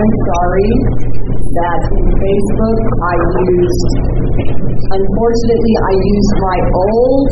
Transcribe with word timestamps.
I'm 0.00 0.16
sorry 0.32 0.70
that 1.60 1.82
in 1.92 2.06
Facebook 2.08 2.80
I 3.04 3.16
used, 3.52 3.90
unfortunately, 4.96 5.74
I 5.76 5.92
used 5.92 6.34
my 6.40 6.58
old 6.72 7.30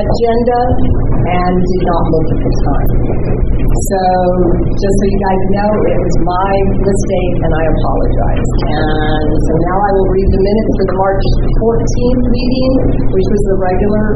agenda 0.00 0.60
and 1.22 1.52
did 1.62 1.82
not 1.86 2.02
look 2.10 2.28
at 2.32 2.40
the 2.42 2.52
time. 2.52 2.90
So, 3.72 4.02
just 4.68 4.94
so 5.00 5.04
you 5.08 5.20
guys 5.22 5.42
know, 5.58 5.70
it 5.90 5.98
was 6.02 6.16
my 6.22 6.52
mistake 6.82 7.36
and 7.40 7.52
I 7.52 7.62
apologize. 7.72 8.48
And 8.62 9.28
so 9.32 9.52
now 9.52 9.78
I 9.80 9.90
will 9.96 10.10
read 10.12 10.28
the 10.28 10.42
minutes 10.42 10.72
for 10.76 10.86
the 10.92 10.96
March 11.02 11.24
14th 11.56 12.24
meeting, 12.30 12.72
which 13.10 13.28
was 13.32 13.42
the 13.48 13.56
regular 13.58 14.06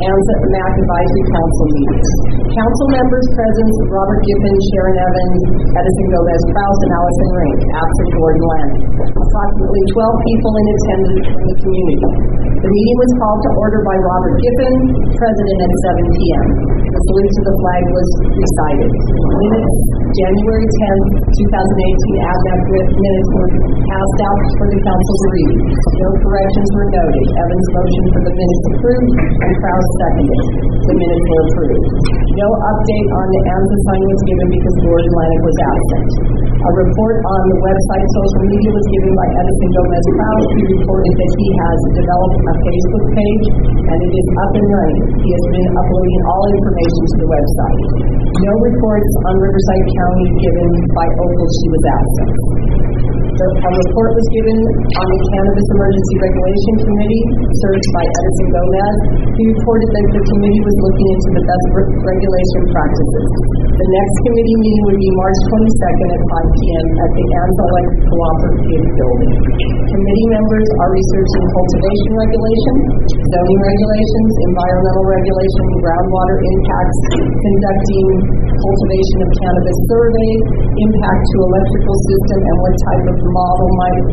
ANZA 0.00 0.34
MAC 0.50 0.72
Advisory 0.78 1.24
Council 1.36 1.66
meeting. 1.74 2.06
Council 2.54 2.86
members 2.90 3.26
present, 3.34 3.70
Robert 3.90 4.20
Giffen, 4.24 4.56
Sharon 4.72 4.96
Evans, 4.98 5.40
Edison 5.74 6.06
Gomez 6.10 6.42
Kraus, 6.54 6.78
and 6.80 6.92
Allison 6.94 7.30
Rink, 7.34 7.58
absent 7.70 8.10
Gordon 8.14 8.44
Land. 8.46 8.72
Approximately 9.00 9.82
12 9.96 10.28
people 10.28 10.52
in 10.52 10.66
attendance 10.70 11.24
from 11.30 11.44
the 11.48 11.56
community. 11.64 12.08
The 12.60 12.68
meeting 12.68 12.98
was 13.00 13.10
called 13.16 13.40
to 13.40 13.50
order 13.56 13.80
by 13.88 13.96
Robert 13.96 14.34
Giffen, 14.36 14.74
President 15.16 15.58
at 15.64 15.72
7 15.96 16.16
p.m. 16.16 16.46
The 16.90 17.00
salute 17.08 17.32
to 17.32 17.42
the 17.48 17.54
flag 17.64 17.82
was 17.88 18.08
recited. 18.36 18.90
Minutes, 19.40 19.76
January 20.20 20.66
10th, 20.68 21.06
2018, 21.32 22.28
ADMAC 22.28 22.60
minutes 22.68 23.28
were 23.32 23.50
passed 23.88 24.20
out 24.26 24.42
for 24.60 24.66
the 24.68 24.78
council 24.84 25.14
to 25.24 25.28
read. 25.32 25.56
No 26.04 26.08
corrections 26.20 26.68
were 26.76 26.88
noted. 26.92 27.24
Evans 27.40 27.68
motion 27.72 28.04
for 28.12 28.20
the 28.28 28.32
minutes 28.36 28.64
approved, 28.74 29.12
and 29.16 29.52
Kraus 29.56 29.86
seconded. 30.04 30.42
The 30.84 30.94
minutes 31.00 31.26
were 31.30 31.42
approved. 31.48 31.86
No 32.36 32.48
update 32.50 33.08
on 33.14 33.26
the 33.30 33.40
ANZA 33.54 33.76
sign 33.86 34.02
was 34.04 34.20
given 34.26 34.48
because 34.50 34.76
Gordon 34.84 35.12
Lanik 35.16 35.42
was 35.46 35.58
absent. 35.60 36.06
A 36.60 36.70
report 36.76 37.16
on 37.24 37.40
the 37.48 37.58
website 37.64 38.06
social 38.20 38.42
media 38.50 38.70
was 38.74 38.86
given 38.90 39.12
by 39.14 39.26
Edison 39.38 39.70
Gomez 39.74 40.06
Kraus. 40.18 40.46
He 40.50 40.62
reported 40.74 41.14
that 41.14 41.32
he 41.38 41.48
has 41.54 41.78
developed 41.94 42.38
a 42.42 42.54
Facebook 42.66 43.06
page 43.14 43.46
and 43.86 43.98
it 44.02 44.12
is 44.12 44.28
up 44.42 44.52
and 44.58 44.66
running. 44.66 45.02
He 45.22 45.30
has 45.30 45.44
been 45.54 45.68
uploading 45.78 46.20
all 46.26 46.44
information 46.50 47.02
to 47.06 47.16
the 47.22 47.28
website. 47.30 47.80
No 48.42 48.52
reports 48.66 49.10
on 49.30 49.34
Riverside 49.38 49.86
County 49.94 50.26
given 50.42 50.70
by 50.94 51.06
Opal. 51.22 51.48
She 51.50 51.66
was 51.70 51.82
absent. 51.94 53.09
The, 53.40 53.48
a 53.48 53.70
report 53.72 54.12
was 54.12 54.28
given 54.36 54.58
on 55.00 55.06
the 55.08 55.20
Cannabis 55.32 55.68
Emergency 55.72 56.14
Regulation 56.20 56.74
Committee, 56.84 57.24
served 57.64 57.86
by 57.96 58.04
Edison 58.04 58.48
Gomez. 58.52 58.96
He 59.32 59.42
reported 59.56 59.88
that 59.96 60.06
the 60.12 60.22
committee 60.28 60.60
was 60.60 60.76
looking 60.84 61.08
into 61.08 61.28
the 61.40 61.44
best 61.48 61.66
re- 61.72 61.88
regulation 62.04 62.60
practices. 62.68 63.28
The 63.80 63.88
next 63.96 64.16
committee 64.28 64.58
meeting 64.60 64.82
would 64.92 65.00
be 65.00 65.10
March 65.16 65.40
22nd 65.56 66.08
at 66.12 66.22
5 66.36 66.52
p.m. 66.52 66.86
at 67.00 67.10
the 67.16 67.24
ANZA 67.32 67.62
Electric 67.64 68.00
Cooperative 68.12 68.84
Building. 69.00 69.32
Committee 69.88 70.28
members 70.36 70.68
are 70.84 70.90
researching 70.92 71.44
cultivation 71.48 72.12
regulation, 72.20 72.74
zoning 73.24 73.60
regulations, 73.64 74.30
environmental 74.52 75.04
regulation, 75.16 75.64
groundwater 75.80 76.36
impacts, 76.44 76.98
conducting 77.16 78.06
cultivation 78.60 79.18
of 79.24 79.30
cannabis 79.40 79.78
survey, 79.88 80.32
impact 80.84 81.22
to 81.24 81.36
electrical 81.48 81.96
system, 82.06 82.38
and 82.44 82.56
what 82.60 82.74
type 82.76 83.04
of 83.08 83.16
model 83.32 83.68
might 83.80 84.04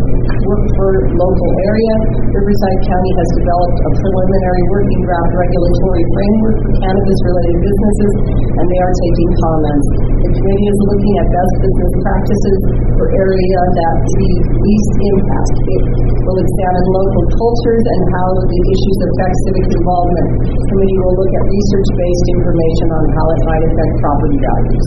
work 0.48 0.64
for 0.80 0.90
local 1.20 1.50
area. 1.68 1.96
Riverside 2.32 2.80
County 2.88 3.12
has 3.20 3.30
developed 3.44 3.78
a 3.84 3.90
preliminary 4.00 4.64
working 4.72 5.02
draft 5.04 5.32
regulatory 5.36 6.04
framework 6.16 6.58
for 6.64 6.72
cannabis-related 6.80 7.58
businesses, 7.60 8.14
and 8.56 8.66
they 8.72 8.80
are 8.80 8.94
taking 8.96 9.30
comments. 9.44 9.88
The 10.24 10.32
committee 10.32 10.68
is 10.72 10.80
looking 10.88 11.14
at 11.20 11.26
best 11.28 11.54
business 11.60 11.94
practices 12.04 12.58
for 12.96 13.06
area 13.12 13.62
that 13.84 13.96
see 14.16 14.34
least 14.64 14.94
impact. 15.12 15.56
It 15.68 15.82
will 16.24 16.40
examine 16.40 16.88
local 16.96 17.24
cultures 17.36 17.86
and 17.88 18.02
how 18.16 18.28
the 18.48 18.60
issues 18.72 18.98
affect 19.12 19.36
civic 19.48 19.68
involvement. 19.76 20.28
The 20.48 20.66
committee 20.72 21.00
will 21.04 21.16
look 21.20 21.32
at 21.36 21.44
research-based 21.48 22.28
information 22.38 22.88
on 22.96 23.04
how 23.12 23.26
it 23.28 23.42
might 23.48 23.64
affect 23.68 23.92
property 24.04 24.37
values. 24.40 24.86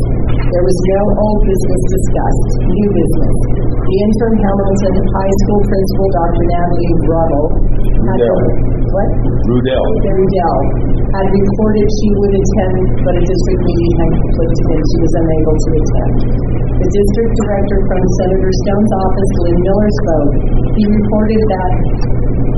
There 0.51 0.65
was 0.67 0.79
no 0.83 1.01
old 1.19 1.41
business 1.47 1.83
discussed, 1.91 2.49
new 2.67 2.89
business. 2.91 3.37
The 3.71 3.97
interim 4.07 4.37
Hamilton 4.39 4.95
High 5.03 5.35
School 5.47 5.63
principal, 5.67 6.07
Dr. 6.11 6.45
Natalie 6.51 6.95
Ruddle, 7.11 7.47
had 8.07 8.19
Rudell. 8.23 8.41
what? 8.95 9.11
Rudell. 9.51 9.87
Rudell 10.11 10.61
had 11.11 11.27
reported 11.27 11.87
she 11.99 12.09
would 12.23 12.35
attend, 12.35 12.77
but 13.03 13.15
a 13.19 13.23
district 13.23 13.63
meeting 13.67 13.93
had 13.99 14.11
conflicted 14.15 14.67
and 14.71 14.83
she 14.87 14.99
was 15.03 15.13
unable 15.19 15.57
to 15.59 15.69
attend. 15.75 16.15
The 16.81 16.89
district 16.89 17.33
director 17.45 17.79
from 17.91 18.01
Senator 18.25 18.53
Stone's 18.65 18.93
office, 18.95 19.33
Lynn 19.45 19.59
Miller, 19.61 19.91
spoke. 20.01 20.33
He 20.81 20.85
reported 20.87 21.43
that 21.51 21.73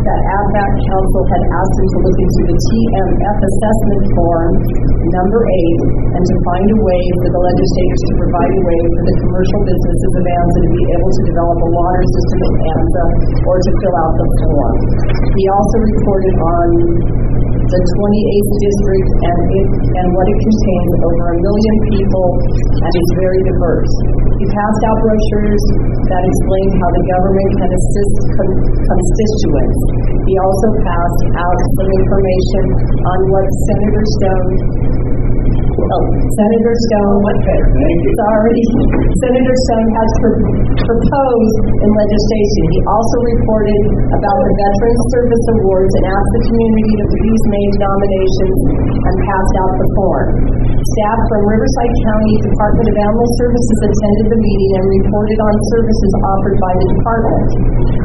that 0.03 0.21
AdVac 0.35 0.73
Council 0.83 1.23
had 1.31 1.43
asked 1.47 1.77
him 1.79 1.89
to 1.95 1.99
look 2.03 2.19
into 2.19 2.43
the 2.51 2.59
TMF 2.59 3.39
assessment 3.39 4.03
form, 4.19 4.51
number 5.15 5.41
eight, 5.47 5.81
and 6.11 6.23
to 6.27 6.35
find 6.43 6.67
a 6.67 6.79
way 6.83 7.03
for 7.23 7.29
the 7.31 7.43
legislators 7.43 8.03
to 8.03 8.13
provide 8.27 8.53
a 8.53 8.63
way 8.67 8.81
for 8.83 9.03
the 9.07 9.17
commercial 9.23 9.61
businesses 9.63 10.13
of 10.19 10.23
ANZA 10.27 10.59
to 10.63 10.71
be 10.75 10.85
able 10.93 11.11
to 11.13 11.23
develop 11.31 11.59
a 11.63 11.71
water 11.71 12.05
system 12.11 12.39
in 12.43 12.55
ANZA 12.75 13.05
or 13.47 13.57
to 13.63 13.71
fill 13.83 13.97
out 14.03 14.13
the 14.19 14.27
form. 14.43 14.77
He 15.33 15.45
also 15.49 15.77
reported 15.83 16.37
on 16.43 16.67
the 17.73 17.81
28th 17.81 18.53
district 18.61 19.09
and 19.33 19.41
it, 19.49 19.69
and 19.97 20.07
what 20.13 20.27
it 20.29 20.39
contains, 20.45 20.93
over 21.09 21.25
a 21.33 21.37
million 21.41 21.77
people, 21.89 22.27
and 22.85 22.93
is 22.93 23.11
very 23.17 23.41
diverse. 23.49 23.95
He 24.37 24.45
passed 24.53 24.83
out 24.93 24.99
brochures 25.01 25.65
that 26.05 26.21
explained 26.21 26.73
how 26.77 26.91
the 26.93 27.05
government 27.17 27.51
can 27.65 27.71
assist 27.73 28.17
con- 28.37 28.61
constituents. 28.61 29.79
He 30.29 30.35
also 30.37 30.69
passed 30.85 31.25
out 31.33 31.59
some 31.81 31.91
information 31.97 32.65
on 33.01 33.19
what 33.33 33.47
Senator 33.73 34.05
Stone 34.21 34.53
Oh, 35.83 36.05
Senator 36.39 36.75
Stone, 36.89 37.19
sorry, 38.23 38.59
Senator 39.19 39.57
Stone 39.67 39.89
has 39.93 40.11
pr- 40.23 40.41
proposed 40.87 41.57
in 41.83 41.91
legislation. 41.91 42.63
He 42.71 42.81
also 42.87 43.17
reported 43.27 43.83
about 44.15 44.39
the 44.47 44.53
Veterans 44.63 45.03
Service 45.11 45.45
Awards 45.59 45.93
and 45.99 46.05
asked 46.07 46.33
the 46.39 46.43
community 46.49 46.93
to 47.03 47.07
please 47.19 47.43
make 47.51 47.73
nominations 47.83 48.59
and 48.95 49.15
passed 49.27 49.55
out 49.59 49.73
the 49.75 49.89
form. 49.99 50.29
Staff 50.83 51.19
from 51.31 51.43
Riverside 51.47 51.95
County 52.05 52.35
Department 52.43 52.87
of 52.91 52.97
Animal 53.07 53.29
Services 53.39 53.79
attended 53.87 54.27
the 54.35 54.41
meeting 54.43 54.73
and 54.83 54.87
reported 55.03 55.39
on 55.41 55.55
services 55.73 56.13
offered 56.27 56.59
by 56.59 56.73
the 56.75 56.87
department. 56.91 57.49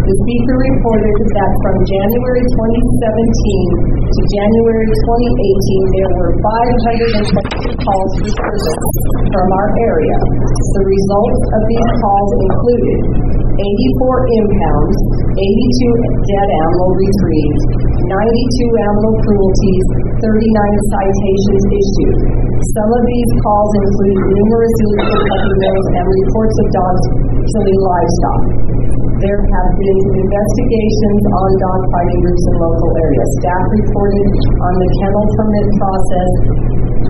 The 0.08 0.16
speaker 0.24 0.56
reported 0.56 1.16
that 1.36 1.52
from 1.68 1.76
January 1.84 2.44
2017 2.48 4.08
to 4.08 4.22
January 4.40 4.88
2018, 4.88 5.98
there 5.98 6.12
were 6.16 6.32
522 6.40 7.67
calls 7.76 8.12
for 8.22 8.30
service 8.32 8.68
from 9.28 9.48
our 9.52 9.70
area. 9.84 10.18
The 10.78 10.84
results 10.88 11.42
of 11.58 11.62
these 11.68 11.90
calls 12.00 12.30
included 12.48 13.00
84 13.58 14.38
impounds, 14.38 14.98
82 15.34 15.50
dead 16.30 16.50
animal 16.62 16.90
retrieved, 16.94 17.62
92 18.06 18.86
animal 18.86 19.14
cruelties, 19.26 19.86
39 20.22 20.94
citations 20.94 21.64
issued. 21.74 22.18
Some 22.78 22.90
of 22.94 23.02
these 23.10 23.32
calls 23.42 23.72
include 23.82 24.18
numerous 24.22 24.76
illegal 24.86 25.22
puppy 25.26 25.54
mills 25.58 25.88
and 25.98 26.06
reports 26.06 26.56
of 26.62 26.68
dogs 26.70 27.04
killing 27.50 27.82
livestock. 27.82 28.42
There 29.18 29.42
have 29.42 29.70
been 29.74 30.02
investigations 30.14 31.24
on 31.34 31.50
dog 31.58 31.82
fighting 31.90 32.20
groups 32.22 32.46
in 32.54 32.56
local 32.62 32.92
areas. 33.02 33.30
Staff 33.42 33.66
reported 33.82 34.30
on 34.62 34.74
the 34.78 34.90
kennel 35.02 35.26
permit 35.34 35.68
process, 35.82 36.32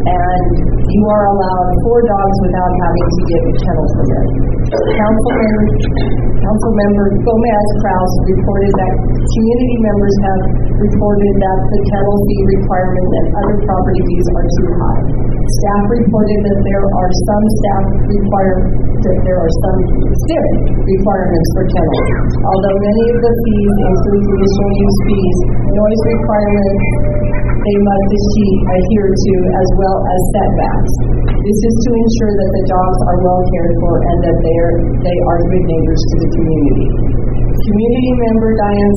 and 0.07 0.47
you 0.87 1.03
are 1.11 1.25
allowed 1.35 1.67
four 1.83 1.99
dogs 1.99 2.37
without 2.47 2.73
having 2.79 3.07
to 3.11 3.21
get 3.27 3.41
a 3.43 3.53
kennel 3.59 3.87
permit. 3.91 4.27
Councilman, 4.67 5.55
Councilmember 6.43 7.07
Gomez 7.27 7.67
Kraus 7.83 8.13
reported 8.27 8.71
that 8.71 8.93
community 9.19 9.77
members 9.83 10.15
have 10.27 10.41
reported 10.79 11.33
that 11.43 11.59
the 11.59 11.79
kennel 11.91 12.17
fee 12.27 12.43
requirements 12.59 13.11
and 13.19 13.27
other 13.35 13.57
property 13.67 14.01
fees 14.07 14.27
are 14.31 14.47
too 14.47 14.69
high. 14.79 15.03
Staff 15.47 15.83
reported 15.87 16.39
that 16.43 16.59
there 16.67 16.83
are 16.83 17.11
some 17.23 17.43
staff 17.63 17.83
require, 18.11 18.57
that 18.99 19.17
there 19.23 19.39
are 19.39 19.53
some 19.63 19.79
civic 20.27 20.55
requirements 20.83 21.49
for 21.55 21.63
kennels. 21.71 22.31
Although 22.43 22.77
many 22.83 23.03
of 23.11 23.17
the 23.23 23.33
fees 23.43 23.75
include 23.87 24.23
conditional 24.27 24.71
use 24.75 24.99
fees, 25.07 25.37
noise 25.71 26.03
requirements, 26.11 26.85
they 27.67 27.77
must 27.83 28.11
adhere 28.79 29.11
to, 29.11 29.33
as 29.43 29.69
well 29.75 29.97
as 29.99 30.19
setbacks. 30.31 30.93
This 31.35 31.59
is 31.67 31.75
to 31.83 31.89
ensure 31.99 32.31
that 32.31 32.51
the 32.55 32.63
dogs 32.71 32.99
are 33.11 33.19
well 33.27 33.41
cared 33.51 33.73
for 33.83 33.93
and 34.07 34.17
that 34.23 34.37
they 34.39 34.55
are, 34.55 34.75
they 35.03 35.17
are 35.27 35.39
good 35.51 35.65
neighbors 35.67 35.99
to 35.99 36.15
the 36.23 36.29
community. 36.39 36.87
Community 37.67 38.13
member 38.23 38.51
Diane 38.55 38.95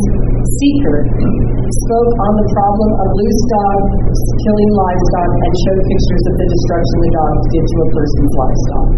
Seeker 0.55 0.99
spoke 1.91 2.13
on 2.15 2.33
the 2.39 2.47
problem 2.55 2.91
of 2.95 3.09
loose 3.19 3.43
dogs 3.51 3.91
killing 4.47 4.71
livestock 4.79 5.31
and 5.35 5.53
showed 5.67 5.81
pictures 5.91 6.25
of 6.31 6.35
the 6.39 6.47
destruction 6.47 6.97
the 7.03 7.13
dogs 7.15 7.43
did 7.51 7.65
to 7.67 7.77
a 7.83 7.89
person's 7.91 8.35
livestock. 8.39 8.89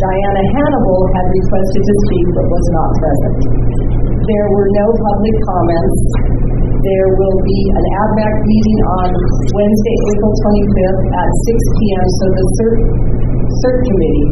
Diana 0.00 0.44
Hannibal 0.56 1.00
had 1.12 1.26
requested 1.28 1.82
to 1.84 1.94
speak 2.08 2.26
but 2.32 2.46
was 2.48 2.66
not 2.72 2.88
present. 2.96 3.36
There 4.24 4.48
were 4.56 4.68
no 4.80 4.86
public 4.96 5.36
comments. 5.44 6.43
There 6.84 7.10
will 7.16 7.38
be 7.40 7.60
an 7.72 7.84
AVMAC 7.96 8.34
meeting 8.44 8.80
on 9.00 9.08
Wednesday, 9.56 9.96
April 10.12 10.34
25th 10.36 11.02
at 11.16 11.28
6 11.32 11.76
p.m. 11.80 12.06
so 12.12 12.24
the 12.28 12.46
CERC, 12.60 12.76
CERC 13.64 13.76
committee 13.88 14.28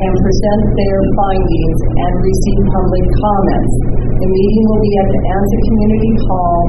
can 0.00 0.12
present 0.16 0.62
their 0.80 0.98
findings 1.12 1.78
and 2.00 2.12
receive 2.24 2.60
public 2.72 3.04
comments. 3.04 3.74
The 4.16 4.28
meeting 4.32 4.64
will 4.64 4.80
be 4.80 4.92
at 4.96 5.08
the 5.12 5.20
Anza 5.28 5.58
Community 5.68 6.12
Hall 6.24 6.60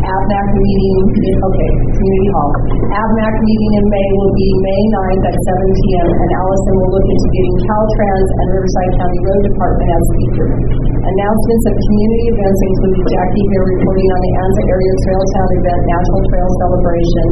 AVMAC 0.00 0.48
meeting, 0.60 0.96
okay, 1.44 1.70
Community 1.92 2.30
Hall. 2.32 2.52
AVMAC 2.84 3.34
meeting 3.40 3.72
in 3.80 3.84
May 3.88 4.08
will 4.16 4.34
be 4.36 4.48
May 4.60 4.82
9th 4.92 5.24
at 5.28 5.36
7 5.40 5.80
p.m. 5.80 6.08
and 6.08 6.30
Allison 6.40 6.74
will 6.80 6.92
look 6.94 7.08
into 7.08 7.28
getting 7.32 7.56
Caltrans 7.68 8.30
and 8.32 8.46
Riverside 8.60 8.92
County 8.96 9.20
Road 9.24 9.42
Department 9.44 9.88
as 9.92 10.02
speaker. 10.10 10.46
Announcements 11.00 11.64
of 11.64 11.74
community 11.80 12.26
events 12.28 12.60
include 12.60 13.00
Jackie 13.08 13.46
here 13.48 13.64
reporting 13.72 14.08
on 14.12 14.20
the 14.20 14.32
Anza 14.36 14.62
Area 14.68 14.94
Trail 15.00 15.24
Town 15.32 15.50
event, 15.56 15.80
National 15.96 16.20
Trail 16.28 16.48
Celebration 16.60 17.26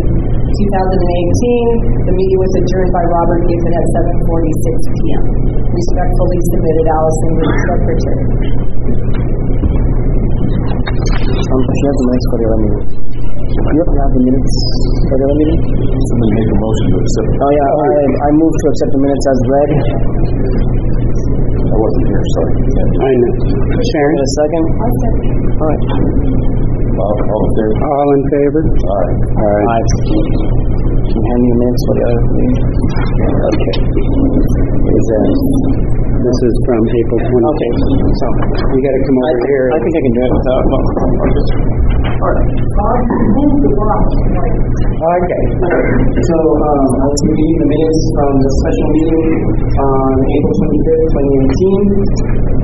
2018. 0.56 2.08
The 2.08 2.14
meeting 2.16 2.38
was 2.40 2.52
adjourned 2.64 2.92
by 2.96 3.04
Robert 3.12 3.44
Giffen 3.44 3.72
at 3.76 3.86
7:46 4.24 4.72
p.m. 4.88 5.24
Respectfully 5.68 6.40
submitted, 6.48 6.86
Allison, 6.96 7.30
Group 7.36 7.56
Secretary. 7.68 8.24
Um, 11.28 11.60
she 11.60 11.84
has 11.84 11.96
the 12.00 12.06
minutes 12.08 12.26
for 12.32 12.38
the 12.40 12.46
other 12.48 12.60
meeting. 12.64 12.84
Yep, 13.48 13.84
you 13.84 14.00
have 14.00 14.12
the 14.16 14.22
minutes 14.32 14.54
for 15.12 15.16
the 15.20 15.24
other 15.28 15.38
meeting? 15.44 15.60
Somebody 16.08 16.32
make 16.40 16.48
a 16.48 16.56
motion 16.56 16.86
to 16.88 16.96
accept. 17.04 17.30
Oh, 17.36 17.52
yeah, 17.52 17.68
I, 17.68 17.88
I 18.16 18.28
move 18.32 18.52
to 18.52 18.64
accept 18.72 18.90
the 18.96 19.00
minutes 19.04 19.24
as 19.28 19.38
read. 19.44 20.87
I 21.68 21.76
wasn't 21.76 22.06
here, 22.08 22.24
sorry. 22.32 22.54
I 22.56 23.10
know. 23.12 23.32
Sharon? 23.92 24.14
In 24.16 24.22
a 24.24 24.30
second? 24.40 24.64
All 24.68 25.68
right. 25.68 25.82
All 26.98 27.14
all 27.28 27.42
in 27.44 27.52
favor? 27.54 27.76
All 27.84 28.08
in 28.16 28.22
favor? 28.32 28.62
Aye. 28.68 29.14
Aye. 29.38 29.86
Can 31.08 31.16
you 31.16 31.22
hand 31.28 31.40
me 31.40 31.48
the 31.48 31.58
minutes 31.60 31.82
for 31.88 31.94
the 31.98 32.04
other 32.08 32.24
meeting? 32.36 32.64
Okay. 33.48 33.76
Is 34.88 35.06
that, 35.08 35.24
This 36.18 36.38
is 36.50 36.54
from 36.66 36.82
April 36.82 37.20
20. 37.30 37.46
okay, 37.46 37.70
so. 37.78 38.26
You 38.74 38.78
gotta 38.82 39.00
come 39.06 39.18
I, 39.18 39.30
over 39.30 39.46
here. 39.46 39.66
I 39.70 39.78
think 39.78 39.94
I 39.94 40.00
can 40.02 40.12
do 40.18 40.22
it 40.26 40.32
without, 40.34 40.64
I'll 40.66 41.30
just, 41.30 41.50
all 42.18 42.34
right. 42.34 42.48
Okay. 44.98 45.42
So, 46.26 46.36
um, 46.58 46.82
I 46.98 47.04
will 47.06 47.22
be 47.22 47.30
reading 47.30 47.58
the 47.62 47.68
minutes 47.70 48.02
from 48.18 48.32
the 48.42 48.50
special 48.58 48.88
meeting 48.90 49.30
on 49.78 50.10
April 50.18 50.54
twenty-fifth, 50.58 51.06
twenty 51.14 51.32
eighteen. 51.38 51.82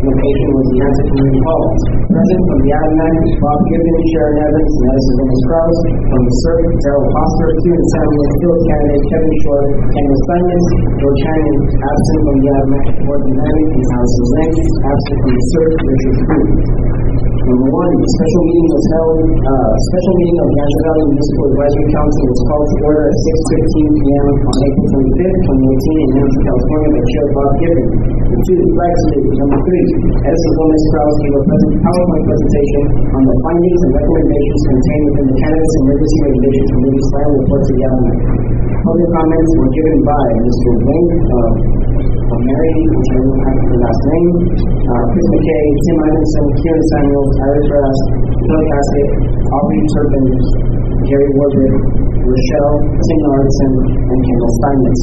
Location 0.04 0.48
was 0.52 0.66
the 0.68 0.78
Anza 0.84 1.02
Community 1.08 1.40
Hall. 1.48 1.64
Present 2.12 2.42
from 2.44 2.58
the 2.60 2.70
Adamac, 2.76 3.16
Bob 3.40 3.58
Gibbon, 3.70 3.96
Sharon 4.12 4.36
Evans, 4.36 4.74
and 4.74 4.84
Edison 4.90 5.14
Gomez 5.16 5.42
Kraus. 5.48 5.78
From 6.12 6.20
the 6.28 6.34
CERC, 6.44 6.64
Darrell 6.84 7.06
Foster, 7.08 7.48
Kieran 7.64 7.86
Samuel, 7.88 8.26
Phil 8.36 8.58
candidate 8.68 9.04
Kevin 9.08 9.34
Short, 9.46 9.68
Daniel 9.94 10.20
Simons, 10.28 10.66
George 11.00 11.22
Hannon, 11.24 11.56
absent 11.72 12.18
from 12.20 12.36
the 12.36 12.48
Adamac, 12.52 12.84
Gordon 13.00 13.32
Manning, 13.32 13.43
Allison 13.44 14.26
Lang, 14.32 14.54
absent 14.56 15.16
from 15.20 15.32
the 15.36 15.44
CERC, 15.52 15.74
Richard 15.84 16.16
Booth. 16.24 16.52
Number 17.44 17.68
one, 17.76 17.92
the 18.00 18.08
special 18.16 18.42
meeting 18.48 18.68
was 18.72 18.86
held, 18.96 19.20
uh, 19.20 19.72
special 19.84 20.14
meeting 20.16 20.38
of 20.40 20.48
the 20.48 20.58
Anza 20.64 20.80
Valley 20.80 21.04
Municipal 21.12 21.44
Advisory 21.52 21.88
Council 21.92 22.24
was 22.24 22.40
called 22.48 22.66
to 22.72 22.76
order 22.88 23.04
at 23.04 23.16
six 23.20 23.36
fifteen 23.52 23.88
P 24.00 24.00
M 24.00 24.26
on 24.48 24.56
April 24.64 24.86
twenty-fifth, 24.88 25.40
twenty 25.44 25.66
eighteen, 25.68 25.98
in 26.00 26.08
Hampton, 26.14 26.40
California, 26.40 26.88
by 26.88 27.02
Chair 27.04 27.26
Bob 27.36 27.50
Gibbon. 27.60 27.86
Number 28.24 28.40
two, 28.48 28.56
the 28.64 28.68
flag 28.72 28.94
salute. 29.04 29.28
Number 29.44 29.58
three, 29.60 29.86
Edison 30.24 30.52
Gomez 30.56 30.84
Kraus 30.88 31.16
gave 31.20 31.34
a 31.36 31.42
PowerPoint 31.84 32.24
presentation 32.24 32.82
on 33.12 33.22
the 33.28 33.36
findings 33.44 33.80
and 33.84 33.92
recommendations 33.92 34.62
contained 34.64 35.04
within 35.04 35.26
the 35.28 35.36
Cannabis 35.44 35.72
Emergency 35.84 36.18
Regulation 36.24 36.66
Committee's 36.72 37.08
final 37.12 37.32
report 37.44 37.60
to 37.60 37.72
the 37.76 37.82
Adamac. 37.84 38.16
Public 38.88 39.08
comments 39.16 39.50
were 39.60 39.72
given 39.72 39.98
by 40.04 40.24
Mr. 40.44 40.70
Wayne, 40.80 41.12
uh, 41.28 41.52
Mary, 41.94 42.76
which 42.90 43.10
I 43.14 43.50
have 43.54 43.74
last 43.78 44.02
name, 44.10 44.34
uh, 44.84 45.04
Chris 45.14 45.26
McKay, 45.30 45.64
Tim 45.84 45.98
Anderson, 46.04 46.44
Kieran 46.58 46.84
Samuels, 46.90 47.32
Iris 47.38 47.68
Rass, 47.70 47.98
Phil 48.34 48.62
Cassidy, 48.68 49.06
Aubrey 49.54 49.80
Turpin, 49.94 50.26
Gary 51.06 51.28
Warbrick, 51.38 51.74
Rochelle, 52.26 52.76
Tim 52.98 53.18
Norton, 53.24 53.72
and 54.10 54.18
Kendall 54.26 54.52
Steinmetz. 54.58 55.02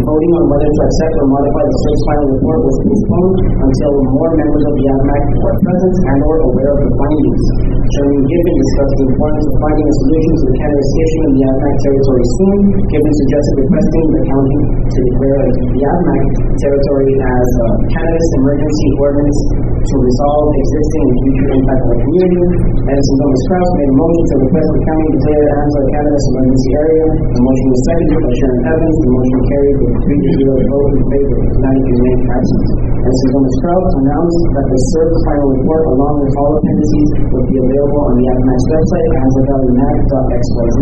Voting 0.00 0.32
on 0.32 0.44
whether 0.48 0.70
to 0.70 0.80
accept 0.80 1.14
or 1.20 1.26
modify 1.28 1.64
the 1.68 1.76
search 1.84 2.00
final 2.08 2.26
report 2.32 2.58
was 2.64 2.76
postponed 2.88 3.36
until 3.60 3.92
more 4.16 4.30
members 4.32 4.64
of 4.64 4.74
the 4.80 4.84
ADMAC 4.96 5.22
were 5.44 5.56
present 5.60 5.94
and 6.08 6.18
or 6.24 6.36
aware 6.48 6.72
of 6.72 6.80
the 6.80 6.90
findings. 6.96 7.44
Chairman 7.90 8.22
Gibbon 8.24 8.56
discussed 8.56 8.94
the 8.96 9.04
importance 9.12 9.44
of 9.44 9.54
finding 9.60 9.86
a 9.90 9.94
solution 10.00 10.32
to 10.40 10.44
the 10.48 10.56
cannabis 10.56 10.90
issue 11.04 11.22
in 11.26 11.32
the 11.36 11.42
ADMAC 11.52 11.74
territory 11.84 12.24
soon. 12.40 12.58
Gibbon 12.88 13.14
suggested 13.20 13.54
requesting 13.60 14.06
the 14.08 14.22
county 14.30 14.58
to 14.88 14.98
declare 15.04 15.42
the 15.68 15.80
ADMAC 15.84 16.22
territory 16.64 17.12
as 17.20 17.48
a 17.60 17.68
cannabis 17.92 18.28
emergency 18.40 18.88
ordinance 19.04 19.40
to 19.80 19.94
resolve 20.00 20.46
existing 20.60 21.04
and 21.08 21.16
future 21.24 21.48
impact 21.60 21.80
on 21.80 21.90
the 21.92 22.00
community. 22.04 22.44
Edison 22.88 23.16
Gomez 23.20 23.42
Kraus 23.48 23.70
made 23.80 23.90
a 23.90 23.96
motion 23.96 24.24
to 24.30 24.34
request 24.48 24.68
the 24.70 24.82
county 24.86 25.08
declare 25.16 25.46
as 25.60 25.72
a 25.76 25.82
cannabis 25.92 26.24
emergency 26.30 26.70
area. 26.76 27.06
The 27.36 27.42
motion 27.42 27.66
was 27.68 27.80
seconded 27.84 28.20
by 28.20 28.32
Sharon 28.40 28.60
Evans. 28.70 28.96
The 29.00 29.10
motion 29.10 29.38
carried 29.50 29.78
three 29.90 30.20
to 30.20 30.30
zero 30.38 30.54
vote 30.70 30.90
in 30.94 31.02
favor. 31.10 31.38
of 31.40 31.56
None 31.60 31.80
remained 31.90 32.24
absent. 32.30 32.64
Edison 33.00 33.28
Gomez 33.32 33.56
Kraus 33.60 33.90
announced 34.00 34.42
that 34.54 34.66
the 34.70 34.78
CERC 34.92 35.12
final 35.24 35.48
report 35.56 35.84
along 35.90 36.14
with 36.20 36.32
all 36.36 36.52
appendices 36.60 37.08
would 37.32 37.46
be 37.50 37.56
available 37.58 38.02
on 38.06 38.12
the 38.14 38.24
ADMAC's 38.30 38.66
website 38.70 39.06
at 39.10 39.18
anzavalleymac.xyz. 39.24 40.76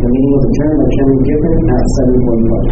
The 0.00 0.08
meeting 0.10 0.32
was 0.34 0.44
adjourned 0.50 0.78
by 0.80 0.88
Chairman 0.96 1.20
Gibbon 1.20 1.54
at 1.70 1.84
seven 1.94 2.16
forty-one. 2.24 2.66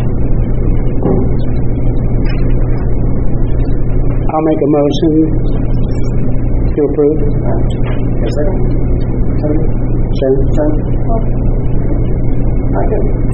I'll 4.29 4.45
make 4.45 4.61
a 4.61 4.71
motion 4.73 5.13
to 6.69 6.81
approve. 6.85 7.19
Yes, 8.19 8.33
second? 8.35 8.59
Sharon? 10.19 10.73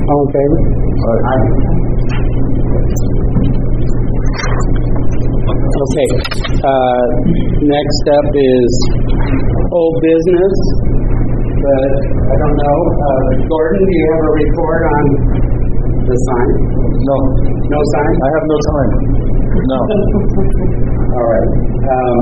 All 0.05 0.21
in 0.23 0.29
favor? 0.35 0.59
Okay, 5.75 6.09
uh, 6.63 7.05
next 7.67 8.05
up 8.07 8.29
is 8.31 8.73
old 9.75 9.97
business, 10.07 10.55
but 11.51 11.91
I 12.31 12.35
don't 12.39 12.57
know, 12.63 12.79
uh, 12.95 13.27
Gordon, 13.43 13.83
do 13.83 13.91
you 13.91 14.07
have 14.15 14.23
a 14.23 14.33
report 14.39 14.81
on 14.87 15.05
the 16.07 16.15
sign? 16.15 16.51
No, 16.79 17.17
No 17.75 17.81
sign? 17.91 18.13
I 18.23 18.29
have 18.39 18.47
no 18.47 18.59
time. 18.71 18.91
No. 19.67 19.79
All 21.19 21.27
right. 21.27 21.51
Um, 21.91 22.19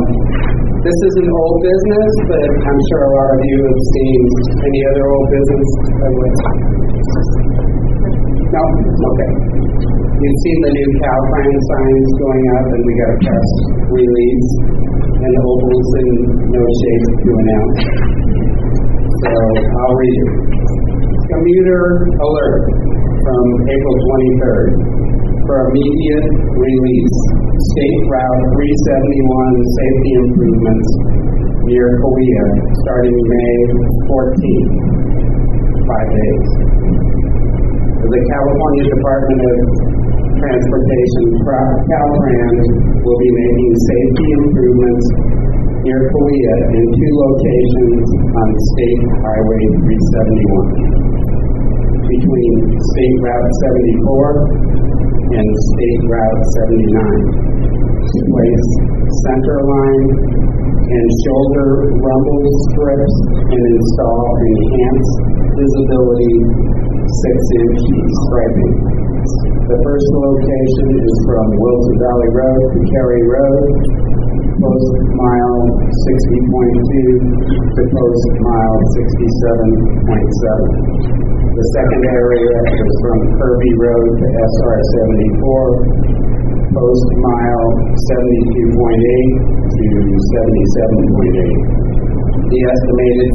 this 0.81 0.99
is 1.13 1.15
an 1.21 1.29
old 1.29 1.57
business, 1.61 2.13
but 2.33 2.49
I'm 2.57 2.81
sure 2.89 3.03
a 3.05 3.13
lot 3.21 3.31
of 3.37 3.41
you 3.53 3.59
have 3.69 3.81
seen 3.85 4.21
any 4.65 4.81
other 4.97 5.05
old 5.13 5.27
business. 5.29 5.69
by 6.01 6.09
the 6.09 6.19
way? 6.25 6.33
No? 8.49 8.63
Okay. 9.13 9.31
You've 10.23 10.39
seen 10.47 10.59
the 10.63 10.71
new 10.71 10.91
Caltrans 11.03 11.63
signs 11.67 12.11
going 12.23 12.45
up, 12.55 12.67
and 12.71 12.83
we 12.87 12.93
got 12.95 13.11
a 13.11 13.19
press 13.27 13.51
release, 13.91 14.51
and 15.19 15.33
Opal's 15.35 15.91
in 15.99 16.09
no 16.47 16.63
shape 16.63 17.07
to 17.27 17.31
announce. 17.43 17.81
So 19.19 19.31
I'll 19.83 19.97
read 19.99 20.19
it. 20.23 20.31
Commuter 21.27 22.07
alert 22.07 22.63
from 23.19 23.45
April 23.67 23.97
23rd 23.99 24.67
for 25.43 25.57
immediate 25.75 26.27
release. 26.55 27.17
State 27.75 28.01
Route 28.07 28.47
371 28.47 29.75
safety 29.75 30.13
improvements 30.23 30.89
near 31.67 31.99
Cahuilla 31.99 32.47
starting 32.87 33.19
May 33.27 33.59
14th. 34.07 34.71
Five 35.83 36.09
days. 36.15 36.47
The 38.07 38.23
California 38.23 38.85
Department 38.87 39.41
of 39.51 39.92
Transportation, 40.43 41.39
Caltrans, 41.47 42.67
will 42.99 43.21
be 43.23 43.31
making 43.31 43.73
safety 43.79 44.27
improvements 44.43 45.07
near 45.87 46.03
Cahuilla 46.03 46.57
in 46.67 46.83
two 46.83 47.13
locations 47.15 48.03
on 48.27 48.49
State 48.75 49.03
Highway 49.23 49.63
371 49.87 52.11
between 52.11 52.53
State 52.75 53.17
Route 53.23 53.51
74 54.11 55.31
and 55.31 55.47
State 55.47 56.03
Route 56.11 56.43
79 56.91 58.03
to 58.03 58.19
place 58.35 58.67
center 59.23 59.63
line 59.63 60.07
and 60.91 61.07
shoulder 61.23 61.87
rumble 62.03 62.51
strips 62.67 63.15
and 63.47 63.63
install 63.79 64.27
enhanced 64.43 65.15
visibility 65.55 66.35
six-inch 67.07 67.79
striping. 68.27 69.12
The 69.63 69.79
first 69.79 70.11
location 70.11 70.87
is 70.91 71.15
from 71.23 71.47
Wilson 71.55 71.95
Valley 72.03 72.35
Road 72.35 72.67
to 72.75 72.83
Cary 72.83 73.23
Road, 73.31 73.63
post 74.59 74.91
mile 75.15 75.63
60.2 75.87 77.71
to 77.71 77.83
post 77.95 78.27
mile 78.43 78.79
67.7. 78.99 81.55
The 81.55 81.67
second 81.79 82.03
area 82.11 82.59
is 82.75 82.95
from 83.07 83.23
Kirby 83.39 83.73
Road 83.79 84.11
to 84.19 84.27
SR 84.35 84.79
74, 85.31 86.75
post 86.75 87.07
mile 87.23 87.67
72.8 88.67 88.67
to 88.67 88.75
77.8. 89.79 92.51
The 92.51 92.61
estimated 92.67 93.31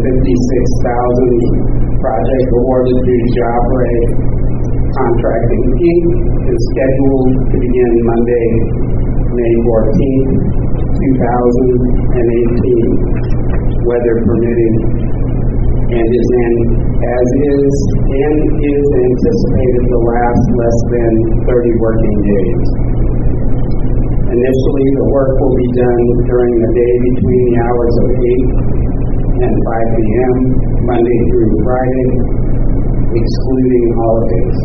756,000 0.00 2.00
project 2.00 2.46
awarded 2.56 2.96
to 3.04 3.14
Jobre 3.36 4.32
Contracting 4.92 5.64
Inc. 5.72 6.04
is 6.52 6.60
scheduled 6.68 7.48
to 7.48 7.56
begin 7.56 7.92
Monday, 8.04 8.48
May 9.32 9.54
14, 9.64 10.36
2018, 11.00 13.88
weather 13.88 14.16
permitting, 14.20 14.76
and 15.96 16.08
is 16.12 16.28
in, 16.44 16.54
as 17.08 17.26
is, 17.40 17.72
and 18.04 18.36
is 18.52 18.84
anticipated 19.00 19.88
to 19.88 19.96
last 19.96 20.44
less 20.60 20.78
than 20.92 21.12
30 21.48 21.72
working 21.80 22.16
days. 22.28 22.68
Initially, 24.28 24.88
the 25.00 25.08
work 25.08 25.40
will 25.40 25.56
be 25.56 25.72
done 25.72 26.04
during 26.28 26.52
the 26.52 26.68
day 26.68 26.92
between 27.16 27.42
the 27.48 27.56
hours 27.64 27.94
of 27.96 28.12
8 28.12 29.40
and 29.40 29.56
5 29.56 29.96
p.m., 29.96 30.36
Monday 30.84 31.16
through 31.32 31.48
Friday, 31.64 32.51
excluding 33.12 33.86
holidays. 34.00 34.58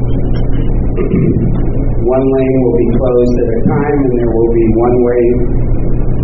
one 2.07 2.25
lane 2.31 2.57
will 2.63 2.77
be 2.79 2.89
closed 2.95 3.35
at 3.43 3.49
a 3.51 3.61
time, 3.67 3.97
and 4.07 4.13
there 4.15 4.31
will 4.31 4.51
be 4.55 4.65
one-way 4.79 5.23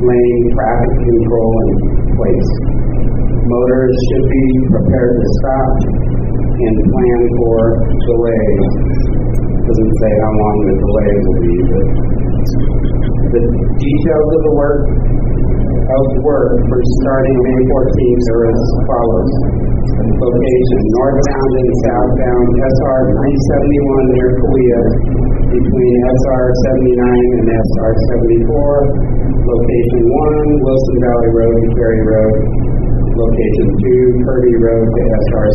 lane 0.08 0.42
traffic 0.56 0.94
control 1.04 1.52
in 1.64 1.70
place. 2.16 2.52
Motorists 3.44 4.04
should 4.08 4.28
be 4.32 4.46
prepared 4.72 5.14
to 5.20 5.28
stop 5.44 5.72
and 6.64 6.76
plan 6.96 7.22
for 7.36 7.58
delays. 8.08 8.66
Doesn't 9.64 9.94
say 10.00 10.12
how 10.24 10.32
long 10.32 10.56
the 10.64 10.76
delays 10.80 11.22
will 11.28 11.42
be, 11.44 11.56
but 11.72 11.86
the 13.36 13.44
details 13.80 14.30
of 14.32 14.42
the 14.48 14.54
work 14.56 14.84
of 15.84 16.06
work 16.24 16.52
for 16.72 16.80
starting 17.04 17.36
May 17.44 17.60
14th 17.68 18.26
are 18.32 18.44
as 18.48 18.62
follows. 18.88 19.32
Location, 19.94 20.82
northbound 20.98 21.54
and 21.54 21.72
southbound 21.86 22.48
SR 22.50 23.00
371 23.14 24.10
near 24.10 24.30
Cahuilla 24.42 24.82
between 25.54 25.94
SR 26.18 26.46
79 26.66 27.38
and 27.38 27.48
SR 27.54 27.92
74. 28.42 29.54
Location 29.54 30.02
1, 30.10 30.66
Wilson 30.66 30.98
Valley 30.98 31.32
Road 31.38 31.56
to 31.62 31.70
Cary 31.78 32.02
Road. 32.10 32.36
Location 33.22 33.68
2, 33.86 34.26
Kirby 34.26 34.56
Road 34.66 34.86
to 34.90 35.02
SR 35.30 35.48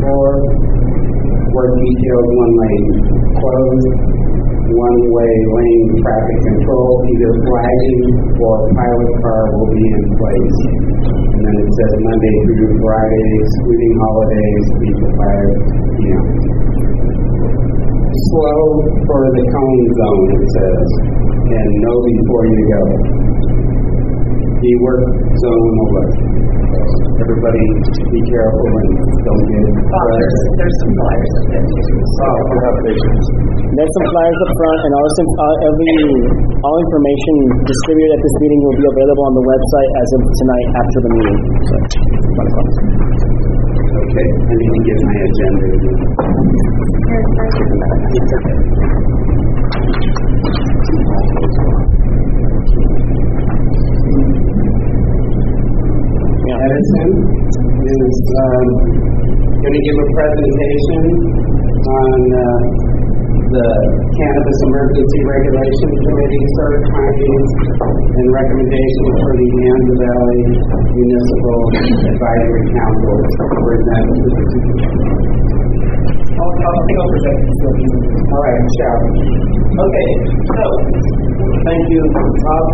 74. 0.00 1.52
Work 1.52 1.72
details 1.76 2.28
one 2.40 2.54
lane 2.56 2.88
closed 3.36 3.88
one-way 4.64 5.32
lane 5.60 5.86
traffic 6.00 6.38
control, 6.40 7.04
either 7.04 7.32
flagging 7.36 8.04
or 8.40 8.56
pilot 8.72 9.12
car 9.20 9.42
will 9.52 9.68
be 9.76 9.84
in 9.84 10.04
place. 10.16 10.58
And 11.44 11.52
then 11.52 11.60
it 11.60 11.72
says 11.76 11.92
Monday 12.00 12.36
through 12.56 12.72
Friday, 12.80 13.28
excluding 13.44 13.94
holidays, 14.00 14.64
8 14.80 14.96
to 14.96 15.08
5 15.12 16.00
p.m. 16.00 16.24
Slow 18.32 18.64
for 19.04 19.22
the 19.28 19.44
cone 19.52 19.84
zone, 19.92 20.24
it 20.40 20.44
says, 20.56 20.88
and 21.44 21.68
know 21.84 21.96
before 22.00 22.44
you 22.48 22.62
go. 22.64 22.82
The 24.64 24.72
work 24.80 25.04
zone 25.44 25.76
alert. 25.76 26.16
Everybody 27.20 27.64
be 27.84 28.20
careful 28.32 28.64
and 28.64 28.96
don't 29.20 29.44
get 29.44 29.60
Bob, 29.92 30.08
there's, 30.08 30.40
there's 30.56 30.76
some 30.80 30.92
flyers 30.96 31.32
up 31.36 31.44
there 31.52 31.68
too. 31.68 31.84
Oh, 32.00 32.48
you 32.48 32.56
have 32.64 32.76
patience. 32.80 33.28
There's 33.76 33.92
some 33.92 34.08
flyers 34.08 34.40
up 34.40 34.52
front, 34.56 34.80
and 34.88 34.92
also 34.96 35.20
uh, 35.20 35.68
every 35.68 36.00
all 36.64 36.80
information 36.80 37.60
distributed 37.60 38.16
at 38.16 38.20
this 38.24 38.36
meeting 38.40 38.64
will 38.64 38.78
be 38.80 38.88
available 38.88 39.24
on 39.28 39.36
the 39.36 39.44
website 39.44 39.90
as 40.00 40.08
of 40.16 40.20
tonight 40.32 40.68
after 40.80 40.98
the 41.04 41.12
meeting. 41.12 41.44
So. 41.68 41.76
Okay, 44.00 44.28
I 44.48 44.52
need 44.56 44.72
to 44.72 44.80
get 44.80 44.96
my 45.04 45.28
agenda. 45.28 45.76
Yeah. 56.44 56.60
Edison 56.60 57.08
is 57.88 58.16
um, 58.36 58.68
going 59.64 59.76
to 59.76 59.80
give 59.80 59.96
a 59.96 60.08
presentation 60.12 61.00
on 61.88 62.18
uh, 62.36 62.84
the 63.48 63.68
Cannabis 64.12 64.58
Emergency 64.68 65.20
Regulation 65.24 65.90
Committee 66.04 66.44
CERC 66.52 66.84
findings 66.92 67.50
and 67.88 68.26
recommendations 68.28 69.14
for 69.24 69.32
the 69.40 69.48
Anza 69.72 69.94
Valley 70.04 70.42
Municipal 70.84 71.60
Advisory 72.12 72.64
Council. 72.76 73.14
Present. 73.64 74.04
I'll, 74.84 75.53
I'll 76.34 76.50
I'll 76.50 77.14
it 77.14 77.38
so 77.62 77.68
easy. 77.78 78.00
All 78.26 78.42
right, 78.42 78.58
Michelle. 78.58 79.02
Okay, 79.70 80.10
so, 80.50 80.64
thank 81.62 81.84
you, 81.94 82.02
Rob. 82.10 82.66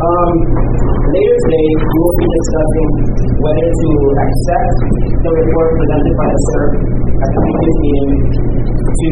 Um, 0.00 0.32
later 1.12 1.36
today, 1.44 1.68
we 1.76 1.96
will 2.00 2.16
be 2.16 2.28
discussing 2.32 2.88
whether 3.36 3.68
to 3.68 3.90
accept 4.16 4.76
the 5.28 5.30
report 5.44 5.68
presented 5.76 6.14
by 6.16 6.28
the 6.32 6.40
CERC 6.40 6.72
at 7.20 7.30
the 7.36 7.40
previous 7.52 7.76
meeting, 7.84 8.12
to 8.80 9.10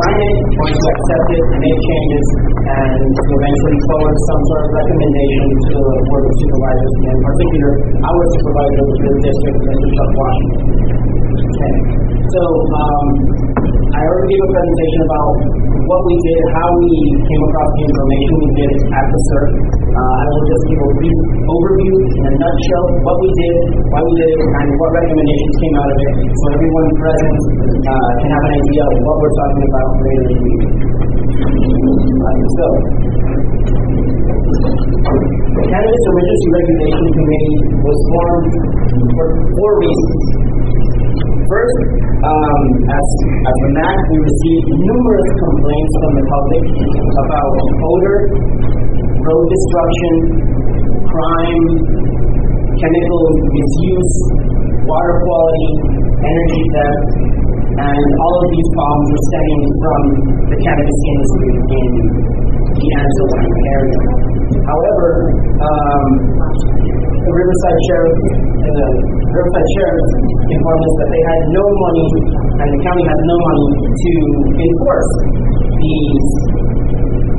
sign 0.00 0.16
it, 0.16 0.36
or 0.56 0.66
to 0.72 0.86
accept 0.88 1.28
it, 1.36 1.44
make 1.52 1.78
changes, 1.84 2.26
and 2.64 2.96
to 2.96 3.22
eventually 3.28 3.78
forward 3.92 4.16
some 4.24 4.40
sort 4.40 4.62
of 4.64 4.70
recommendation 4.72 5.46
to 5.68 5.76
the 5.84 6.00
Board 6.08 6.24
of 6.24 6.34
Supervisors, 6.40 6.94
and 6.96 7.12
in 7.12 7.20
particular, 7.20 7.72
our 8.08 8.22
supervisor 8.40 8.80
of 8.88 8.88
the 8.88 9.12
district, 9.20 9.58
Mr. 9.68 9.88
Chuck 10.00 10.10
Washington. 10.16 11.11
Okay, 11.32 11.74
so, 12.28 12.42
um, 12.44 13.06
I 13.92 14.00
already 14.04 14.36
gave 14.36 14.42
a 14.44 14.50
presentation 14.52 15.00
about 15.08 15.32
what 15.88 16.00
we 16.04 16.14
did, 16.28 16.40
how 16.60 16.68
we 16.76 16.92
came 17.24 17.42
across 17.48 17.70
the 17.72 17.82
information 17.88 18.32
we 18.36 18.50
did 18.52 18.72
at 18.92 19.04
the 19.08 19.18
CERC. 19.32 19.52
Uh, 19.96 19.96
I 19.96 20.24
will 20.28 20.44
just 20.44 20.64
give 20.68 20.80
a 20.80 20.90
brief 20.92 21.18
overview 21.48 21.96
in 22.04 22.22
a 22.28 22.32
nutshell, 22.36 22.84
what 23.00 23.16
we 23.16 23.28
did, 23.32 23.56
why 23.96 24.00
we 24.04 24.12
did 24.12 24.28
it, 24.28 24.40
and 24.44 24.68
what 24.76 24.90
recommendations 24.92 25.56
came 25.56 25.74
out 25.80 25.88
of 25.88 25.98
it, 26.04 26.12
so 26.20 26.44
everyone 26.52 26.86
present, 27.00 27.36
uh, 27.80 28.10
can 28.20 28.28
have 28.28 28.44
an 28.44 28.52
idea 28.52 28.82
of 28.84 28.94
what 29.08 29.16
we're 29.16 29.36
talking 29.40 29.64
about 29.72 29.88
later 30.04 30.24
in 30.24 30.36
the 30.36 30.44
meeting. 30.52 30.72
Uh, 32.12 32.36
so, 32.60 32.66
the 35.52 35.64
Cannabis 35.64 36.02
Emergency 36.12 36.48
Regulation 36.60 37.06
Committee 37.16 37.56
was 37.88 37.98
formed 38.12 38.52
for 39.16 39.26
four 39.56 39.72
reasons. 39.80 40.42
First, 41.52 41.80
um, 42.24 42.62
as, 42.80 43.08
as 43.28 43.56
a 43.60 43.70
MAC, 43.76 43.96
we 44.08 44.16
received 44.24 44.68
numerous 44.72 45.30
complaints 45.36 45.94
from 46.00 46.12
the 46.16 46.24
public 46.32 46.64
about 47.12 47.52
odor, 47.92 48.18
road 49.20 49.46
destruction, 49.52 50.14
crime, 51.12 51.66
chemical 52.72 53.24
misuse, 53.52 54.14
water 54.88 55.14
quality, 55.28 55.68
energy 56.24 56.62
theft, 56.72 57.04
and 57.68 58.06
all 58.16 58.34
of 58.40 58.46
these 58.48 58.68
problems 58.72 59.08
are 59.12 59.24
stemming 59.28 59.64
from 59.76 60.00
the 60.48 60.56
cannabis 60.56 61.00
industry 61.04 61.52
in 61.52 61.88
the 62.80 62.86
Anzalone 62.96 63.56
area. 63.76 64.00
However, 64.72 65.08
um, 65.60 66.06
the 67.22 67.30
Riverside 67.30 67.78
Sheriff, 67.86 68.18
uh, 68.66 68.92
Riverside 69.30 69.68
Sheriff 69.78 70.06
informed 70.42 70.82
us 70.82 70.94
that 70.98 71.10
they 71.14 71.22
had 71.22 71.40
no 71.54 71.64
money, 71.70 72.08
and 72.58 72.68
the 72.74 72.80
county 72.82 73.04
had 73.06 73.20
no 73.30 73.36
money 73.38 73.68
to 73.94 74.12
enforce 74.58 75.10
these 75.78 76.26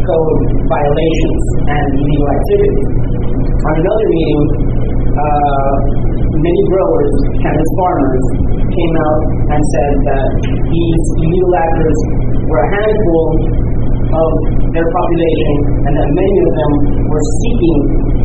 code 0.07 0.39
violations 0.71 1.43
and 1.67 1.85
illegal 1.99 2.27
activities. 2.31 2.81
On 3.43 3.73
another 3.75 4.07
meeting, 4.07 4.43
uh, 5.19 5.71
many 6.31 6.61
growers, 6.71 7.11
cannabis 7.43 7.71
farmers, 7.75 8.23
came 8.63 8.93
out 8.95 9.21
and 9.51 9.59
said 9.59 9.93
that 10.07 10.27
these 10.47 11.03
illegal 11.27 11.53
actors 11.59 11.97
were 12.47 12.61
a 12.63 12.69
handful 12.71 13.25
of 14.15 14.31
their 14.71 14.87
population 14.87 15.55
and 15.87 15.93
that 15.97 16.09
many 16.09 16.35
of 16.39 16.51
them 16.55 16.71
were 17.11 17.25
seeking 17.43 17.79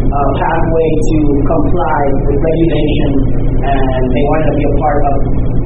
a 0.08 0.22
pathway 0.40 0.88
to 0.88 1.18
comply 1.44 2.00
with 2.24 2.38
regulation 2.40 3.10
and 3.60 4.02
they 4.08 4.24
wanted 4.32 4.46
to 4.48 4.54
be 4.56 4.64
a 4.64 4.74
part 4.80 5.00
of, 5.04 5.16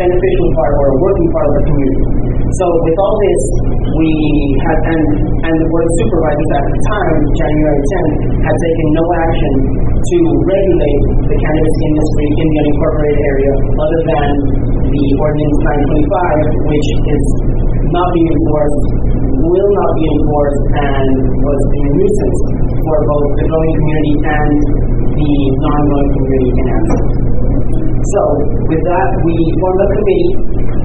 beneficial 0.02 0.48
part 0.58 0.72
or 0.82 0.86
a 0.90 0.96
working 0.98 1.28
part 1.30 1.46
of 1.46 1.54
the 1.54 1.64
community. 1.70 2.22
So 2.58 2.64
with 2.68 2.96
all 3.00 3.16
this, 3.22 3.42
we 3.96 4.10
had, 4.66 4.78
and, 4.82 5.04
and 5.46 5.54
the 5.56 5.66
board 5.72 5.84
of 5.86 5.92
supervisors 6.04 6.50
at 6.52 6.64
the 6.68 6.78
time, 6.90 7.16
January 7.38 7.80
10th, 7.80 8.14
had 8.44 8.56
taken 8.60 8.86
no 8.92 9.04
action 9.24 9.52
to 9.88 10.18
regulate 10.44 11.02
the 11.32 11.36
cannabis 11.38 11.76
industry 11.86 12.26
in 12.28 12.46
the 12.50 12.56
unincorporated 12.66 13.20
area 13.24 13.52
other 13.78 14.00
than 14.04 14.28
the 14.84 15.04
ordinance 15.22 15.58
925, 15.64 16.68
which 16.68 16.88
is 17.08 17.24
not 17.88 18.06
being 18.12 18.30
enforced, 18.36 18.84
will 19.50 19.70
not 19.74 19.90
be 19.98 20.04
enforced, 20.06 20.64
and 20.78 21.08
was 21.42 21.60
a 21.62 21.80
nuisance 21.90 22.40
for 22.86 22.96
both 23.10 23.26
the 23.38 23.44
growing 23.50 23.74
community 23.82 24.14
and 24.22 24.54
the 25.18 25.32
non-growing 25.62 26.10
community 26.14 26.50
in 26.52 26.66
Anson. 26.70 27.04
So, 28.12 28.22
with 28.68 28.82
that, 28.82 29.08
we 29.24 29.34
formed 29.62 29.82
a 29.82 29.88
committee 29.94 30.30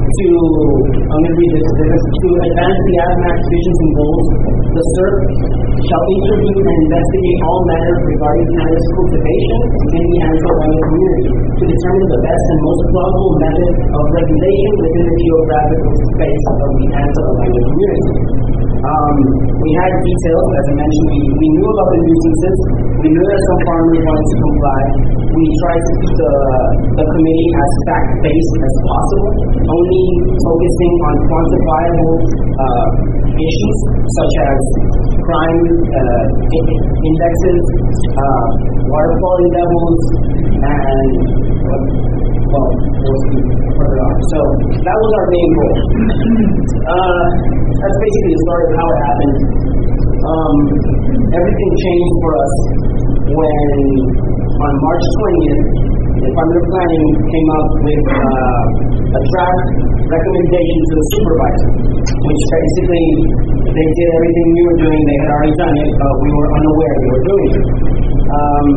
to, 0.07 0.27
I'm 0.95 1.19
going 1.19 1.27
to 1.27 1.35
read 1.37 1.51
this, 1.51 1.67
this 1.77 1.91
is 1.91 2.03
to 2.07 2.29
advance 2.39 2.79
the 2.87 2.95
ASMAC 3.03 3.37
visions 3.51 3.79
and 3.83 3.91
goals. 3.97 4.27
The 4.77 4.83
CERC 4.95 5.17
shall 5.77 6.03
intervene 6.07 6.61
and 6.63 6.79
investigate 6.87 7.39
all 7.43 7.61
matters 7.67 7.99
regarding 8.07 8.45
cannabis 8.55 8.87
cultivation 8.95 9.59
in 9.97 10.03
the 10.07 10.17
Anso-Orlando 10.29 10.79
community 10.87 11.27
to 11.57 11.63
determine 11.67 12.07
the 12.07 12.21
best 12.21 12.45
and 12.47 12.59
most 12.63 12.81
plausible 12.93 13.33
method 13.41 13.71
of 13.91 14.03
regulation 14.13 14.71
within 14.77 15.05
the 15.05 15.17
geographical 15.17 15.93
space 16.15 16.43
of 16.47 16.69
the 16.77 16.87
Anso-Orlando 16.97 17.61
community. 17.67 18.46
Um, 18.77 19.15
we 19.57 19.69
had 19.73 19.91
details, 20.05 20.47
as 20.53 20.65
I 20.69 20.73
mentioned, 20.77 21.07
we, 21.09 21.19
we 21.33 21.47
knew 21.57 21.67
about 21.73 21.89
the 21.89 21.99
nuisances. 22.05 22.57
We 23.01 23.07
knew 23.09 23.25
that 23.25 23.41
some 23.49 23.61
farmers 23.65 24.01
wanted 24.05 24.27
to 24.27 24.37
comply. 24.37 24.81
We 25.33 25.43
tried 25.61 25.81
to 25.81 25.93
keep 25.97 26.13
the, 26.17 26.33
the 26.97 27.05
committee 27.09 27.49
as 27.57 27.71
fact-based 27.89 28.55
as 28.57 28.73
possible, 28.85 29.31
only 29.65 30.03
focusing 30.45 30.93
on 31.09 31.15
quantifiable 31.25 32.13
uh, 32.57 32.87
issues 33.37 33.77
such 34.17 34.33
as 34.49 34.59
crime 35.21 35.61
uh, 35.85 36.23
indexes, 37.05 37.61
uh, 38.17 38.47
water 38.89 39.13
quality 39.21 39.49
levels, 39.53 39.99
and 40.57 41.11
well, 41.67 41.83
on. 42.57 44.15
So 44.31 44.39
that 44.81 44.97
was 44.97 45.11
our 45.17 45.27
main 45.29 45.49
goal. 45.55 45.75
Uh, 46.87 47.25
that's 47.67 47.99
basically 47.99 48.31
the 48.31 48.41
story 48.47 48.63
of 48.63 48.73
how 48.79 48.87
it 48.87 48.99
happened. 49.11 49.35
Um, 50.23 50.55
everything 51.35 51.71
changed 51.75 52.15
for 52.23 52.31
us 52.39 52.55
when, 53.27 53.75
on 54.47 54.73
March 54.79 55.05
20th, 55.19 55.67
the 56.17 56.21
Department 56.31 56.57
of 56.57 56.65
Planning 56.71 57.07
came 57.29 57.49
up 57.53 57.67
with 57.83 58.03
uh, 58.09 58.63
a 59.07 59.21
draft 59.21 59.67
recommendation 60.07 60.79
to 60.87 60.93
the 60.97 61.05
supervisor, 61.13 61.69
which 62.07 62.41
basically 62.47 63.07
they 63.67 63.87
did 63.87 64.07
everything 64.17 64.47
we 64.55 64.63
were 64.65 64.79
doing. 64.81 64.99
They 65.03 65.17
had 65.21 65.29
already 65.35 65.55
done 65.59 65.75
it, 65.77 65.91
but 65.99 66.13
we 66.23 66.29
were 66.31 66.49
unaware 66.57 66.93
they 66.97 67.11
were 67.11 67.25
doing 67.27 67.49
it. 67.53 67.67
Um, 68.27 68.67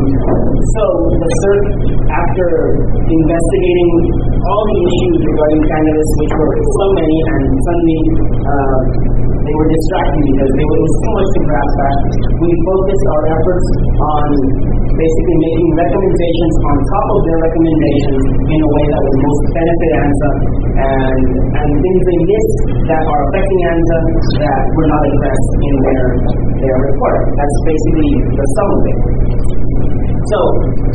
so 0.79 0.83
the 1.11 1.29
CERC, 1.43 1.65
after 2.07 2.47
investigating 3.03 3.91
all 4.47 4.63
the 4.63 4.79
issues 4.79 5.17
regarding 5.27 5.61
cannabis, 5.67 6.09
which 6.23 6.33
were 6.39 6.53
so 6.55 6.85
many, 6.95 7.17
and 7.35 7.43
suddenly 7.51 7.99
uh, 8.47 8.79
they 9.41 9.55
were 9.57 9.69
distracting 9.69 10.23
because 10.31 10.51
there 10.53 10.69
was 10.69 10.91
so 11.01 11.09
much 11.17 11.29
to 11.33 11.41
grasp 11.49 11.77
at, 11.81 11.97
we 12.41 12.49
focused 12.61 13.05
our 13.11 13.23
efforts 13.33 13.67
on 13.97 14.25
basically 14.91 15.37
making 15.41 15.69
recommendations 15.81 16.55
on 16.61 16.75
top 16.77 17.07
of 17.09 17.19
their 17.25 17.39
recommendations 17.41 18.21
in 18.37 18.59
a 18.61 18.69
way 18.69 18.83
that 18.91 19.01
would 19.01 19.17
most 19.17 19.43
benefit 19.55 19.91
ANZA 20.01 20.31
and, 20.77 21.21
and 21.57 21.69
things 21.73 22.01
they 22.05 22.19
missed 22.21 22.59
that 22.85 23.03
are 23.07 23.21
affecting 23.31 23.61
ANZA 23.65 23.99
that 24.45 24.61
were 24.77 24.89
not 24.89 25.01
addressed 25.09 25.51
in 25.57 25.75
their, 25.81 26.05
their 26.61 26.77
report. 26.85 27.19
That's 27.33 27.57
basically 27.65 28.11
the 28.35 28.45
sum 28.45 28.69
of 28.69 28.81
it. 28.85 28.99
So 30.21 30.39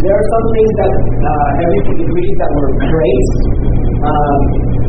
there 0.07 0.15
are 0.15 0.27
some 0.39 0.47
things 0.55 0.73
that 0.81 0.93
uh, 1.19 1.51
agreed 1.99 2.35
that 2.39 2.51
were 2.55 2.71
great. 2.79 3.29
Um, 4.07 4.41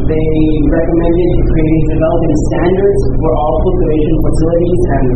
they 0.08 0.28
recommended 0.72 1.32
creating 1.52 1.84
developing 1.91 2.36
standards 2.48 3.02
for 3.20 3.32
all 3.36 3.56
cultivation 3.60 4.15
facilities 4.24 4.84
and 4.88 5.08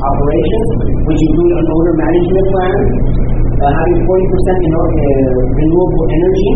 operations, 0.00 0.68
which 1.04 1.20
include 1.20 1.52
an 1.52 1.66
odor 1.68 1.94
management 2.00 2.46
plan, 2.48 2.78
uh, 3.60 3.72
having 3.76 4.00
40% 4.08 4.60
in, 4.64 4.72
uh, 4.72 4.88
renewable 5.52 6.04
energy. 6.16 6.48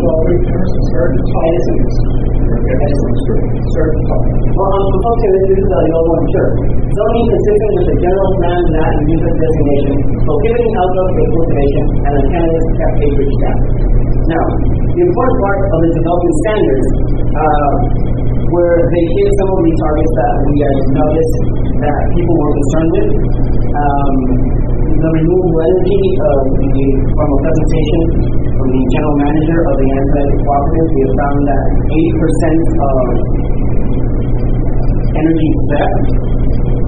Well, 4.57 4.73
I'm 4.73 4.89
okay, 4.91 5.31
this 5.37 5.57
is 5.57 5.69
the 5.69 5.81
old 5.95 6.09
one, 6.11 6.25
sure. 6.33 6.51
Zoning 6.91 7.27
consistent 7.29 7.73
with 7.81 7.87
the 7.93 7.97
general 8.01 8.33
plan, 8.41 8.61
that 8.61 8.89
and 8.89 9.05
user 9.09 9.33
designation, 9.37 9.97
prohibiting 10.25 10.73
outdoor 10.81 11.09
cultivation, 11.13 11.85
and 12.09 12.15
a 12.17 12.25
cannabis 12.25 12.67
cap 12.77 12.93
acreage 13.01 13.37
cap. 13.41 13.57
Now, 14.31 14.47
the 14.95 15.03
important 15.03 15.39
part 15.43 15.59
of 15.75 15.79
the 15.83 15.91
development 15.91 16.37
standards, 16.47 16.87
uh, 17.35 17.71
where 18.55 18.79
they 18.79 19.03
hit 19.11 19.29
some 19.43 19.51
of 19.51 19.59
the 19.59 19.75
targets 19.75 20.13
that 20.15 20.35
we 20.47 20.55
had 20.63 20.77
noticed 20.95 21.37
that 21.83 21.99
people 22.15 22.35
were 22.39 22.55
concerned 22.55 22.91
with. 22.95 23.11
Um, 23.75 24.13
the 25.03 25.11
renewable 25.19 25.59
energy, 25.67 26.03
uh, 26.15 26.41
we, 26.63 26.69
from 27.11 27.27
a 27.27 27.39
presentation 27.43 28.03
from 28.55 28.69
the 28.71 28.83
general 28.95 29.17
manager 29.19 29.59
of 29.67 29.75
the 29.81 29.89
Anza 29.99 30.23
Cooperative, 30.47 30.89
we 30.95 31.01
have 31.01 31.15
found 31.19 31.41
that 31.51 31.65
80% 31.91 32.87
of 32.87 33.03
energy 35.11 35.51
theft 35.75 36.07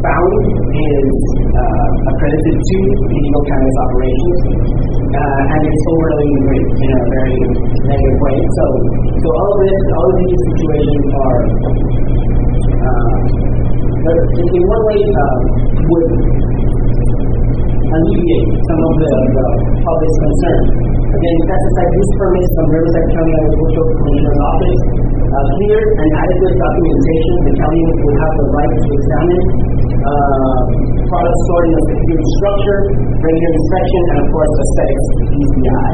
found 0.03 0.33
is 0.75 1.11
uh, 1.55 1.89
accredited 2.11 2.57
to 2.59 2.77
illegal 3.07 3.43
cannabis 3.47 3.77
operations, 3.87 4.39
uh, 5.15 5.53
and 5.55 5.61
it's 5.63 5.85
the 5.87 5.95
grid 6.43 6.65
in 6.83 6.91
a 6.91 7.03
very 7.07 7.39
negative 7.87 8.19
way. 8.23 8.37
So, 8.43 8.65
so 9.23 9.27
all 9.31 9.49
of 9.55 9.59
this, 9.63 9.79
all 9.95 10.07
of 10.11 10.17
these 10.19 10.41
situations 10.51 11.07
are, 11.23 11.41
uh, 12.83 13.15
they're- 14.03 14.29
in 14.43 14.63
one 14.67 14.85
way, 14.91 15.01
uh, 15.07 15.37
would 15.87 16.09
alleviate 17.93 18.49
some 18.67 18.81
of 18.83 18.95
the, 18.99 19.13
the 19.37 19.47
public's 19.87 20.19
concern. 20.19 20.63
Again, 21.13 21.37
pesticide 21.45 21.93
use 21.93 22.13
permits 22.17 22.51
from 22.57 22.67
Riverside 22.73 23.09
County 23.13 23.33
Agricultural 23.37 23.89
Commissioner's 24.01 24.41
Office, 24.49 24.81
uh, 25.13 25.45
clear 25.61 25.81
and 25.81 26.09
adequate 26.17 26.57
documentation, 26.57 27.35
the 27.45 27.55
county 27.61 27.81
will 27.85 28.17
have 28.17 28.33
the 28.41 28.47
right 28.49 28.73
to 28.73 28.89
examine, 28.97 29.72
uh, 30.03 30.55
products 31.07 31.41
stored 31.47 31.67
in 31.71 31.75
a 31.75 31.83
secure 31.93 32.21
structure, 32.43 32.81
regular 33.23 33.53
inspection, 33.55 34.01
and 34.13 34.19
of 34.23 34.29
course 34.35 34.53
aesthetics, 34.63 35.07
ECI. 35.31 35.91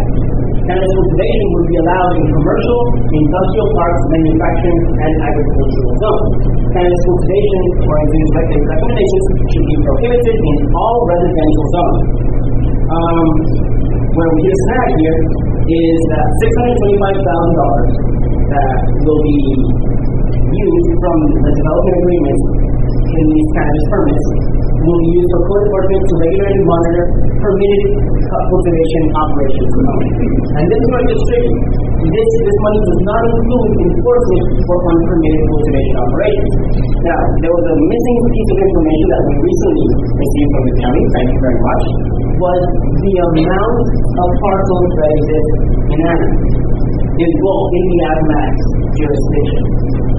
Cannabis 0.68 0.92
cultivation 1.01 1.47
would 1.57 1.66
be 1.73 1.77
allowed 1.81 2.12
in 2.21 2.25
commercial, 2.29 2.81
industrial 3.09 3.68
parks, 3.73 4.03
manufacturing, 4.12 4.81
and 5.01 5.12
agricultural 5.25 5.92
zones. 5.97 6.29
Cannabis 6.77 7.03
cultivation, 7.09 7.61
these 7.88 8.31
rec- 8.37 8.64
recommendations, 8.68 9.25
should 9.49 9.64
be 9.64 9.77
prohibited 9.81 10.37
in 10.37 10.57
all 10.77 10.97
residential 11.09 11.66
zones. 11.73 12.01
Um, 12.88 13.29
where 14.12 14.31
we 14.33 14.40
just 14.44 14.64
had 14.77 14.88
here 14.99 15.18
is 15.68 15.99
that 16.16 16.27
six 16.40 16.51
hundred 16.59 16.77
twenty-five 16.81 17.18
thousand 17.21 17.55
dollars 17.61 17.90
that 18.49 18.77
will 19.05 19.23
be 19.25 19.38
used 20.49 20.90
from 21.01 21.16
the 21.44 21.53
development 21.53 21.97
agreement 22.01 22.40
in 23.18 23.26
these 23.35 23.48
cannabis 23.59 23.87
permits 23.90 24.26
will 24.78 25.00
be 25.02 25.11
used 25.18 25.31
for 25.35 25.40
code 25.50 25.62
enforcement 25.66 26.02
to 26.07 26.14
regulate 26.22 26.54
and 26.54 26.66
monitor 26.70 27.04
permitted 27.42 27.83
cu- 28.31 28.44
cultivation 28.46 29.02
operations. 29.18 29.72
And 30.54 30.64
this 30.70 30.81
is 30.81 31.22
tricky. 31.28 31.54
This, 31.98 32.28
this 32.46 32.59
money 32.62 32.81
does 32.87 33.00
not 33.11 33.22
include 33.26 33.68
enforcement 33.90 34.44
for 34.64 34.76
unpermitted 34.87 35.42
cultivation 35.50 35.96
operations. 35.98 36.52
Now, 37.04 37.20
there 37.42 37.52
was 37.54 37.66
a 37.68 37.76
missing 37.78 38.18
piece 38.31 38.50
of 38.54 38.59
information 38.59 39.07
that 39.11 39.22
we 39.26 39.35
recently 39.38 39.87
received 40.14 40.50
from 40.54 40.62
the 40.62 40.74
county, 40.78 41.02
thank 41.14 41.28
you 41.35 41.40
very 41.42 41.61
much, 41.62 41.85
was 42.38 42.62
the 43.02 43.14
amount 43.35 43.78
of 44.14 44.28
parcels 44.38 44.90
that 44.94 45.11
exist 45.18 45.50
in 45.90 45.98
Anna 46.07 46.28
both 47.18 47.66
in 47.74 47.85
the 47.90 47.98
ADMAX 48.14 48.54
jurisdiction. 48.94 49.66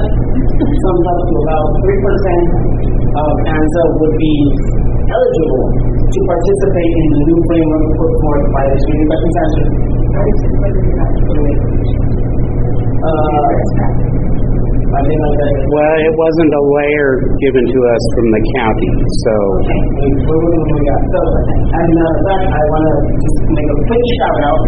sums 0.63 1.07
up 1.11 1.21
to 1.27 1.35
about 1.43 1.67
3% 1.83 2.79
of 3.19 3.31
would 3.99 4.15
be 4.15 4.35
eligible 5.11 5.65
to 5.99 6.19
participate 6.23 6.93
in 6.95 7.07
the 7.11 7.21
new 7.35 7.39
framework 7.51 7.83
put 7.99 8.13
forth 8.23 8.45
by 8.55 8.63
the 8.69 8.77
community 8.79 9.11
investment 9.11 9.35
center. 9.35 9.67
Uh, 12.99 14.38
Well, 14.89 15.97
it 16.01 16.15
wasn't 16.17 16.53
a 16.57 16.65
layer 16.81 17.11
given 17.45 17.65
to 17.69 17.79
us 17.93 18.03
from 18.17 18.27
the 18.33 18.43
county, 18.57 18.91
so 19.21 19.35
so, 21.13 21.21
and, 21.77 21.93
uh, 21.93 22.13
that, 22.25 22.41
I 22.49 22.63
wanna 22.73 22.95
just 23.21 23.39
make 23.53 23.69
a 23.69 23.79
quick 23.85 24.05
shout 24.17 24.39
out. 24.49 24.63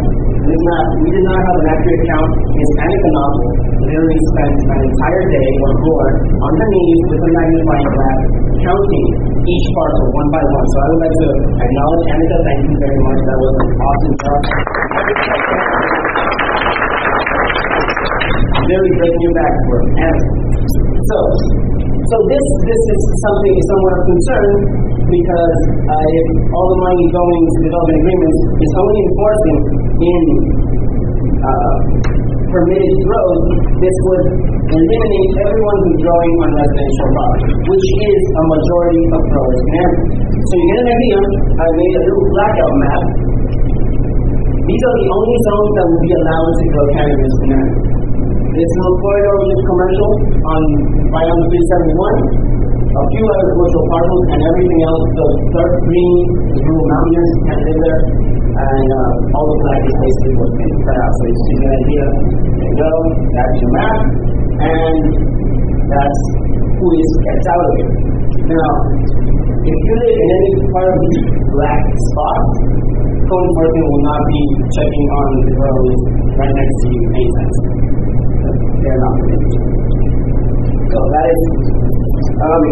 We 0.45 0.53
did 0.53 0.61
not, 0.61 0.85
we 1.01 1.09
did 1.09 1.25
not 1.25 1.41
have 1.41 1.57
an 1.57 1.67
accurate 1.73 2.05
count, 2.05 2.31
Ms. 2.37 2.73
Annika 2.85 3.11
Novel 3.17 3.71
literally 3.81 4.21
spent 4.29 4.55
an 4.61 4.81
entire 4.93 5.25
day 5.25 5.49
or 5.65 5.73
more 5.89 6.09
on 6.21 6.53
her 6.53 6.69
knees 6.69 7.01
with 7.11 7.23
a 7.25 7.31
magnifying 7.33 7.91
glass, 7.97 8.21
counting 8.61 9.07
each 9.41 9.67
parcel 9.73 10.05
one 10.21 10.29
by 10.37 10.43
one. 10.45 10.67
So 10.69 10.77
I 10.77 10.87
would 10.93 11.01
like 11.01 11.17
to 11.17 11.29
acknowledge 11.65 12.05
Annika, 12.13 12.39
thank 12.45 12.61
you 12.69 12.77
very 12.77 12.99
much, 13.09 13.19
that 13.25 13.39
was 13.41 13.53
an 13.57 13.69
awesome 13.73 14.15
job. 14.21 15.80
Really 18.61 18.93
breaking 19.01 19.23
your 19.25 19.35
back 19.41 19.55
for 19.67 19.77
Annika. 20.05 20.27
So, 21.11 21.17
so 22.11 22.17
this, 22.29 22.45
this 22.69 22.83
is 22.93 23.01
something 23.25 23.55
somewhat 23.71 23.93
of 23.97 24.03
concern 24.05 24.51
because 25.11 25.59
uh, 25.91 26.07
if 26.21 26.27
all 26.55 26.67
the 26.71 26.81
money 26.87 27.07
going 27.11 27.43
to 27.51 27.57
development 27.67 27.99
agreements 27.99 28.39
is 28.63 28.73
only 28.79 28.99
enforcing 29.01 29.59
in 30.01 30.23
uh, 31.41 31.75
permitted 32.51 32.95
growth, 33.07 33.43
this 33.79 33.97
would 34.07 34.25
eliminate 34.71 35.33
everyone 35.47 35.79
who's 35.87 35.99
growing 36.03 36.35
on 36.47 36.49
residential 36.55 37.09
property, 37.11 37.47
which 37.65 37.89
is 37.91 38.23
a 38.39 38.43
majority 38.45 39.05
of 39.15 39.21
growers 39.31 39.59
in 39.61 39.71
Anaheim. 39.71 40.31
So 40.31 40.53
you 40.55 40.67
get 40.71 40.79
an 40.79 40.89
idea, 40.91 41.19
I 41.59 41.67
made 41.75 41.95
a 41.95 42.03
little 42.07 42.27
blackout 42.31 42.75
map. 42.79 43.03
These 44.63 44.83
are 44.87 44.97
the 45.03 45.09
only 45.11 45.37
zones 45.51 45.71
that 45.75 45.87
will 45.91 46.05
be 46.07 46.13
allowed 46.23 46.53
to 46.55 46.65
grow 46.71 46.87
cannabis 46.95 47.35
in 47.41 47.51
Anaheim. 47.51 48.00
Little 48.51 48.99
corridor 48.99 49.35
which 49.39 49.53
is 49.55 49.63
commercial 49.63 50.11
on, 50.43 50.63
the 51.07 51.45
three 51.47 51.65
seventy-one. 51.71 52.19
A 52.91 53.03
few 53.15 53.23
other 53.23 53.47
commercial 53.55 53.85
parcels 53.95 54.25
and 54.35 54.41
everything 54.43 54.81
else, 54.91 55.05
the 55.15 55.27
dark 55.55 55.73
green, 55.87 56.17
the 56.51 56.61
rural 56.67 56.87
mountainers 56.91 57.33
can 57.47 57.59
live 57.63 57.79
there. 57.79 58.01
And, 58.51 58.87
uh, 58.91 59.39
all 59.39 59.47
the 59.47 59.59
black 59.63 59.83
is 59.87 59.97
basically 60.03 60.35
what's 60.43 60.55
cut 60.83 60.97
out, 60.99 61.13
so 61.15 61.23
it's 61.31 61.43
just 61.47 61.63
an 61.63 61.71
idea. 61.71 62.05
There 62.51 62.67
you 62.67 62.75
go, 62.75 62.93
that's 63.31 63.57
your 63.63 63.71
map, 63.71 63.99
and 64.67 64.99
that's 65.87 66.21
who 66.75 66.87
is 66.91 67.11
kept 67.23 67.45
out 67.55 67.63
of 67.63 67.73
it. 67.79 67.89
Now, 68.51 68.71
if 69.63 69.79
you 69.79 69.95
live 69.95 70.19
in 70.19 70.29
any 70.35 70.51
part 70.75 70.91
of 70.91 70.99
these 71.07 71.23
black 71.55 71.83
spots, 71.87 72.53
code 73.31 73.45
enforcement 73.47 73.87
will 73.95 74.05
not 74.11 74.23
be 74.27 74.43
checking 74.75 75.09
on 75.15 75.29
the 75.39 75.55
road 75.55 75.87
right 76.35 76.51
next 76.51 76.77
to 76.83 76.87
you 76.91 77.03
anytime 77.15 77.51
soon 77.55 77.90
they're 78.51 79.01
not. 79.01 79.17
So 80.91 80.99
that 80.99 81.27
is, 81.31 81.43
um, 82.41 82.65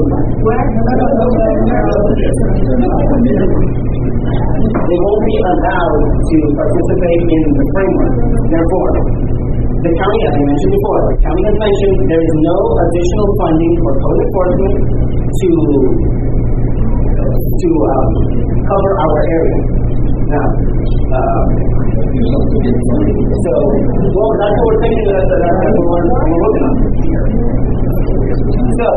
they 4.89 4.99
won't 4.99 5.25
be 5.29 5.37
allowed 5.39 6.03
to 6.19 6.37
participate 6.59 7.23
in 7.31 7.43
the 7.55 7.65
framework. 7.73 8.15
Therefore, 8.49 8.91
the 9.79 9.93
county, 9.95 10.21
as 10.27 10.35
I 10.35 10.43
mentioned 10.43 10.75
before, 10.75 11.01
the 11.07 11.17
county 11.23 11.43
has 11.47 11.57
mentioned 11.63 11.95
there 12.11 12.25
is 12.27 12.35
no 12.43 12.59
additional 12.83 13.29
funding 13.39 13.75
for 13.79 13.93
code 14.03 14.19
enforcement 14.19 14.75
to 15.39 15.51
to 17.59 17.71
um, 17.71 18.11
cover 18.67 18.93
our 18.99 19.19
area. 19.31 19.88
Now, 20.29 20.45
uh, 20.45 21.43
so, 21.89 23.53
well, 24.13 24.33
that's 24.37 24.53
what 24.53 24.67
we're 24.69 24.81
thinking, 24.85 25.09
that's, 25.09 25.25
that's 25.25 25.73
what 25.73 25.89
we're, 25.89 26.05
we're 26.05 26.43
looking 26.45 26.69
at. 26.69 26.77
So, 28.77 28.89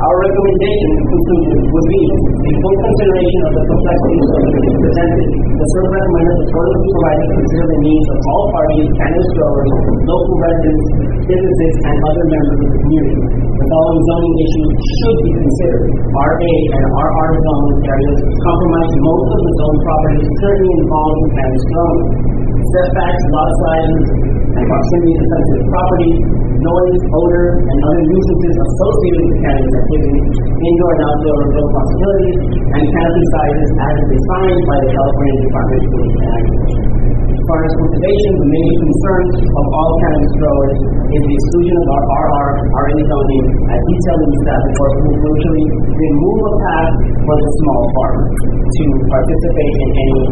our 0.00 0.16
recommendation, 0.16 0.92
conclusion, 1.12 1.58
would 1.60 1.88
be, 1.92 2.02
in 2.40 2.54
full 2.56 2.76
consideration 2.80 3.40
of 3.44 3.52
the 3.52 3.64
complexities 3.68 4.24
of 4.24 4.38
the 4.40 4.50
issues 4.50 4.76
presented, 4.80 5.28
the 5.60 5.66
clerk 5.68 5.88
recommended 5.92 6.36
the 6.40 6.46
board 6.56 6.68
of 6.72 6.78
supervisors 6.80 7.30
consider 7.36 7.66
the 7.68 7.80
needs 7.84 8.06
of 8.08 8.18
all 8.24 8.44
parties, 8.48 8.88
cannabis 8.96 9.30
growers, 9.36 9.70
local 10.08 10.36
residents, 10.40 10.86
businesses, 11.28 11.74
and 11.84 11.96
other 12.00 12.24
members 12.32 12.58
of 12.64 12.68
the 12.72 12.80
community. 12.80 13.20
The 13.60 13.66
following 13.68 14.00
zoning 14.08 14.36
issues 14.40 14.70
should 14.72 15.18
be 15.20 15.30
considered. 15.36 15.84
RA 16.16 16.52
and 16.80 16.84
RR 16.96 17.30
zone 17.44 17.68
areas 17.84 18.18
comprise 18.40 18.92
most 19.04 19.28
of 19.36 19.40
the 19.44 19.52
zone 19.60 19.78
properties 19.84 20.26
currently 20.40 20.70
involved 20.80 21.18
in 21.28 21.28
growing. 21.76 22.08
Setbacks, 22.60 23.24
lot 23.32 23.50
sizes, 23.64 24.04
and 24.52 24.64
proximity 24.68 25.12
to 25.16 25.24
sensitive 25.24 25.66
property, 25.72 26.12
noise, 26.60 27.00
odor, 27.08 27.46
and 27.56 27.78
other 27.88 28.04
nuisances 28.04 28.56
associated 28.60 29.22
with 29.24 29.38
cannabis 29.40 29.74
activity, 29.80 30.20
indoor 30.60 30.92
and 30.92 31.02
outdoor 31.08 31.40
growth 31.56 31.72
possibilities, 31.72 32.36
and 32.60 32.82
canopy 32.84 33.24
sizes 33.32 33.70
as 33.80 33.96
defined 34.12 34.62
by 34.68 34.76
the 34.76 34.88
California 34.92 35.36
Department 35.40 35.80
of 35.80 36.00
Agriculture. 36.20 36.89
Far 37.50 37.66
as 37.66 37.74
cultivation, 37.82 38.32
the 38.38 38.46
main 38.46 38.72
concern 38.78 39.24
of 39.42 39.64
all 39.74 39.90
cannabis 39.98 40.34
growers 40.38 40.76
is 41.10 41.22
the 41.26 41.34
exclusion 41.34 41.74
of 41.82 41.86
our 41.90 42.04
RR, 42.06 42.50
RA 42.78 42.94
zoning, 43.10 43.44
as 43.74 43.80
detailed 43.90 44.22
in 44.22 44.30
the 44.30 44.38
staff 44.46 44.62
report, 44.70 44.92
will 45.02 45.18
virtually 45.18 45.66
remove 45.82 46.40
a 46.46 46.54
path 46.62 46.92
for 47.26 47.34
the 47.34 47.50
small 47.58 47.82
farmer 47.90 48.26
to 48.54 48.84
participate 49.02 49.74
in 49.82 49.90
any 49.98 50.22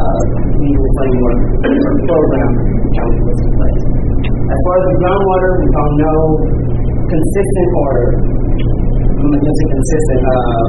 uh, 0.00 0.20
legal 0.64 0.88
framework 0.96 1.38
or 1.60 1.92
program 2.08 2.50
the 2.56 2.90
county 2.96 3.20
in 3.20 3.52
place. 3.52 3.82
As 4.32 4.58
far 4.64 4.74
as 4.80 4.84
the 4.88 4.96
groundwater, 4.96 5.50
we 5.60 5.66
found 5.76 5.92
no 6.00 6.14
consistent 7.04 7.68
or, 7.84 7.92
I'm 9.20 9.28
not 9.28 9.40
gonna 9.44 9.66
consistent, 9.76 10.20
uh, 10.24 10.64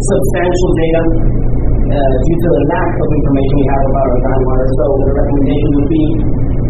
substantial 0.00 0.70
data 0.80 1.02
due 1.92 2.38
to 2.40 2.48
the 2.48 2.62
lack 2.72 2.92
of 2.96 3.08
information 3.12 3.54
we 3.58 3.66
have 3.68 3.84
about 3.92 4.06
our 4.08 4.20
groundwater. 4.22 4.68
So 4.72 4.84
the 5.02 5.12
recommendation 5.12 5.68
would 5.76 5.90
be 5.92 6.04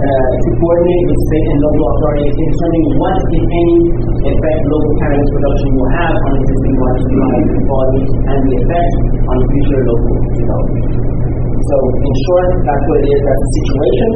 uh, 0.03 0.31
to 0.43 0.49
coordinate 0.59 1.05
with 1.07 1.21
state 1.31 1.47
and 1.53 1.61
local 1.63 1.87
authorities 1.95 2.35
in 2.35 2.47
determining 2.51 2.89
what, 2.99 3.17
if 3.23 3.45
any, 3.47 3.79
effect 4.23 4.61
local 4.67 4.93
cannabis 4.99 5.31
production 5.31 5.69
will 5.79 5.91
have 5.95 6.15
on 6.15 6.33
existing 6.43 6.75
water 6.79 7.01
supply 7.07 7.37
quality 7.67 8.03
and 8.33 8.39
the 8.43 8.53
effect 8.63 8.93
on 9.31 9.37
future 9.47 9.83
local 9.87 10.15
development. 10.35 11.42
So 11.63 11.77
in 11.95 12.15
short, 12.27 12.49
that's 12.67 12.85
what 12.91 12.99
it 12.99 13.07
is, 13.07 13.21
that's 13.23 13.43
the 13.43 13.51
situation. 13.55 14.11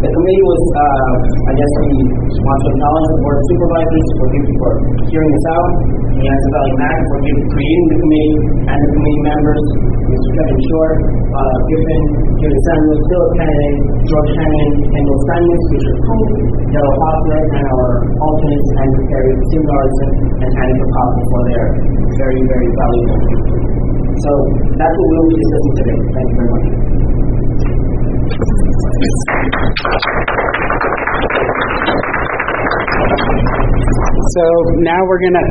The 0.00 0.08
committee 0.16 0.46
was, 0.48 0.62
uh, 0.80 1.12
I 1.44 1.52
guess 1.52 1.72
we 1.84 1.92
want 2.40 2.58
to 2.64 2.68
acknowledge 2.72 3.06
the 3.12 3.18
board 3.20 3.36
of 3.36 3.44
supervisors 3.52 4.08
for 4.16 4.26
for 4.32 4.72
hearing 5.12 5.28
us 5.28 5.46
out. 5.52 5.68
The 6.16 6.24
Anza 6.24 6.48
Valley 6.56 6.74
MAC 6.80 6.98
for 7.04 7.18
creating 7.20 7.86
the 7.92 7.98
committee 8.00 8.36
and 8.64 8.78
the 8.80 8.90
committee 8.96 9.24
members, 9.28 9.64
Mr. 10.08 10.30
Kevin 10.40 10.60
Short, 10.72 10.94
uh, 11.36 11.56
Giffen, 11.68 12.02
Jerry 12.40 12.60
Samuels, 12.64 13.02
Philip 13.12 13.32
Kennedy, 13.40 13.72
George 14.08 14.32
Hannon, 14.40 14.70
Kendall 14.88 15.20
Simons, 15.28 15.64
Richard 15.68 15.98
Coon, 16.00 16.28
Darrell 16.72 16.96
Hoffler, 16.96 17.42
and 17.60 17.64
our 17.76 17.88
alternates, 18.24 18.68
Andrew 18.80 19.04
Perry, 19.04 19.32
Tim 19.52 19.62
Larson, 19.68 20.10
and 20.44 20.50
Annika 20.64 20.86
Coffey 20.96 21.24
for 21.28 21.40
their 21.44 21.64
very, 22.16 22.40
very 22.48 22.68
valuable. 22.72 23.89
So 24.20 24.28
that's 24.76 24.96
what 25.00 25.08
we'll 25.16 25.28
be 25.32 25.36
discussing 25.40 25.74
today. 25.80 25.96
Thank 26.12 26.28
you 26.28 26.36
very 26.36 26.50
much. 26.52 26.66
So 34.30 34.44
now 34.84 35.00
we're 35.08 35.24
gonna 35.24 35.46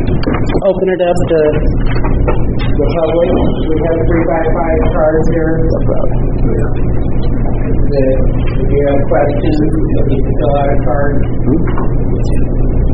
open 0.69 0.86
it 0.86 1.01
up 1.01 1.17
to 1.17 1.39
the 2.62 2.88
public. 2.93 3.29
We 3.65 3.75
have 3.89 3.99
three 4.05 4.25
by 4.29 4.38
five 4.53 4.82
cards 4.93 5.25
here. 5.34 5.65
If 7.89 8.69
you 8.69 8.82
have 8.86 9.01
questions, 9.10 9.65
you 9.65 9.97
to 9.97 10.29
fill 10.29 10.53
out 10.62 10.69
a 10.69 10.77
card. 10.86 11.25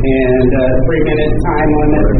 And 0.07 0.51
uh 0.55 0.71
three 0.87 1.03
minute 1.03 1.35
time 1.43 1.67
limit. 1.83 2.15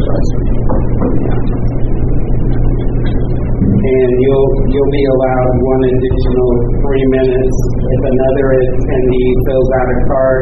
And 3.86 4.12
you'll, 4.18 4.50
you'll 4.66 4.94
be 4.98 5.06
allowed 5.14 5.52
one 5.62 5.82
additional 5.86 6.50
three 6.82 7.06
minutes 7.22 7.58
if 7.86 8.02
another 8.02 8.46
attendee 8.58 9.30
fills 9.46 9.70
out 9.78 9.88
a 9.94 9.98
card 10.10 10.42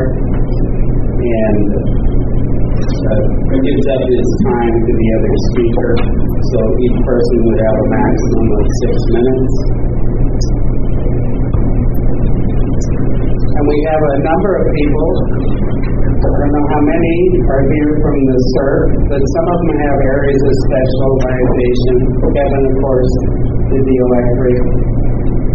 and 1.20 1.68
uh, 3.04 3.24
gives 3.52 3.86
up 3.92 4.04
his 4.08 4.30
time 4.48 4.76
to 4.80 4.92
the 4.96 5.08
other 5.20 5.34
speaker. 5.52 5.92
So 6.40 6.60
each 6.88 6.98
person 7.04 7.38
would 7.44 7.60
have 7.68 7.78
a 7.84 7.88
maximum 7.92 8.48
of 8.48 8.64
six 8.80 8.96
minutes. 9.12 9.56
And 13.44 13.64
we 13.68 13.78
have 13.92 14.02
a 14.08 14.16
number 14.24 14.52
of 14.56 14.66
people 14.72 15.08
don't 16.24 16.52
know 16.56 16.66
how 16.72 16.82
many 16.88 17.16
are 17.52 17.64
here 17.68 17.92
from 18.00 18.18
the 18.24 18.38
CERC, 18.56 18.88
but 19.12 19.22
some 19.22 19.48
of 19.52 19.58
them 19.60 19.76
have 19.76 20.00
areas 20.08 20.40
of 20.40 20.54
specialization. 20.64 21.96
Kevin, 22.24 22.64
of 22.64 22.76
course, 22.80 23.14
did 23.68 23.84
the 23.84 23.98
electric. 24.08 24.58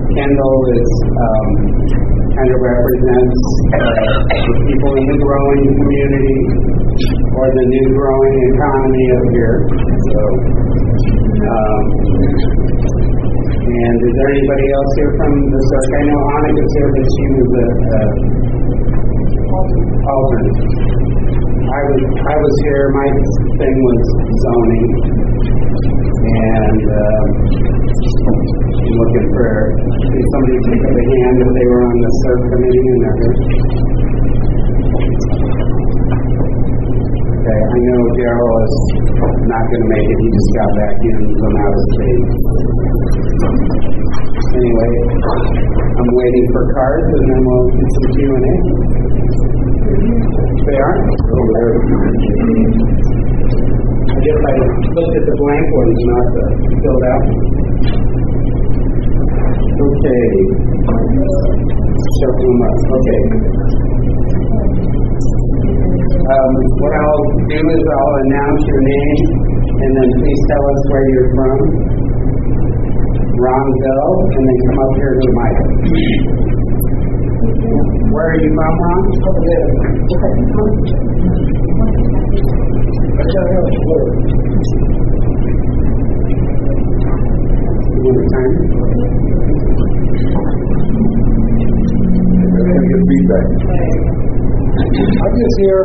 Kendall 0.09 0.59
is, 0.73 0.91
um, 1.09 1.47
kind 2.33 2.51
of 2.53 2.61
represents, 2.61 3.41
uh, 3.77 4.13
people 4.69 4.93
in 4.99 5.07
the 5.09 5.19
growing 5.25 5.65
community 5.73 6.41
or 7.33 7.47
the 7.49 7.65
new 7.65 7.87
growing 7.97 8.37
economy 8.53 9.05
up 9.17 9.25
here. 9.33 9.57
So, 9.89 10.21
um, 11.49 11.83
and 13.69 13.97
is 14.01 14.13
there 14.17 14.31
anybody 14.33 14.67
else 14.69 14.93
here 14.97 15.13
from 15.17 15.33
the 15.33 15.61
CERC? 15.61 15.89
I 15.93 16.03
know 16.09 16.21
Annika's 16.29 16.73
here, 16.77 16.91
but 16.93 17.07
she 17.09 17.25
was 17.37 17.51
a, 17.53 17.67
a 17.69 18.01
alternate. 19.49 20.59
I 21.69 21.81
was, 21.85 22.01
I 22.05 22.37
was 22.37 22.55
here, 22.65 22.85
my 22.93 23.09
thing 23.57 23.77
was 23.81 24.03
zoning. 24.45 24.89
And, 26.19 26.83
I'm 28.29 28.45
looking 28.93 29.29
for, 29.33 29.49
somebody 30.05 30.57
pick 30.69 30.81
up 30.81 30.93
a 30.93 31.05
hand 31.09 31.37
if 31.41 31.51
they 31.57 31.67
were 31.69 31.83
on 31.89 31.97
the 31.97 32.11
CERC 32.21 32.41
committee 32.53 32.89
and 32.89 33.01
they're. 33.05 33.37
Okay, 37.39 37.61
I 37.65 37.79
know 37.89 38.01
Daryl 38.17 38.57
is 38.69 38.77
not 39.49 39.65
gonna 39.65 39.89
make 39.89 40.09
it, 40.09 40.19
he 40.21 40.29
just 40.29 40.51
got 40.53 40.71
back 40.77 40.97
in 41.01 41.19
from 41.41 41.53
out 41.57 41.73
of 41.73 41.85
state. 41.97 42.29
Anyway, 44.59 44.93
I'm 45.97 46.11
waiting 46.13 46.47
for 46.53 46.63
cards 46.77 47.09
and 47.09 47.25
then 47.29 47.41
we'll 47.45 47.69
get 47.73 47.89
some 47.89 48.09
Q 48.13 48.19
and 48.37 48.45
A. 48.45 49.18
They 49.89 50.77
are? 50.85 50.97
I 54.05 54.21
guess 54.21 54.37
I 54.37 54.53
looked 54.93 55.17
at 55.17 55.25
the 55.25 55.35
blank 55.41 55.65
ones, 55.65 56.01
not 56.05 56.27
the 56.29 56.45
filled 56.77 57.05
out. 57.09 57.25
Okay. 59.81 60.29
Shuffle 62.21 62.53
them 62.53 62.61
up, 62.69 62.77
okay. 63.01 63.23
Um, 66.29 66.53
what 66.85 66.93
I'll 66.93 67.25
do 67.49 67.57
is 67.57 67.85
I'll 67.89 68.17
announce 68.29 68.63
your 68.69 68.83
name 68.85 69.49
and 69.73 69.91
then 69.97 70.09
please 70.21 70.43
tell 70.53 70.65
us 70.69 70.81
where 70.93 71.09
you're 71.09 71.33
from. 71.33 71.59
Ron 73.41 73.67
Bell, 73.81 74.11
and 74.37 74.45
then 74.45 74.59
come 74.69 74.79
up 74.85 74.93
here 75.01 75.15
to 75.15 75.21
the 75.25 75.33
mic. 77.89 77.98
Where 78.09 78.25
are 78.25 78.41
you 78.41 78.51
Ron? 78.57 79.05
Over 79.29 79.43
there. 79.45 79.69
One 86.79 88.15
more 88.15 88.27
time. 88.33 89.59
They're 92.49 92.65
gonna 92.65 92.89
get 92.89 93.01
feedback. 93.09 93.47
I'm 94.79 95.33
just 95.37 95.57
here, 95.61 95.85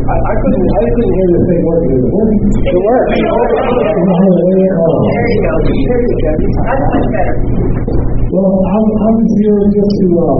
I, 0.00 0.14
I 0.18 0.34
couldn't, 0.40 0.66
I 0.66 0.82
couldn't 0.90 1.14
hear 1.14 1.28
the 1.30 1.40
thing 1.46 1.62
working. 1.62 2.00
It 2.00 2.78
works. 2.80 3.14
There 3.14 3.36
you 4.58 4.68
go. 4.70 4.86
There 5.06 5.24
you 5.30 6.18
go. 6.20 6.32
That's 6.66 6.84
much 6.90 7.06
better. 7.14 8.09
Well, 8.30 8.46
I'm, 8.46 8.86
I'm 8.94 9.18
here 9.42 9.58
just 9.74 9.90
to, 9.90 10.06
uh, 10.22 10.38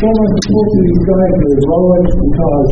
show 0.00 0.12
my 0.16 0.28
support 0.32 0.66
to 0.72 0.78
these 0.80 1.02
guys 1.04 1.34
that 1.36 1.50
are 1.52 1.60
growing 1.68 2.06
because, 2.08 2.70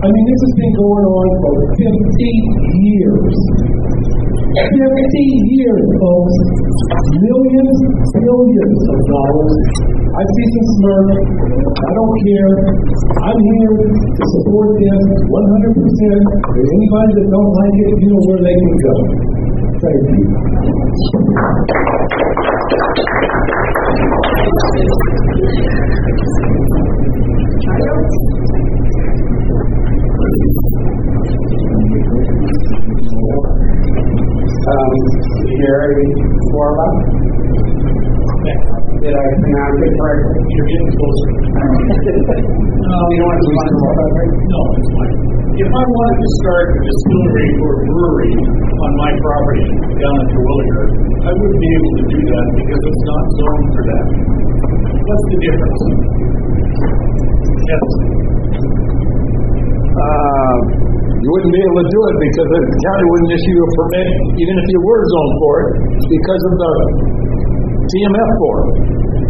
I 0.00 0.06
mean, 0.08 0.24
this 0.32 0.40
has 0.48 0.54
been 0.56 0.74
going 0.80 1.06
on 1.12 1.28
for 1.44 1.54
fifty 1.76 2.32
years. 2.72 3.36
Fifty 4.48 5.26
years, 5.60 5.84
folks. 6.00 6.36
Millions, 7.20 7.76
billions 8.16 8.80
of 8.88 9.00
dollars. 9.12 9.64
I 10.08 10.22
see 10.24 10.46
some 10.48 10.68
smirk. 10.72 11.08
I 11.68 11.90
don't 11.92 12.14
care. 12.24 12.54
I'm 13.28 13.38
here 13.44 13.72
to 13.76 14.24
support 14.40 14.72
them 14.72 15.00
one 15.36 15.46
hundred 15.52 15.74
percent. 15.84 16.22
And 16.32 16.64
anybody 16.64 17.12
that 17.12 17.28
don't 17.28 17.52
like 17.60 17.76
it, 17.76 17.92
you 18.00 18.08
know 18.08 18.22
where 18.24 18.40
they 18.40 18.56
can 18.56 18.72
go. 18.88 18.96
Thank 19.78 19.94
you. 20.10 20.26
Um, 34.68 34.92
Jerry 35.46 36.10
Warlock? 36.50 36.94
Did 38.98 39.14
I 39.14 39.26
pronounce 39.38 39.78
it 39.78 39.92
correctly? 39.94 40.42
You're 40.50 40.66
getting 40.66 40.90
closer. 40.98 41.30
No, 42.78 42.96
you 43.10 43.18
don't 43.18 43.28
want 43.28 43.68
to 43.68 43.86
No, 44.48 44.60
it's 44.74 44.88
fine. 44.98 45.37
If 45.58 45.66
I 45.66 45.84
wanted 45.90 46.18
to 46.22 46.30
start 46.38 46.64
a 46.70 46.78
distillery 46.86 47.50
or 47.66 47.72
brewery 47.82 48.34
on 48.78 48.90
my 48.94 49.10
property 49.10 49.66
down 49.90 50.14
in 50.22 50.26
Terwilliger, 50.30 50.84
I 51.26 51.30
wouldn't 51.34 51.58
be 51.58 51.70
able 51.74 51.92
to 51.98 52.04
do 52.14 52.20
that 52.30 52.46
because 52.62 52.82
it's 52.86 53.04
not 53.10 53.24
zoned 53.26 53.68
for 53.74 53.82
that. 53.90 54.04
What's 55.02 55.26
the 55.34 55.38
difference? 55.42 55.82
Yes, 57.58 57.86
Uh, 59.98 60.56
you 61.10 61.26
wouldn't 61.26 61.50
be 61.50 61.62
able 61.66 61.80
to 61.82 61.90
do 61.90 62.00
it 62.06 62.16
because 62.22 62.48
the 62.54 62.62
county 62.78 63.04
wouldn't 63.10 63.32
issue 63.34 63.58
a 63.58 63.68
permit, 63.82 64.08
even 64.38 64.54
if 64.62 64.66
you 64.70 64.80
were 64.86 65.02
zoned 65.10 65.34
for 65.42 65.54
it, 65.58 65.70
because 66.06 66.42
of 66.46 66.54
the 66.54 66.72
TMF 67.82 68.30
board. 68.38 68.66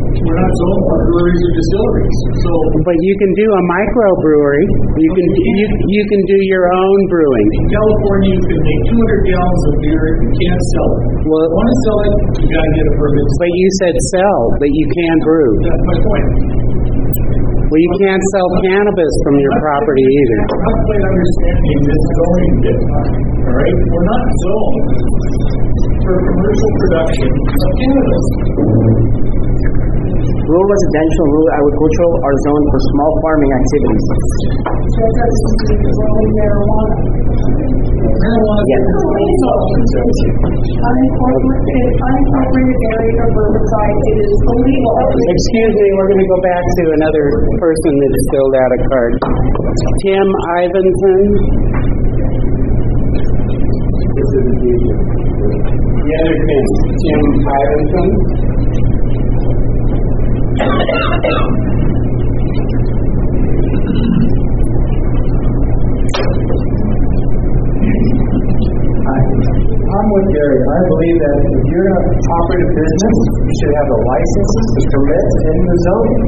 We're 0.09 0.39
not 0.41 0.53
zoned 0.59 0.83
for 0.89 0.99
breweries 1.13 1.43
or 1.45 1.53
distilleries, 1.59 2.19
so 2.41 2.51
But 2.85 2.97
you 3.05 3.15
can 3.21 3.31
do 3.37 3.47
a 3.49 3.63
microbrewery. 3.69 4.65
You 4.99 5.11
can 5.13 5.27
you 5.29 5.67
you 5.69 6.03
can 6.09 6.21
do 6.29 6.39
your 6.49 6.65
own 6.73 6.99
brewing. 7.13 7.49
in 7.59 7.65
California, 7.69 8.31
you 8.33 8.45
can 8.49 8.61
make 8.65 8.83
two 8.89 8.99
hundred 8.99 9.23
gallons 9.29 9.63
of 9.69 9.75
beer, 9.85 10.05
you 10.25 10.31
can't 10.33 10.63
sell 10.73 10.89
it. 10.89 11.01
If 11.09 11.27
Well- 11.29 11.45
you 11.49 11.57
want 11.59 11.69
to 11.69 11.79
sell 11.85 11.99
it, 12.09 12.15
you 12.41 12.47
gotta 12.49 12.73
get 12.79 12.87
a 12.89 12.95
permit. 12.99 13.27
But 13.39 13.51
you 13.53 13.67
said 13.81 13.95
sell, 14.17 14.41
but 14.59 14.71
you 14.73 14.85
can't 14.97 15.21
brew. 15.29 15.51
That's 15.69 15.85
my 15.89 15.97
point. 16.09 16.29
Well, 17.69 17.83
you 17.85 17.93
can't 18.01 18.25
sell 18.33 18.49
cannabis 18.65 19.13
from 19.29 19.35
your 19.45 19.55
property 19.61 20.01
either. 20.09 20.39
I'm 20.49 20.61
not 20.73 20.79
quite 20.89 21.05
understanding 21.05 21.79
this 21.85 22.03
zoning 22.17 22.55
bit, 22.65 22.81
all 23.45 23.55
right? 23.61 23.77
We're 23.93 24.09
not 24.09 24.25
zoned 24.41 24.89
for 26.01 26.17
commercial 26.17 26.71
production 26.81 27.29
of 27.29 27.71
cannabis. 27.77 28.25
Rural 30.49 30.65
residential, 30.65 31.29
and 31.29 31.33
rural 31.37 31.53
agricultural 31.61 32.13
are 32.25 32.37
zoned 32.41 32.67
for 32.73 32.81
small 32.89 33.13
farming 33.21 33.53
activities. 33.53 34.05
Yes. 38.49 38.85
Unincorporated, 40.89 41.89
unincorporated 42.01 42.81
area 42.97 43.29
of 43.29 43.37
Riverside, 43.37 43.99
it 44.09 44.17
is 44.25 44.41
illegal. 44.49 44.97
Excuse 45.37 45.75
me, 45.85 45.87
we're 46.01 46.09
going 46.17 46.25
to 46.25 46.31
go 46.33 46.41
back 46.41 46.65
to 46.65 46.85
another 46.97 47.29
person 47.61 47.93
that 47.93 48.09
just 48.09 48.29
filled 48.33 48.57
out 48.57 48.73
a 48.73 48.81
card. 48.89 49.13
Tim 50.01 50.29
Ivanson. 50.65 51.29
The 56.09 56.13
other 56.25 56.37
Tim, 56.41 56.65
Tim 57.05 57.21
Iverson. 57.37 58.49
I'm 60.59 60.67
with 70.11 70.27
Gary. 70.35 70.59
I 70.59 70.81
believe 70.83 71.19
that 71.23 71.37
if 71.47 71.63
you're 71.63 71.87
going 71.87 71.95
to 71.95 72.11
operate 72.11 72.59
a 72.59 72.71
business, 72.75 73.17
you 73.39 73.55
should 73.55 73.71
have 73.71 73.87
the 73.87 74.01
licenses, 74.03 74.67
the 74.75 74.83
permits, 74.99 75.35
and 75.47 75.63
the 75.63 75.77
zoning. 75.79 76.27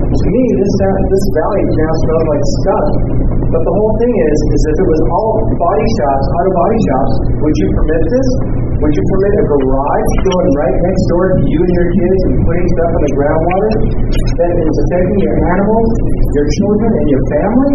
To 0.00 0.24
me, 0.32 0.42
this, 0.56 0.72
this 0.80 1.24
valley 1.36 1.64
now 1.76 1.92
smells 2.00 2.24
like 2.24 2.44
stuff. 2.64 2.86
But 3.52 3.60
the 3.68 3.74
whole 3.76 3.92
thing 4.00 4.16
is, 4.16 4.38
is 4.48 4.62
if 4.64 4.76
it 4.80 4.88
was 4.96 5.00
all 5.12 5.44
body 5.60 5.88
shops, 6.00 6.24
auto 6.24 6.52
body 6.56 6.80
shops, 6.88 7.12
would 7.36 7.52
you 7.52 7.68
permit 7.68 8.00
this? 8.16 8.59
Would 8.80 8.96
you 8.96 9.04
permit 9.12 9.32
a 9.36 9.44
garage 9.44 10.12
going 10.24 10.50
right 10.56 10.76
next 10.80 11.04
door 11.12 11.24
to 11.36 11.42
you 11.52 11.60
and 11.60 11.72
your 11.76 11.88
kids 12.00 12.20
and 12.24 12.34
putting 12.48 12.64
stuff 12.64 12.92
in 12.96 13.02
the 13.04 13.12
groundwater 13.12 13.72
that 14.40 14.52
is 14.56 14.76
affecting 14.88 15.20
your 15.20 15.36
animals, 15.52 15.88
your 16.32 16.46
children, 16.48 16.88
and 16.88 17.08
your 17.12 17.24
family? 17.28 17.74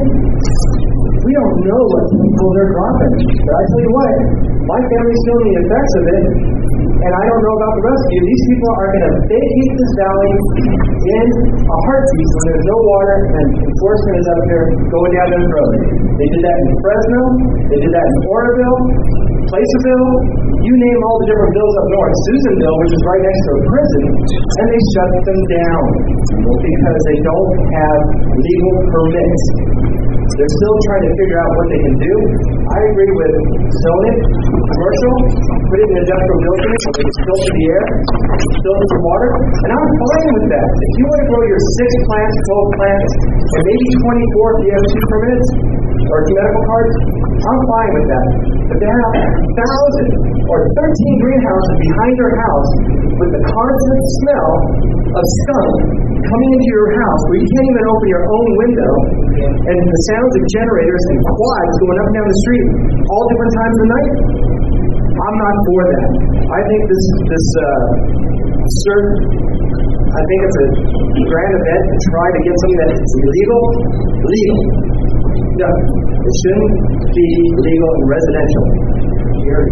We 0.98 1.32
don't 1.38 1.58
know 1.62 1.82
what 1.94 2.04
chemicals 2.10 2.52
they're 2.58 2.74
dropping. 2.74 3.14
But 3.22 3.54
I 3.54 3.64
tell 3.70 3.82
you 3.86 3.92
what, 3.94 4.14
my 4.66 4.80
family's 4.82 5.22
feeling 5.30 5.46
the 5.46 5.58
effects 5.62 5.94
of 5.94 6.04
it. 6.10 6.24
and 7.06 7.12
I 7.14 7.24
don't 7.30 7.42
know 7.46 7.54
about 7.54 7.74
the 7.78 7.84
rest 7.86 8.02
of 8.02 8.10
you, 8.10 8.22
these 8.26 8.44
people 8.50 8.70
are 8.74 8.90
going 8.90 9.06
to 9.06 9.14
vacate 9.30 9.74
this 9.78 9.92
valley 10.02 10.34
in 11.06 11.28
a 11.54 11.78
heartbeat 11.86 12.30
when 12.34 12.46
there's 12.50 12.66
no 12.66 12.78
water 12.82 13.18
and 13.30 13.48
enforcement 13.62 14.16
is 14.26 14.28
up 14.34 14.42
there 14.50 14.66
going 14.90 15.12
down 15.22 15.28
this 15.38 15.46
road. 15.54 15.74
They 16.18 16.28
did 16.34 16.42
that 16.50 16.58
in 16.66 16.70
Fresno, 16.82 17.22
they 17.70 17.78
did 17.78 17.94
that 17.94 18.08
in 18.10 18.18
Oroville, 18.26 18.82
Placerville, 19.54 20.10
you 20.66 20.74
name 20.74 21.00
all 21.06 21.18
the 21.22 21.28
different 21.30 21.54
bills 21.54 21.76
up 21.78 21.88
north, 21.94 22.16
Susanville, 22.26 22.78
which 22.82 22.94
is 22.98 23.02
right 23.06 23.22
next 23.22 23.42
to 23.46 23.52
a 23.54 23.62
prison, 23.70 24.04
and 24.50 24.66
they 24.66 24.82
shut 24.98 25.12
them 25.22 25.42
down 25.46 25.84
because 26.42 27.00
they 27.06 27.20
don't 27.22 27.52
have 27.70 28.00
legal 28.34 28.74
permits. 28.90 29.44
They're 30.26 30.56
still 30.58 30.78
trying 30.90 31.06
to 31.06 31.12
figure 31.22 31.38
out 31.38 31.52
what 31.54 31.68
they 31.70 31.82
can 31.86 31.96
do. 32.02 32.14
I 32.66 32.80
agree 32.82 33.14
with 33.14 33.34
zone 33.78 34.06
it, 34.10 34.18
commercial, 34.74 35.14
put 35.70 35.78
it 35.80 35.86
in 35.86 35.98
industrial 36.02 36.40
buildings 36.50 36.82
where 36.82 36.96
they 36.98 37.06
can 37.14 37.46
the 37.46 37.66
air, 37.70 37.86
filter 38.66 38.88
the 38.90 39.00
water, 39.06 39.30
and 39.38 39.70
I'm 39.70 39.86
fine 39.86 40.30
with 40.34 40.48
that. 40.50 40.66
If 40.66 40.94
you 40.98 41.06
want 41.06 41.20
to 41.22 41.28
grow 41.30 41.44
your 41.46 41.62
six 41.78 41.90
plants, 42.10 42.36
12 42.42 42.80
plants, 42.82 43.12
and 43.38 43.62
maybe 43.70 43.86
24 44.02 44.10
if 44.10 44.60
you 44.66 44.72
have 44.74 44.86
two 44.90 45.04
permits 45.14 45.50
or 46.10 46.18
two 46.26 46.36
medical 46.38 46.64
cards, 46.70 46.94
I'm 47.36 47.62
fine 47.66 47.92
with 47.98 48.08
that. 48.10 48.28
But 48.66 48.78
to 48.82 48.88
have 48.90 49.12
thousand 49.58 50.10
or 50.46 50.60
13 50.74 51.24
greenhouses 51.24 51.76
behind 51.82 52.14
your 52.18 52.34
house 52.38 52.72
with 53.22 53.32
the 53.34 53.42
constant 53.46 54.02
smell 54.22 54.50
of 55.16 55.24
skunk 55.46 55.72
coming 56.26 56.50
into 56.58 56.70
your 56.74 56.90
house 56.98 57.22
where 57.30 57.40
you 57.40 57.48
can't 57.48 57.68
even 57.70 57.86
open 57.88 58.08
your 58.10 58.26
own 58.26 58.48
window 58.66 58.92
and 59.46 59.78
the 59.78 60.02
sounds 60.12 60.34
of 60.36 60.44
generators 60.58 61.04
and 61.14 61.18
quads 61.24 61.74
going 61.80 61.98
up 62.02 62.08
and 62.10 62.16
down 62.18 62.28
the 62.28 62.40
street 62.44 62.68
all 63.06 63.24
different 63.30 63.54
times 63.56 63.76
of 63.76 63.82
the 63.82 63.90
night. 63.96 64.12
I'm 65.16 65.38
not 65.40 65.56
for 65.64 65.82
that. 65.96 66.12
I 66.44 66.60
think 66.60 66.82
this 66.92 67.04
this 67.32 67.48
uh, 67.56 67.84
certain. 68.84 69.16
I 70.06 70.22
think 70.32 70.40
it's 70.48 70.60
a 70.64 70.68
grand 71.28 71.54
event 71.56 71.84
to 71.92 71.98
try 72.08 72.28
to 72.36 72.40
get 72.40 72.56
something 72.56 72.80
that's 72.84 73.14
illegal 73.20 73.64
legal. 74.26 74.60
No, 75.56 75.72
it 75.72 76.36
shouldn't 76.44 76.76
be 77.16 77.28
legal 77.64 77.92
and 77.96 78.04
residential. 78.12 78.66
You're 79.40 79.68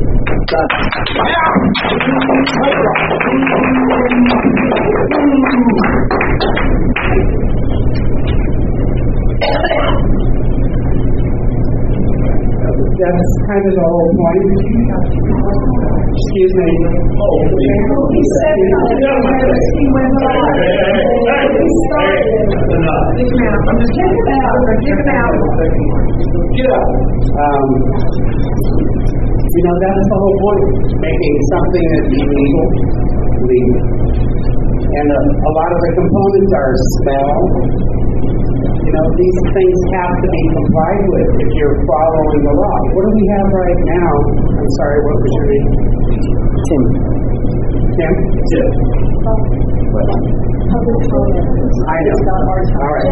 done. 0.48 0.84
That's 12.84 13.32
kind 13.48 13.63
of 13.63 13.74
the 13.74 13.86
whole 13.88 14.12
point. 14.13 14.43
Excuse 16.13 16.54
me. 16.54 16.69
He 17.13 18.22
said 18.34 18.56
he 18.60 19.86
went 19.93 20.13
on. 20.13 20.52
He 21.24 21.69
started. 21.88 22.28
Kick 22.43 22.69
him 22.74 22.84
out, 22.84 23.06
kick 23.13 23.32
him 23.32 24.30
out, 24.36 24.58
kick 24.84 25.00
him 25.00 25.10
out. 25.15 25.36
Get 26.54 26.69
up. 26.69 26.88
Um, 27.34 27.65
you 29.34 29.62
know, 29.63 29.76
that's 29.80 30.06
the 30.10 30.17
whole 30.17 30.38
point, 30.43 30.65
making 30.98 31.36
something 31.54 31.86
that's 31.93 32.10
illegal, 32.13 32.67
legal. 33.48 33.80
And 34.93 35.08
a, 35.08 35.19
a 35.24 35.52
lot 35.54 35.69
of 35.74 35.80
the 35.82 35.91
components 35.98 36.52
are 36.58 36.74
smell. 37.00 37.38
You 38.84 38.91
know, 38.91 39.08
these 39.15 39.39
things 39.56 39.80
have 39.96 40.12
to 40.19 40.28
be 40.28 40.43
complied 40.52 41.04
with 41.08 41.30
if 41.39 41.52
you're 41.56 41.80
following 41.88 42.41
the 42.43 42.52
law. 42.52 42.78
What 42.91 43.04
do 43.08 43.12
we 43.15 43.24
have 43.32 43.48
right 43.48 43.80
now? 43.80 44.12
I'm 44.60 44.69
sorry, 44.76 45.00
what 45.08 45.15
was 45.24 45.32
your 45.32 45.46
name? 45.48 45.72
Tim. 46.67 46.84
Tim? 47.96 48.13
Tim. 48.43 48.67
I 50.74 52.00
know. 52.04 52.17
All 52.43 52.91
right. 52.91 53.08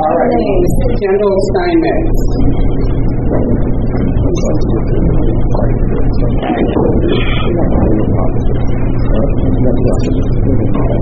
All 0.00 0.16
right. 0.16 0.32
Kendall 1.02 1.36
Steinmetz. 1.52 2.16
I've 10.82 11.01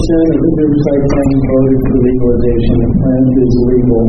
54% 0.00 0.32
of 0.32 0.40
the 0.40 0.52
Riverside 0.56 1.04
County 1.12 1.38
voted 1.44 1.78
for 1.84 1.96
legalization. 2.00 2.76
The 2.80 2.90
plant 3.04 3.26
is 3.36 3.52
illegal. 3.60 4.02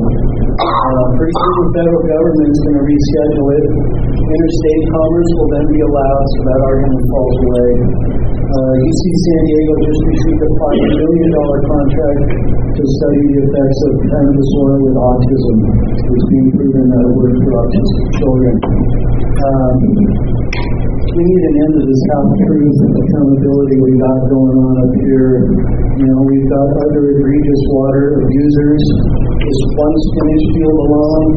Uh, 0.55 1.03
pretty 1.19 1.35
soon 1.35 1.55
the 1.59 1.67
federal 1.75 2.03
government's 2.07 2.59
going 2.63 2.77
to 2.79 2.83
reschedule 2.87 3.47
it. 3.51 3.65
Interstate 4.07 4.83
commerce 4.87 5.31
will 5.35 5.49
then 5.51 5.67
be 5.67 5.79
allowed, 5.83 6.25
so 6.31 6.39
that 6.47 6.59
argument 6.63 7.03
falls 7.11 7.37
away. 7.43 7.69
Uh, 8.39 8.73
UC 8.87 9.03
San 9.03 9.41
Diego 9.51 9.73
just 9.83 10.01
received 10.15 10.41
a 10.43 10.51
$5 10.63 10.95
million 10.95 11.31
contract 11.59 12.21
to 12.71 12.81
study 12.87 13.21
the 13.27 13.35
effects 13.51 13.79
of 13.83 13.91
cannabis 14.07 14.49
oil 14.63 14.79
with 14.87 14.95
autism. 14.95 15.55
It's 15.91 16.25
being 16.31 16.49
proven 16.55 16.85
that 16.87 17.03
it 17.03 17.13
works 17.19 17.39
for 17.43 17.53
autistic 17.67 18.05
children. 18.15 18.55
Um, 19.43 19.75
we 21.11 21.21
need 21.27 21.43
an 21.43 21.55
end 21.59 21.73
to 21.75 21.83
this 21.83 22.03
half-truth 22.07 22.77
accountability 22.87 23.75
we 23.83 23.91
got 23.99 24.19
going 24.31 24.57
on 24.63 24.73
up 24.79 24.93
here. 25.03 25.43
You 25.99 26.07
know, 26.07 26.19
we've 26.23 26.47
got 26.47 26.67
other 26.71 27.03
egregious 27.11 27.61
water 27.75 28.15
abusers. 28.15 28.83
This 29.43 29.59
one 29.75 29.95
spinach 30.07 30.45
field 30.55 30.79
alone, 30.87 31.27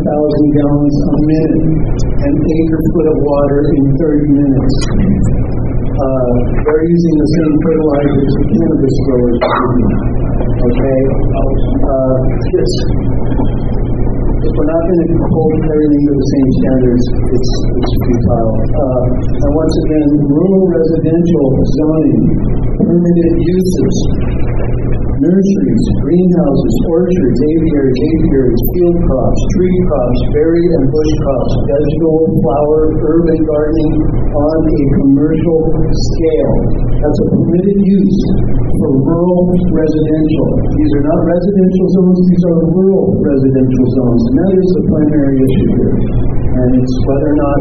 11,000 0.00 0.56
gallons 0.56 0.96
a 1.04 1.20
minute, 1.20 1.56
an 2.16 2.32
acre 2.32 2.80
foot 2.96 3.06
of 3.12 3.18
water 3.20 3.60
in 3.76 3.84
30 3.92 4.40
minutes. 4.40 4.74
Uh, 5.84 6.32
they're 6.64 6.86
using 6.88 7.14
the 7.20 7.28
same 7.28 7.54
fertilizers 7.60 8.32
the 8.40 8.44
cannabis 8.56 8.96
growers 9.04 9.38
using. 9.44 9.84
Okay? 10.64 11.00
Uh, 11.44 12.16
it's, 12.56 12.76
if 14.44 14.52
we're 14.52 14.70
not 14.76 14.82
going 14.84 15.04
to 15.08 15.18
hold 15.32 15.52
everything 15.72 16.02
to 16.04 16.12
the 16.20 16.28
same 16.28 16.50
standards, 16.60 17.04
it's, 17.32 17.52
it's 17.80 17.92
futile. 18.04 18.52
Uh, 18.52 19.02
and 19.40 19.50
once 19.56 19.74
again, 19.88 20.08
rural 20.20 20.64
residential 20.68 21.46
zoning, 21.80 22.20
permitted 22.76 23.32
uses, 23.40 23.94
nurseries, 25.24 25.84
greenhouses, 26.04 26.74
orchards, 26.92 27.38
aviaries, 27.56 27.98
apiaries, 28.12 28.62
field 28.76 28.98
crops, 29.08 29.40
tree 29.56 29.78
crops, 29.88 30.20
berry 30.36 30.64
and 30.76 30.84
bush 30.92 31.12
crops, 31.24 31.52
vegetable, 31.64 32.20
flower, 32.44 32.80
urban 33.00 33.40
gardening 33.48 33.94
on 34.36 34.58
a 34.68 34.80
commercial 35.00 35.60
scale. 35.88 36.54
That's 37.00 37.20
a 37.24 37.26
permitted 37.32 37.78
use 37.80 38.20
for 38.80 38.90
rural 39.00 39.42
residential. 39.72 40.48
These 40.76 40.92
are 41.00 41.04
not 41.08 41.20
residential 41.24 41.86
zones, 41.96 42.18
these 42.20 42.44
are 42.44 42.58
rural 42.76 43.04
residential 43.16 43.86
zones. 43.96 44.22
And 44.28 44.36
that 44.44 44.52
is 44.60 44.68
the 44.76 44.84
primary 44.92 45.36
issue 45.40 45.68
here. 45.72 45.94
And 46.54 46.70
it's 46.70 46.94
whether 47.08 47.30
or 47.32 47.38
not 47.40 47.60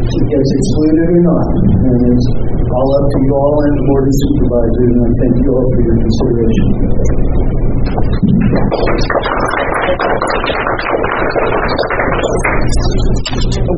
it 0.00 0.24
gets 0.30 0.50
excluded 0.54 1.08
or 1.12 1.22
not. 1.26 1.46
And 1.90 1.98
it's 2.08 2.28
all 2.70 2.90
up 2.96 3.06
to 3.10 3.18
you 3.20 3.32
all 3.34 3.56
and 3.66 3.74
the 3.76 3.84
board 3.84 4.04
of 4.06 4.14
supervisors, 4.14 4.90
and 4.94 5.02
I 5.02 5.10
thank 5.20 5.34
you 5.42 5.50
all 5.50 5.66
for 5.74 5.80
your 5.82 5.96
consideration. 6.00 6.66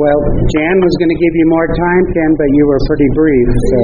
Well, 0.03 0.19
Jan 0.51 0.77
was 0.83 0.95
going 0.99 1.13
to 1.15 1.19
give 1.23 1.35
you 1.39 1.47
more 1.47 1.69
time, 1.71 2.05
Ken, 2.11 2.31
but 2.35 2.49
you 2.51 2.67
were 2.67 2.81
pretty 2.91 3.07
brief. 3.15 3.49
So. 3.71 3.79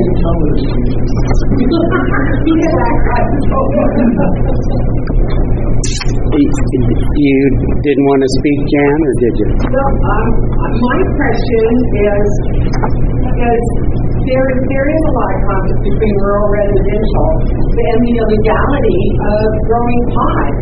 You 6.28 7.38
didn't 7.86 8.06
want 8.10 8.20
to 8.26 8.30
speak, 8.42 8.58
Jan, 8.66 8.98
or 8.98 9.14
did 9.22 9.34
you? 9.38 9.48
Well, 9.70 9.94
um, 10.02 10.26
my 10.58 11.00
question 11.14 11.70
is, 11.94 12.30
is 13.38 13.62
there, 14.28 14.48
there 14.68 14.88
is 14.92 15.02
a 15.08 15.12
lot 15.16 15.30
of 15.32 15.40
conflict 15.48 15.80
between 15.88 16.14
rural 16.20 16.48
residential 16.52 17.28
and 17.48 17.98
the 18.04 18.14
illegality 18.20 19.02
of 19.24 19.46
growing 19.64 20.02
pot. 20.12 20.52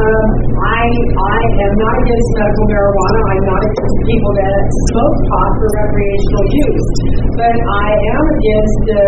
Um, 0.00 0.28
I, 0.64 0.84
I 0.88 1.40
am 1.60 1.72
not 1.76 1.94
against 2.00 2.28
medical 2.40 2.66
marijuana. 2.72 3.20
I'm 3.20 3.44
not 3.52 3.60
against 3.68 3.98
people 4.08 4.32
that 4.32 4.60
smoke 4.88 5.18
pot 5.28 5.50
for 5.60 5.68
recreational 5.76 6.46
use. 6.56 6.88
But 7.36 7.52
I 7.52 7.88
am 8.16 8.24
against 8.32 8.78
the 8.88 9.04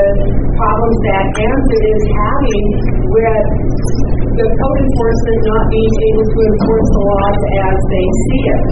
problems 0.52 0.98
that 1.08 1.24
Anza 1.32 1.78
is 1.96 2.02
having 2.12 2.64
with 3.08 3.46
the 4.36 4.46
code 4.52 4.80
enforcement 4.84 5.40
not 5.48 5.64
being 5.72 5.96
able 6.12 6.26
to 6.28 6.38
enforce 6.44 6.88
the 6.92 7.02
laws 7.08 7.40
as 7.40 7.76
they 7.88 8.06
see 8.28 8.42
it. 8.52 8.62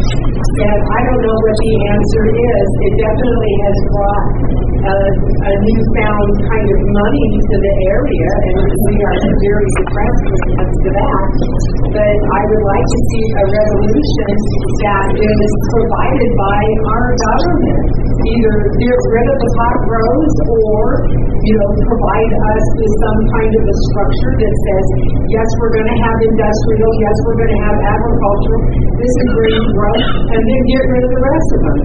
And 0.60 0.80
I 0.92 0.98
don't 1.08 1.22
know 1.24 1.38
what 1.40 1.56
the 1.56 1.72
answer 1.88 2.24
is. 2.36 2.66
It 2.84 2.94
definitely 3.00 3.54
has 3.64 3.76
brought 3.92 4.26
a, 4.80 4.96
a 5.40 5.52
newfound 5.56 6.30
kind 6.52 6.68
of 6.68 6.80
money 6.84 7.26
to 7.48 7.54
the 7.60 7.74
area, 7.92 8.30
and 8.44 8.56
we 8.60 8.94
are 9.08 9.20
very 9.40 9.70
when 9.80 10.08
it 10.08 11.44
comes 11.44 11.64
to 11.80 12.09
that. 12.10 12.20
I 12.30 12.42
would 12.50 12.64
like 12.66 12.86
to 12.90 12.98
see 13.10 13.24
a 13.30 13.44
revolution 13.46 14.30
that 14.82 15.06
is 15.14 15.50
provided 15.70 16.30
by 16.34 16.60
our 16.90 17.06
government. 17.14 17.80
Either 18.20 18.54
get 18.76 19.00
rid 19.00 19.26
of 19.30 19.38
the 19.40 19.50
pot 19.56 19.76
grows 19.88 20.34
or, 20.44 20.82
you 21.40 21.54
know, 21.56 21.70
provide 21.88 22.32
us 22.52 22.64
with 22.76 22.94
some 23.00 23.20
kind 23.32 23.52
of 23.54 23.62
a 23.64 23.76
structure 23.90 24.34
that 24.44 24.54
says, 24.60 24.86
yes, 25.30 25.48
we're 25.56 25.72
going 25.72 25.88
to 25.88 25.98
have 26.04 26.18
industrial, 26.20 26.90
yes, 27.00 27.16
we're 27.24 27.38
going 27.40 27.54
to 27.54 27.60
have 27.64 27.76
agricultural, 27.80 28.60
this 29.00 29.12
is 29.24 29.28
green 29.32 29.64
growth, 29.72 30.06
and 30.36 30.40
then 30.44 30.60
get 30.68 30.84
rid 30.84 31.02
of 31.06 31.12
the 31.16 31.22
rest 31.24 31.48
of 31.50 31.60
them. 31.64 31.78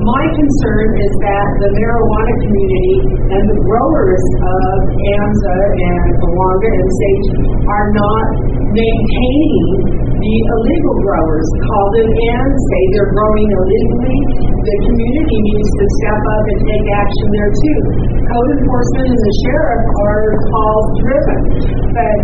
My 0.00 0.24
concern 0.32 0.88
is 0.96 1.12
that 1.20 1.48
the 1.60 1.70
marijuana 1.76 2.34
community 2.40 2.96
and 3.36 3.44
the 3.52 3.58
growers 3.68 4.24
of 4.40 4.76
ANZA 4.96 5.58
and 5.76 6.04
Aguanga 6.24 6.70
and 6.72 6.88
Sage 6.88 7.28
are 7.68 7.88
not 7.92 8.26
maintaining 8.72 9.68
the 10.08 10.36
illegal 10.56 10.96
growers. 11.04 11.48
Call 11.68 11.86
them 12.00 12.08
in, 12.16 12.44
say 12.48 12.80
they're 12.96 13.12
growing 13.12 13.48
illegally. 13.52 14.18
The 14.40 14.76
community 14.88 15.36
needs 15.36 15.68
to 15.68 15.84
step 16.00 16.20
up 16.24 16.44
and 16.48 16.60
take 16.64 16.86
action 16.96 17.26
there 17.36 17.52
too. 17.52 17.80
Code 18.24 18.50
enforcement 18.56 19.04
and 19.04 19.20
the 19.20 19.34
sheriff 19.44 19.84
are 20.00 20.26
call 20.48 20.76
driven, 20.96 21.40
but 21.92 22.18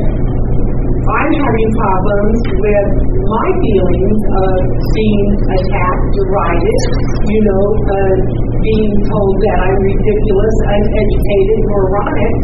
I'm 1.07 1.33
having 1.39 1.71
problems 1.79 2.39
with 2.51 2.89
my 3.31 3.47
feelings 3.63 4.21
of 4.27 4.55
being 4.91 5.29
attacked, 5.39 6.07
derided, 6.19 6.83
you 7.31 7.41
know, 7.47 7.65
uh, 7.79 8.15
being 8.59 8.95
told 9.07 9.35
that 9.39 9.59
I'm 9.71 9.79
ridiculous, 9.87 10.55
uneducated, 10.67 11.61
moronic, 11.63 12.35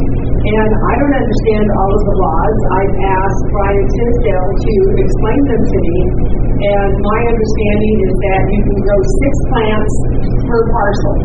and 0.47 0.71
I 0.79 0.93
don't 0.95 1.17
understand 1.27 1.67
all 1.75 1.91
of 1.91 2.03
the 2.07 2.17
laws. 2.23 2.57
I've 2.71 2.97
asked 3.03 3.43
Brian 3.51 3.87
Tisdale 3.99 4.51
to 4.55 4.75
explain 4.95 5.41
them 5.43 5.63
to 5.67 5.79
me, 5.83 5.99
and 6.63 6.91
my 7.03 7.21
understanding 7.35 7.97
is 7.99 8.15
that 8.15 8.43
you 8.47 8.61
can 8.63 8.79
grow 8.79 9.01
six 9.27 9.33
plants 9.51 9.95
per 10.47 10.61
parcel. 10.71 11.17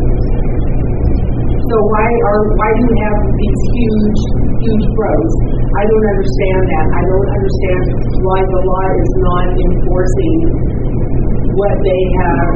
So 1.54 1.76
why 1.86 2.08
are 2.34 2.42
why 2.58 2.70
do 2.74 2.82
you 2.82 2.94
have 2.98 3.18
these 3.30 3.62
huge 3.78 4.20
huge 4.62 4.86
growths? 4.94 5.36
I 5.78 5.82
don't 5.86 6.06
understand 6.18 6.62
that. 6.66 6.86
I 6.98 7.02
don't 7.06 7.30
understand 7.38 7.82
why 8.22 8.40
the 8.42 8.60
law 8.66 8.86
is 8.98 9.12
not 9.22 9.46
enforcing 9.54 10.36
what 11.58 11.74
they 11.82 12.02
have 12.22 12.50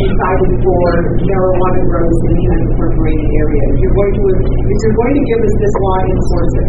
decided 0.00 0.52
for 0.64 0.84
marijuana 1.28 1.82
grows 1.92 2.18
in 2.24 2.32
the 2.40 2.46
unincorporated 2.56 3.28
area. 3.36 3.62
If 3.68 3.76
you're 3.84 3.96
going 3.96 4.14
to 4.16 4.24
if 4.32 4.78
you're 4.80 4.96
going 4.96 5.14
to 5.16 5.24
give 5.28 5.40
us 5.44 5.54
this 5.60 5.74
law, 5.84 5.98
enforce 6.08 6.54
it. 6.56 6.66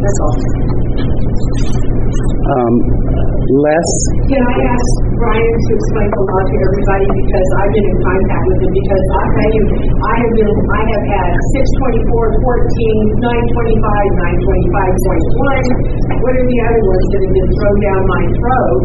That's 0.00 0.18
all. 0.24 1.77
Um, 2.48 2.74
Les, 3.44 3.90
Can 4.24 4.40
I 4.40 4.56
ask 4.72 4.90
Brian 5.20 5.52
to 5.52 5.70
explain 5.76 6.08
the 6.16 6.22
law 6.24 6.42
to 6.48 6.54
everybody 6.64 7.06
because 7.20 7.48
I've 7.60 7.72
been 7.76 7.86
in 7.92 7.98
contact 8.00 8.44
with 8.48 8.58
him 8.64 8.72
because 8.72 9.04
tell 9.12 9.52
you, 9.52 9.64
I 10.00 10.14
have 10.16 10.32
been, 10.32 10.52
I 10.56 10.80
have 10.88 11.04
had 11.12 11.28
six 11.52 11.64
twenty-four, 11.76 12.24
fourteen, 12.40 12.98
nine 13.20 13.44
twenty-five, 13.52 14.08
nine 14.16 14.38
twenty-five 14.48 14.92
point 14.96 15.24
one, 15.28 15.64
what 16.24 16.32
are 16.40 16.46
the 16.48 16.58
other 16.72 16.82
ones 16.88 17.06
that 17.12 17.20
have 17.20 17.34
been 17.36 17.50
thrown 17.52 17.78
down 17.84 18.02
my 18.08 18.22
throat? 18.32 18.82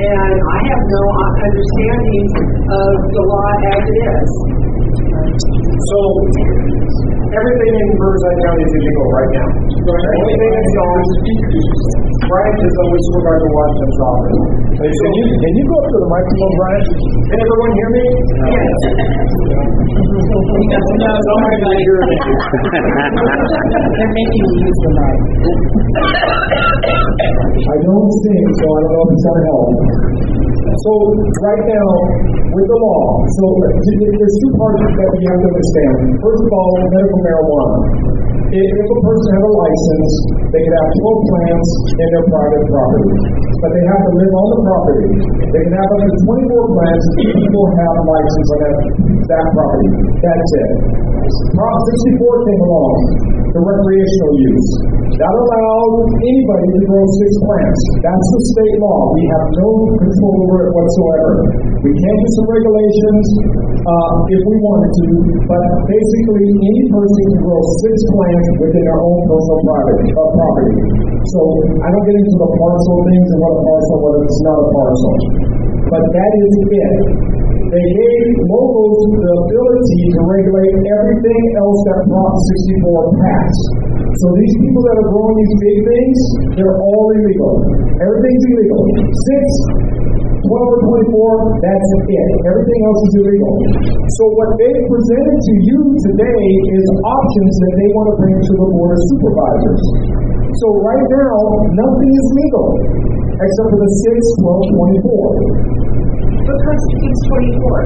And 0.00 0.36
I 0.40 0.58
have 0.64 0.82
no 0.88 1.04
understanding 1.44 2.26
of 2.72 2.92
the 3.04 3.22
law 3.28 3.50
as 3.68 3.84
it 3.84 3.98
is. 4.00 4.28
So, 5.92 5.98
everything 7.34 7.74
in 7.74 7.88
Riverside 7.98 8.38
County 8.46 8.62
is 8.64 8.72
illegal 8.74 9.06
right 9.10 9.32
now. 9.34 9.48
The 9.74 9.94
only 9.94 10.34
thing 10.38 10.52
that's 10.54 10.74
gone, 10.74 11.02
Brian 12.24 12.56
is 12.56 12.76
always 12.78 13.02
supervisor 13.10 13.44
of 13.44 13.54
Washington's 13.54 14.00
office. 14.04 14.38
Hey, 14.74 14.90
Can 14.90 15.12
you, 15.14 15.24
can 15.34 15.52
you 15.54 15.64
go 15.68 15.74
up 15.74 15.86
to 15.90 15.98
the 15.98 16.10
microphone, 16.14 16.54
Brian? 16.58 16.84
Can 16.84 17.38
everyone 17.42 17.72
hear 17.74 17.90
me? 17.94 18.04
Yes. 18.54 18.78
Somebody 20.14 21.56
can 21.58 21.74
hear 21.84 21.98
me. 22.04 22.16
They're 23.94 24.12
making 24.14 24.42
me 24.44 24.50
use 24.64 24.80
the 24.84 24.90
mic. 24.94 25.18
I 27.54 27.76
don't 27.82 28.10
sing, 28.24 28.44
so 28.54 28.64
I 28.64 28.78
don't 28.78 28.92
know 28.94 29.04
if 29.04 29.10
it's 29.14 29.24
gonna 29.24 29.44
help. 29.50 29.68
So 30.64 30.90
right 31.44 31.64
now, 31.70 31.88
with 32.54 32.68
the 32.70 32.78
law, 32.78 33.02
so 33.24 33.44
there's 33.62 34.34
two 34.38 34.52
parts 34.58 34.80
that 34.84 35.08
we 35.12 35.20
have 35.26 35.38
to 35.42 35.48
understand. 35.50 35.94
First 36.22 36.42
of 36.44 36.50
all, 36.54 36.70
medical 36.92 37.20
marijuana. 37.24 38.23
If, 38.54 38.62
a 38.62 38.98
person 39.02 39.30
has 39.34 39.44
a 39.50 39.54
license, 39.58 40.12
they 40.54 40.62
can 40.62 40.74
have 40.78 40.90
12 41.02 41.26
plants 41.26 41.70
in 41.90 42.06
their 42.06 42.26
private 42.30 42.64
property, 42.70 43.10
but 43.50 43.70
they 43.74 43.82
have 43.82 44.02
to 44.06 44.12
live 44.14 44.34
on 44.38 44.46
the 44.54 44.60
property. 44.62 45.10
They 45.50 45.62
can 45.66 45.74
have 45.74 45.90
up 45.90 46.02
to 46.06 46.14
24 46.22 46.74
plants 46.78 47.04
if 47.18 47.30
people 47.34 47.66
have 47.74 47.94
a 47.98 48.04
license 48.14 48.48
on 48.54 48.58
that, 48.62 48.76
that 49.26 49.46
property. 49.58 49.90
That's 50.22 50.52
it. 50.54 50.70
Prop 51.50 51.78
64 51.98 52.46
came 52.46 52.62
along, 52.62 52.94
the 53.42 53.58
recreational 53.58 54.32
use. 54.38 54.70
That 55.18 55.30
allowed 55.34 55.94
anybody 56.22 56.66
to 56.74 56.80
grow 56.90 57.04
six 57.06 57.30
plants. 57.42 57.80
That's 58.06 58.28
the 58.34 58.40
state 58.54 58.76
law. 58.82 58.98
We 59.14 59.22
have 59.34 59.46
no 59.62 59.68
control 59.98 60.34
over 60.46 60.58
it 60.66 60.70
whatsoever. 60.74 61.30
We 61.86 61.90
can 61.90 62.14
do 62.18 62.28
some 62.38 62.46
regulations 62.50 63.26
uh, 63.84 64.10
if 64.26 64.42
we 64.42 64.56
wanted 64.58 64.90
to, 64.90 65.08
but 65.46 65.62
basically 65.86 66.44
any 66.50 66.82
person 66.90 67.22
can 67.30 67.40
grow 67.46 67.60
six 67.84 67.94
plants 68.10 68.43
within 68.60 68.82
their 68.84 69.00
own 69.00 69.18
personal 69.24 69.58
private 69.64 70.00
uh, 70.12 70.22
property. 70.34 70.76
So 71.32 71.40
I 71.80 71.88
don't 71.88 72.04
get 72.04 72.16
into 72.20 72.36
the 72.36 72.50
parcel 72.60 72.94
things 73.04 73.28
and 73.32 73.40
what 73.40 73.52
a 73.54 73.60
parcel, 73.64 73.96
what 74.04 74.14
it's 74.20 74.40
not 74.44 74.56
a 74.60 74.66
parcel. 74.70 75.12
But 75.88 76.02
that 76.04 76.32
is 76.36 76.52
it. 76.68 76.94
They 77.74 77.86
gave 77.90 78.26
locals 78.54 78.98
the 79.18 79.30
ability 79.34 80.02
to 80.14 80.20
regulate 80.30 80.76
everything 80.94 81.42
else 81.58 81.80
that 81.90 81.98
Prop 82.06 82.34
64 82.38 83.18
passed. 83.18 83.64
So 84.14 84.26
these 84.30 84.54
people 84.62 84.82
that 84.84 84.96
are 85.00 85.08
growing 85.10 85.36
these 85.42 85.56
big 85.58 85.78
things, 85.82 86.18
they're 86.54 86.78
all 86.78 87.06
illegal. 87.18 87.52
Everything's 87.98 88.44
illegal. 88.46 88.80
Six, 89.10 89.44
12 90.44 90.74
or 90.76 90.80
24, 90.84 91.60
that's 91.64 91.88
it. 92.04 92.28
Everything 92.52 92.80
else 92.84 93.00
is 93.08 93.12
illegal. 93.24 93.52
So 94.20 94.22
what 94.36 94.50
they 94.60 94.72
presented 94.92 95.38
to 95.40 95.54
you 95.64 95.78
today 96.12 96.42
is 96.76 96.84
options 97.00 97.52
that 97.64 97.72
they 97.80 97.88
want 97.96 98.06
to 98.12 98.14
bring 98.20 98.36
to 98.36 98.52
the 98.60 98.68
board 98.76 98.90
of 98.92 99.00
supervisors. 99.08 99.82
So 100.60 100.66
right 100.84 101.06
now, 101.10 101.36
nothing 101.80 102.10
is 102.12 102.26
legal 102.44 102.66
except 103.34 103.66
for 103.72 103.78
the 103.82 103.90
6, 103.90 104.44
12, 104.46 104.78
24 105.02 106.46
What 106.46 106.58
constitutes 106.62 107.20
twenty-four? 107.26 107.76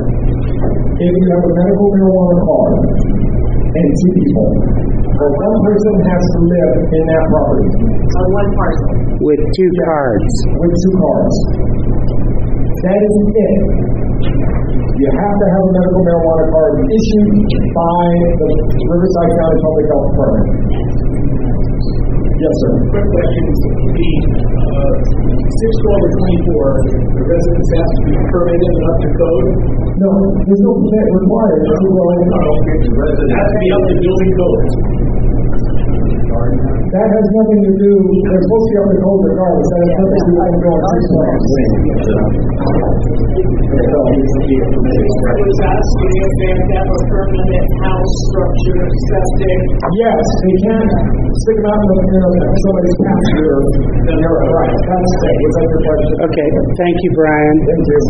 if 0.98 1.12
you 1.14 1.26
have 1.30 1.44
a 1.46 1.52
medical 1.62 1.88
marijuana 1.94 2.36
card 2.42 2.74
and 3.70 3.88
two 4.02 4.12
people, 4.18 4.48
or 5.22 5.28
one 5.30 5.56
person 5.62 5.94
has 6.10 6.22
to 6.34 6.38
live 6.42 6.72
in 6.90 7.02
that 7.06 7.24
property 7.32 7.70
On 8.18 8.26
one 8.34 8.48
parcel. 8.58 8.90
with 9.24 9.40
two 9.56 9.70
cards. 9.86 10.32
with 10.58 10.74
two 10.74 10.94
cards. 10.98 11.36
That 12.78 12.94
is 12.94 13.14
it. 13.26 13.58
You 14.98 15.08
have 15.10 15.34
to 15.34 15.46
have 15.50 15.64
a 15.66 15.72
medical 15.74 16.02
marijuana 16.06 16.46
card 16.46 16.72
issued 16.78 17.30
by 17.74 18.02
the 18.38 18.50
Riverside 18.86 19.30
County 19.34 19.58
Public 19.66 19.86
Health 19.90 20.06
Department. 20.14 20.46
Yes, 22.38 22.54
sir. 22.62 22.70
Quick 22.86 23.02
question, 23.02 23.44
the, 23.98 24.10
uh, 24.38 24.94
six 25.42 25.70
twelve 25.82 26.02
or 26.06 26.10
twenty-four, 26.22 26.66
the 27.18 27.22
residence 27.26 27.70
has 27.74 27.88
to 27.98 28.00
be 28.06 28.14
permitted 28.30 28.70
and 28.70 28.86
up 28.86 28.96
to 29.02 29.08
code? 29.10 29.48
No, 29.98 30.10
there's 30.46 30.62
no 30.62 30.72
permit 30.78 31.06
required 31.18 31.62
to 31.66 31.72
grow 31.82 32.06
any 32.14 32.26
It 32.30 33.30
has 33.34 33.48
to 33.50 33.58
be 33.58 33.68
up 33.74 33.82
to 33.90 33.94
building 33.98 34.32
codes. 34.38 34.74
That 36.28 37.08
has 37.08 37.26
nothing 37.40 37.60
to 37.64 37.72
do, 37.80 37.92
they're 38.28 38.44
supposed 38.44 38.66
to 38.68 38.72
be 38.72 38.76
up 38.76 38.88
to 38.92 38.98
code 39.00 39.22
regardless, 39.32 39.64
that 39.64 39.80
has 39.80 39.96
nothing 39.96 40.12
to 40.12 40.28
do 40.28 40.32
with 40.36 40.44
them 40.44 40.60
going 40.60 40.82
six 40.84 41.08
plants. 41.08 41.46
I 43.68 45.34
was 45.38 45.58
asking 45.68 46.12
if 46.18 46.32
they 46.38 46.48
have 46.48 46.68
to 46.68 46.74
have 46.78 46.88
a 46.88 47.00
permanent 47.08 47.68
house 47.80 48.12
structure, 48.28 48.84
septic. 49.08 49.60
Yes, 49.96 50.24
they 50.44 50.56
can't 50.68 50.92
stick 51.32 51.56
them 51.60 51.68
out 51.68 51.80
in 51.80 51.88
the, 51.88 51.96
you 51.96 52.20
know, 52.20 52.52
somebody's 52.60 52.98
pasture. 53.08 53.56
Right, 54.08 54.76
that's, 54.88 55.12
was 55.16 55.54
that 55.56 55.66
your 55.68 55.82
question? 55.84 56.14
Okay, 56.28 56.48
thank 56.76 56.96
you, 56.98 57.10
Brian. 57.16 57.56
Thank 57.68 57.84
you. 57.88 58.00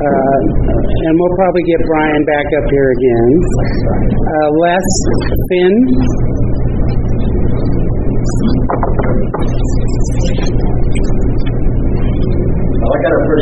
Uh, 0.00 0.38
and 0.80 1.12
we'll 1.16 1.36
probably 1.36 1.64
get 1.68 1.80
Brian 1.84 2.22
back 2.24 2.48
up 2.60 2.66
here 2.70 2.88
again. 2.96 3.28
Uh, 4.08 4.48
Les, 4.60 4.88
Finn, 5.48 5.74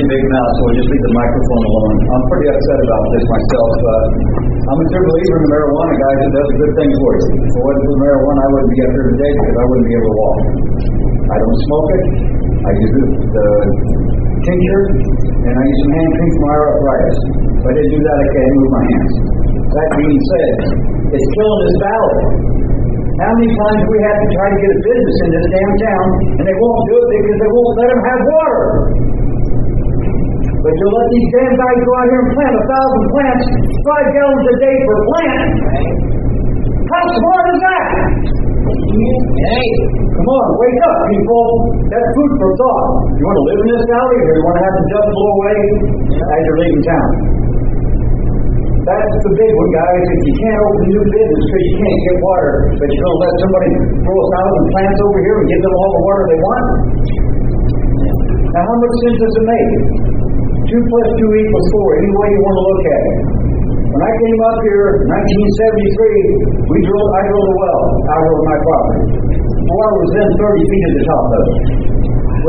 big 0.08 0.24
mouth, 0.32 0.52
so 0.56 0.60
we'll 0.64 0.76
just 0.76 0.90
leave 0.92 1.04
the 1.04 1.14
microphone 1.14 1.62
alone. 1.68 1.94
I'm 2.08 2.24
pretty 2.28 2.48
upset 2.48 2.78
about 2.84 3.02
this 3.12 3.24
myself. 3.28 3.70
Uh, 3.78 4.06
I'm 4.68 4.78
a 4.80 4.86
true 4.92 5.04
believer 5.08 5.36
in 5.38 5.46
marijuana, 5.48 5.94
guys. 5.96 6.18
It 6.18 6.32
does 6.32 6.48
a 6.48 6.56
good 6.58 6.72
thing 6.76 6.90
for 6.98 7.10
you. 7.12 7.24
If 7.38 7.52
it 7.52 7.62
wasn't 7.64 7.86
for 7.88 7.98
marijuana, 8.02 8.40
I 8.40 8.48
wouldn't 8.52 8.72
be 8.72 8.80
up 8.84 8.92
here 8.92 9.06
today 9.08 9.32
because 9.38 9.56
I 9.56 9.64
wouldn't 9.68 9.88
be 9.88 9.94
able 9.94 10.08
to 10.08 10.16
walk. 10.18 10.38
I 11.28 11.36
don't 11.38 11.58
smoke 11.68 11.88
it. 11.88 12.04
I 12.58 12.70
use 12.72 12.92
the, 12.92 13.04
the 13.28 13.46
tincture, 14.48 14.84
and 15.44 15.54
I 15.56 15.62
use 15.64 15.78
some 15.84 15.92
hand 15.96 16.10
cream 16.12 16.30
for 16.32 16.42
my 16.44 16.56
arthritis. 16.58 17.18
If 17.48 17.64
I 17.64 17.72
didn't 17.72 17.92
do 17.92 18.00
that, 18.04 18.16
I 18.18 18.26
can't 18.32 18.52
move 18.58 18.70
my 18.72 18.84
hands. 18.88 19.12
That 19.68 19.88
being 19.96 20.22
said, 20.24 20.56
it's 21.14 21.28
killing 21.36 21.60
this 21.62 21.76
valley. 21.84 22.20
How 23.18 23.32
many 23.34 23.50
times 23.50 23.82
we 23.90 23.98
had 23.98 24.14
to 24.14 24.28
try 24.30 24.46
to 24.46 24.58
get 24.62 24.70
a 24.70 24.78
business 24.78 25.16
in 25.26 25.30
this 25.34 25.46
damn 25.50 25.74
town, 25.82 26.06
and 26.38 26.44
they 26.46 26.54
won't 26.54 26.82
do 26.86 26.96
it 26.96 27.08
because 27.18 27.38
they 27.42 27.50
won't 27.50 27.74
let 27.76 27.88
them 27.90 28.02
have 28.06 28.20
water. 28.30 28.64
But 30.68 30.76
you'll 30.76 30.96
let 31.00 31.08
these 31.08 31.28
damn 31.32 31.54
guys 31.56 31.78
go 31.80 31.92
out 31.96 32.08
here 32.12 32.20
and 32.28 32.32
plant 32.36 32.52
a 32.60 32.64
thousand 32.68 33.04
plants, 33.08 33.44
five 33.88 34.06
gallons 34.12 34.44
a 34.52 34.56
day 34.60 34.76
per 34.84 34.98
plant. 35.08 35.48
How 36.92 37.04
smart 37.08 37.44
is 37.48 37.60
that? 37.64 37.84
Hey, 38.68 39.68
come 40.12 40.28
on, 40.28 40.48
wake 40.60 40.80
up, 40.84 40.96
people. 41.08 41.48
That's 41.88 42.08
food 42.12 42.32
for 42.36 42.50
thought. 42.60 42.84
You 43.16 43.24
want 43.24 43.38
to 43.40 43.44
live 43.48 43.60
in 43.64 43.68
this 43.80 43.84
valley, 43.88 44.18
or 44.20 44.32
you 44.36 44.44
want 44.44 44.56
to 44.60 44.64
have 44.68 44.74
the 44.76 44.84
dust 44.92 45.08
blow 45.08 45.30
away 45.40 45.58
as 46.04 46.40
you're 46.44 46.60
leaving 46.60 46.84
town? 46.84 47.08
That's 48.92 49.16
the 49.24 49.32
big 49.40 49.52
one, 49.56 49.70
guys. 49.72 50.04
If 50.04 50.20
you 50.20 50.34
can't 50.36 50.60
open 50.68 50.80
a 50.84 50.88
new 50.92 51.04
business 51.16 51.42
because 51.48 51.64
you 51.64 51.76
can't 51.80 52.00
get 52.12 52.16
water, 52.20 52.52
but 52.76 52.86
you're 52.92 53.04
going 53.08 53.16
to 53.16 53.22
let 53.24 53.34
somebody 53.40 53.70
throw 54.04 54.16
a 54.20 54.28
thousand 54.36 54.64
plants 54.76 54.98
over 55.00 55.18
here 55.24 55.36
and 55.40 55.46
give 55.48 55.62
them 55.64 55.74
all 55.80 55.90
the 55.96 56.02
water 56.04 56.24
they 56.28 56.40
want? 56.44 56.64
Now, 58.52 58.62
how 58.68 58.76
much 58.84 58.94
sense 59.00 59.16
does 59.16 59.32
it 59.32 59.46
make? 59.48 59.72
Two 60.68 60.82
plus 60.84 61.08
two 61.16 61.30
equals 61.32 61.66
four, 61.72 61.88
any 61.96 62.12
way 62.12 62.28
you 62.28 62.40
want 62.44 62.56
to 62.60 62.64
look 62.68 62.82
at 62.92 63.00
it. 63.08 63.16
When 63.88 64.02
I 64.04 64.12
came 64.20 64.40
up 64.52 64.58
here 64.68 64.84
in 65.00 65.08
1973, 65.08 66.68
we 66.68 66.76
drilled, 66.84 67.08
I 67.08 67.20
drilled 67.24 67.48
a 67.48 67.56
well 67.56 67.82
out 68.04 68.22
over 68.28 68.42
my 68.44 68.58
property. 68.60 69.02
The 69.48 69.64
water 69.64 69.96
was 69.96 70.10
then 70.12 70.28
30 70.28 70.60
feet 70.68 70.84
at 70.84 70.92
the 70.92 71.04
top 71.08 71.24
of 71.24 71.32
it. 71.40 71.48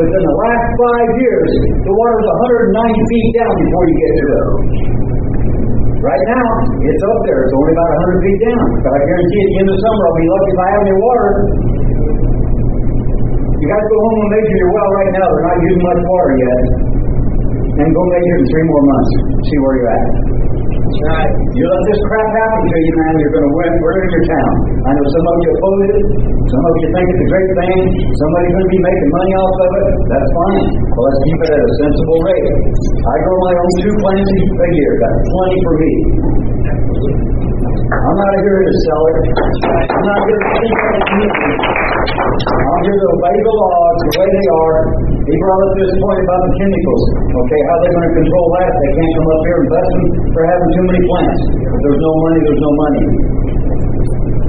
Within 0.04 0.20
the 0.20 0.36
last 0.36 0.68
five 0.68 1.08
years, 1.16 1.50
the 1.80 1.94
water 1.96 2.14
was 2.20 2.28
190 2.76 2.76
feet 3.08 3.28
down 3.40 3.52
before 3.56 3.84
you 3.88 3.96
get 3.96 4.12
to 4.12 4.26
it. 4.28 4.46
Right 6.04 6.24
now, 6.28 6.48
it's 6.76 7.02
up 7.08 7.18
there. 7.24 7.40
It's 7.48 7.56
only 7.56 7.72
about 7.72 7.90
100 8.20 8.20
feet 8.20 8.40
down. 8.52 8.64
But 8.84 8.92
I 8.92 9.00
guarantee 9.00 9.40
at 9.40 9.48
the 9.48 9.58
end 9.64 9.68
of 9.72 9.78
summer, 9.80 10.02
I'll 10.04 10.20
be 10.20 10.28
lucky 10.28 10.50
if 10.52 10.60
I 10.60 10.68
have 10.68 10.82
any 10.84 10.96
water. 11.00 11.28
You 13.64 13.66
guys 13.68 13.84
go 13.88 13.96
home 13.96 14.18
and 14.24 14.30
measure 14.32 14.56
your 14.60 14.72
well 14.76 14.90
right 14.92 15.12
now. 15.16 15.24
They're 15.24 15.46
not 15.48 15.56
using 15.64 15.82
much 15.88 16.00
water 16.04 16.32
yet. 16.36 16.89
And 17.80 17.88
go 17.96 18.02
measure 18.12 18.36
it 18.36 18.40
in 18.40 18.46
three 18.52 18.66
more 18.68 18.84
months. 18.84 19.12
See 19.40 19.58
where 19.64 19.74
you're 19.80 19.92
at. 19.96 20.08
That's 20.70 21.00
right. 21.06 21.32
You 21.56 21.64
let 21.64 21.82
this 21.88 22.00
crap 22.12 22.28
happen 22.28 22.62
to 22.66 22.78
you, 22.82 22.94
man, 22.98 23.14
you're 23.24 23.34
going 23.40 23.46
to 23.46 23.54
win. 23.56 23.72
We're 23.80 23.96
in 24.04 24.10
your 24.10 24.26
town. 24.26 24.54
I 24.84 24.90
know 24.90 25.06
some 25.06 25.26
of 25.30 25.36
you 25.40 25.50
oppose 25.54 25.80
it. 25.86 25.96
Some 26.50 26.64
of 26.66 26.74
you 26.76 26.88
think 26.92 27.06
it's 27.08 27.22
a 27.24 27.28
great 27.30 27.50
thing. 27.56 27.78
Somebody's 28.20 28.52
going 28.52 28.66
to 28.68 28.72
be 28.74 28.82
making 28.84 29.10
money 29.16 29.32
off 29.38 29.56
of 29.64 29.70
it. 29.80 29.86
That's 30.12 30.30
fine. 30.34 30.66
Well, 30.92 31.04
let's 31.08 31.20
keep 31.24 31.40
it 31.40 31.50
at 31.56 31.62
a 31.62 31.72
sensible 31.80 32.20
rate. 32.26 32.48
I 33.00 33.14
grow 33.22 33.36
my 33.48 33.54
own 33.54 33.72
two 33.80 33.94
plants 34.02 34.30
a 34.34 34.68
year. 34.76 34.92
That's 35.00 35.20
plenty 35.30 35.58
for 35.64 35.74
me. 35.80 35.92
I'm 37.80 38.16
not 38.20 38.32
here 38.44 38.60
to 38.60 38.74
sell 38.84 39.02
it. 39.08 39.16
I'm 39.24 40.04
not 40.04 40.20
here 40.28 40.40
to 40.40 40.48
speak 40.52 40.76
on. 40.80 40.94
I'm 42.60 42.82
here 42.84 42.98
to 43.00 43.08
obey 43.16 43.36
the 43.40 43.54
laws 43.56 43.96
the 44.00 44.12
way 44.20 44.28
they 44.28 44.48
are. 44.52 44.76
He 45.24 45.34
brought 45.40 45.62
up 45.64 45.72
this 45.80 45.92
point 45.96 46.20
about 46.20 46.40
the 46.44 46.52
chemicals. 46.60 47.04
Okay, 47.40 47.60
how 47.64 47.76
they 47.80 47.90
going 47.96 48.04
to 48.04 48.14
control 48.20 48.46
that? 48.60 48.70
They 48.70 48.90
can't 49.00 49.12
come 49.16 49.28
up 49.32 49.42
here 49.48 49.58
and 49.60 49.68
bust 49.70 49.90
them 49.90 50.04
for 50.28 50.42
having 50.44 50.70
too 50.76 50.84
many 50.90 51.02
plants. 51.08 51.40
If 51.56 51.78
there's 51.80 52.02
no 52.04 52.12
money, 52.20 52.38
there's 52.44 52.62
no 52.64 52.72
money. 52.76 53.04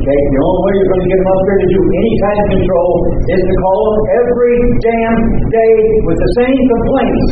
Okay, 0.01 0.21
the 0.33 0.41
only 0.41 0.61
way 0.65 0.71
you're 0.81 0.91
going 0.91 1.03
to 1.05 1.09
get 1.13 1.19
them 1.21 1.29
up 1.29 1.41
here 1.45 1.59
to 1.61 1.69
do 1.71 1.81
any 1.87 2.13
kind 2.25 2.37
of 2.41 2.47
control 2.57 2.91
is 3.21 3.41
to 3.47 3.55
call 3.61 3.79
them 3.85 3.97
every 4.25 4.55
damn 4.81 5.17
day 5.45 5.75
with 6.09 6.17
the 6.19 6.31
same 6.41 6.61
complaints. 6.67 7.29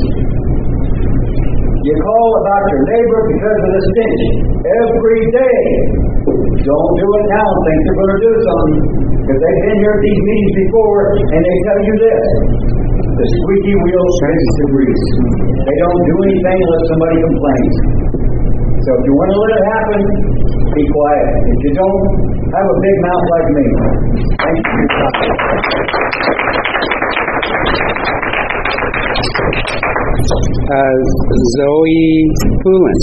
You 1.80 1.96
call 1.96 2.30
about 2.44 2.64
your 2.76 2.84
neighbor 2.92 3.22
because 3.32 3.60
of 3.64 3.72
the 3.72 3.82
stench 3.88 4.24
every 4.68 5.24
day. 5.32 5.64
Don't 6.60 6.94
do 7.00 7.08
it 7.08 7.26
now 7.32 7.48
think 7.56 7.80
you're 7.88 8.00
going 8.04 8.14
to 8.20 8.20
do 8.20 8.34
something. 8.36 8.84
Because 9.24 9.40
they've 9.40 9.64
been 9.64 9.80
here 9.80 9.96
at 9.96 10.04
these 10.04 10.22
meetings 10.28 10.54
before 10.60 11.16
and 11.24 11.40
they 11.40 11.58
tell 11.64 11.80
you 11.80 11.96
this. 12.04 12.24
The 13.00 13.28
squeaky 13.32 13.76
wheel 13.80 14.08
shrinks 14.20 14.52
the 14.60 14.68
grease. 14.76 15.08
They 15.56 15.78
don't 15.80 16.02
do 16.04 16.16
anything 16.20 16.60
unless 16.68 16.84
somebody 16.92 17.18
complains. 17.24 17.76
So 18.84 18.90
if 19.00 19.04
you 19.08 19.14
want 19.16 19.32
to 19.32 19.40
let 19.40 19.52
it 19.56 19.64
happen, 19.72 20.02
be 20.76 20.84
quiet. 20.84 21.32
If 21.48 21.60
you 21.64 21.80
don't, 21.80 22.04
have 22.44 22.68
a 22.68 22.78
big 22.84 22.98
mouth 23.08 23.24
like 23.24 23.48
me. 23.56 23.66
Thank 24.36 24.68
you 29.79 29.79
Uh, 30.70 31.02
Zoe 31.58 32.06
Poulin. 32.62 33.02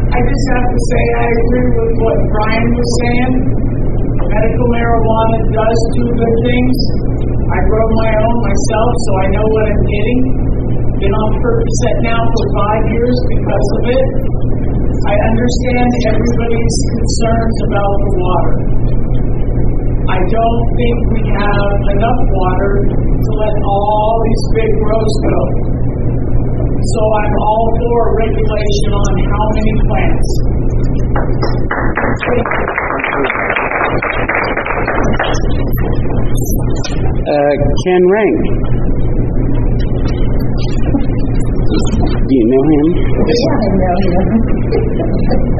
I 0.00 0.18
just 0.24 0.44
have 0.48 0.64
to 0.64 0.80
say 0.80 1.04
I 1.12 1.26
agree 1.28 1.68
with 1.76 1.92
what 2.00 2.18
Brian 2.32 2.68
was 2.72 2.90
saying. 3.04 3.32
Medical 4.24 4.68
marijuana 4.72 5.38
does 5.52 5.80
do 5.92 6.04
good 6.08 6.36
things. 6.40 6.76
I 7.52 7.58
grow 7.68 7.84
my 8.00 8.10
own 8.24 8.36
myself, 8.48 8.90
so 8.96 9.10
I 9.12 9.26
know 9.28 9.44
what 9.44 9.64
I'm 9.68 9.84
getting. 9.92 10.20
Been 11.04 11.12
on 11.20 11.30
Percocet 11.44 11.96
now 12.08 12.20
for 12.24 12.44
five 12.64 12.82
years 12.96 13.18
because 13.28 13.66
of 13.76 13.82
it. 13.92 14.08
I 15.04 15.14
understand 15.20 15.88
everybody's 16.16 16.76
concerns 16.96 17.56
about 17.68 17.92
the 17.92 18.12
water. 18.24 18.56
I 20.04 20.18
don't 20.20 20.62
think 20.76 20.96
we 21.16 21.22
have 21.32 21.76
enough 21.96 22.20
water 22.28 22.72
to 22.84 23.30
let 23.40 23.56
all 23.64 24.20
these 24.20 24.44
big 24.52 24.72
rows 24.84 25.14
go. 25.24 25.38
So 26.84 27.00
I'm 27.24 27.34
all 27.40 27.66
for 27.80 28.00
regulation 28.20 28.90
on 29.00 29.12
how 29.24 29.44
many 29.56 29.72
plants. 29.88 30.28
Uh, 37.24 37.54
Ken 37.84 38.02
Rank. 38.12 38.38
Do 42.04 42.32
you 42.36 42.44
know 42.44 42.62
him? 42.68 42.86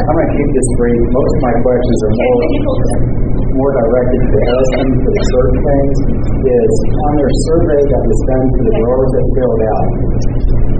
I'm 0.05 0.13
going 0.13 0.29
to 0.29 0.37
keep 0.37 0.51
this 0.53 0.69
brief. 0.77 1.01
Most 1.09 1.33
of 1.33 1.41
my 1.41 1.55
questions 1.65 1.99
are 2.05 2.13
more, 2.13 3.34
more 3.55 3.71
directed 3.71 4.21
to 4.27 4.37
Harrison 4.51 4.87
for 4.99 5.11
the 5.15 5.25
certain 5.31 5.59
things. 5.63 5.97
Is 6.45 6.77
on 6.93 7.13
their 7.17 7.33
survey 7.49 7.81
that 7.89 8.03
was 8.05 8.21
done 8.29 8.47
for 8.53 8.63
the 8.69 8.75
growers 8.77 9.11
that 9.15 9.25
filled 9.33 9.63
out. 9.65 9.89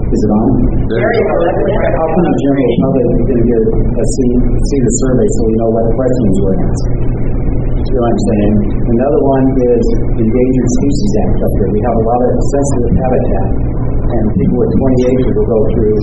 Is 0.05 0.21
it 0.21 0.31
on? 0.35 0.49
How 0.85 2.05
come 2.05 2.21
the 2.21 2.35
general 2.37 2.71
public 2.85 3.07
didn't 3.25 3.47
get 3.49 3.63
a 3.65 4.03
see, 4.05 4.31
see 4.45 4.79
the 4.85 4.93
survey 5.01 5.25
so 5.25 5.39
we 5.49 5.53
know 5.57 5.69
what 5.73 5.85
questions 5.97 6.35
we're 6.45 6.57
asking? 6.61 6.99
You 7.85 7.93
know 7.97 8.01
what 8.01 8.11
I'm 8.11 8.21
saying? 8.27 8.55
Another 8.93 9.21
one 9.23 9.45
is 9.55 9.83
the 10.19 10.23
Endangered 10.27 10.69
Species 10.77 11.11
Act 11.25 11.37
up 11.41 11.53
here. 11.57 11.69
We 11.73 11.81
have 11.81 11.97
a 11.97 12.05
lot 12.05 12.19
of 12.27 12.31
sensitive 12.43 12.93
habitat 13.01 13.49
and 14.05 14.23
people 14.37 14.57
with 14.61 14.69
20 14.69 15.09
acres 15.09 15.33
will 15.33 15.49
go 15.49 15.59
through 15.73 15.97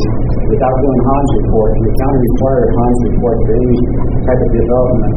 without 0.51 0.75
doing 0.83 1.01
HANS 1.07 1.31
report. 1.39 1.71
And 1.79 1.85
the 1.87 1.95
county 2.03 2.19
required 2.19 2.65
a 2.67 2.71
HANS 2.75 2.99
report 3.13 3.37
for 3.47 3.53
any 3.63 3.79
type 4.27 4.41
of 4.43 4.51
development. 4.59 5.15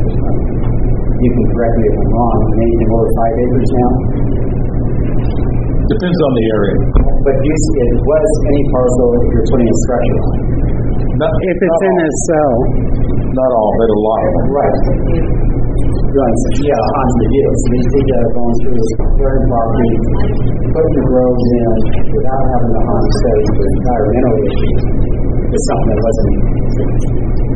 You 1.16 1.30
can 1.32 1.46
correct 1.56 1.76
me 1.80 1.86
if 1.88 1.96
I'm 1.96 2.10
wrong. 2.12 2.38
Anything 2.60 2.90
over 2.92 3.08
five 3.16 3.36
acres 3.40 3.70
now? 3.72 3.92
Depends 5.86 6.20
on 6.20 6.32
the 6.36 6.46
area. 6.60 6.78
But 7.24 7.36
you, 7.40 7.54
it 7.56 7.92
was 8.04 8.28
any 8.52 8.64
parcel 8.74 9.08
if 9.16 9.24
you're 9.32 9.48
putting 9.48 9.70
a 9.70 9.78
structure 9.88 10.20
on. 10.20 10.36
Not, 11.16 11.32
If 11.32 11.58
it's 11.64 11.82
in 11.88 11.96
a 11.96 12.10
cell, 12.28 12.56
not 13.32 13.50
all, 13.56 13.72
but 13.80 13.90
a 13.96 14.00
lot. 14.04 14.24
Right. 14.52 14.80
Right. 16.16 16.38
Yeah, 16.64 16.80
Hans 16.80 17.16
the 17.20 17.28
deal. 17.32 17.52
So 17.56 17.68
these 17.76 17.90
people 17.92 18.16
are 18.16 18.32
going 18.36 18.56
through 18.60 18.84
clearing 19.16 19.46
property, 19.52 19.92
putting 20.76 20.94
the 20.96 21.04
groves 21.12 21.48
in 21.56 21.72
without 22.12 22.44
having 22.56 22.72
the 22.76 22.84
HANS 22.88 23.12
study 23.20 23.46
for 23.56 23.66
environmental 23.72 24.36
issues. 24.44 25.15
It's 25.56 25.68
something 25.72 25.88
that 25.88 26.02
wasn't 26.04 26.36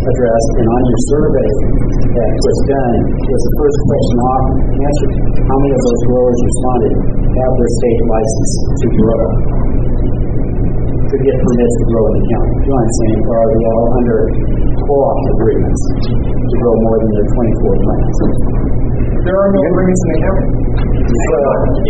addressed. 0.07 0.51
And 0.55 0.67
on 0.71 0.81
your 0.87 1.01
survey 1.11 1.49
that 2.15 2.31
was 2.31 2.57
done, 2.71 2.95
was 3.11 3.41
the 3.43 3.53
first 3.59 3.79
question 3.91 4.17
off 4.23 4.45
answered. 4.71 5.13
How 5.43 5.57
many 5.59 5.73
of 5.75 5.81
those 5.83 6.01
growers 6.07 6.39
responded 6.39 6.93
have 7.27 7.51
their 7.59 7.71
state 7.75 7.99
license 8.07 8.51
to 8.71 8.87
grow? 9.03 9.23
To 11.09 11.17
get 11.17 11.35
permits 11.41 11.75
to 11.81 11.85
grow 11.89 12.05
in 12.05 12.13
the 12.21 12.25
county? 12.29 12.53
You 12.53 12.69
know 12.69 12.77
what 12.77 12.85
I'm 12.85 12.93
saying? 13.01 13.21
Or 13.25 13.33
are 13.33 13.49
they 13.49 13.61
all 13.65 13.87
under 13.97 14.19
co-op 14.77 15.19
agreements 15.41 15.81
to 16.05 16.55
grow 16.61 16.75
more 16.85 16.97
than 17.01 17.09
their 17.17 17.27
24 17.33 17.81
plants? 17.81 18.17
There 19.25 19.33
are 19.33 19.49
no 19.49 19.61
agreements 19.73 20.01
in 20.05 20.09
the 20.13 20.19
county. 20.21 20.45
So, 21.09 21.33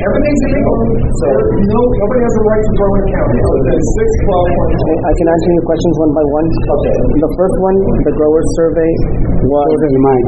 everything's 0.08 0.42
illegal. 0.48 0.76
So, 1.04 1.28
No, 1.68 1.80
nobody 2.00 2.22
has 2.24 2.32
a 2.32 2.44
right 2.48 2.64
to 2.64 2.72
grow 2.80 2.92
in 2.96 3.02
the 3.04 3.12
county. 3.12 3.38
So 3.44 3.52
then 3.68 3.80
six 4.00 4.08
twelve 4.24 4.48
point 4.56 4.72
two. 4.80 4.96
I 5.04 5.12
can 5.12 5.28
answer 5.28 5.50
your 5.52 5.66
questions 5.68 5.96
one 6.00 6.12
by 6.16 6.24
one. 6.24 6.48
Okay. 6.80 6.96
The 7.20 7.32
first 7.36 7.56
one, 7.60 7.76
the 8.08 8.14
grower 8.16 8.42
survey 8.56 8.92
was. 9.52 9.68
Those 9.84 9.94
are 10.00 10.04
mine. 10.08 10.26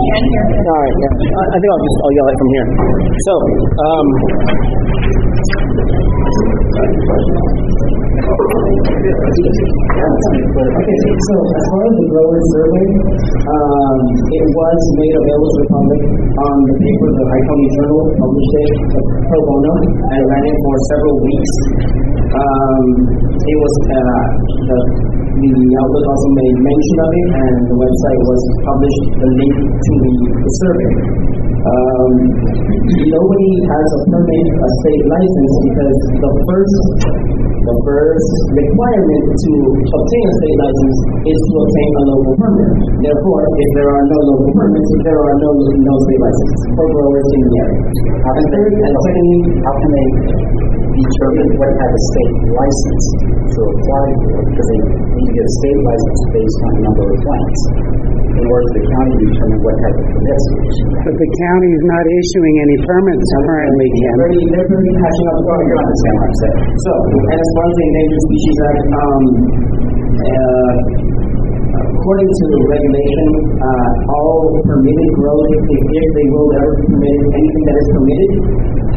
All 0.67 0.79
right, 0.83 0.95
yeah. 0.99 1.13
I, 1.31 1.43
I 1.47 1.57
think 1.63 1.69
I'll 1.71 1.83
just, 1.87 1.97
I'll 2.03 2.15
yell 2.19 2.27
it 2.27 2.35
from 2.43 2.49
here. 2.51 2.67
So, 3.23 3.33
um, 3.87 4.07
Okay, 8.31 8.47
so 11.19 11.35
as 11.51 11.63
far 11.67 11.83
as 11.83 11.93
the 11.99 12.07
grower 12.15 12.39
survey, 12.55 12.87
um, 13.43 13.95
it 14.07 14.47
was 14.55 14.79
made 14.95 15.15
available 15.19 15.51
to 15.51 15.59
the 15.59 15.67
public 15.67 16.01
on 16.31 16.55
the 16.63 16.75
paper, 16.79 17.11
the 17.11 17.27
Country 17.27 17.67
Journal 17.75 18.07
published 18.23 18.55
it 18.55 18.71
pro 19.27 19.35
bono, 19.35 19.73
and 19.83 20.21
ran 20.31 20.43
it 20.47 20.55
for 20.63 20.75
several 20.95 21.15
weeks. 21.27 21.53
Um, 22.31 22.83
it 23.35 23.57
was, 23.59 23.75
uh, 23.99 23.99
the, 24.63 24.79
the 25.35 25.51
outlet 25.83 26.05
also 26.07 26.29
made 26.31 26.55
mention 26.55 26.97
of 27.03 27.11
it, 27.11 27.27
and 27.35 27.67
the 27.67 27.77
website 27.83 28.21
was 28.31 28.41
published 28.63 29.03
the 29.11 29.27
link 29.27 29.55
to 29.59 29.91
the, 30.07 30.11
the 30.39 30.51
survey. 30.63 30.91
Um, 31.51 32.11
nobody 32.95 33.49
has 33.75 33.87
a 33.91 33.99
permit, 34.07 34.45
a 34.55 34.69
state 34.87 35.03
license, 35.03 35.53
because 35.67 35.99
the 36.15 36.31
first 36.47 36.79
the 37.61 37.75
first 37.85 38.31
requirement 38.57 39.25
to 39.37 39.53
obtain 39.85 40.25
a 40.25 40.33
state 40.41 40.57
license 40.57 40.97
is 41.29 41.39
to 41.45 41.53
obtain 41.61 41.91
a 41.93 42.03
local 42.09 42.33
permit. 42.41 42.69
Therefore, 43.05 43.43
if 43.45 43.69
there 43.77 43.89
are 43.93 44.05
no 44.09 44.19
local 44.33 44.49
permits, 44.57 44.89
there 45.05 45.21
are 45.21 45.35
no, 45.37 45.49
no 45.53 45.93
state 46.09 46.21
licenses 46.25 46.61
for 46.73 46.85
growers 46.89 47.27
in 47.37 47.41
the 47.41 47.53
area. 47.61 47.81
And 48.21 48.45
third, 48.49 48.73
and 48.81 48.95
secondly, 49.05 49.39
How 49.61 49.73
can 49.77 49.89
they 49.93 50.07
determine 50.95 51.49
what 51.59 51.71
type 51.77 51.93
of 51.95 52.03
state 52.11 52.35
license 52.51 53.05
to 53.51 53.59
apply 53.61 54.05
for? 54.21 54.37
Because 54.51 54.67
they 54.71 54.79
need 54.81 55.27
to 55.27 55.33
get 55.35 55.45
a 55.45 55.53
state 55.61 55.79
license 55.85 56.21
based 56.35 56.59
on 56.61 56.71
the 56.71 56.81
number 56.87 57.05
of 57.07 57.17
plants. 57.21 57.61
In 58.31 58.47
order 58.47 58.63
for 58.63 58.75
the 58.79 58.85
county 58.87 59.11
to 59.11 59.25
determine 59.27 59.59
what 59.59 59.75
type 59.83 59.97
of 60.01 60.05
permits 60.07 60.45
to 60.47 60.55
issue. 60.63 60.87
But 61.03 61.15
the 61.19 61.29
county 61.35 61.69
is 61.75 61.83
not 61.83 62.03
issuing 62.07 62.55
any 62.63 62.77
permits 62.87 63.27
currently, 63.43 63.87
they're 63.91 64.07
Ken. 64.07 64.15
very, 64.23 64.39
they're 64.55 64.69
catching 64.71 65.27
up. 65.27 65.37
Oh, 65.51 65.59
you 65.61 65.75
understand 65.75 66.15
what 66.15 66.25
I'm 66.31 66.37
saying. 66.39 66.59
So, 66.79 66.91
as 67.27 67.47
far 67.51 67.65
as 67.67 67.75
the 67.75 67.85
Endangered 67.91 68.23
Species 68.23 68.57
Act, 68.71 68.87
um, 69.01 69.23
uh, 70.21 70.73
according 72.01 72.25
to 72.33 72.45
the 72.49 72.59
regulation, 72.65 73.29
uh, 73.61 73.89
all 74.09 74.41
permitted 74.65 75.09
growth, 75.21 75.45
if, 75.53 75.61
if 75.69 76.07
they 76.17 76.27
will 76.33 76.49
ever 76.57 76.73
be 76.81 76.97
permitted, 76.97 77.29
anything 77.29 77.63
that 77.69 77.77
is 77.77 77.87
permitted 77.93 78.31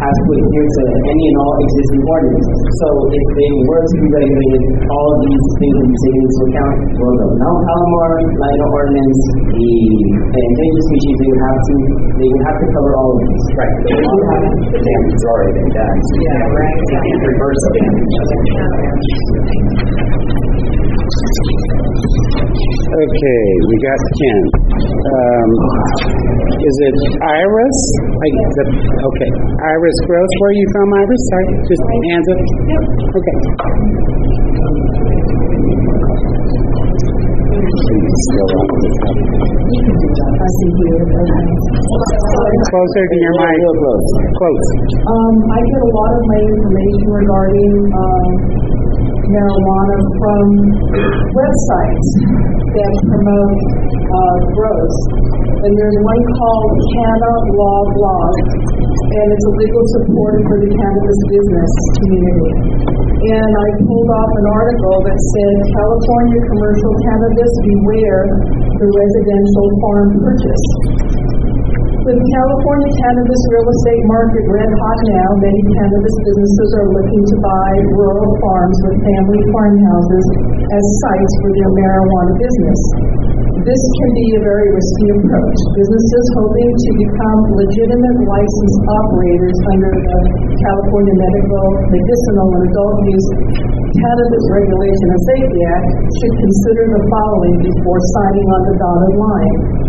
has 0.00 0.16
to 0.24 0.30
adhere 0.40 0.64
to 0.72 0.82
any 1.04 1.24
and 1.28 1.36
all 1.36 1.52
existing 1.60 2.00
ordinances. 2.08 2.60
So 2.80 2.88
if 3.12 3.26
they 3.36 3.50
were 3.68 3.84
to 3.84 3.94
be 4.00 4.08
regulated, 4.08 4.62
all 4.88 5.06
of 5.12 5.18
these 5.20 5.44
things 5.60 5.76
would 5.84 5.92
be 5.92 5.98
taken 6.00 6.20
into 6.24 6.40
account. 6.48 6.76
Well, 6.96 7.12
the 7.20 7.28
Mount 7.44 7.60
Palomar, 7.68 8.10
Lino 8.24 8.66
ordinance, 8.72 9.20
the 9.52 9.68
the 10.32 10.40
endangered 10.40 10.84
species, 10.88 11.14
they 11.20 11.28
would 11.28 11.44
have 11.44 11.60
to, 11.60 11.74
they 12.08 12.28
would 12.32 12.44
have 12.48 12.56
to 12.56 12.66
cover 12.72 12.92
all 13.04 13.12
of 13.12 13.20
these. 13.20 13.44
Right. 13.52 13.74
But 13.84 14.00
the 14.00 14.16
the 14.74 14.80
damage 14.80 15.12
has 15.12 15.24
already 15.28 15.52
been 15.60 15.70
done. 15.76 15.92
so 15.92 16.08
you 16.16 16.24
can't- 16.32 16.72
You 16.74 16.98
can't 17.04 17.20
reverse 17.28 17.60
the 17.68 17.72
damage. 17.76 20.33
Okay, 22.74 23.44
we 23.70 23.74
got 23.86 24.00
Ken. 24.18 24.42
Um, 24.74 25.48
is 26.58 26.76
it 26.90 26.96
Iris? 27.22 27.78
I, 28.02 28.28
the, 28.34 28.64
okay, 28.98 29.30
Iris 29.62 29.98
Gross. 30.10 30.32
Where 30.42 30.50
are 30.50 30.58
you 30.58 30.66
from, 30.74 30.88
Iris? 30.90 31.22
Sorry, 31.30 31.46
just 31.70 31.82
hands 31.86 32.26
up. 32.34 32.40
Yep. 32.66 32.82
Okay. 33.14 33.36
Closer 42.74 43.04
to 43.06 43.16
your 43.22 43.34
mic. 43.38 43.54
close. 43.78 44.08
Close. 44.34 44.66
Um, 45.14 45.34
I 45.46 45.58
get 45.62 45.78
a 45.78 45.90
lot 45.94 46.10
of 46.10 46.22
my 46.26 46.40
information 46.42 47.06
regarding, 47.22 47.74
um, 47.94 48.26
marijuana 49.30 49.98
from 50.18 50.46
websites 51.38 52.53
that 52.74 52.94
promote, 53.06 53.58
uh, 54.02 54.36
growth. 54.58 54.98
And 55.64 55.72
there's 55.78 55.98
one 56.02 56.22
called 56.36 56.72
Canna 56.92 57.32
Law 57.54 57.80
Blog, 57.94 58.32
and 58.84 59.26
it's 59.30 59.46
a 59.46 59.54
legal 59.54 59.84
support 59.96 60.34
for 60.44 60.56
the 60.60 60.70
cannabis 60.74 61.20
business 61.30 61.72
community. 62.02 62.52
And 63.24 63.52
I 63.56 63.66
pulled 63.80 64.10
off 64.12 64.32
an 64.36 64.46
article 64.52 64.96
that 65.08 65.16
said, 65.16 65.54
California 65.72 66.40
commercial 66.44 66.92
cannabis, 67.08 67.52
beware 67.64 68.22
the 68.76 68.88
residential 68.90 69.66
farm 69.80 70.08
purchase. 70.20 70.66
With 72.04 72.20
California 72.20 72.92
cannabis 73.00 73.42
real 73.48 73.64
estate 73.64 74.04
market 74.12 74.44
red 74.52 74.68
hot 74.68 75.00
now, 75.08 75.28
many 75.40 75.62
cannabis 75.72 76.16
businesses 76.20 76.70
are 76.76 76.88
looking 76.92 77.22
to 77.32 77.36
buy 77.40 77.70
rural 77.96 78.28
farms 78.44 78.78
with 78.84 78.96
family 79.00 79.40
farmhouses 79.48 80.26
as 80.68 80.84
sites 81.00 81.32
for 81.40 81.50
their 81.56 81.70
marijuana 81.72 82.34
business. 82.36 82.80
This 83.64 83.80
can 83.80 84.10
be 84.20 84.26
a 84.36 84.40
very 84.44 84.68
risky 84.76 85.06
approach. 85.16 85.58
Businesses 85.80 86.24
hoping 86.36 86.70
to 86.76 86.90
become 87.08 87.40
legitimate 87.56 88.18
licensed 88.28 88.80
operators 88.84 89.58
under 89.72 89.92
the 89.96 90.20
California 90.60 91.14
Medical, 91.16 91.66
Medicinal, 91.88 92.48
and 92.52 92.64
Adult 92.68 92.96
Use 93.00 93.28
Cannabis 93.96 94.44
Regulation 94.52 95.08
and 95.08 95.22
Safety 95.24 95.60
Act 95.72 95.88
should 96.20 96.34
consider 96.36 96.84
the 97.00 97.02
following 97.08 97.56
before 97.64 98.00
signing 98.12 98.48
on 98.52 98.62
the 98.68 98.74
dotted 98.76 99.14
line. 99.16 99.83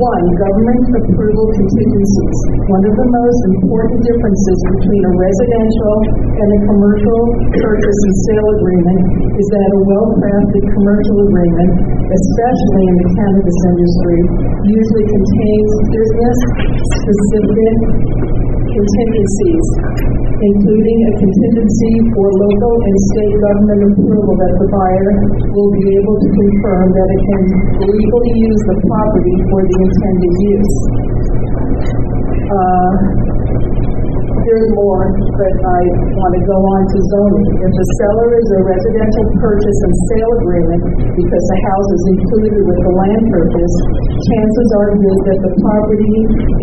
One, 0.00 0.26
government 0.32 0.80
approval 0.96 1.44
contingencies. 1.60 2.38
One 2.72 2.80
of 2.88 2.94
the 2.96 3.04
most 3.04 3.40
important 3.52 4.00
differences 4.00 4.58
between 4.72 5.02
a 5.04 5.12
residential 5.12 5.94
and 6.40 6.48
a 6.56 6.60
commercial 6.72 7.20
purchase 7.52 8.00
and 8.08 8.16
sale 8.24 8.48
agreement 8.48 9.00
is 9.36 9.46
that 9.52 9.68
a 9.76 9.80
well-crafted 9.92 10.64
commercial 10.72 11.18
agreement, 11.20 11.84
especially 12.16 12.84
in 12.88 12.96
the 12.96 13.08
cannabis 13.12 13.58
industry, 13.76 14.20
usually 14.72 15.04
contains 15.04 15.72
business-specific 15.92 17.76
contingencies, 18.70 19.66
including 20.38 20.98
a 21.04 21.12
contingency 21.18 21.92
for 22.14 22.26
local 22.38 22.74
and 22.78 22.96
state 23.10 23.34
government 23.42 23.80
approval 23.90 24.34
that 24.38 24.54
the 24.62 24.68
buyer 24.70 25.10
will 25.52 25.72
be 25.74 25.86
able 25.98 26.16
to 26.16 26.28
confirm 26.30 26.86
that 26.94 27.08
it 27.10 27.22
can 27.26 27.42
legally 27.90 28.34
use 28.38 28.62
the 28.70 28.76
property 28.86 29.36
for 29.50 29.60
the 29.66 29.76
intended 29.82 30.34
use. 30.54 30.74
Uh, 32.50 32.92
there's 34.50 34.70
more, 34.74 35.06
but 35.14 35.52
I 35.62 35.80
want 36.10 36.32
to 36.34 36.42
go 36.42 36.58
on 36.58 36.82
to 36.82 36.98
zoning. 37.14 37.46
If 37.62 37.70
the 37.70 37.86
seller 38.02 38.28
is 38.34 38.48
a 38.50 38.60
residential 38.66 39.26
purchase 39.38 39.78
and 39.86 39.94
sale 40.10 40.32
agreement 40.42 40.82
because 41.14 41.44
the 41.54 41.58
house 41.70 41.88
is 41.94 42.04
included 42.18 42.62
with 42.66 42.80
the 42.82 42.92
land 42.98 43.24
purchase, 43.30 43.74
chances 44.26 44.68
are 44.74 44.90
good 44.98 45.18
that 45.30 45.38
the 45.46 45.52
property 45.54 46.14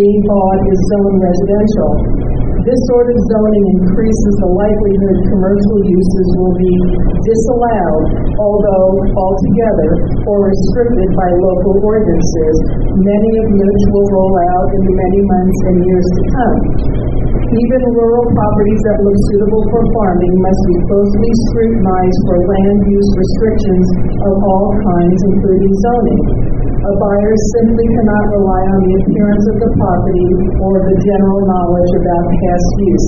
being 0.03 0.19
bought 0.27 0.61
is 0.67 0.79
zoned 0.91 1.17
residential. 1.23 1.91
This 2.67 2.81
sort 2.91 3.07
of 3.07 3.15
zoning 3.31 3.65
increases 3.79 4.33
the 4.43 4.51
likelihood 4.51 5.17
commercial 5.31 5.79
uses 5.87 6.27
will 6.35 6.55
be 6.59 6.73
disallowed, 7.23 8.03
although 8.43 8.91
altogether, 9.15 9.89
or 10.27 10.51
restricted 10.51 11.09
by 11.15 11.29
local 11.39 11.79
ordinances, 11.79 12.55
many 12.99 13.31
of 13.39 13.47
which 13.55 13.81
will 13.95 14.07
roll 14.11 14.35
out 14.51 14.67
in 14.75 14.81
the 14.83 14.95
many 14.99 15.21
months 15.31 15.59
and 15.71 15.75
years 15.79 16.07
to 16.11 16.23
come. 16.35 16.57
Even 17.47 17.81
rural 17.95 18.27
properties 18.35 18.81
that 18.91 18.99
look 19.07 19.15
suitable 19.31 19.63
for 19.71 19.81
farming 19.95 20.35
must 20.43 20.61
be 20.67 20.75
closely 20.83 21.31
scrutinized 21.47 22.19
for 22.27 22.37
land 22.43 22.79
use 22.91 23.09
restrictions 23.15 23.87
of 24.27 24.35
all 24.35 24.67
kinds, 24.83 25.19
including 25.31 25.71
zoning. 25.79 26.21
A 26.75 26.93
buyer 26.99 27.35
simply 27.55 27.87
cannot 27.87 28.25
rely 28.35 28.61
on 28.67 28.79
the 28.83 28.93
appearance 28.99 29.45
of 29.47 29.57
the 29.63 29.71
property 29.79 30.29
or 30.59 30.73
the 30.91 30.97
general 31.07 31.39
knowledge 31.47 31.91
about 32.03 32.25
past 32.35 32.69
use. 32.83 33.07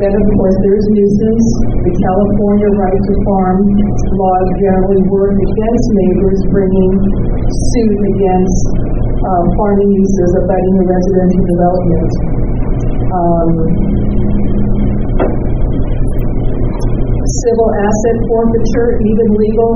Then, 0.00 0.12
of 0.12 0.26
course, 0.40 0.56
there's 0.64 0.86
nuisance. 0.96 1.48
The 1.84 1.94
California 2.00 2.70
right 2.80 3.00
to 3.00 3.14
farm 3.28 3.58
laws 4.16 4.48
generally 4.56 5.04
work 5.12 5.36
against 5.36 5.86
neighbors 6.00 6.40
bringing 6.48 6.92
suit 7.44 7.98
against 8.08 8.60
uh, 9.20 9.42
farming 9.60 9.92
uses 10.00 10.30
abutting 10.40 10.76
a 10.80 10.84
residential 10.88 11.44
development. 11.44 12.55
Um, 13.16 13.48
civil 17.46 17.68
asset 17.78 18.16
forfeiture, 18.28 18.90
even 19.06 19.28
legal, 19.40 19.70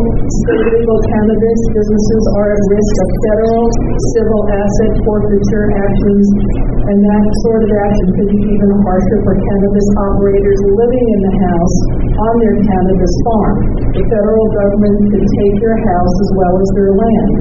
state 0.44 0.66
legal 0.76 0.98
cannabis 1.08 1.60
businesses 1.72 2.22
are 2.36 2.48
at 2.52 2.62
risk 2.68 2.94
of 3.00 3.08
federal 3.30 3.64
civil 4.12 4.42
asset 4.44 4.92
forfeiture 5.06 5.66
actions, 5.72 6.24
and 6.84 6.98
that 7.00 7.24
sort 7.46 7.62
of 7.64 7.70
action 7.70 8.08
could 8.18 8.28
be 8.28 8.40
even 8.44 8.70
harsher 8.84 9.18
for 9.24 9.34
cannabis 9.38 9.88
operators 10.04 10.60
living 10.76 11.06
in 11.16 11.20
the 11.24 11.34
house 11.48 11.76
on 12.10 12.34
their 12.44 12.56
cannabis 12.60 13.14
farm. 13.24 13.56
The 13.96 14.04
federal 14.04 14.46
government 14.52 14.96
could 15.14 15.26
take 15.26 15.54
your 15.64 15.78
house 15.80 16.14
as 16.26 16.30
well 16.36 16.54
as 16.60 16.68
their 16.76 16.92
land. 16.92 17.32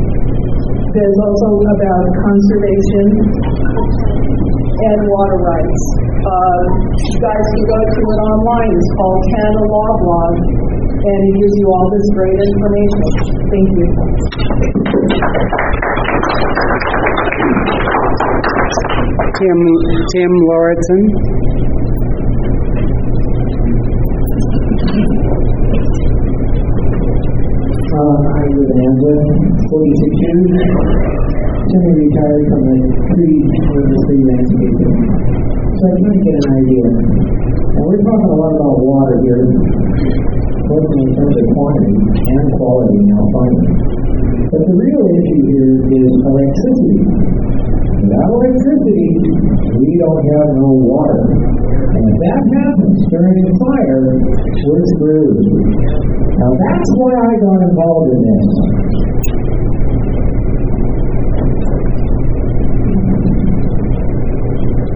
There's 0.89 1.19
also 1.21 1.49
about 1.69 2.05
conservation 2.23 3.05
and 4.79 4.99
water 5.11 5.39
rights. 5.43 5.83
Uh, 6.23 6.59
you 6.95 7.17
guys 7.19 7.45
can 7.51 7.63
go 7.67 7.79
to 7.83 7.99
it 7.99 8.19
online. 8.31 8.71
It's 8.71 8.91
called 8.95 9.21
Canna 9.27 9.63
Law 9.67 9.91
Blog, 9.99 10.33
and 11.03 11.19
it 11.19 11.33
gives 11.35 11.55
you 11.59 11.67
all 11.67 11.87
this 11.91 12.07
great 12.15 12.37
information. 12.39 13.03
Thank 13.49 13.69
you. 13.75 13.87
Tim, 19.39 19.59
Tim 20.15 20.31
Lauritsen. 20.47 21.01
Uh, 27.89 28.19
I 28.31 28.43
live 28.55 28.69
in 28.69 28.79
Anza, 28.79 29.11
46 29.67 30.23
years. 30.23 31.28
Semi-retired 31.69 32.45
from 32.49 32.61
the 32.65 32.77
tree 33.13 33.37
industry 33.45 34.19
landscaping. 34.25 34.93
So 35.77 35.81
I 35.85 35.91
try 36.01 36.13
to 36.17 36.21
get 36.25 36.33
an 36.33 36.47
idea. 36.49 36.85
And 36.89 37.83
we're 37.85 38.01
talking 38.09 38.31
a 38.33 38.37
lot 38.41 38.57
about 38.57 38.81
water 38.81 39.21
here, 39.21 39.45
both 40.65 40.89
in 40.97 41.07
terms 41.13 41.35
of 41.37 41.45
quantity 41.53 41.93
and 42.09 42.45
quality 42.57 42.99
now 43.05 43.21
finally. 43.21 43.69
But 44.49 44.65
the 44.65 44.75
real 44.81 45.03
issue 45.13 45.41
here 45.45 45.69
is 45.93 46.11
electricity. 46.25 47.05
Without 48.01 48.29
electricity, 48.33 49.13
we 49.77 49.89
don't 50.01 50.21
have 50.25 50.49
no 50.57 50.73
water. 50.73 51.21
And 51.21 52.01
if 52.01 52.17
that 52.17 52.41
happens 52.49 52.97
during 53.13 53.45
a 53.45 53.53
fire, 53.61 54.05
we're 54.17 54.85
screwed. 54.97 55.37
Now 56.33 56.49
that's 56.49 56.89
why 56.97 57.13
I 57.13 57.31
got 57.45 57.59
involved 57.61 58.09
in 58.09 58.21
this. 58.25 58.49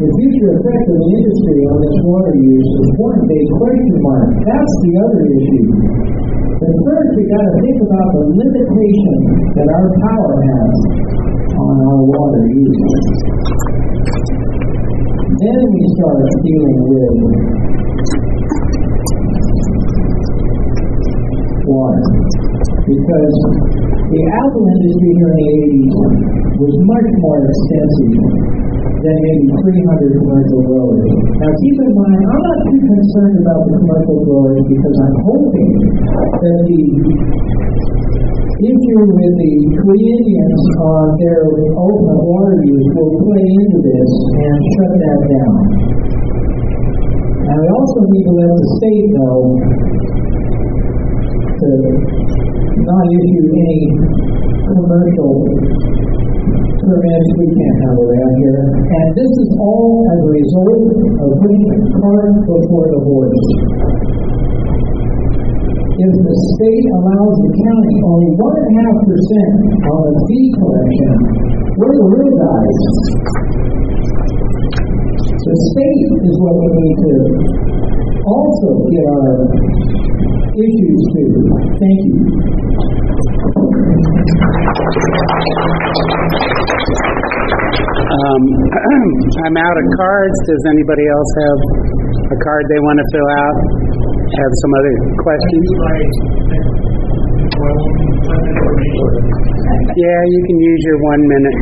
The 0.04 0.12
future 0.20 0.52
effect 0.60 0.84
of 0.92 1.00
the 1.00 1.10
industry 1.16 1.64
on 1.64 1.80
this 1.80 1.98
water 2.04 2.36
use 2.36 2.72
is 2.76 2.88
one 3.00 3.24
big 3.24 3.48
question 3.56 3.96
mark. 4.04 4.36
That's 4.44 4.74
the 4.84 4.94
other 5.00 5.22
issue. 5.32 5.68
But 6.60 6.76
first, 6.84 7.10
we've 7.16 7.32
got 7.32 7.40
to 7.40 7.54
think 7.64 7.80
about 7.88 8.10
the 8.12 8.24
limitation 8.36 9.16
that 9.56 9.64
our 9.64 9.88
power 10.04 10.34
has 10.44 10.76
on 11.56 11.76
our 11.88 12.04
water 12.04 12.44
use. 12.52 12.84
Then 15.40 15.60
we 15.72 15.82
start 15.96 16.20
dealing 16.52 16.80
with 16.84 17.16
water. 21.64 22.04
Because 22.92 23.36
the 24.12 24.22
apple 24.36 24.68
industry 24.68 25.12
here 25.16 25.32
in 25.32 25.38
the 25.40 25.48
80s 25.64 25.96
was 26.60 26.74
much 26.92 27.08
more 27.24 27.40
extensive 27.40 28.44
than 29.04 29.18
maybe 29.20 29.52
300 29.52 30.16
commercial 30.24 30.62
growers. 30.64 31.04
Now 31.44 31.52
keep 31.60 31.76
in 31.76 31.92
mind, 31.92 32.24
I'm 32.24 32.40
not 32.40 32.60
too 32.64 32.80
concerned 32.88 33.38
about 33.44 33.60
the 33.68 33.76
commercial 33.84 34.18
growers 34.24 34.64
because 34.64 34.96
I'm 35.04 35.18
hoping 35.28 35.72
that 36.40 36.60
the 36.64 36.82
issue 38.64 39.02
with 39.12 39.36
the 39.44 39.54
Indians 39.84 40.64
on 40.80 41.20
their 41.20 41.44
ultimate 41.76 42.22
water 42.24 42.56
use 42.64 42.88
will 42.96 43.12
play 43.28 43.44
into 43.44 43.80
this 43.84 44.12
and 44.40 44.56
shut 44.72 44.94
that 45.04 45.20
down. 45.28 45.60
And 47.44 47.60
we 47.60 47.68
also 47.76 48.00
need 48.08 48.24
to 48.24 48.34
let 48.40 48.52
the 48.56 48.68
state 48.80 49.08
know 49.20 49.36
to 51.60 51.70
not 52.88 53.04
issue 53.20 53.52
any 53.52 53.84
commercial 54.64 55.44
We 56.84 57.48
can't 57.48 57.80
handle 57.80 58.08
that 58.12 58.32
here. 58.44 58.60
And 58.60 59.16
this 59.16 59.32
is 59.40 59.50
all 59.56 60.04
as 60.04 60.20
a 60.20 60.32
result 60.36 60.84
of 61.16 61.32
putting 61.40 61.64
the 61.64 61.80
cart 61.96 62.44
before 62.44 62.92
the 62.92 63.00
horse. 63.08 63.40
If 65.96 66.12
the 66.12 66.36
state 66.60 66.88
allows 67.00 67.36
the 67.40 67.52
county 67.56 67.98
only 68.04 68.36
one 68.36 68.52
and 68.60 68.68
a 68.68 68.84
half 68.84 69.00
percent 69.00 69.64
on 69.80 70.12
the 70.12 70.28
fee 70.28 70.52
collection, 70.60 71.16
we're 71.80 71.96
the 72.04 72.08
real 72.20 72.36
guys. 72.36 72.80
The 75.40 75.56
state 75.72 76.12
is 76.20 76.36
what 76.36 76.56
we 76.60 76.68
need 76.68 77.00
to 77.00 77.16
also 78.28 78.92
get 78.92 79.08
our 79.08 79.40
issues 80.52 81.00
to. 81.16 81.24
Thank 81.80 82.12
you. 82.12 82.44
Um, 88.14 88.42
I'm 89.50 89.58
out 89.58 89.78
of 89.78 89.86
cards. 89.98 90.38
Does 90.46 90.64
anybody 90.70 91.02
else 91.02 91.32
have 91.34 91.60
a 92.30 92.38
card 92.46 92.64
they 92.70 92.82
want 92.86 92.98
to 93.02 93.06
fill 93.10 93.30
out? 93.42 93.58
Have 94.22 94.54
some 94.54 94.74
other 94.78 94.96
questions? 95.18 95.66
Yeah, 99.98 100.22
you 100.30 100.42
can 100.46 100.58
use 100.62 100.82
your 100.86 101.00
one 101.02 101.22
minute. 101.26 101.58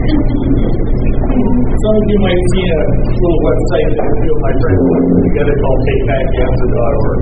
Some 1.72 1.96
of 1.96 2.06
you 2.12 2.20
might 2.20 2.44
see 2.52 2.68
a 2.68 2.82
little 3.16 3.42
website 3.48 3.90
that 3.96 4.08
a 4.12 4.16
few 4.20 4.34
of 4.36 4.42
my 4.44 4.54
friends 4.60 4.82
put 4.92 5.04
together 5.24 5.56
called 5.56 5.80
takebackanza.org. 5.88 7.20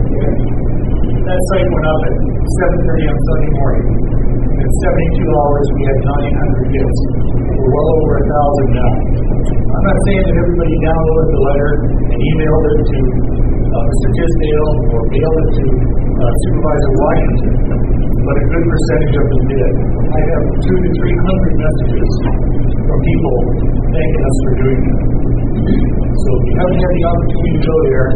That 1.29 1.39
site 1.53 1.69
went 1.69 1.85
up 1.85 2.01
at 2.01 2.13
7.30 2.81 3.13
on 3.13 3.17
Sunday 3.29 3.51
morning. 3.61 3.85
In 4.79 4.87
72 4.87 5.27
hours, 5.27 5.67
we 5.75 5.81
had 5.91 5.99
900 6.07 6.71
hits. 6.71 6.99
We're 7.51 7.67
well 7.67 7.89
over 7.99 8.11
a 8.15 8.23
1,000 8.31 8.79
now. 8.79 8.91
I'm 9.75 9.83
not 9.83 9.99
saying 10.07 10.23
that 10.23 10.35
everybody 10.39 10.75
downloaded 10.79 11.29
the 11.35 11.41
letter 11.51 11.71
and 11.83 12.15
emailed 12.15 12.63
it 12.63 12.79
to 12.87 12.99
uh, 13.59 13.75
Mr. 13.75 14.07
Tisdale 14.15 14.71
or 14.95 14.99
mailed 15.03 15.39
it 15.43 15.51
to 15.51 15.65
uh, 15.67 16.31
Supervisor 16.47 16.91
Washington, 16.95 17.51
but 18.23 18.35
a 18.39 18.43
good 18.55 18.65
percentage 18.71 19.15
of 19.19 19.25
them 19.27 19.43
did. 19.51 19.71
I 19.99 20.19
have 20.31 20.43
two 20.63 20.77
to 20.79 20.89
three 20.95 21.15
hundred 21.27 21.53
messages 21.59 22.11
from 22.79 22.97
people 23.03 23.35
thanking 23.83 24.23
us 24.23 24.37
for 24.47 24.53
doing 24.63 24.79
that. 24.79 25.03
So 26.07 26.29
if 26.39 26.43
you 26.47 26.55
haven't 26.55 26.79
had 26.79 26.93
the 26.95 27.03
opportunity 27.03 27.51
to 27.51 27.61
go 27.67 27.77
there, 27.83 28.07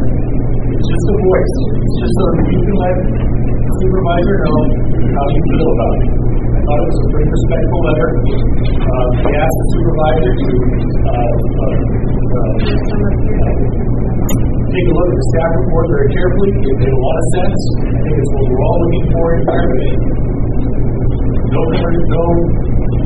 it's 0.63 0.87
just 0.87 1.05
a 1.11 1.17
voice. 1.27 1.55
It's 1.75 1.97
just 2.07 2.13
so 2.15 2.25
that 2.39 2.47
you 2.55 2.59
can 2.63 2.75
let 2.79 2.95
supervisor 3.83 4.37
know 4.47 4.59
how 5.11 5.25
you 5.27 5.41
feel 5.51 5.69
about 5.75 5.95
it. 5.99 6.42
I 6.53 6.61
thought 6.61 6.79
it 6.79 6.87
was 6.87 6.99
a 7.01 7.07
pretty 7.09 7.29
respectful 7.33 7.81
letter. 7.81 8.09
Uh, 8.13 9.07
we 9.25 9.31
asked 9.33 9.57
the 9.57 9.67
supervisor 9.73 10.31
to 10.37 10.51
uh, 11.03 11.33
uh, 11.63 11.77
take 14.69 14.87
a 14.87 14.93
look 14.93 15.09
at 15.09 15.17
the 15.17 15.27
staff 15.33 15.51
report 15.57 15.85
very 15.89 16.09
carefully. 16.13 16.49
It 16.53 16.77
made 16.77 16.93
a 16.93 17.01
lot 17.01 17.15
of 17.17 17.25
sense. 17.33 17.59
I 17.73 17.97
think 18.05 18.15
it's 18.21 18.31
what 18.37 18.45
we're 18.53 18.63
all 18.63 18.77
looking 18.85 19.05
for 19.09 19.25
in 19.33 19.37
environment. 19.43 20.52
No, 21.53 21.61
no 21.61 22.23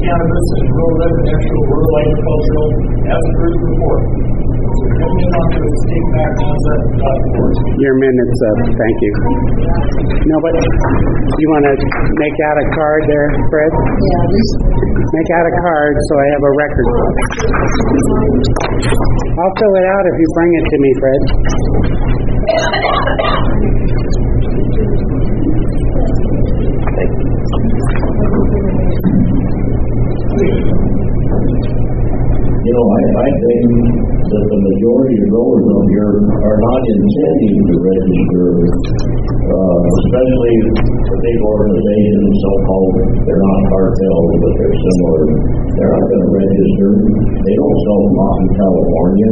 cannabis 0.07 0.47
and 0.55 0.71
rural 0.71 0.95
residential, 1.03 1.59
rural 1.67 1.91
agricultural, 1.99 2.67
as 3.11 3.23
per 3.35 3.47
the 3.51 3.59
report. 3.59 4.01
So 4.07 4.87
come 4.87 5.19
in 5.19 5.27
to 5.51 5.59
the 5.67 5.73
state 5.83 6.07
back 6.15 6.31
uh, 6.31 6.55
Your 7.83 7.95
minute's 7.99 8.39
up. 8.47 8.57
Thank 8.71 8.97
you. 9.03 9.11
No, 10.31 10.35
but 10.39 10.53
you 10.55 11.47
want 11.51 11.63
to 11.67 11.73
make 11.75 12.37
out 12.47 12.55
a 12.55 12.65
card 12.71 13.03
there, 13.11 13.27
Fred? 13.51 13.67
Yeah, 13.67 14.31
Make 14.95 15.29
out 15.35 15.43
a 15.43 15.55
card 15.67 15.93
so 16.07 16.13
I 16.15 16.25
have 16.31 16.43
a 16.47 16.53
record. 16.55 16.87
I'll 19.43 19.55
fill 19.59 19.75
it 19.75 19.87
out 19.91 20.03
if 20.07 20.15
you 20.23 20.27
bring 20.39 20.51
it 20.55 20.65
to 20.71 20.77
me, 20.79 20.91
Fred. 21.03 21.19
You 26.97 28.16
know, 32.77 32.85
I, 32.91 32.99
I 32.99 33.29
think 33.39 33.63
that 34.27 34.43
the 34.43 34.59
majority 34.59 35.15
of 35.23 35.31
growers 35.31 35.63
out 35.71 35.87
here 35.87 36.19
are 36.19 36.59
not 36.59 36.81
intending 36.83 37.55
to 37.63 37.75
register, 37.79 38.47
uh, 39.47 39.79
especially 39.79 40.55
the 40.75 41.17
big 41.23 41.37
organizations, 41.39 42.27
so-called, 42.43 42.95
they're 43.23 43.39
not 43.39 43.59
cartels, 43.71 44.31
but 44.43 44.51
they're 44.59 44.75
similar. 44.75 45.23
They're 45.79 45.93
not 45.95 46.05
going 46.11 46.23
to 46.27 46.31
register. 46.35 46.89
They 47.47 47.55
don't 47.55 47.77
sell 47.87 48.03
pot 48.11 48.35
in 48.35 48.49
California. 48.59 49.31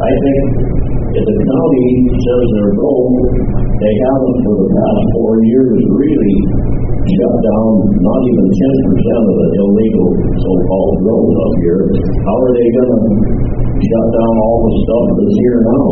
I 0.00 0.12
think 0.24 0.44
if 1.16 1.24
the 1.24 1.36
county 1.44 1.88
says 2.16 2.44
their 2.56 2.72
goal 2.76 3.08
they 3.76 3.94
haven't 4.08 4.38
for 4.40 4.54
the 4.56 4.68
past 4.72 5.02
four 5.12 5.36
years 5.44 5.76
really 5.92 6.36
shut 7.06 7.34
down 7.38 7.68
not 8.02 8.20
even 8.26 8.46
ten 8.50 8.74
percent 8.90 9.22
of 9.30 9.36
the 9.38 9.48
illegal 9.62 10.08
so-called 10.42 10.94
growth 11.06 11.34
up 11.38 11.54
here. 11.62 11.82
How 12.26 12.36
are 12.36 12.52
they 12.52 12.68
gonna 12.74 13.00
shut 13.78 14.06
down 14.10 14.32
all 14.42 14.58
the 14.66 14.72
stuff 14.82 15.06
that's 15.14 15.36
here 15.38 15.58
now? 15.62 15.86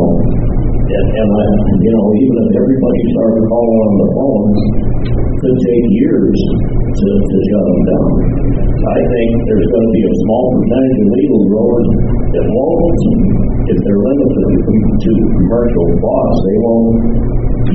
And, 0.85 1.07
and 1.17 1.29
I, 1.33 1.45
you 1.81 1.91
know, 1.97 2.05
even 2.13 2.35
if 2.45 2.51
everybody 2.61 3.01
started 3.17 3.43
calling 3.49 3.79
on 3.81 3.93
the 3.97 4.09
phone, 4.13 4.45
could 5.45 5.61
take 5.61 5.85
years 5.93 6.37
to, 6.73 7.07
to 7.21 7.37
shut 7.37 7.65
them 7.69 7.81
down. 7.85 8.11
I 8.81 8.97
think 8.97 9.29
there's 9.45 9.69
going 9.69 9.85
to 9.85 9.93
be 9.93 10.03
a 10.09 10.15
small 10.25 10.45
percentage 10.57 10.97
of 10.97 11.07
legal 11.21 11.41
growers 11.53 11.87
that 12.33 12.45
won't, 12.49 13.01
if 13.69 13.77
they're 13.77 14.03
limited 14.09 14.49
to, 14.65 15.11
commercial 15.45 15.87
plots, 16.01 16.37
they 16.49 16.57
won't 16.65 16.97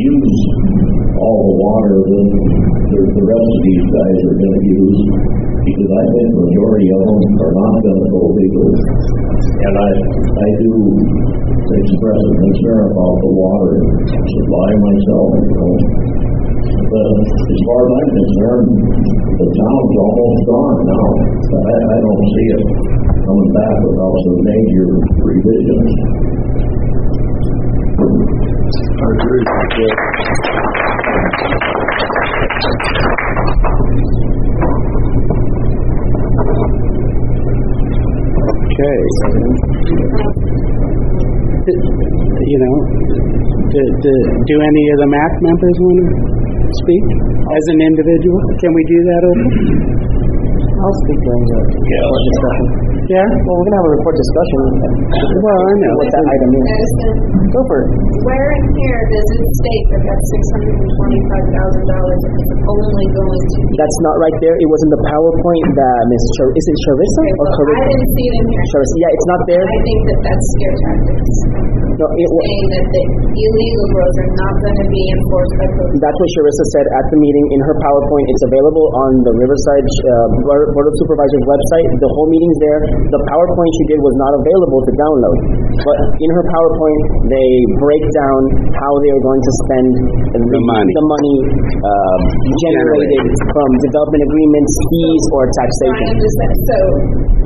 use 0.03 0.39
all 1.15 1.39
the 1.47 1.57
water 1.63 1.95
that 2.11 2.27
the, 2.91 3.01
the 3.07 3.25
rest 3.27 3.49
of 3.55 3.61
these 3.63 3.87
guys 3.87 4.19
are 4.19 4.39
going 4.39 4.57
to 4.59 4.65
use 4.67 5.01
because 5.63 5.91
I 5.95 6.05
think 6.11 6.27
the 6.27 6.41
majority 6.51 6.89
of 6.91 7.01
them 7.07 7.23
are 7.39 7.55
not 7.55 7.75
going 7.87 8.01
to 8.03 8.09
go 8.11 8.21
legal. 8.35 8.67
And 8.67 9.75
I, 9.79 9.91
I 10.27 10.49
do 10.59 10.73
express 11.71 12.19
a 12.19 12.35
concern 12.35 12.83
about 12.91 13.15
the 13.23 13.31
water 13.31 13.75
supply 14.27 14.69
myself, 14.75 15.31
you 15.39 15.55
know. 15.55 16.31
But 16.71 17.07
as 17.51 17.61
far 17.67 17.81
as 17.83 17.91
I'm 17.99 18.11
concerned, 18.15 18.71
the 19.43 19.49
town's 19.59 19.95
almost 19.99 20.43
gone 20.47 20.79
now. 20.87 21.09
I, 21.51 21.75
I 21.83 21.97
don't 21.99 22.25
see 22.31 22.47
it 22.55 22.63
coming 23.27 23.51
back 23.51 23.77
without 23.91 24.15
some 24.23 24.39
major 24.39 24.87
revisions. 25.19 25.91
I 28.01 29.07
agree. 29.19 29.43
Okay. 38.71 38.99
You 42.41 42.59
know, 42.63 42.75
do, 43.71 43.81
do, 44.03 44.13
do 44.47 44.55
any 44.59 44.85
of 44.91 44.99
the 45.03 45.09
MAC 45.11 45.33
members 45.43 45.77
want 45.81 45.99
to 45.99 46.40
speak 46.85 47.05
as 47.51 47.65
an 47.75 47.79
individual? 47.83 48.41
Can 48.61 48.73
we 48.75 48.83
do 48.87 48.99
that, 49.11 49.21
Oprah? 49.27 49.53
I'll 50.81 50.97
speak 51.05 51.21
during 51.25 51.45
the 51.45 51.59
report 51.61 52.23
discussion. 52.31 53.00
Yeah? 53.11 53.27
Well, 53.27 53.55
we're 53.59 53.67
gonna 53.67 53.79
have 53.83 53.89
a 53.91 53.95
report 53.99 54.15
discussion. 54.15 54.61
Well, 55.43 55.61
I 55.67 55.73
know. 55.83 55.93
What 55.99 56.11
that 56.15 56.25
item 56.31 56.51
is. 56.55 56.91
Go 57.51 57.61
for 57.67 57.79
it. 57.83 57.89
where 58.23 58.49
in 58.55 58.65
here 58.79 59.01
does 59.11 59.29
it 59.35 59.43
state 59.59 59.85
that 59.91 60.03
that 60.07 60.21
six 60.31 60.43
hundred 60.55 60.75
and 60.79 60.91
twenty-five 60.95 61.47
thousand 61.51 61.85
dollars 61.91 62.21
is 62.31 62.47
only 62.71 63.07
going 63.11 63.43
to 63.51 63.59
be? 63.67 63.75
That's 63.83 63.99
not 64.07 64.15
right 64.23 64.37
there. 64.39 64.55
It 64.55 64.69
was 64.71 64.81
in 64.87 64.91
the 64.95 65.03
PowerPoint 65.11 65.67
that 65.75 65.99
Ms. 66.07 66.25
Char- 66.39 66.55
is 66.55 66.67
it 66.71 66.79
Charissa 66.87 67.21
Okay, 67.27 67.35
or 67.43 67.47
so 67.51 67.61
I 67.67 67.83
didn't 67.91 68.11
see 68.15 68.27
it 68.31 68.35
in 68.39 68.45
here. 68.47 68.65
Charissa. 68.71 68.95
Yeah, 69.03 69.11
it's 69.19 69.29
not 69.35 69.41
there. 69.51 69.65
I 69.67 69.79
think 69.83 69.99
that 70.07 70.19
that's 70.31 70.45
scare 70.55 70.77
tactics. 70.79 71.35
No, 71.99 72.07
it, 72.07 72.29
wa- 72.31 72.47
Saying 72.47 72.69
that 72.71 72.87
the 72.95 73.03
illegal 73.35 73.87
grows 73.91 74.17
are 74.23 74.33
not 74.39 74.55
gonna 74.63 74.87
be 74.87 75.03
enforced 75.19 75.55
by 75.59 75.67
code. 75.75 75.93
That's 75.99 76.19
what 76.23 76.29
Charissa 76.39 76.65
said 76.79 76.87
at 76.95 77.05
the 77.11 77.19
meeting 77.19 77.47
in 77.59 77.61
her 77.67 77.75
PowerPoint. 77.83 78.27
It's 78.31 78.45
available 78.47 78.87
on 79.03 79.11
the 79.27 79.33
Riverside 79.35 79.83
uh, 79.83 80.15
Board 80.47 80.87
of 80.87 80.95
Supervisors 81.03 81.45
website. 81.51 81.89
The 81.99 82.11
whole 82.15 82.29
meeting's 82.31 82.59
there. 82.63 82.81
The 83.11 83.21
PowerPoint 83.27 83.73
she 83.81 83.85
did 83.91 84.01
was 84.05 84.15
not 84.21 84.33
available 84.37 84.81
to 84.85 84.93
download. 85.01 85.39
But 85.81 85.99
in 86.21 86.29
her 86.37 86.45
PowerPoint, 86.47 87.03
they 87.33 87.49
break 87.81 88.05
down 88.21 88.41
how 88.77 88.93
they 89.01 89.11
are 89.17 89.23
going 89.25 89.43
to 89.43 89.53
spend 89.65 89.89
the, 90.37 90.61
money. 90.63 90.93
the 90.95 91.07
money 91.09 91.37
um, 91.81 92.21
generated 92.69 93.25
from 93.51 93.69
development 93.91 94.23
agreements, 94.29 94.73
fees, 94.93 95.25
or 95.35 95.43
I 95.43 95.53
taxation. 95.59 96.07
understand, 96.13 96.55
so 96.69 96.79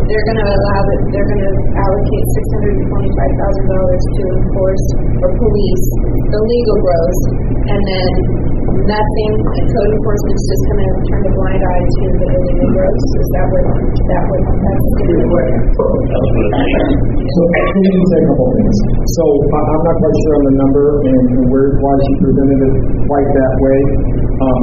they're 0.04 0.26
gonna 0.34 0.48
allow 0.52 0.80
that, 0.84 1.00
they're 1.14 1.30
gonna 1.32 1.52
allocate 1.80 2.24
six 2.36 2.44
hundred 2.58 2.72
and 2.76 2.86
twenty-five 2.92 3.32
thousand 3.40 3.66
dollars 3.72 4.02
to 4.04 4.22
enforce 4.36 4.86
or 5.24 5.28
police 5.38 5.84
the 6.28 6.40
legal 6.44 6.76
grows, 6.84 7.18
and 7.72 7.80
then 7.88 8.08
nothing, 8.82 9.32
and 9.38 9.66
code 9.70 9.92
enforcement's 9.94 10.44
just 10.50 10.62
gonna 10.66 10.88
turn 11.06 11.22
a 11.24 11.32
blind 11.38 11.62
eye 11.62 11.84
to 11.84 12.04
the 12.18 12.26
illegal 12.34 12.68
grows, 12.74 13.04
is 13.14 13.28
that 13.34 13.46
what, 13.50 13.64
that 13.64 14.22
what, 14.26 14.40
that's 14.44 14.88
gonna 14.98 15.26
work? 15.30 15.50
So, 15.74 17.40
let 17.44 17.66
me 17.74 17.88
just 17.94 18.08
say 18.10 18.20
a 18.20 18.26
couple 18.30 18.48
things. 18.54 18.76
So, 19.14 19.22
I- 19.54 19.66
I'm 19.74 19.82
not 19.84 19.96
quite 19.98 20.16
sure 20.22 20.34
on 20.34 20.44
the 20.44 20.54
number 20.58 20.84
and 21.04 21.24
where, 21.50 21.68
why 21.78 21.94
she 22.02 22.12
presented 22.22 22.60
it 22.62 22.74
quite 23.06 23.28
that 23.30 23.52
way. 23.62 23.78
Um, 24.34 24.62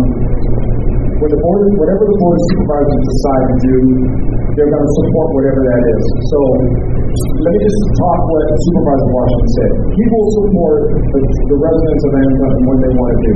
when 0.72 0.81
the 1.30 1.40
board, 1.44 1.60
whatever 1.78 2.04
the 2.10 2.18
board 2.18 2.34
of 2.34 2.44
supervisors 2.50 3.02
decide 3.06 3.44
to 3.46 3.56
do, 3.62 3.76
they're 4.58 4.72
gonna 4.72 4.92
support 5.06 5.28
whatever 5.38 5.62
that 5.62 5.82
is. 5.86 6.04
So, 6.32 6.40
let 7.12 7.52
me 7.52 7.60
just 7.62 7.82
talk 8.00 8.20
what 8.26 8.44
Supervisor 8.72 9.10
Washington 9.12 9.50
said. 9.52 9.72
He 9.94 10.04
will 10.10 10.28
support 10.42 10.78
the, 10.96 11.20
the 11.22 11.58
residents 11.60 12.04
of 12.08 12.12
Amazon 12.16 12.52
and 12.56 12.64
what 12.66 12.78
they 12.82 12.92
wanna 12.96 13.18
do. 13.22 13.34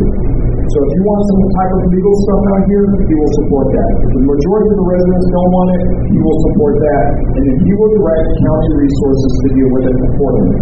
So 0.66 0.78
if 0.82 0.92
you 0.98 1.04
want 1.06 1.22
some 1.30 1.42
type 1.62 1.72
of 1.78 1.82
legal 1.94 2.16
stuff 2.26 2.42
out 2.42 2.64
here, 2.66 2.86
he 3.06 3.14
will 3.14 3.34
support 3.38 3.68
that. 3.70 3.92
If 4.02 4.12
the 4.18 4.24
majority 4.26 4.68
of 4.74 4.78
the 4.82 4.88
residents 4.90 5.28
don't 5.30 5.52
want 5.54 5.70
it, 5.78 5.84
he 6.10 6.18
will 6.26 6.40
support 6.50 6.74
that. 6.82 7.06
And 7.38 7.42
then 7.46 7.58
he 7.62 7.72
will 7.78 7.92
direct 8.02 8.26
county 8.42 8.72
resources 8.74 9.32
to 9.36 9.48
deal 9.54 9.70
with 9.70 9.86
it 9.86 9.96
accordingly. 10.10 10.58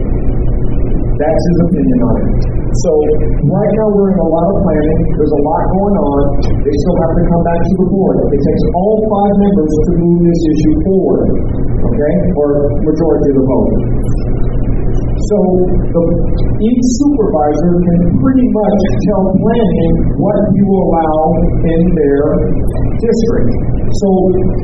That's 1.18 1.44
his 1.48 1.58
opinion 1.72 2.00
on 2.04 2.16
it. 2.20 2.63
So 2.74 2.92
right 3.54 3.72
now 3.78 3.88
we're 3.94 4.10
in 4.10 4.18
a 4.18 4.30
lot 4.34 4.48
of 4.50 4.58
planning. 4.66 5.00
There's 5.14 5.36
a 5.38 5.44
lot 5.46 5.62
going 5.78 5.98
on. 6.02 6.22
They 6.42 6.74
still 6.74 6.98
have 7.06 7.14
to 7.14 7.24
come 7.30 7.44
back 7.46 7.62
to 7.62 7.74
the 7.86 7.88
board. 7.94 8.16
It 8.34 8.42
takes 8.42 8.64
all 8.74 8.96
five 9.14 9.34
members 9.46 9.74
to 9.78 9.90
move 10.02 10.18
this 10.26 10.42
issue 10.42 10.76
forward. 10.82 11.22
Okay? 11.86 12.14
Or 12.34 12.50
majority 12.82 13.30
of 13.30 13.36
the 13.38 13.46
vote. 13.46 13.72
So 15.14 15.38
the, 15.94 16.04
each 16.66 16.84
supervisor 16.98 17.74
can 17.78 18.02
pretty 18.18 18.48
much 18.50 18.82
tell 19.06 19.24
planning 19.38 19.94
what 20.18 20.42
you 20.58 20.68
allow 20.74 21.18
in 21.62 21.82
their 21.94 22.22
district. 22.98 23.50
So 24.02 24.10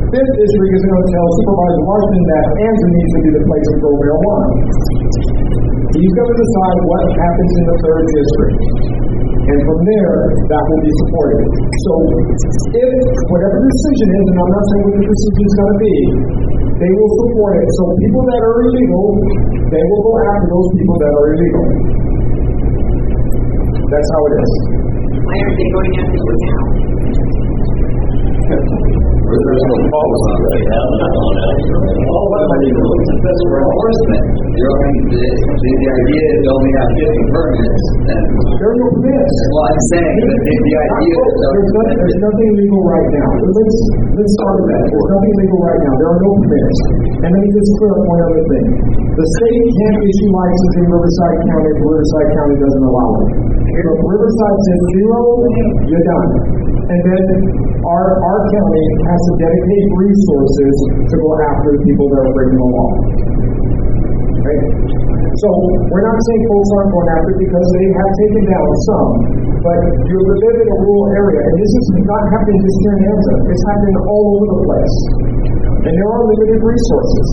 this 0.09 0.27
district 0.33 0.71
is 0.73 0.83
going 0.89 1.01
to 1.05 1.09
tell 1.13 1.27
Supervisor 1.45 1.83
Washington 1.85 2.25
that 2.25 2.47
Anza 2.57 2.87
needs 2.89 3.11
to 3.13 3.19
be 3.21 3.29
the 3.37 3.43
place 3.45 3.65
to 3.69 3.75
grow 3.77 3.93
marijuana. 4.01 4.47
He's 5.99 6.15
going 6.15 6.31
to 6.31 6.39
decide 6.39 6.77
what 6.87 7.03
happens 7.11 7.51
in 7.59 7.65
the 7.67 7.77
third 7.83 8.03
district. 8.07 8.59
And 9.51 9.59
from 9.67 9.79
there, 9.83 10.15
that 10.47 10.63
will 10.63 10.79
be 10.79 10.93
supported. 11.03 11.43
So 11.75 11.93
if 12.71 12.93
whatever 13.27 13.59
the 13.59 13.67
decision 13.67 14.07
is, 14.07 14.25
and 14.31 14.37
I'm 14.39 14.51
not 14.55 14.65
saying 14.71 14.83
what 14.87 14.95
the 14.95 15.07
decision 15.11 15.43
is 15.43 15.55
going 15.59 15.71
to 15.75 15.79
be, 15.83 15.95
they 16.79 16.91
will 16.95 17.11
support 17.19 17.53
it. 17.59 17.67
So 17.75 17.83
people 17.99 18.23
that 18.31 18.39
are 18.47 18.57
illegal, 18.63 19.05
they 19.75 19.83
will 19.91 20.03
go 20.07 20.13
after 20.23 20.47
those 20.47 20.69
people 20.79 20.95
that 21.03 21.11
are 21.11 21.27
illegal. 21.35 21.65
That's 23.91 24.09
how 24.15 24.21
it 24.23 24.33
is. 24.39 24.51
Why 25.19 25.35
aren't 25.35 25.57
they 25.59 25.67
going 25.67 25.93
after 25.99 26.15
you 26.15 26.35
now? 26.47 26.63
There's 28.49 29.65
no 29.69 29.77
policy 29.93 30.33
right 30.41 30.65
All 30.73 32.25
what 32.33 32.43
money 32.49 32.69
goes 32.73 33.01
to 33.05 33.13
fiscal 33.21 33.53
enforcement. 33.61 34.23
You 34.49 34.63
know, 34.65 34.73
I 34.73 34.87
mean, 34.89 35.05
the, 35.05 35.21
the, 35.21 35.69
the 35.69 35.89
idea 35.93 36.23
is 36.33 36.43
only 36.49 36.71
have 36.73 36.89
fifty 36.97 37.23
permits, 37.29 37.83
and, 38.09 38.25
There 38.57 38.69
are 38.73 38.77
no 38.81 38.87
permits. 38.89 39.35
well, 39.53 39.65
I'm 39.69 39.81
saying, 39.93 40.17
but 40.17 40.33
the, 40.33 40.53
the 40.65 40.75
idea 40.81 41.13
is. 41.13 41.33
There's 41.45 41.73
nothing, 41.77 41.97
there's 42.01 42.19
nothing 42.25 42.49
legal 42.57 42.81
right 42.89 43.09
now. 43.21 43.29
Let's, 43.53 43.77
let's 44.17 44.33
start 44.33 44.53
with 44.57 44.67
that. 44.73 44.83
There's 44.89 45.09
nothing 45.13 45.33
legal 45.45 45.59
right 45.61 45.81
now. 45.85 45.93
There 45.93 46.09
are 46.09 46.21
no 46.25 46.31
permits. 46.41 46.79
And 47.21 47.29
let 47.29 47.41
me 47.45 47.49
just 47.53 47.69
clear 47.77 47.93
up 47.93 48.03
one 48.09 48.19
other 48.25 48.43
thing. 48.49 48.65
The 49.13 49.25
state 49.37 49.61
can't 49.77 49.99
issue 50.09 50.29
license 50.33 50.73
in 50.79 50.85
Riverside 50.89 51.37
County 51.53 51.69
if 51.69 51.77
Riverside 51.85 52.29
County 52.33 52.55
doesn't 52.65 52.85
allow 52.89 53.09
it. 53.13 53.27
If 53.77 53.85
Riverside 54.09 54.57
says 54.65 54.81
zero, 54.97 55.21
you're 55.85 56.07
done. 56.09 56.29
And 56.89 56.99
then 57.05 57.23
our, 57.85 58.05
our 58.17 58.39
county 58.49 58.85
has 59.13 59.21
to 59.29 59.33
dedicate 59.37 59.85
resources 59.93 60.73
to 61.05 61.15
go 61.21 61.29
after 61.37 61.69
the 61.77 61.81
people 61.85 62.09
that 62.09 62.21
are 62.25 62.33
breaking 62.33 62.57
the 62.57 62.69
law. 62.73 62.89
Okay? 64.41 64.59
So 65.37 65.47
we're 65.93 66.01
not 66.01 66.17
saying 66.17 66.41
folks 66.49 66.69
aren't 66.73 66.89
going 66.89 67.09
after 67.13 67.29
it 67.29 67.39
because 67.45 67.67
they 67.77 67.85
have 67.93 68.11
taken 68.25 68.43
down 68.49 68.69
some, 68.89 69.09
but 69.61 69.79
you 70.09 70.17
live 70.17 70.57
in 70.65 70.67
a 70.67 70.77
rural 70.81 71.07
area, 71.13 71.41
and 71.45 71.55
this 71.61 71.71
is 71.77 71.85
not 72.09 72.23
happening 72.33 72.57
just 72.57 72.77
here 72.81 72.95
in 72.97 73.01
Anza. 73.05 73.33
It's 73.53 73.65
happening 73.69 73.97
all 74.09 74.25
over 74.33 74.45
the 74.49 74.59
place. 74.65 74.95
And 75.89 75.97
there 75.97 76.11
are 76.13 76.21
limited 76.21 76.61
resources. 76.61 77.27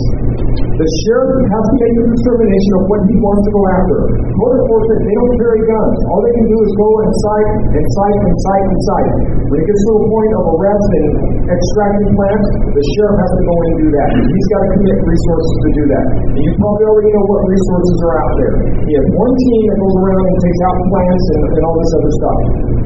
The 0.81 0.89
sheriff 1.05 1.45
has 1.45 1.65
to 1.69 1.77
make 1.77 1.93
the 1.93 2.05
determination 2.09 2.73
of 2.81 2.83
what 2.89 3.01
he 3.05 3.17
wants 3.21 3.43
to 3.45 3.51
go 3.53 3.63
after. 3.69 3.97
Code 4.33 4.57
enforcement, 4.65 5.01
they 5.05 5.13
don't 5.13 5.35
carry 5.37 5.61
guns. 5.69 5.97
All 6.09 6.21
they 6.25 6.35
can 6.41 6.47
do 6.49 6.57
is 6.65 6.73
go 6.81 6.89
and 7.05 7.11
cite 7.21 7.53
and 7.77 7.85
cite 7.85 8.21
and 8.25 8.37
cite 8.41 8.67
and 8.73 8.81
cite. 8.81 9.13
When 9.53 9.59
it 9.61 9.67
gets 9.69 9.83
to 9.85 9.93
a 9.93 10.03
point 10.09 10.33
of 10.41 10.43
arrest 10.57 10.89
and 10.89 11.09
extracting 11.53 12.11
plants, 12.17 12.49
the 12.73 12.85
sheriff 12.97 13.17
has 13.21 13.33
to 13.37 13.43
go 13.45 13.55
in 13.57 13.67
and 13.69 13.77
do 13.77 13.89
that. 13.93 14.09
He's 14.25 14.49
got 14.49 14.61
to 14.65 14.69
commit 14.73 14.99
resources 15.05 15.55
to 15.61 15.69
do 15.77 15.85
that. 15.93 16.07
And 16.17 16.41
you 16.41 16.53
probably 16.57 16.85
already 16.89 17.11
know 17.13 17.25
what 17.29 17.41
resources 17.53 17.97
are 18.09 18.17
out 18.25 18.35
there. 18.41 18.55
He 18.89 18.93
has 18.97 19.07
one 19.21 19.33
team 19.37 19.61
that 19.69 19.79
goes 19.85 19.97
around 20.01 20.25
and 20.33 20.37
takes 20.41 20.61
out 20.65 20.77
plants 20.97 21.27
and, 21.29 21.43
and 21.45 21.63
all 21.69 21.77
this 21.77 21.93
other 21.93 22.13
stuff. 22.25 22.39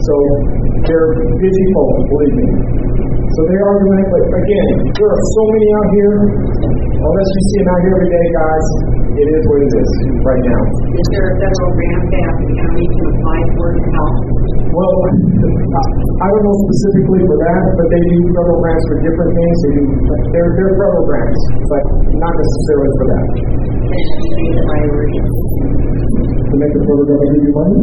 So 0.03 0.15
they're 0.91 1.11
busy 1.39 1.65
folks, 1.79 1.99
believe 2.11 2.35
me. 2.43 2.47
So 3.41 3.49
they 3.49 3.57
are 3.57 3.79
doing 3.81 4.01
it, 4.05 4.09
but 4.13 4.21
again, 4.37 4.69
there 5.01 5.09
are 5.09 5.25
so 5.33 5.43
many 5.49 5.69
out 5.73 5.89
here. 5.97 6.17
Unless 7.01 7.29
you 7.33 7.43
see 7.49 7.61
out 7.73 7.81
here 7.89 7.97
every 7.97 8.11
day, 8.13 8.27
guys, 8.37 8.67
it 9.17 9.29
is 9.33 9.43
what 9.49 9.61
it 9.65 9.73
is 9.81 9.91
right 10.29 10.45
now. 10.45 10.63
Is 10.93 11.07
there 11.09 11.25
a 11.25 11.35
federal 11.41 11.73
grant 11.73 12.05
that 12.21 12.33
the 12.37 12.53
county 12.53 12.85
can 12.85 13.05
apply 13.17 13.41
for 13.57 13.69
to 13.73 13.85
help? 13.97 14.40
Well, 14.71 14.95
I 16.23 16.27
don't 16.31 16.45
know 16.47 16.57
specifically 16.71 17.23
for 17.27 17.37
that, 17.43 17.63
but 17.75 17.87
they 17.91 18.03
do 18.07 18.19
federal 18.39 18.59
grants 18.63 18.85
for 18.87 18.97
different 19.03 19.33
things. 19.35 19.57
They 19.61 19.73
do, 19.75 19.83
they're, 20.31 20.51
they're 20.55 20.75
federal 20.79 21.05
grants, 21.11 21.41
but 21.67 21.83
not 22.15 22.35
necessarily 22.39 22.91
for 22.95 23.07
that. 23.11 23.25
To 26.51 26.55
make 26.59 26.73
the 26.75 26.83
federal 26.83 27.07
government 27.07 27.31
give 27.31 27.45
you 27.47 27.53
money? 27.55 27.79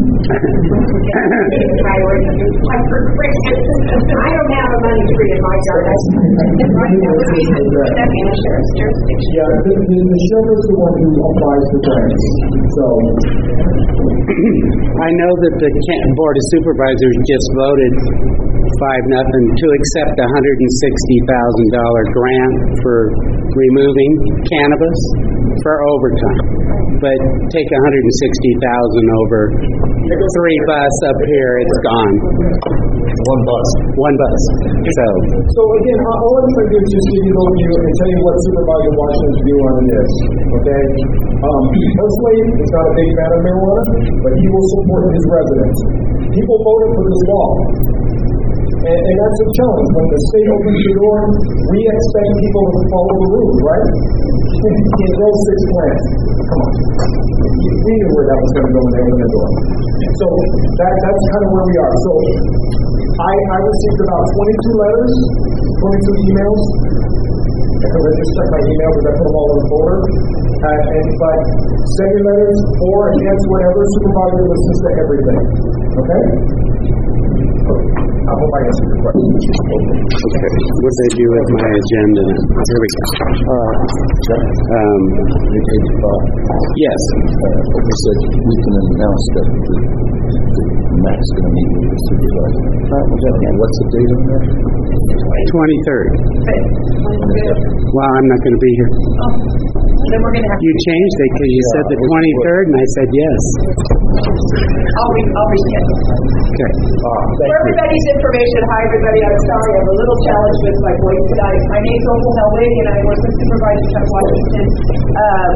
I 2.67 4.27
don't 4.27 4.51
have 4.51 4.71
a 4.71 4.79
money 4.83 5.03
tree 5.07 5.31
in 5.31 5.39
my 5.39 5.55
yard. 5.67 5.83
That'd 5.87 6.91
be 8.11 8.19
in 8.19 8.27
the 8.27 8.37
sheriff's 8.43 8.71
jurisdiction. 8.75 9.31
Yeah, 9.35 9.47
the, 9.63 9.71
the, 9.71 9.97
the 10.03 10.19
sheriff 10.27 10.51
is 10.51 10.65
the 10.67 10.75
one 10.83 10.95
who 10.99 11.07
applies 11.15 11.65
the 11.71 11.79
grants. 11.87 12.23
So, 12.75 12.85
I 14.27 15.09
know 15.15 15.31
that 15.47 15.53
the 15.57 15.69
Ca- 15.71 16.05
Board 16.19 16.35
of 16.35 16.43
Supervisors 16.77 17.17
just 17.25 17.47
voted 17.57 17.93
five 18.77 19.03
nothing 19.09 19.45
to 19.49 19.67
accept 19.81 20.13
a 20.13 20.27
hundred 20.29 20.57
and 20.61 20.73
sixty 20.77 21.17
thousand 21.25 21.67
dollar 21.73 22.03
grant 22.13 22.55
for 22.85 22.97
removing 23.49 24.11
cannabis 24.45 24.99
for 25.65 25.73
overtime. 25.73 26.45
But 27.01 27.17
take 27.49 27.65
a 27.65 27.79
hundred 27.81 28.03
and 28.05 28.15
sixty 28.21 28.53
thousand 28.61 29.05
over 29.25 29.41
three 30.37 30.59
bus 30.69 30.95
up 31.09 31.19
here, 31.25 31.51
it's 31.65 31.79
gone. 31.81 32.96
One 33.07 33.41
bus. 33.47 33.67
One 33.95 34.15
bus. 34.19 34.41
So, 34.83 35.05
so 35.47 35.61
again, 35.79 35.99
all 36.03 36.33
I'm 36.43 36.49
trying 36.59 36.67
to 36.67 36.73
do 36.75 36.79
is 36.83 36.89
just 36.91 37.07
give 37.07 37.23
you 37.23 37.31
an 37.31 37.39
overview 37.39 37.71
and 37.79 37.93
tell 37.95 38.09
you 38.11 38.19
what 38.27 38.35
Supervisor 38.43 38.93
Washington's 38.99 39.39
view 39.47 39.57
on 39.63 39.73
it 39.79 39.89
is. 39.95 40.11
Okay? 40.59 40.83
Um, 41.39 41.63
personally, 41.71 42.37
he's 42.51 42.71
not 42.75 42.83
a 42.83 42.93
big 42.99 43.09
fan 43.15 43.31
of 43.31 43.41
marijuana, 43.47 43.83
but 44.27 44.31
he 44.35 44.45
will 44.51 44.67
support 44.75 45.01
his 45.07 45.25
residents. 45.31 45.79
People 46.35 46.57
voted 46.67 46.89
for 46.99 47.03
this 47.07 47.21
law. 47.31 47.47
And, 48.77 48.99
and 48.99 49.15
that's 49.23 49.39
a 49.39 49.47
challenge. 49.55 49.89
When 49.95 50.07
the 50.11 50.19
state 50.27 50.47
opens 50.51 50.79
the 50.83 50.93
door, 50.99 51.19
we 51.71 51.79
expect 51.87 52.29
people 52.43 52.63
to 52.75 52.79
follow 52.91 53.15
the 53.23 53.29
rules, 53.39 53.57
right? 53.63 53.87
Can't 54.67 55.15
grow 55.15 55.31
six 55.47 55.57
plants. 55.71 56.05
Come 56.43 56.59
on. 56.59 56.71
We 57.87 57.93
knew 58.03 58.09
where 58.19 58.27
that 58.27 58.39
was 58.39 58.51
going 58.51 58.67
to 58.67 58.73
go 58.75 58.79
when 58.83 58.91
they 58.91 59.01
opened 59.07 59.23
the 59.23 59.31
door. 59.31 59.49
So 60.17 60.27
that, 60.81 60.93
that's 60.97 61.23
kind 61.29 61.43
of 61.45 61.49
where 61.55 61.65
we 61.67 61.75
are. 61.77 61.93
So 62.03 62.11
I, 63.17 63.33
I 63.33 63.57
received 63.65 63.99
about 64.05 64.25
22 64.29 64.77
letters, 64.77 65.13
22 65.81 66.29
emails, 66.29 66.61
I 67.77 67.97
just 68.13 68.31
checked 68.37 68.51
my 68.53 68.61
email 68.61 68.89
because 68.93 69.05
I 69.05 69.13
put 69.17 69.25
them 69.25 69.37
all 69.37 69.49
in 69.49 69.57
a 69.57 69.65
folder. 69.69 69.99
Uh, 70.57 70.81
and, 70.97 71.07
but 71.17 71.39
send 71.97 72.09
your 72.13 72.25
letters 72.29 72.59
for, 72.77 72.97
against, 73.13 73.45
whatever, 73.49 73.79
supervisor 73.93 74.43
listens 74.49 74.79
to 74.81 74.89
everything. 75.01 75.41
Okay? 75.97 76.23
I 78.27 78.33
hope 78.35 78.51
I 78.51 78.59
answered 78.67 78.89
your 78.91 78.99
question. 79.07 79.23
okay, 79.23 80.51
what 80.83 80.91
did 80.91 81.07
I 81.07 81.11
do 81.15 81.25
with 81.31 81.47
my 81.47 81.71
agenda? 81.79 82.23
Here 82.27 82.79
we 82.83 82.87
go. 82.91 83.03
Um, 84.67 85.01
yes. 86.75 87.01
You 87.71 87.95
said 88.03 88.17
we 88.35 88.55
can 88.67 88.73
announce 88.83 89.25
that 89.31 89.47
the, 89.47 89.75
the 90.27 90.63
MAC's 91.07 91.29
gonna 91.39 91.51
meet 91.55 91.69
with 91.71 91.87
the 91.87 91.99
supervisor. 92.03 92.63
What's 92.87 93.77
the 93.79 93.87
date 93.95 94.11
on 94.11 94.21
that? 94.27 94.43
23rd. 95.47 96.07
Well, 97.95 98.09
I'm 98.11 98.27
not 98.27 98.39
going 98.43 98.55
to 98.55 98.63
be 98.63 98.71
here. 98.75 98.91
Then 100.07 100.19
we're 100.23 100.35
gonna 100.35 100.49
have. 100.51 100.59
You 100.59 100.73
changed 100.87 101.17
it 101.19 101.29
because 101.35 101.51
you 101.51 101.63
said 101.71 101.83
the 101.87 101.97
23rd, 101.99 102.63
and 102.67 102.75
I 102.75 102.85
said 102.95 103.09
yes. 103.11 103.41
I'll 104.97 105.11
re, 105.11 105.21
I'll 105.27 105.49
reschedule. 105.51 105.99
Okay. 106.47 106.71
For 106.97 107.55
everybody's 107.59 108.05
information, 108.17 108.61
hi 108.73 108.81
everybody, 108.81 109.19
I'm 109.29 109.41
sorry, 109.45 109.69
I 109.69 109.77
have 109.77 109.89
a 109.93 109.97
little 110.01 110.19
challenge 110.25 110.59
with 110.65 110.77
my 110.81 110.93
voice 111.05 111.25
tonight. 111.37 111.61
My 111.69 111.81
name's 111.85 112.05
Opal 112.09 112.33
Helwig 112.33 112.73
and 112.81 112.87
I 112.89 112.97
work 113.05 113.19
with 113.21 113.35
Supervisor 113.37 113.87
Chuck 113.93 114.07
Washington. 114.09 114.65
Uh, 115.21 115.49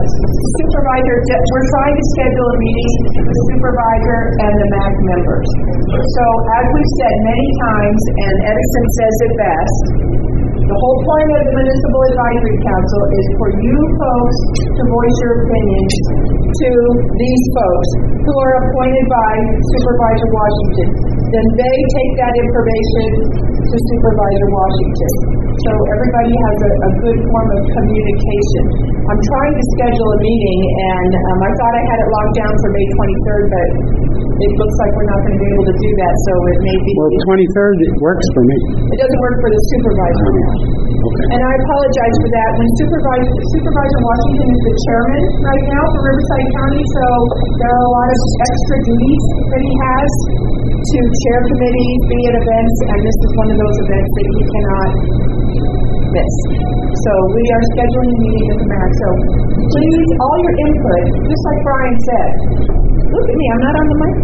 Supervisor, 0.62 1.16
we're 1.26 1.68
trying 1.74 1.95
to 1.97 2.05
schedule 2.14 2.47
a 2.53 2.57
meeting 2.62 2.93
with 3.18 3.26
the 3.34 3.38
supervisor 3.49 4.20
and 4.45 4.53
the 4.62 4.68
MAC 4.78 4.93
members. 5.09 5.49
So 5.89 6.24
as 6.62 6.66
we've 6.70 6.93
said 7.01 7.16
many 7.34 7.47
times, 7.66 8.01
and 8.30 8.36
Edison 8.45 8.86
says 8.93 9.16
it 9.26 9.34
best, 9.41 9.82
the 10.62 10.78
whole 10.78 10.99
point 11.01 11.30
of 11.34 11.41
the 11.41 11.53
Municipal 11.57 12.01
Advisory 12.14 12.59
Council 12.62 13.01
is 13.18 13.26
for 13.41 13.49
you 13.66 13.78
folks 13.97 14.39
to 14.78 14.82
voice 14.93 15.18
your 15.26 15.34
opinions 15.41 15.93
to 16.53 16.70
these 17.18 17.43
folks 17.57 17.89
who 18.22 18.34
are 18.38 18.53
appointed 18.62 19.05
by 19.09 19.32
Supervisor 19.74 20.30
Washington. 20.30 20.89
Then 21.34 21.47
they 21.57 21.76
take 21.97 22.14
that 22.22 22.34
information 22.45 23.05
to 23.57 23.76
Supervisor 23.89 24.47
Washington. 24.53 25.14
So 25.66 25.72
everybody 25.97 26.34
has 26.34 26.57
a, 26.62 26.72
a 26.72 26.91
good 27.09 27.20
form 27.32 27.49
of 27.57 27.62
communication. 27.82 28.64
I'm 29.09 29.22
trying 29.22 29.53
to 29.57 29.64
schedule 29.76 30.09
a 30.14 30.20
meeting 30.22 30.62
and 30.62 31.12
um, 31.16 31.39
I 31.41 31.51
thought 31.57 31.74
I 31.74 31.84
had 31.89 31.99
it 32.05 32.09
locked 32.12 32.36
down 32.38 32.53
for 32.62 32.70
May 32.70 32.88
23rd, 32.88 33.43
but 33.49 33.70
it 34.41 34.53
looks 34.57 34.77
like 34.81 34.91
we're 34.97 35.09
not 35.11 35.21
going 35.21 35.35
to 35.37 35.41
be 35.41 35.49
able 35.53 35.67
to 35.69 35.77
do 35.77 35.91
that, 36.01 36.13
so 36.25 36.33
it 36.49 36.59
may 36.65 36.77
be. 36.81 36.91
Well, 36.97 37.13
23rd, 37.13 37.75
it 37.85 37.93
works 38.01 38.27
for 38.33 38.43
me. 38.45 38.57
It 38.89 38.97
doesn't 38.97 39.21
work 39.21 39.37
for 39.37 39.49
the 39.53 39.61
supervisor 39.69 40.29
now. 40.41 40.53
And 41.01 41.41
I 41.41 41.53
apologize 41.65 42.15
for 42.21 42.29
that. 42.29 42.51
When 42.61 42.69
Supervisor, 42.77 43.35
Supervisor 43.57 43.99
Washington 44.05 44.47
is 44.53 44.61
the 44.61 44.75
chairman 44.85 45.23
right 45.41 45.65
now 45.65 45.83
for 45.89 45.99
Riverside 46.13 46.47
County, 46.61 46.83
so 46.85 47.05
there 47.57 47.71
are 47.73 47.85
a 47.85 47.91
lot 47.93 48.09
of 48.11 48.19
extra 48.21 48.77
duties 48.85 49.23
that 49.49 49.61
he 49.65 49.73
has 49.81 50.11
to 50.81 50.97
chair 50.97 51.39
committees, 51.45 51.99
be 52.09 52.19
at 52.25 52.35
events, 52.41 52.77
and 52.89 52.99
this 53.01 53.17
is 53.21 53.31
one 53.37 53.49
of 53.53 53.57
those 53.61 53.77
events 53.85 54.09
that 54.13 54.27
he 54.29 54.41
cannot 54.45 54.89
miss. 56.11 56.35
So 57.01 57.11
we 57.33 57.43
are 57.49 57.63
scheduling 57.73 58.11
a 58.11 58.19
meeting 58.21 58.45
with 58.51 58.59
the 58.61 58.67
mayor. 58.67 58.91
So 58.91 59.07
please, 59.73 60.09
all 60.21 60.37
your 60.37 60.55
input, 60.69 61.03
just 61.25 61.43
like 61.49 61.59
Brian 61.65 61.97
said, 61.97 62.31
look 63.12 63.28
at 63.28 63.36
me, 63.36 63.45
I'm 63.51 63.62
not 63.62 63.76
on 63.76 63.86
the 63.91 63.97
mic. 64.01 64.16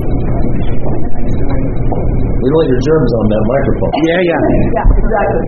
We 2.37 2.45
don't 2.53 2.59
want 2.63 2.69
your 2.69 2.83
germs 2.85 3.11
on 3.17 3.25
that 3.27 3.43
microphone. 3.49 3.91
Yeah, 4.07 4.21
yeah. 4.23 4.39
Yeah, 4.77 4.87
exactly. 5.03 5.41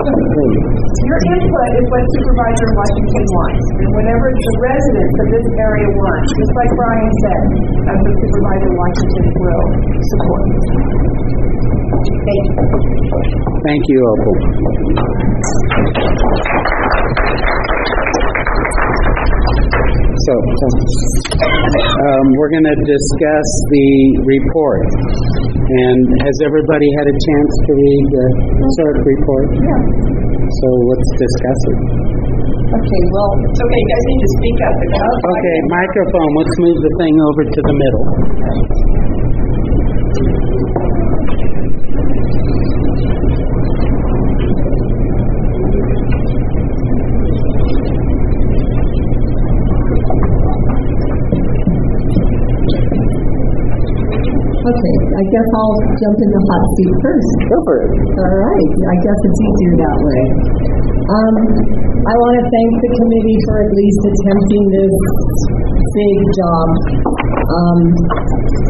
Your 1.06 1.20
input 1.32 1.70
is 1.80 1.86
what 1.88 2.04
Supervisor 2.18 2.70
Washington 2.76 3.26
wants, 3.30 3.66
and 3.80 3.90
whatever 3.94 4.28
the 4.34 4.52
residents 4.60 5.16
of 5.22 5.28
this 5.32 5.48
area 5.64 5.88
want, 5.96 6.22
just 6.28 6.54
like 6.60 6.72
Brian 6.76 7.14
said, 7.24 7.42
that's 7.88 8.04
what 8.04 8.16
Supervisor 8.20 8.72
Washington 8.74 9.26
will 9.38 9.66
support. 10.02 10.44
Thank 12.10 12.44
you. 12.44 12.60
Thank 13.64 13.84
you, 13.88 14.00
Opal. 14.10 14.36
So, 20.20 20.34
um, 20.36 22.26
we're 22.36 22.52
going 22.52 22.68
to 22.68 22.80
discuss 22.84 23.50
the 23.72 23.90
report. 24.28 24.84
And 25.70 26.00
has 26.28 26.36
everybody 26.44 26.88
had 27.00 27.08
a 27.08 27.16
chance 27.16 27.52
to 27.64 27.72
read 27.72 28.04
the 28.10 28.26
short 28.76 28.98
report? 29.06 29.48
Yeah. 29.64 29.82
So 30.50 30.68
let's 30.92 31.10
discuss 31.24 31.60
it. 31.72 31.80
Okay, 32.70 33.04
well, 33.16 33.32
it's 33.50 33.62
okay, 33.64 33.82
you 33.82 33.90
guys 33.90 34.06
need 34.10 34.22
to 34.22 34.32
speak 34.38 34.58
up. 34.62 34.76
Okay, 34.78 35.58
microphone, 35.74 36.32
let's 36.38 36.56
move 36.62 36.78
the 36.84 36.94
thing 37.02 37.16
over 37.18 37.42
to 37.50 37.60
the 37.66 37.76
middle. 37.80 38.06
Okay, 54.70 54.98
I 55.18 55.24
guess 55.34 55.50
I'll 55.58 55.78
jump 55.98 56.18
in 56.22 56.30
the 56.30 56.42
hot 56.46 56.64
seat 56.78 56.94
first. 57.02 57.32
Go 57.50 57.58
for 57.66 57.76
it. 57.82 57.92
All 58.22 58.38
right, 58.38 58.70
I 58.86 58.96
guess 59.02 59.20
it's 59.26 59.40
easier 59.42 59.74
that 59.82 59.98
way. 59.98 60.22
Um, 61.10 61.36
I 62.06 62.14
want 62.14 62.34
to 62.38 62.46
thank 62.54 62.72
the 62.78 62.92
committee 63.02 63.40
for 63.50 63.56
at 63.66 63.72
least 63.74 64.02
attempting 64.14 64.64
this 64.70 64.96
big 65.90 66.18
job. 66.38 66.68
Um, 67.50 67.80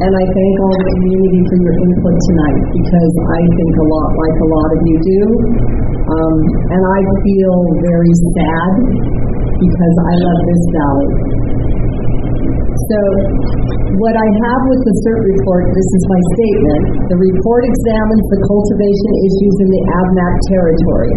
and 0.07 0.11
I 0.15 0.23
thank 0.23 0.53
all 0.63 0.75
the 0.79 0.87
community 0.87 1.41
for 1.51 1.57
your 1.67 1.75
input 1.83 2.15
tonight 2.15 2.59
because 2.79 3.13
I 3.35 3.41
think 3.59 3.71
a 3.75 3.87
lot 3.91 4.09
like 4.15 4.37
a 4.39 4.49
lot 4.55 4.69
of 4.71 4.79
you 4.87 4.97
do. 5.03 5.21
Um, 6.15 6.35
and 6.79 6.81
I 6.95 6.99
feel 7.27 7.57
very 7.83 8.13
sad 8.39 8.71
because 9.51 9.95
I 9.99 10.13
love 10.15 10.41
this 10.47 10.63
valley. 10.79 11.11
So, 12.89 13.01
what 14.01 14.15
I 14.17 14.27
have 14.49 14.61
with 14.65 14.81
the 14.81 14.95
CERC 15.05 15.21
report, 15.21 15.63
this 15.77 15.89
is 15.93 16.03
my 16.09 16.21
statement. 16.33 16.81
The 17.13 17.19
report 17.21 17.61
examines 17.69 18.25
the 18.33 18.41
cultivation 18.49 19.11
issues 19.29 19.55
in 19.61 19.69
the 19.69 19.83
AVMAC 19.93 20.33
territory. 20.49 21.13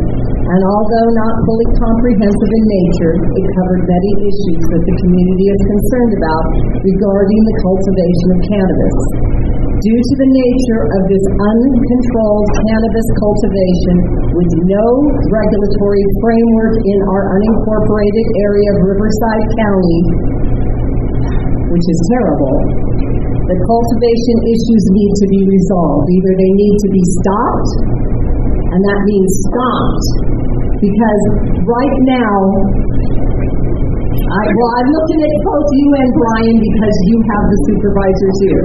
And 0.52 0.60
although 0.68 1.08
not 1.16 1.34
fully 1.48 1.68
comprehensive 1.80 2.52
in 2.52 2.64
nature, 2.68 3.14
it 3.24 3.44
covered 3.56 3.82
many 3.88 4.10
issues 4.20 4.62
that 4.68 4.82
the 4.84 4.96
community 5.00 5.46
is 5.48 5.60
concerned 5.64 6.12
about 6.20 6.44
regarding 6.76 7.40
the 7.40 7.56
cultivation 7.64 8.28
of 8.36 8.38
cannabis. 8.52 8.96
Due 9.80 9.96
to 9.96 10.14
the 10.20 10.28
nature 10.28 10.82
of 10.92 11.02
this 11.08 11.24
uncontrolled 11.40 12.48
cannabis 12.68 13.08
cultivation 13.16 13.96
with 14.36 14.50
no 14.68 14.86
regulatory 15.32 16.04
framework 16.20 16.74
in 16.84 16.98
our 17.16 17.32
unincorporated 17.32 18.26
area 18.44 18.68
of 18.76 18.78
Riverside 18.92 19.44
County, 19.56 20.00
which 21.72 21.86
is 21.88 21.98
terrible, 22.12 22.56
the 23.48 23.56
cultivation 23.64 24.36
issues 24.44 24.84
need 24.92 25.12
to 25.16 25.26
be 25.32 25.40
resolved. 25.48 26.04
Either 26.12 26.32
they 26.36 26.52
need 26.52 26.76
to 26.84 26.88
be 26.92 27.04
stopped, 27.16 27.70
and 28.76 28.80
that 28.80 29.00
means 29.08 29.30
stopped, 29.48 30.06
because 30.84 31.22
right 31.64 31.96
now, 32.12 32.36
I, 34.12 34.42
well, 34.48 34.72
I'm 34.80 34.90
looking 34.92 35.20
at 35.24 35.34
both 35.44 35.68
you 35.72 35.88
and 35.96 36.10
Brian 36.12 36.56
because 36.60 36.96
you 37.08 37.16
have 37.20 37.44
the 37.48 37.58
supervisor's 37.68 38.38
ear. 38.48 38.64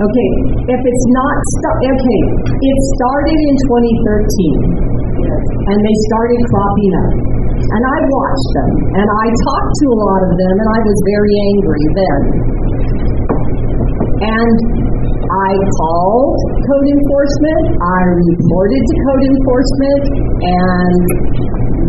Okay, 0.00 0.30
if 0.72 0.80
it's 0.80 1.06
not, 1.12 1.36
sta- 1.60 1.80
okay, 1.92 2.22
it 2.48 2.76
started 2.96 3.36
in 3.36 3.54
2013, 3.68 5.68
and 5.68 5.78
they 5.84 5.96
started 6.08 6.40
cropping 6.48 6.92
up. 6.96 7.12
And 7.60 7.82
I 7.84 7.98
watched 8.08 8.50
them, 8.56 8.70
and 8.96 9.08
I 9.08 9.26
talked 9.28 9.72
to 9.80 9.86
a 9.92 9.98
lot 10.00 10.20
of 10.24 10.32
them, 10.32 10.54
and 10.56 10.68
I 10.72 10.80
was 10.80 10.98
very 11.04 11.34
angry 11.52 11.84
then. 12.00 12.20
And 14.20 14.56
I 15.30 15.50
called 15.78 16.36
code 16.66 16.88
enforcement, 16.90 17.64
I 17.78 18.00
reported 18.16 18.82
to 18.82 18.94
code 19.04 19.24
enforcement, 19.30 20.02
and 20.42 21.02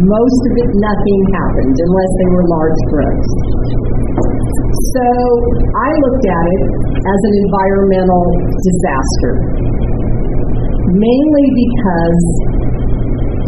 most 0.05 0.39
of 0.45 0.53
it, 0.61 0.69
nothing 0.77 1.19
happened 1.33 1.75
unless 1.75 2.11
they 2.21 2.29
were 2.29 2.45
large 2.51 2.81
grows. 2.91 3.29
So 4.91 5.07
I 5.71 5.89
looked 6.05 6.25
at 6.29 6.45
it 6.51 6.63
as 6.99 7.19
an 7.25 7.33
environmental 7.47 8.25
disaster, 8.59 9.33
mainly 10.93 11.47
because 11.57 12.21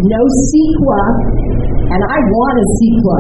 no 0.10 0.20
CEQA, 0.20 1.04
and 1.94 2.02
I 2.10 2.18
want 2.18 2.56
a 2.58 2.66
CEQA 2.82 3.20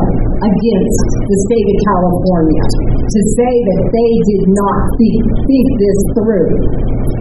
against 0.49 1.05
the 1.30 1.38
state 1.45 1.67
of 1.69 1.78
California 1.93 2.65
to 3.05 3.19
say 3.38 3.53
that 3.53 3.82
they 3.86 4.11
did 4.34 4.45
not 4.49 4.78
think, 4.97 5.21
think 5.45 5.67
this 5.78 5.99
through. 6.17 6.49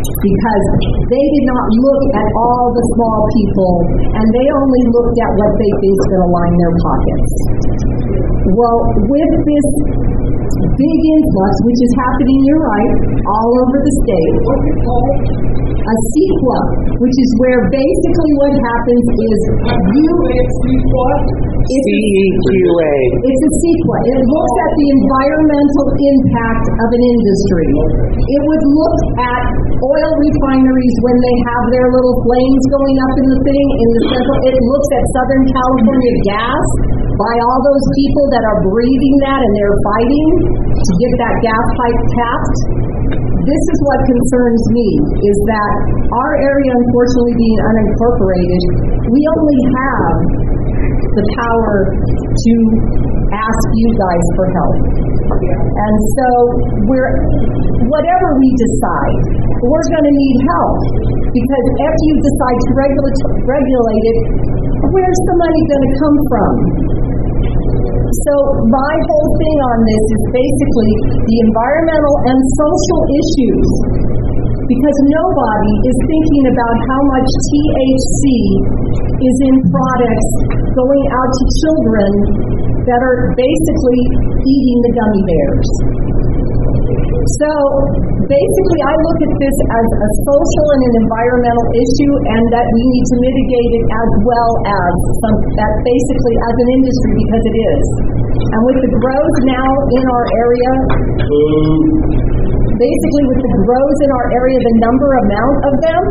Because 0.02 0.66
they 1.12 1.24
did 1.28 1.46
not 1.46 1.64
look 1.82 2.02
at 2.16 2.28
all 2.40 2.72
the 2.72 2.84
small 2.96 3.20
people, 3.36 3.74
and 4.16 4.26
they 4.32 4.46
only 4.54 4.82
looked 4.96 5.18
at 5.18 5.32
what 5.36 5.52
they 5.60 5.70
think 5.82 5.94
is 5.98 6.06
going 6.08 6.24
to 6.24 6.30
line 6.32 6.54
their 6.56 6.74
pockets. 6.80 7.30
Well, 8.56 8.78
with 9.12 9.32
this 9.46 9.68
big 10.76 11.00
influx, 11.18 11.52
which 11.66 11.80
is 11.82 11.92
happening, 11.98 12.38
you're 12.46 12.64
right, 12.64 12.92
all 13.26 13.50
over 13.64 13.76
the 13.80 13.94
state. 14.04 14.34
What's 14.42 14.66
it 14.68 14.78
called? 14.82 15.18
A 15.82 15.94
CEQA, 16.14 16.60
which 17.02 17.16
is 17.18 17.30
where 17.42 17.60
basically 17.74 18.32
what 18.38 18.54
happens 18.54 19.06
is 19.18 19.38
you. 19.82 20.12
CEQA. 20.62 21.08
It's 21.72 23.42
a 23.42 23.50
CEQA. 23.62 23.98
It 24.02 24.20
looks 24.30 24.54
at 24.62 24.72
the 24.78 24.86
environmental 25.02 25.86
impact 25.90 26.66
of 26.70 26.88
an 26.90 27.02
industry. 27.02 27.70
It 28.14 28.40
would 28.46 28.64
look 28.66 28.98
at 29.26 29.44
oil 29.82 30.10
refineries 30.22 30.96
when 31.02 31.16
they 31.18 31.36
have 31.50 31.64
their 31.74 31.88
little 31.90 32.16
flames 32.22 32.62
going 32.70 32.96
up 33.02 33.14
in 33.18 33.26
the 33.26 33.40
thing 33.42 33.66
in 33.72 33.88
the 33.90 34.02
central. 34.14 34.38
It 34.46 34.56
looks 34.58 34.90
at 34.94 35.02
Southern 35.18 35.44
California 35.50 36.14
gas 36.30 36.66
by 37.18 37.34
all 37.44 37.58
those 37.60 37.86
people 37.96 38.24
that 38.32 38.44
are 38.44 38.58
breathing 38.64 39.16
that 39.28 39.40
and 39.40 39.52
they're 39.56 39.78
fighting 39.92 40.28
to 40.72 40.92
get 40.96 41.12
that 41.20 41.34
gas 41.44 41.66
pipe 41.76 42.00
tapped. 42.16 42.58
This 43.42 43.62
is 43.74 43.78
what 43.84 43.98
concerns 44.06 44.62
me 44.70 44.88
is 45.18 45.38
that 45.50 45.74
our 46.14 46.32
area, 46.40 46.70
unfortunately 46.72 47.34
being 47.34 47.60
unincorporated, 47.74 48.62
we 49.10 49.20
only 49.34 49.58
have 49.66 50.14
the 51.12 51.24
power 51.42 51.74
to 51.92 52.52
ask 53.34 53.64
you 53.76 53.88
guys 53.98 54.24
for 54.38 54.46
help. 54.52 54.76
And 55.42 55.96
so 56.16 56.28
we're 56.86 57.12
whatever 57.90 58.28
we 58.38 58.48
decide, 58.56 59.20
we're 59.58 59.88
going 59.90 60.06
to 60.06 60.14
need 60.14 60.38
help 60.46 60.76
because 61.34 61.66
after 61.82 62.02
you 62.08 62.14
decide 62.22 62.58
to 62.62 62.70
regula- 62.78 63.26
regulate 63.42 64.04
it, 64.06 64.18
where's 64.92 65.20
the 65.28 65.36
money 65.40 65.60
going 65.66 65.84
to 65.84 65.92
come 65.98 66.16
from? 66.30 66.52
So 68.12 68.34
my 68.68 68.94
whole 69.08 69.30
thing 69.40 69.58
on 69.72 69.78
this 69.88 70.04
is 70.04 70.22
basically 70.36 70.92
the 71.16 71.36
environmental 71.48 72.16
and 72.28 72.38
social 72.60 73.00
issues 73.08 73.68
because 74.68 74.98
nobody 75.16 75.72
is 75.88 75.96
thinking 76.12 76.44
about 76.52 76.76
how 76.92 77.00
much 77.08 77.28
THC 77.48 78.22
is 79.16 79.36
in 79.48 79.56
products 79.64 80.30
going 80.76 81.04
out 81.08 81.30
to 81.32 81.44
children 81.64 82.10
that 82.84 83.00
are 83.00 83.32
basically 83.32 84.02
eating 84.44 84.78
the 84.84 84.92
gummy 84.92 85.22
bears. 85.24 85.70
So 87.22 87.50
basically, 88.26 88.80
I 88.82 88.94
look 88.98 89.20
at 89.22 89.32
this 89.38 89.56
as 89.62 89.86
a 89.94 90.08
social 90.26 90.66
and 90.74 90.82
an 90.82 90.94
environmental 91.06 91.68
issue, 91.70 92.12
and 92.34 92.44
that 92.50 92.66
we 92.66 92.82
need 92.82 93.04
to 93.06 93.16
mitigate 93.22 93.72
it 93.78 93.86
as 93.94 94.10
well 94.26 94.52
as 94.66 94.92
some, 95.22 95.36
that 95.54 95.72
basically 95.86 96.36
as 96.42 96.54
an 96.58 96.68
industry 96.82 97.12
because 97.22 97.44
it 97.46 97.56
is. 97.62 97.84
And 98.42 98.60
with 98.66 98.78
the 98.82 98.90
grows 98.98 99.36
now 99.46 99.70
in 99.70 100.04
our 100.10 100.26
area, 100.34 100.72
basically 102.74 103.24
with 103.30 103.40
the 103.46 103.52
grows 103.70 103.98
in 104.02 104.10
our 104.18 104.26
area, 104.42 104.58
the 104.58 104.74
number 104.82 105.08
amount 105.22 105.58
of 105.62 105.74
them, 105.78 106.02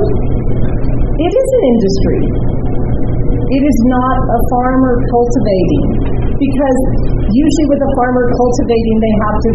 it 1.12 1.32
is 1.36 1.48
an 1.60 1.64
industry. 1.76 2.20
It 3.52 3.64
is 3.68 3.78
not 3.92 4.18
a 4.32 4.40
farmer 4.48 4.96
cultivating 5.12 5.86
because 6.40 6.80
usually 7.30 7.68
with 7.68 7.84
a 7.84 7.92
farmer 8.00 8.26
cultivating, 8.32 8.96
they 8.96 9.14
have 9.28 9.38
to 9.38 9.52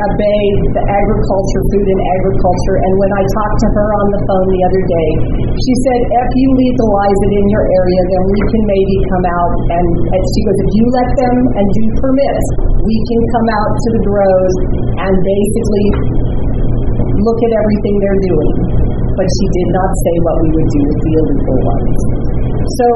obey 0.00 0.42
the 0.72 0.84
agriculture, 0.84 1.62
food 1.68 1.86
and 1.86 2.02
agriculture. 2.20 2.76
And 2.80 2.92
when 2.96 3.12
I 3.12 3.22
talked 3.22 3.58
to 3.60 3.68
her 3.76 3.88
on 3.92 4.06
the 4.14 4.20
phone 4.24 4.46
the 4.48 4.62
other 4.64 4.82
day, 4.88 5.08
she 5.52 5.74
said, 5.84 6.00
if 6.00 6.28
you 6.36 6.48
legalize 6.56 7.18
it 7.28 7.32
in 7.36 7.46
your 7.52 7.64
area, 7.68 8.00
then 8.08 8.22
we 8.30 8.40
can 8.48 8.62
maybe 8.64 8.96
come 9.12 9.26
out 9.28 9.52
and, 9.76 9.86
and 10.16 10.22
she 10.24 10.40
goes, 10.46 10.58
if 10.60 10.70
you 10.74 10.84
let 10.90 11.10
them 11.20 11.36
and 11.56 11.64
do 11.64 11.84
permits, 12.00 12.46
we 12.80 12.96
can 12.96 13.20
come 13.36 13.48
out 13.54 13.72
to 13.72 13.88
the 13.94 14.02
grows 14.08 14.54
and 15.04 15.12
basically 15.20 15.86
look 17.20 17.40
at 17.44 17.52
everything 17.52 17.94
they're 18.00 18.22
doing. 18.24 18.52
But 19.12 19.26
she 19.28 19.44
did 19.52 19.68
not 19.76 19.90
say 19.90 20.14
what 20.24 20.36
we 20.40 20.48
would 20.56 20.68
do 20.70 20.80
with 20.80 21.00
the 21.04 21.12
illegal 21.20 21.58
ones. 21.60 22.39
So, 22.78 22.86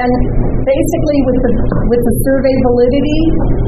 and 0.00 0.12
basically 0.66 1.18
with 1.26 1.38
the 1.44 1.52
with 1.86 2.02
the 2.02 2.14
survey 2.26 2.54
validity, 2.66 3.20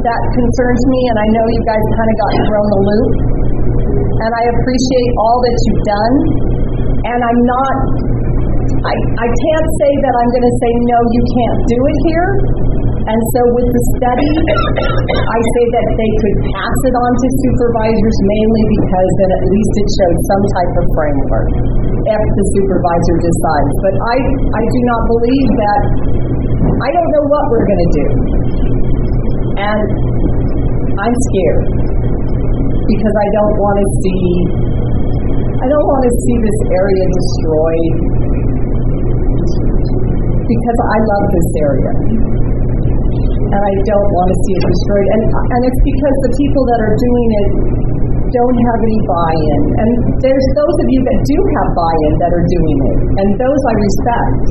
that 0.03 0.23
concerns 0.35 0.83
me, 0.91 1.01
and 1.15 1.19
I 1.23 1.27
know 1.31 1.45
you 1.55 1.63
guys 1.63 1.85
kind 1.95 2.11
of 2.11 2.17
got 2.19 2.31
thrown 2.51 2.69
the 2.73 2.83
loop. 2.83 3.11
And 4.23 4.31
I 4.31 4.43
appreciate 4.55 5.11
all 5.19 5.39
that 5.43 5.57
you've 5.67 5.85
done. 5.87 6.15
And 7.03 7.19
I'm 7.19 7.41
not, 7.43 7.75
I, 8.87 8.95
I 8.95 9.27
can't 9.27 9.69
say 9.83 9.93
that 10.07 10.15
I'm 10.15 10.31
going 10.31 10.47
to 10.47 10.57
say, 10.63 10.71
no, 10.87 10.99
you 11.11 11.23
can't 11.27 11.59
do 11.67 11.79
it 11.83 11.99
here. 12.07 12.29
And 13.03 13.21
so 13.35 13.41
with 13.51 13.67
the 13.67 13.83
study, 13.99 14.33
I 15.11 15.39
say 15.43 15.65
that 15.75 15.87
they 15.99 16.11
could 16.23 16.37
pass 16.55 16.79
it 16.87 16.95
on 16.95 17.11
to 17.19 17.27
supervisors 17.43 18.19
mainly 18.31 18.65
because 18.79 19.11
then 19.19 19.31
at 19.35 19.45
least 19.51 19.73
it 19.75 19.89
showed 19.91 20.19
some 20.31 20.45
type 20.55 20.75
of 20.79 20.85
framework 20.95 21.51
if 22.03 22.33
the 22.35 22.47
supervisor 22.59 23.17
decides. 23.23 23.73
But 23.83 23.95
I, 23.95 24.17
I 24.59 24.63
do 24.63 24.81
not 24.91 25.03
believe 25.07 25.51
that, 25.55 25.83
I 26.83 26.89
don't 26.91 27.11
know 27.15 27.25
what 27.31 27.43
we're 27.51 27.67
going 27.69 27.83
to 27.83 27.93
do. 27.95 28.07
And 29.63 29.87
I'm 30.99 31.15
scared 31.31 31.67
because 32.83 33.15
I 33.15 33.29
don't 33.39 33.57
want 33.63 33.77
to 33.79 33.87
see, 34.03 34.25
I 35.63 35.67
don't 35.71 35.87
want 35.87 36.03
to 36.03 36.13
see 36.27 36.37
this 36.43 36.59
area 36.75 37.05
destroyed. 37.07 38.23
because 40.53 40.79
I 40.83 40.99
love 41.01 41.25
this 41.33 41.51
area. 41.63 41.93
And 43.53 43.61
I 43.61 43.75
don't 43.85 44.11
want 44.17 44.29
to 44.33 44.37
see 44.49 44.55
it 44.57 44.65
destroyed. 44.65 45.09
And, 45.13 45.23
and 45.29 45.61
it's 45.69 45.83
because 45.85 46.17
the 46.25 46.33
people 46.41 46.63
that 46.73 46.81
are 46.81 46.97
doing 46.97 47.29
it 47.33 47.51
don't 48.33 48.59
have 48.65 48.81
any 48.81 49.01
buy-in. 49.05 49.63
And 49.77 49.91
there's 50.25 50.49
those 50.57 50.77
of 50.81 50.89
you 50.89 51.01
that 51.05 51.19
do 51.23 51.39
have 51.39 51.69
buy-in 51.77 52.13
that 52.25 52.33
are 52.33 52.47
doing 52.49 52.79
it. 52.89 52.99
And 53.21 53.29
those 53.37 53.61
I 53.69 53.75
respect. 53.77 54.43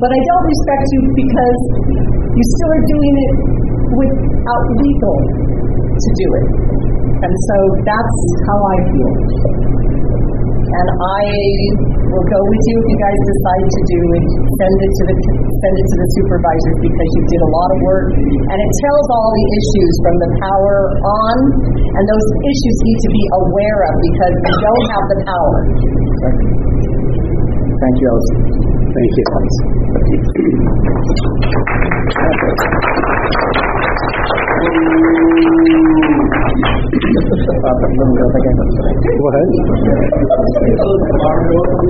But 0.00 0.10
I 0.10 0.20
don't 0.20 0.46
respect 0.48 0.84
you 0.96 1.00
because 1.12 1.60
you 2.32 2.44
still 2.56 2.70
are 2.72 2.86
doing 2.88 3.14
it 3.18 3.34
without 3.98 4.64
legal 4.78 5.18
to 5.92 6.08
do 6.14 6.26
it. 6.38 6.46
And 7.18 7.34
so 7.34 7.56
that's 7.82 8.18
how 8.46 8.58
I 8.62 8.76
feel. 8.94 9.12
And 10.68 10.88
I 10.88 11.22
will 12.12 12.26
go 12.28 12.40
with 12.44 12.62
you 12.68 12.76
if 12.78 12.86
you 12.88 12.98
guys 13.00 13.20
decide 13.26 13.66
to 13.66 13.82
do 13.88 14.00
it. 14.22 14.24
Send 14.56 14.76
it 14.78 14.92
to 14.92 15.02
the 15.08 15.16
send 15.58 15.74
it 15.74 15.86
to 15.90 15.96
the 15.98 16.08
supervisors 16.18 16.76
because 16.82 17.08
you 17.18 17.22
did 17.26 17.42
a 17.42 17.50
lot 17.50 17.68
of 17.74 17.78
work, 17.82 18.08
and 18.14 18.58
it 18.58 18.72
tells 18.82 19.06
all 19.10 19.30
the 19.34 19.46
issues 19.58 19.92
from 20.06 20.14
the 20.22 20.30
power 20.38 20.76
on, 21.02 21.36
and 21.82 22.02
those 22.06 22.26
issues 22.46 22.76
need 22.86 23.00
to 23.02 23.10
be 23.10 23.24
aware 23.42 23.78
of 23.90 23.94
because 23.98 24.34
we 24.38 24.52
don't 24.62 24.86
have 24.94 25.04
the 25.10 25.18
power. 25.26 25.58
Thank 27.78 27.96
you. 28.02 28.12
Thank 28.88 29.12
you. 33.54 33.66
What? 34.78 34.86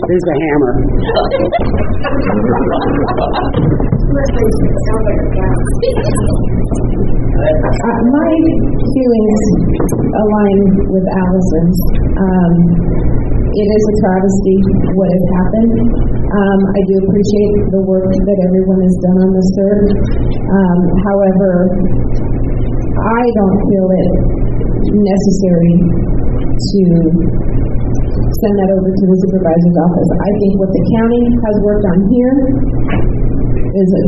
Here's 0.09 0.25
the 0.25 0.37
hammer. 0.41 0.73
Uh, 7.79 8.01
my 8.09 8.33
feelings 8.81 9.43
align 10.09 10.61
with 10.89 11.05
Allison's. 11.13 11.79
Um, 12.17 12.53
it 13.53 13.69
is 13.69 13.85
a 13.85 13.95
travesty 14.01 14.59
what 14.97 15.13
has 15.13 15.25
happened. 15.37 15.77
Um, 16.09 16.61
I 16.73 16.81
do 16.89 17.05
appreciate 17.05 17.69
the 17.69 17.85
work 17.85 18.09
that 18.09 18.39
everyone 18.49 18.81
has 18.81 18.97
done 19.05 19.19
on 19.29 19.31
this 19.37 19.49
CERC. 19.61 19.93
Um, 20.49 20.81
however, 21.05 21.53
I 22.99 23.23
don't 23.39 23.59
feel 23.71 23.87
it 23.89 24.11
necessary 24.91 25.75
to 26.59 26.81
send 28.43 28.55
that 28.59 28.71
over 28.75 28.91
to 28.91 29.05
the 29.07 29.19
supervisor's 29.23 29.79
office. 29.83 30.11
I 30.19 30.31
think 30.43 30.53
what 30.59 30.71
the 30.71 30.83
county 30.99 31.25
has 31.39 31.55
worked 31.63 31.87
on 31.87 31.99
here 32.11 32.35
is 33.79 33.89
a 33.95 34.03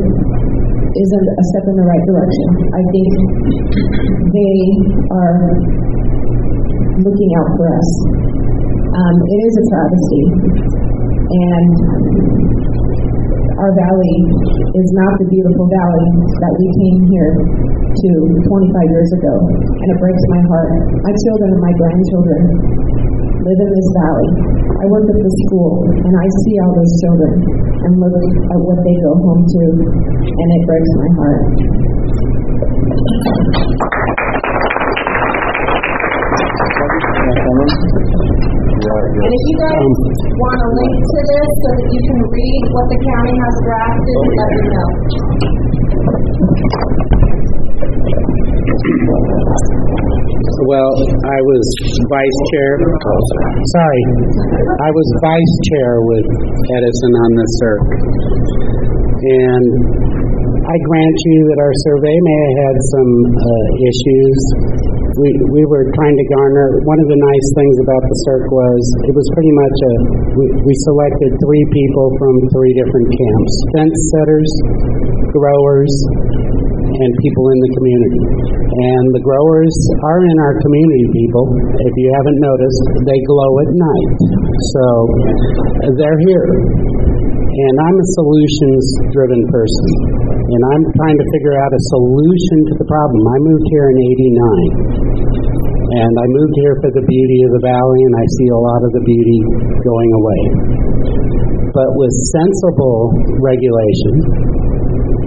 is 0.91 1.11
a, 1.15 1.21
a 1.23 1.45
step 1.55 1.65
in 1.71 1.77
the 1.79 1.87
right 1.87 2.05
direction. 2.11 2.47
I 2.75 2.83
think 2.91 3.11
they 4.35 4.57
are 5.15 5.39
looking 6.99 7.31
out 7.39 7.51
for 7.55 7.67
us. 7.71 7.91
Um, 8.91 9.17
it 9.23 9.41
is 9.47 9.55
a 9.55 9.65
travesty, 9.71 10.25
and 11.31 11.73
our 13.61 13.73
valley 13.77 14.17
is 14.73 14.89
not 14.97 15.13
the 15.21 15.29
beautiful 15.29 15.69
valley 15.69 16.09
that 16.41 16.53
we 16.57 16.67
came 16.81 16.99
here 17.13 17.33
to 17.93 18.09
25 18.49 18.73
years 18.89 19.11
ago, 19.21 19.35
and 19.53 19.87
it 19.93 19.99
breaks 20.01 20.25
my 20.33 20.41
heart. 20.49 20.73
My 21.05 21.13
children 21.13 21.49
and 21.53 21.61
my 21.61 21.75
grandchildren 21.77 22.41
live 23.45 23.61
in 23.61 23.71
this 23.77 23.89
valley. 24.01 24.31
I 24.81 24.85
work 24.89 25.05
at 25.13 25.19
the 25.21 25.33
school, 25.45 25.85
and 25.93 26.15
I 26.17 26.27
see 26.41 26.57
all 26.65 26.73
those 26.73 26.93
children 27.05 27.33
and 27.85 27.93
look 28.01 28.17
at 28.17 28.61
what 28.65 28.81
they 28.81 28.97
go 29.05 29.13
home 29.29 29.45
to, 29.45 29.63
and 29.85 30.49
it 30.57 30.63
breaks 30.65 30.93
my 30.97 31.11
heart. 31.21 31.45
And 38.91 39.31
if 39.31 39.43
you 39.47 39.57
guys 39.63 39.95
want 40.35 40.59
a 40.67 40.71
link 40.75 40.95
to 40.99 41.21
this 41.31 41.51
so 41.63 41.69
that 41.79 41.89
you 41.95 42.01
can 42.11 42.19
read 42.27 42.63
what 42.75 42.87
the 42.91 42.99
county 43.07 43.35
has 43.39 43.55
drafted, 43.63 44.19
let 44.35 44.51
me 44.51 44.67
know. 44.75 44.91
Well, 50.71 50.91
I 50.91 51.39
was 51.41 51.65
vice 52.11 52.39
chair. 52.51 52.71
Sorry, 52.83 54.03
I 54.83 54.91
was 54.91 55.07
vice 55.23 55.55
chair 55.71 55.91
with 56.03 56.27
Edison 56.75 57.13
on 57.15 57.31
the 57.39 57.47
CERC, 57.59 57.87
and 59.23 59.67
I 60.67 60.77
grant 60.83 61.19
you 61.27 61.39
that 61.51 61.59
our 61.63 61.75
survey 61.87 62.15
may 62.15 62.39
have 62.43 62.57
had 62.67 62.77
some 62.91 63.13
uh, 63.39 63.67
issues. 63.87 64.39
We 65.21 65.29
we 65.53 65.63
were 65.69 65.85
trying 66.01 66.17
to 66.17 66.27
garner. 66.33 66.81
One 66.89 66.97
of 66.97 67.09
the 67.13 67.21
nice 67.21 67.49
things 67.53 67.77
about 67.85 68.03
the 68.09 68.17
CERC 68.25 68.45
was 68.49 68.81
it 69.05 69.15
was 69.15 69.27
pretty 69.37 69.53
much 69.53 69.77
a. 69.85 69.93
We, 70.33 70.45
we 70.65 70.75
selected 70.89 71.31
three 71.45 71.67
people 71.77 72.07
from 72.17 72.35
three 72.57 72.73
different 72.73 73.09
camps: 73.13 73.53
fence 73.77 73.99
setters, 74.17 74.51
growers, 75.37 75.93
and 76.89 77.11
people 77.21 77.45
in 77.53 77.59
the 77.61 77.71
community. 77.77 78.23
And 78.71 79.05
the 79.13 79.21
growers 79.21 79.75
are 80.09 80.21
in 80.25 80.37
our 80.41 80.55
community, 80.65 81.07
people. 81.13 81.45
If 81.85 81.95
you 82.01 82.09
haven't 82.17 82.39
noticed, 82.41 82.83
they 83.05 83.19
glow 83.29 83.51
at 83.61 83.71
night. 83.77 84.17
So 84.73 84.85
they're 86.01 86.21
here. 86.33 86.49
And 87.51 87.75
I'm 87.77 87.97
a 87.99 88.09
solutions 88.17 88.85
driven 89.13 89.43
person. 89.53 89.89
And 90.49 90.63
I'm 90.65 90.85
trying 90.97 91.19
to 91.19 91.27
figure 91.35 91.57
out 91.61 91.71
a 91.71 91.83
solution 91.93 92.59
to 92.73 92.75
the 92.79 92.89
problem. 92.89 93.21
I 93.21 93.37
moved 93.43 93.67
here 93.71 93.87
in 93.91 93.99
89. 94.01 95.10
And 95.91 96.13
I 96.15 96.27
moved 96.31 96.55
here 96.63 96.77
for 96.87 96.91
the 96.95 97.03
beauty 97.03 97.39
of 97.47 97.51
the 97.59 97.63
valley, 97.67 98.01
and 98.07 98.15
I 98.15 98.27
see 98.39 98.49
a 98.55 98.61
lot 98.63 98.81
of 98.87 98.91
the 98.95 99.03
beauty 99.03 99.39
going 99.83 100.11
away. 100.23 100.43
But 101.75 101.89
with 101.99 102.15
sensible 102.31 103.11
regulation 103.43 104.15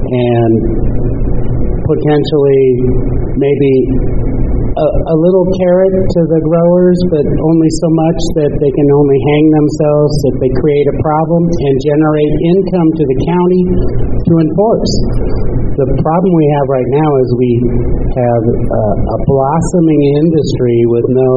and 0.07 0.53
potentially 1.83 2.63
maybe 3.35 3.73
a, 4.73 4.87
a 4.87 5.15
little 5.19 5.45
carrot 5.59 5.93
to 5.99 6.21
the 6.31 6.41
growers, 6.47 6.99
but 7.11 7.25
only 7.27 7.69
so 7.83 7.89
much 7.93 8.19
that 8.41 8.51
they 8.57 8.71
can 8.71 8.89
only 8.89 9.19
hang 9.19 9.45
themselves 9.51 10.13
if 10.31 10.35
they 10.41 10.51
create 10.63 10.87
a 10.89 10.97
problem 11.03 11.43
and 11.43 11.75
generate 11.83 12.33
income 12.55 12.89
to 12.97 13.03
the 13.03 13.17
county 13.27 13.63
to 14.15 14.31
enforce. 14.47 14.93
The 15.73 15.89
problem 16.05 16.31
we 16.37 16.47
have 16.53 16.67
right 16.69 16.89
now 17.01 17.09
is 17.17 17.27
we 17.33 17.51
have 18.13 18.43
a, 18.45 18.85
a 18.93 19.17
blossoming 19.25 20.01
industry 20.21 20.77
with 20.85 21.07
no 21.09 21.33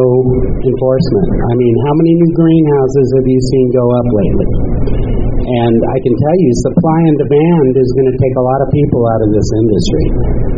enforcement. 0.60 1.26
I 1.40 1.52
mean, 1.56 1.74
how 1.88 1.94
many 1.96 2.12
new 2.20 2.30
greenhouses 2.36 3.06
have 3.16 3.26
you 3.32 3.40
seen 3.40 3.66
go 3.72 3.84
up 3.96 4.06
lately? 4.12 4.48
And 5.46 5.78
I 5.78 5.98
can 6.02 6.14
tell 6.18 6.36
you, 6.42 6.50
supply 6.66 7.00
and 7.06 7.16
demand 7.22 7.70
is 7.78 7.90
going 7.94 8.10
to 8.10 8.18
take 8.18 8.34
a 8.34 8.44
lot 8.44 8.60
of 8.66 8.68
people 8.74 9.02
out 9.06 9.22
of 9.22 9.30
this 9.30 9.48
industry. 9.62 10.06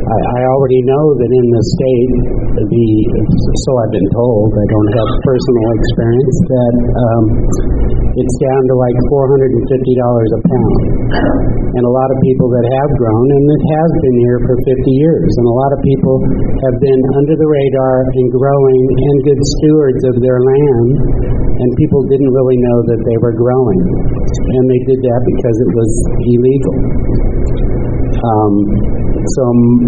I, 0.00 0.16
I 0.16 0.40
already 0.48 0.80
know 0.88 1.04
that 1.12 1.28
in 1.28 1.46
the 1.52 1.64
state, 1.76 2.12
the 2.56 2.88
so 3.68 3.70
I've 3.84 3.92
been 3.92 4.10
told. 4.16 4.48
I 4.48 4.66
don't 4.72 4.90
have 4.96 5.08
personal 5.28 5.66
experience 5.76 6.38
that 6.40 6.74
um, 6.88 7.24
it's 8.16 8.36
down 8.40 8.62
to 8.64 8.74
like 8.80 8.96
four 9.12 9.24
hundred 9.28 9.50
and 9.60 9.64
fifty 9.68 9.94
dollars 10.00 10.30
a 10.32 10.40
pound. 10.48 10.80
And 11.68 11.84
a 11.84 11.92
lot 11.92 12.08
of 12.08 12.18
people 12.24 12.48
that 12.48 12.64
have 12.64 12.90
grown, 12.96 13.26
and 13.28 13.44
it 13.44 13.62
has 13.76 13.90
been 14.02 14.18
here 14.24 14.38
for 14.40 14.54
fifty 14.64 14.94
years, 15.04 15.30
and 15.36 15.46
a 15.46 15.56
lot 15.60 15.70
of 15.76 15.80
people 15.84 16.16
have 16.64 16.76
been 16.80 17.00
under 17.20 17.34
the 17.36 17.44
radar 17.44 17.96
and 18.08 18.26
growing 18.32 18.82
and 18.88 19.16
good 19.22 19.42
stewards 19.60 20.02
of 20.08 20.14
their 20.18 20.40
land, 20.40 20.88
and 21.44 21.68
people 21.76 22.00
didn't 22.08 22.32
really 22.32 22.58
know 22.58 22.78
that 22.88 23.00
they 23.04 23.18
were 23.20 23.36
growing, 23.36 23.80
and 24.24 24.64
they 24.66 24.77
did 24.86 25.00
that 25.02 25.20
because 25.26 25.56
it 25.58 25.70
was 25.74 25.90
illegal. 26.28 26.74
Um, 28.18 28.54
so 29.18 29.42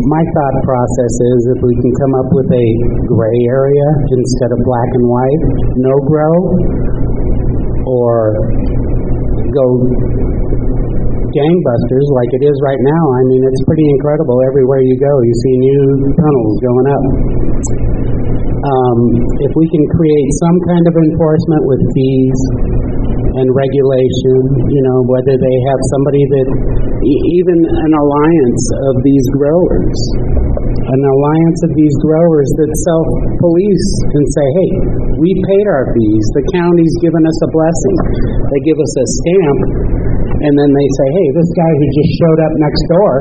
my 0.07 0.23
thought 0.23 0.57
process 0.63 1.15
is 1.35 1.39
if 1.57 1.61
we 1.67 1.75
can 1.83 1.93
come 1.99 2.13
up 2.23 2.29
with 2.31 2.49
a 2.51 2.67
gray 3.11 3.41
area 3.51 3.89
instead 4.07 4.51
of 4.55 4.59
black 4.63 4.91
and 4.95 5.05
white, 5.07 5.43
no 5.83 5.95
grow, 6.07 6.37
or 7.91 8.15
go 9.51 9.67
gangbusters 11.31 12.07
like 12.11 12.31
it 12.39 12.43
is 12.47 12.57
right 12.63 12.83
now. 12.83 13.05
I 13.19 13.23
mean, 13.31 13.43
it's 13.47 13.63
pretty 13.67 13.87
incredible. 13.99 14.37
Everywhere 14.51 14.83
you 14.83 14.97
go, 14.99 15.13
you 15.23 15.35
see 15.47 15.55
new 15.59 15.83
tunnels 16.19 16.55
going 16.63 16.89
up. 16.91 17.05
Um, 18.61 18.99
if 19.41 19.53
we 19.57 19.65
can 19.73 19.85
create 19.89 20.31
some 20.45 20.57
kind 20.69 20.85
of 20.85 20.95
enforcement 21.01 21.63
with 21.65 21.81
fees 21.97 22.39
and 23.37 23.47
regulation, 23.55 24.37
you 24.67 24.83
know, 24.91 24.99
whether 25.07 25.35
they 25.39 25.57
have 25.71 25.81
somebody 25.95 26.23
that, 26.25 26.49
even 27.41 27.59
an 27.59 27.93
alliance 27.95 28.65
of 28.91 28.95
these 29.07 29.27
growers, 29.39 29.99
an 30.91 31.03
alliance 31.07 31.61
of 31.67 31.73
these 31.79 31.97
growers 32.03 32.49
that 32.59 32.71
self 32.91 33.07
police 33.39 33.89
and 34.11 34.25
say, 34.35 34.47
hey, 34.59 34.71
we 35.23 35.31
paid 35.47 35.67
our 35.71 35.87
fees, 35.95 36.25
the 36.35 36.45
county's 36.57 36.97
given 37.05 37.23
us 37.23 37.39
a 37.47 37.51
blessing. 37.55 37.97
They 38.51 38.61
give 38.67 38.79
us 38.81 38.93
a 38.99 39.07
stamp 39.07 39.61
and 40.41 40.53
then 40.57 40.71
they 40.73 40.89
say, 40.97 41.09
hey, 41.21 41.27
this 41.37 41.51
guy 41.53 41.69
who 41.69 41.85
just 42.01 42.13
showed 42.17 42.41
up 42.41 42.53
next 42.65 42.83
door, 42.89 43.13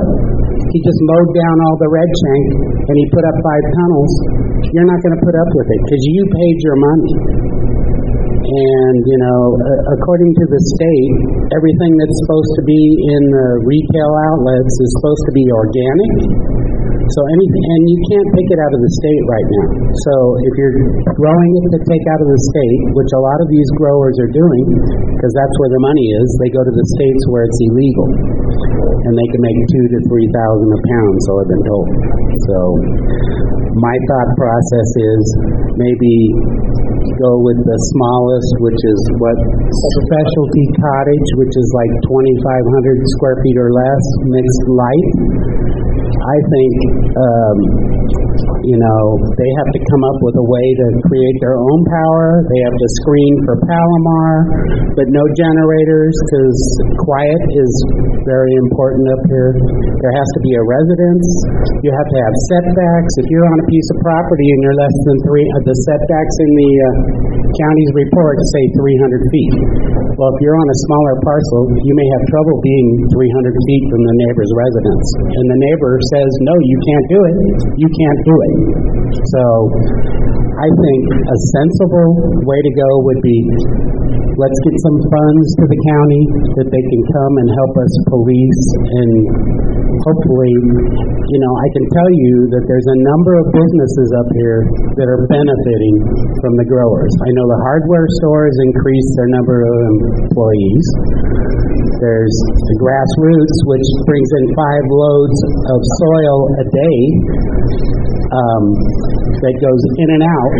he 0.71 0.77
just 0.79 0.99
mowed 1.03 1.31
down 1.35 1.55
all 1.67 1.75
the 1.75 1.91
red 1.91 2.09
shank 2.09 2.45
and 2.79 2.95
he 2.95 3.05
put 3.11 3.23
up 3.27 3.35
five 3.43 3.63
tunnels, 3.75 4.11
you're 4.71 4.87
not 4.87 4.99
going 5.03 5.15
to 5.19 5.23
put 5.27 5.35
up 5.35 5.49
with 5.51 5.67
it 5.67 5.79
because 5.83 6.03
you 6.15 6.21
paid 6.31 6.57
your 6.63 6.77
money. 6.79 7.13
And, 8.49 8.97
you 9.05 9.19
know, 9.21 9.41
uh, 9.61 9.93
according 9.93 10.31
to 10.33 10.45
the 10.49 10.61
state, 10.73 11.13
everything 11.53 11.91
that's 12.01 12.17
supposed 12.25 12.53
to 12.57 12.63
be 12.65 12.81
in 12.81 13.23
the 13.29 13.47
retail 13.61 14.11
outlets 14.33 14.73
is 14.73 14.89
supposed 14.97 15.23
to 15.29 15.33
be 15.37 15.45
organic. 15.53 16.13
So 17.09 17.19
anything, 17.25 17.63
and 17.73 17.81
you 17.89 17.97
can't 18.09 18.29
take 18.37 18.49
it 18.53 18.59
out 18.61 18.73
of 18.73 18.81
the 18.85 18.91
state 19.01 19.23
right 19.25 19.47
now. 19.49 19.67
So 20.05 20.13
if 20.45 20.53
you're 20.61 20.77
growing 21.17 21.51
it 21.57 21.65
to 21.73 21.79
take 21.89 22.05
out 22.05 22.21
of 22.21 22.29
the 22.29 22.41
state, 22.53 22.81
which 22.93 23.11
a 23.17 23.21
lot 23.21 23.37
of 23.41 23.47
these 23.49 23.69
growers 23.81 24.13
are 24.21 24.29
doing, 24.29 24.65
because 25.17 25.33
that's 25.33 25.55
where 25.57 25.71
the 25.73 25.81
money 25.89 26.05
is, 26.05 26.27
they 26.37 26.53
go 26.53 26.61
to 26.61 26.73
the 26.73 26.85
states 27.01 27.21
where 27.33 27.49
it's 27.49 27.59
illegal, 27.65 28.07
and 28.89 29.13
they 29.13 29.27
can 29.29 29.41
make 29.41 29.59
two 29.73 29.85
to 29.93 29.97
three 30.09 30.27
thousand 30.33 30.69
a 30.69 30.81
pound. 30.85 31.15
So 31.25 31.29
I've 31.39 31.51
been 31.51 31.65
told. 31.65 31.87
So 32.49 32.57
my 33.77 33.95
thought 34.09 34.29
process 34.35 34.89
is 34.97 35.23
maybe 35.77 36.13
go 37.21 37.31
with 37.43 37.59
the 37.67 37.79
smallest, 37.93 38.51
which 38.63 38.81
is 38.81 38.99
what 39.19 39.37
specialty 40.07 40.65
cottage, 40.79 41.27
which 41.35 41.53
is 41.53 41.67
like 41.75 41.93
2,500 42.07 43.13
square 43.19 43.37
feet 43.43 43.57
or 43.59 43.71
less, 43.75 44.03
mixed 44.25 44.65
light. 44.71 45.09
I 46.19 46.37
think, 46.47 46.75
um, 47.13 47.57
you 48.65 48.77
know, 48.77 49.01
they 49.39 49.51
have 49.63 49.69
to 49.71 49.79
come 49.79 50.03
up 50.03 50.19
with 50.25 50.35
a 50.39 50.45
way 50.45 50.67
to 50.83 50.87
create 51.07 51.37
their 51.39 51.55
own 51.55 51.79
power. 51.87 52.43
They 52.43 52.61
have 52.67 52.75
to 52.75 52.87
screen 53.03 53.33
for 53.47 53.55
Palomar, 53.63 54.31
but 54.99 55.07
no 55.11 55.23
generators 55.35 56.13
because 56.27 56.59
quiet 57.07 57.41
is 57.55 57.71
very 58.27 58.53
important 58.67 59.03
up 59.15 59.23
here. 59.31 59.51
There 60.03 60.13
has 60.15 60.29
to 60.35 60.41
be 60.43 60.53
a 60.55 60.63
residence. 60.63 61.27
You 61.83 61.91
have 61.91 62.09
to 62.11 62.19
have 62.19 62.33
setbacks. 62.51 63.11
If 63.23 63.27
you're 63.31 63.47
on 63.47 63.57
a 63.63 63.67
piece 63.67 63.87
of 63.95 63.97
property 64.03 64.47
and 64.47 64.59
you're 64.63 64.79
less 64.79 64.97
than 65.07 65.17
three, 65.27 65.45
uh, 65.45 65.63
the 65.63 65.75
setbacks 65.87 66.35
in 66.43 66.51
the 66.55 66.71
uh, 66.71 66.87
county's 67.63 67.91
report 67.95 68.35
say 68.53 68.63
300 68.75 69.33
feet. 69.33 69.53
Well, 70.19 70.35
if 70.35 70.39
you're 70.43 70.59
on 70.59 70.67
a 70.67 70.77
smaller 70.83 71.15
parcel, 71.23 71.61
you 71.79 71.93
may 71.95 72.07
have 72.11 72.23
trouble 72.27 72.55
being 72.59 72.87
300 73.07 73.55
feet 73.55 73.83
from 73.87 74.01
the 74.03 74.15
neighbor's 74.27 74.51
residence. 74.51 75.07
And 75.31 75.45
the 75.47 75.59
neighbor 75.63 75.93
says, 76.11 76.29
no, 76.43 76.55
you 76.59 76.77
can't 76.83 77.07
do 77.07 77.19
it. 77.23 77.35
You 77.79 77.87
can't 77.87 78.21
do 78.27 78.35
it. 78.35 78.48
So 79.35 79.43
I 80.59 80.67
think 80.67 81.01
a 81.13 81.37
sensible 81.55 82.11
way 82.43 82.59
to 82.59 82.71
go 82.75 82.89
would 83.07 83.21
be 83.23 83.37
let's 84.39 84.59
get 84.63 84.75
some 84.79 84.99
funds 85.03 85.45
to 85.59 85.65
the 85.67 85.79
county 85.91 86.23
that 86.59 86.67
they 86.71 86.83
can 86.83 87.01
come 87.11 87.33
and 87.43 87.47
help 87.51 87.73
us 87.75 87.93
police 88.07 88.63
and 88.87 89.11
hopefully, 90.07 90.53
you 90.55 91.39
know, 91.43 91.53
I 91.59 91.67
can 91.75 91.85
tell 91.91 92.11
you 92.11 92.33
that 92.55 92.63
there's 92.63 92.87
a 92.87 92.99
number 93.03 93.33
of 93.35 93.45
businesses 93.51 94.09
up 94.15 94.29
here 94.39 94.59
that 94.95 95.07
are 95.11 95.21
benefiting 95.27 95.95
from 96.39 96.53
the 96.55 96.67
growers. 96.71 97.11
I 97.19 97.29
know 97.35 97.45
the 97.51 97.61
hardware 97.67 98.07
stores 98.23 98.55
increased 98.71 99.11
their 99.19 99.29
number 99.35 99.57
of 99.59 99.87
employees. 100.23 100.85
There's 101.99 102.35
the 102.55 102.75
grassroots, 102.79 103.55
which 103.67 103.87
brings 104.07 104.29
in 104.39 104.45
five 104.55 104.85
loads 104.87 105.37
of 105.67 105.79
soil 105.99 106.37
a 106.47 106.65
day 106.71 106.99
um, 108.29 108.63
that 109.41 109.55
goes 109.57 109.83
in 110.05 110.09
and 110.13 110.23
out 110.23 110.53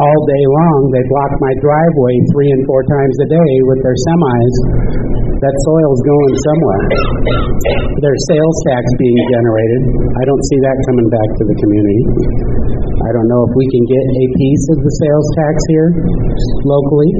all 0.00 0.20
day 0.24 0.44
long. 0.48 0.78
They 0.94 1.04
block 1.10 1.32
my 1.42 1.54
driveway 1.60 2.14
three 2.32 2.50
and 2.50 2.62
four 2.64 2.82
times 2.88 3.14
a 3.24 3.28
day 3.28 3.52
with 3.68 3.80
their 3.84 3.98
semis. 3.98 4.54
That 5.38 5.54
soil's 5.54 6.02
going 6.02 6.34
somewhere. 6.34 6.84
There's 8.02 8.22
sales 8.26 8.56
tax 8.66 8.82
being 8.98 9.20
generated. 9.38 9.82
I 10.18 10.22
don't 10.26 10.44
see 10.50 10.58
that 10.66 10.76
coming 10.90 11.08
back 11.14 11.28
to 11.30 11.42
the 11.46 11.56
community. 11.62 12.00
I 12.98 13.10
don't 13.14 13.28
know 13.30 13.42
if 13.46 13.52
we 13.54 13.66
can 13.70 13.84
get 13.86 14.04
a 14.04 14.24
piece 14.34 14.64
of 14.74 14.78
the 14.82 14.92
sales 14.98 15.26
tax 15.38 15.54
here 15.70 15.88
locally. 16.66 17.10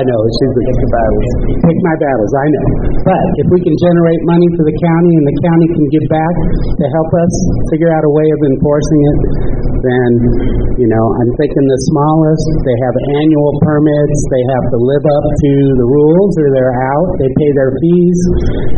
I 0.00 0.02
know 0.08 0.18
it's 0.24 0.38
just 0.40 0.54
pick 0.56 0.78
the 0.80 0.90
battles. 0.90 1.28
Pick 1.60 1.78
my 1.84 1.96
battles. 2.00 2.32
I 2.32 2.46
know. 2.48 2.66
But 3.04 3.22
if 3.44 3.46
we 3.52 3.58
can 3.60 3.76
generate 3.76 4.20
money 4.24 4.48
for 4.56 4.64
the 4.64 4.76
county 4.80 5.12
and 5.20 5.26
the 5.28 5.36
county 5.44 5.68
can 5.76 5.86
give 5.92 6.06
back 6.08 6.34
to 6.80 6.84
help 6.88 7.10
us 7.20 7.32
figure 7.68 7.92
out 7.92 8.02
a 8.04 8.12
way 8.16 8.28
of 8.32 8.40
enforcing 8.48 9.00
it, 9.04 9.18
then 9.80 10.10
you 10.76 10.88
know 10.88 11.04
I'm 11.16 11.30
thinking 11.40 11.66
the 11.66 11.80
smallest. 11.92 12.46
They 12.64 12.76
have 12.84 12.96
annual 13.20 13.52
permits. 13.64 14.18
They 14.30 14.44
have 14.54 14.66
to 14.76 14.78
live 14.80 15.04
up 15.04 15.24
to 15.24 15.52
the 15.80 15.88
rules, 15.88 16.32
or 16.40 16.48
they're 16.52 16.76
out. 16.76 17.08
They 17.20 17.30
pay 17.40 17.50
their 17.56 17.72
fees, 17.80 18.20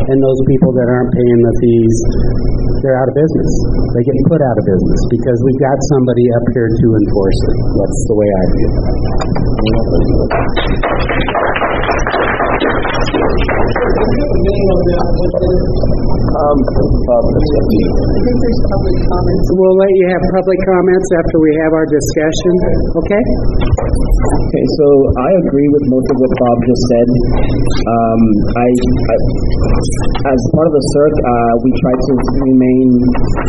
and 0.09 0.17
those 0.23 0.41
people 0.49 0.71
that 0.79 0.87
aren't 0.87 1.11
paying 1.11 1.41
the 1.43 1.53
fees, 1.63 1.95
they're 2.83 2.99
out 2.99 3.07
of 3.07 3.15
business. 3.15 3.51
They 3.95 4.03
get 4.07 4.15
put 4.27 4.41
out 4.43 4.57
of 4.59 4.65
business 4.67 4.99
because 5.11 5.37
we've 5.43 5.61
got 5.63 5.77
somebody 5.95 6.25
up 6.35 6.45
here 6.55 6.69
to 6.71 6.87
enforce 6.99 7.39
it. 7.43 7.57
That's 7.77 8.01
the 8.07 8.15
way 8.15 8.29
I 8.31 8.43
feel. 8.51 8.73
Um. 16.33 16.57
We'll 19.53 19.77
let 19.77 19.93
you 19.93 20.05
have 20.09 20.23
public 20.33 20.59
comments 20.65 21.09
after 21.13 21.37
we 21.37 21.51
have 21.61 21.71
our 21.77 21.85
discussion, 21.85 22.53
okay? 22.97 23.23
Okay, 24.53 24.65
so 24.79 24.85
I 25.19 25.29
agree 25.45 25.69
with 25.69 25.83
most 25.93 26.07
of 26.09 26.17
what 26.17 26.31
Bob 26.33 26.57
just 26.65 26.83
said. 26.89 27.07
Um, 27.83 28.21
I, 28.53 28.67
I, 28.69 29.15
as 30.33 30.39
part 30.55 30.67
of 30.69 30.73
the 30.73 30.83
CERC, 30.93 31.13
uh, 31.13 31.53
we 31.61 31.69
try 31.83 31.93
to 31.93 32.11
remain, 32.49 32.87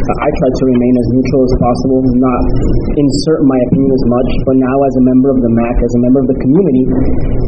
I 0.04 0.28
try 0.34 0.50
to 0.50 0.64
remain 0.64 0.94
as 0.98 1.06
neutral 1.14 1.40
as 1.46 1.54
possible, 1.60 2.00
not 2.04 2.42
insert 3.00 3.40
my 3.48 3.58
opinion 3.70 3.92
as 3.94 4.04
much, 4.10 4.30
but 4.44 4.56
now 4.60 4.76
as 4.84 4.94
a 4.98 5.04
member 5.08 5.28
of 5.32 5.38
the 5.40 5.52
MAC, 5.54 5.76
as 5.78 5.92
a 5.94 6.00
member 6.04 6.20
of 6.24 6.28
the 6.28 6.38
community, 6.42 6.84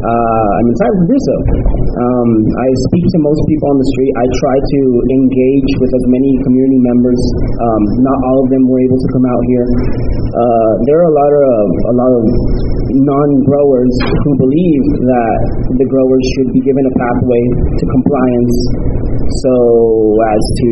uh, 0.01 0.47
I'm 0.61 0.67
entitled 0.71 0.99
to 1.03 1.07
do 1.11 1.19
so. 1.19 1.35
Um, 1.97 2.29
I 2.61 2.67
speak 2.89 3.05
to 3.05 3.19
most 3.25 3.41
people 3.49 3.67
on 3.73 3.77
the 3.81 3.89
street. 3.91 4.11
I 4.17 4.25
try 4.37 4.55
to 4.55 4.79
with 5.27 5.91
as 5.91 6.05
many 6.07 6.31
community 6.47 6.79
members. 6.79 7.21
Um, 7.59 7.81
not 8.03 8.17
all 8.31 8.39
of 8.43 8.47
them 8.47 8.63
were 8.67 8.79
able 8.79 8.99
to 8.99 9.09
come 9.11 9.25
out 9.27 9.43
here. 9.51 9.67
Uh, 9.67 10.71
there 10.87 10.97
are 11.03 11.09
a 11.11 11.15
lot 11.15 11.31
of 11.35 11.63
a 11.67 11.95
lot 11.99 12.11
of 12.15 12.23
non-growers 13.03 13.93
who 14.23 14.31
believe 14.39 14.83
that 15.03 15.37
the 15.75 15.87
growers 15.91 16.23
should 16.37 16.49
be 16.55 16.61
given 16.63 16.83
a 16.87 16.93
pathway 16.95 17.43
to 17.75 17.83
compliance 17.91 18.57
so 19.43 19.55
as 20.31 20.43
to 20.61 20.69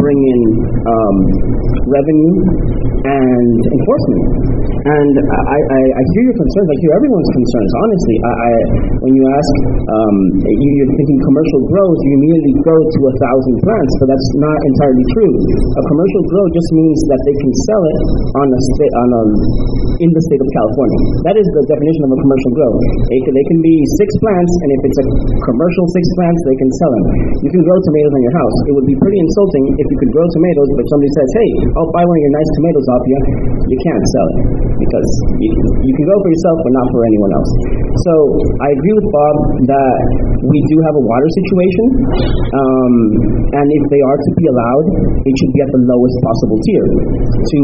bring 0.00 0.18
in 0.18 0.40
um, 0.84 1.16
revenue 1.88 2.34
and 3.04 3.56
enforcement. 3.60 4.54
And 4.84 5.12
I, 5.16 5.56
I, 5.56 5.80
I 5.80 6.02
hear 6.12 6.24
your 6.28 6.36
concerns. 6.36 6.68
I 6.68 6.76
hear 6.84 6.92
everyone's 6.92 7.32
concerns. 7.32 7.70
Honestly, 7.80 8.16
I, 8.20 8.32
I 8.32 8.52
when 9.00 9.12
you 9.16 9.24
ask, 9.32 9.52
um, 9.80 10.16
you, 10.44 10.68
you're 10.76 10.92
thinking 10.92 11.18
commercial 11.24 11.60
growth, 11.72 11.98
you 12.04 12.12
immediately 12.20 12.54
go 12.60 12.76
to 12.76 13.00
a 13.08 13.14
thousand 13.16 13.56
plants, 13.64 13.92
but 14.00 14.06
that's 14.12 14.28
not 14.44 14.58
entirely 14.60 15.04
true. 15.16 15.32
A 15.80 15.84
commercial 15.88 16.22
grow 16.28 16.44
just 16.52 16.68
means 16.76 16.98
that 17.08 17.20
they 17.24 17.36
can 17.40 17.52
sell 17.64 17.82
it 17.84 17.98
on 18.44 18.46
a 18.52 18.60
sta- 18.60 18.94
on 19.00 19.08
a 19.08 19.22
in 20.04 20.10
the 20.12 20.22
state 20.28 20.42
of 20.42 20.48
California. 20.52 21.00
That 21.32 21.36
is 21.40 21.46
the 21.48 21.64
definition 21.64 22.02
of 22.04 22.10
a 22.12 22.18
commercial 22.20 22.52
grow. 22.52 22.72
They 23.08 23.20
can, 23.24 23.32
they 23.32 23.46
can 23.56 23.60
be 23.64 23.74
six 23.96 24.08
plants, 24.20 24.52
and 24.52 24.68
if 24.68 24.80
it's 24.84 24.98
a 25.00 25.06
commercial 25.48 25.84
six 25.96 26.04
plants, 26.18 26.40
they 26.44 26.56
can 26.60 26.70
sell 26.76 26.92
them. 26.92 27.04
You 27.40 27.50
can 27.56 27.62
grow 27.64 27.73
tomatoes 27.80 28.14
on 28.14 28.22
your 28.22 28.36
house. 28.38 28.56
It 28.68 28.72
would 28.78 28.88
be 28.88 28.96
pretty 29.00 29.18
insulting 29.18 29.64
if 29.80 29.86
you 29.90 29.96
could 30.04 30.12
grow 30.14 30.26
tomatoes, 30.30 30.68
but 30.78 30.84
somebody 30.90 31.10
says, 31.14 31.28
"Hey, 31.34 31.50
I'll 31.78 31.92
buy 31.94 32.04
one 32.04 32.16
of 32.16 32.22
your 32.22 32.34
nice 32.34 32.50
tomatoes 32.58 32.86
off 32.94 33.04
you." 33.08 33.18
You 33.74 33.78
can't 33.80 34.04
sell 34.14 34.26
it 34.28 34.38
because 34.84 35.08
you, 35.40 35.48
you 35.82 35.92
can 35.96 36.04
grow 36.04 36.18
for 36.20 36.30
yourself, 36.30 36.56
but 36.62 36.72
not 36.74 36.86
for 36.92 37.00
anyone 37.08 37.32
else. 37.34 37.50
So 38.04 38.12
I 38.60 38.68
agree 38.74 38.94
with 38.98 39.08
Bob 39.10 39.34
that 39.70 39.98
we 40.44 40.58
do 40.68 40.76
have 40.84 40.94
a 40.98 41.04
water 41.04 41.28
situation, 41.40 41.86
um, 42.52 42.94
and 43.54 43.66
if 43.70 43.84
they 43.88 44.02
are 44.04 44.18
to 44.18 44.30
be 44.36 44.44
allowed, 44.50 44.86
it 45.24 45.34
should 45.40 45.52
be 45.54 45.60
at 45.64 45.70
the 45.72 45.82
lowest 45.88 46.16
possible 46.20 46.58
tier 46.60 46.86
to 47.24 47.60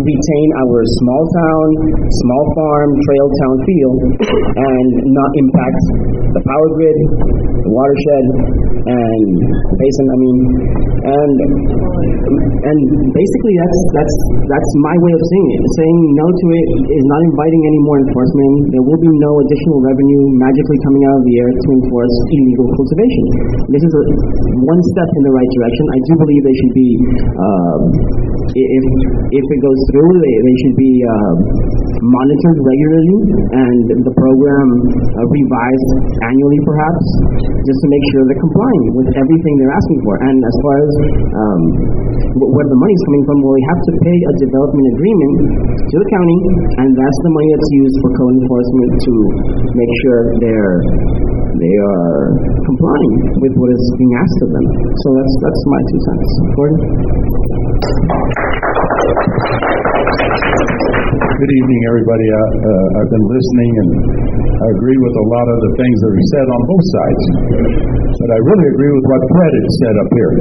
retain 0.00 0.48
our 0.64 0.78
small 1.02 1.22
town, 1.28 1.66
small 2.24 2.44
farm, 2.56 2.88
trail 3.04 3.26
town 3.42 3.56
feel, 3.68 3.92
and 4.56 4.90
not 5.12 5.30
impact 5.36 5.82
the 6.32 6.42
power 6.46 6.68
grid, 6.78 6.98
the 7.66 7.70
watershed, 7.70 8.24
and 8.86 9.24
basin. 9.78 10.06
I 10.12 10.16
mean, 10.18 10.36
and 11.02 11.34
and 12.62 12.78
basically 13.14 13.54
that's 13.58 13.80
that's 13.94 14.16
that's 14.50 14.70
my 14.82 14.94
way 15.02 15.12
of 15.14 15.22
seeing 15.22 15.48
it. 15.54 15.62
Saying 15.78 15.98
no 16.18 16.26
to 16.26 16.46
it 16.54 16.66
is 16.98 17.04
not 17.10 17.20
inviting 17.30 17.62
any 17.66 17.80
more 17.86 17.98
enforcement. 18.02 18.54
There 18.74 18.84
will 18.84 19.00
be 19.02 19.12
no 19.22 19.32
additional 19.42 19.78
revenue 19.82 20.22
magically 20.38 20.78
coming 20.86 21.02
out 21.10 21.16
of 21.18 21.24
the 21.26 21.34
air 21.42 21.50
to 21.52 21.68
enforce 21.82 22.14
illegal 22.32 22.66
cultivation. 22.74 23.24
This 23.70 23.82
is 23.82 23.92
a, 23.92 24.02
one 24.62 24.80
step 24.94 25.08
in 25.18 25.22
the 25.26 25.32
right 25.34 25.50
direction. 25.58 25.84
I 25.92 25.98
do 26.06 26.12
believe 26.22 26.40
they 26.42 26.56
should 26.62 26.74
be, 26.74 26.88
i- 28.56 28.70
if 28.78 28.84
if 29.32 29.44
it 29.46 29.60
goes 29.62 29.80
through, 29.90 30.12
they, 30.22 30.34
they 30.42 30.56
should 30.62 30.76
be 30.76 30.92
um, 31.06 31.36
monitored 32.02 32.58
regularly 32.66 33.18
and 33.62 33.82
the 34.02 34.14
program 34.18 34.68
uh, 34.90 35.22
revised 35.30 35.90
annually, 36.26 36.60
perhaps, 36.66 37.04
just 37.62 37.78
to 37.78 37.86
make 37.90 38.04
sure 38.10 38.20
they're 38.26 38.42
complying 38.72 38.96
with 38.96 39.08
everything 39.12 39.54
they're 39.60 39.76
asking 39.76 40.00
for. 40.04 40.14
And 40.24 40.36
as 40.40 40.56
far 40.64 40.76
as 40.80 40.92
um, 41.36 41.62
where 42.40 42.68
the 42.68 42.78
money 42.78 42.94
is 42.96 43.02
coming 43.04 43.24
from, 43.28 43.36
well, 43.44 43.54
we 43.56 43.64
have 43.68 43.80
to 43.84 43.92
pay 44.00 44.16
a 44.16 44.32
development 44.40 44.86
agreement 44.96 45.34
to 45.76 45.94
the 46.00 46.08
county, 46.08 46.38
and 46.80 46.88
that's 46.96 47.18
the 47.22 47.32
money 47.32 47.48
that's 47.52 47.72
used 47.84 47.96
for 48.00 48.08
code 48.16 48.34
enforcement 48.40 48.90
to 48.96 49.12
make 49.76 49.92
sure 50.04 50.18
they're 50.40 50.76
they 51.52 51.76
are 51.84 52.32
complying 52.64 53.14
with 53.44 53.52
what 53.60 53.68
is 53.68 53.84
being 54.00 54.14
asked 54.16 54.40
of 54.40 54.50
them. 54.56 54.66
So 55.04 55.06
that's 55.20 55.34
that's 55.44 55.62
my 55.68 55.80
two 55.84 56.00
cents. 56.00 56.28
Gordon. 56.56 56.78
Good 61.42 61.52
evening, 61.58 61.80
everybody. 61.90 62.26
Uh, 62.32 62.38
uh, 62.40 62.86
I've 63.02 63.10
been 63.10 63.26
listening 63.26 63.72
and 63.82 63.90
I 64.62 64.68
agree 64.78 64.94
with 64.94 65.14
a 65.18 65.26
lot 65.26 65.46
of 65.50 65.58
the 65.58 65.72
things 65.74 65.96
that 65.98 66.10
are 66.14 66.26
said 66.30 66.46
on 66.46 66.60
both 66.70 66.86
sides. 66.86 67.22
But 68.14 68.28
I 68.30 68.38
really 68.46 68.66
agree 68.70 68.92
with 68.94 69.04
what 69.10 69.20
Fred 69.34 69.52
had 69.58 69.68
said 69.82 69.94
up 69.98 70.10
here. 70.14 70.32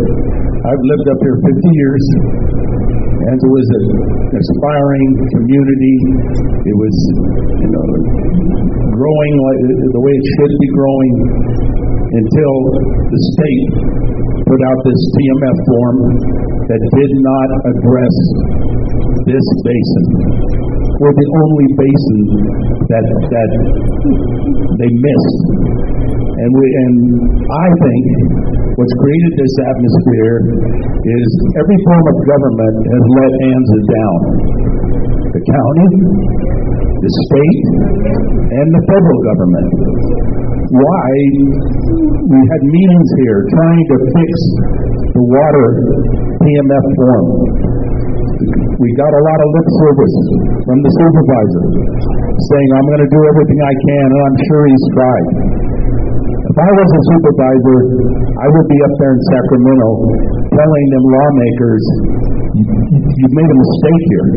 I've 0.61 0.83
lived 0.93 1.07
up 1.09 1.19
here 1.25 1.37
50 1.41 1.57
years. 1.73 2.03
and 3.21 3.37
it 3.37 3.49
was 3.49 3.67
an 3.81 3.85
aspiring 4.37 5.09
community. 5.41 5.95
It 6.69 6.77
was, 6.77 6.95
you 7.65 7.69
know, 7.73 7.85
growing 8.93 9.33
like 9.41 9.59
the 9.89 10.01
way 10.05 10.13
it 10.13 10.25
should 10.37 10.53
be 10.53 10.69
growing 10.69 11.13
until 12.13 12.53
the 13.09 13.19
state 13.33 13.69
put 14.45 14.61
out 14.69 14.77
this 14.85 15.01
TMF 15.17 15.57
form 15.65 15.97
that 16.69 16.81
did 16.93 17.11
not 17.25 17.47
address 17.73 18.15
this 19.25 19.45
basin. 19.65 20.70
We're 21.01 21.17
the 21.17 21.29
only 21.33 21.67
basin 21.81 22.19
that 22.85 23.05
that 23.25 23.51
they 24.77 24.91
missed. 25.01 25.41
And 26.29 26.49
we 26.53 26.65
and 26.77 26.97
I 27.41 27.67
think 27.73 28.03
what's 28.77 28.95
created 29.01 29.31
this 29.33 29.55
atmosphere 29.65 30.35
is 31.01 31.27
every 31.57 31.79
form 31.89 32.05
of 32.05 32.15
government 32.21 32.75
has 32.85 33.03
let 33.17 33.31
ANZA 33.33 33.79
down. 33.81 34.19
The 35.25 35.41
county, 35.41 35.89
the 36.85 37.11
state, 37.25 37.61
and 38.61 38.67
the 38.69 38.83
federal 38.85 39.19
government. 39.25 39.69
Why 40.69 41.09
we 42.29 42.39
had 42.45 42.61
meetings 42.61 43.09
here 43.25 43.39
trying 43.49 43.83
to 43.89 43.97
fix 44.05 44.31
the 45.17 45.23
water 45.33 45.67
PMF 46.45 46.85
form. 46.93 47.25
We 48.81 48.89
got 48.97 49.13
a 49.13 49.21
lot 49.21 49.39
of 49.45 49.47
lip 49.53 49.67
service 49.77 50.15
from 50.65 50.77
the 50.81 50.89
supervisor 50.89 51.63
saying, 52.33 52.69
I'm 52.73 52.87
going 52.89 53.03
to 53.05 53.11
do 53.13 53.21
everything 53.29 53.59
I 53.61 53.73
can, 53.77 54.05
and 54.09 54.21
I'm 54.25 54.37
sure 54.49 54.61
he's 54.65 54.85
tried. 54.97 55.27
If 56.49 56.57
I 56.57 56.69
was 56.73 56.89
a 56.89 57.01
supervisor, 57.13 57.77
I 58.41 58.47
would 58.49 58.67
be 58.73 58.79
up 58.81 58.93
there 58.97 59.13
in 59.13 59.21
Sacramento 59.29 59.89
telling 60.49 60.85
them 60.97 61.03
lawmakers, 61.13 61.83
you've 62.55 63.35
made 63.35 63.51
a 63.51 63.57
mistake 63.57 64.03
here. 64.11 64.27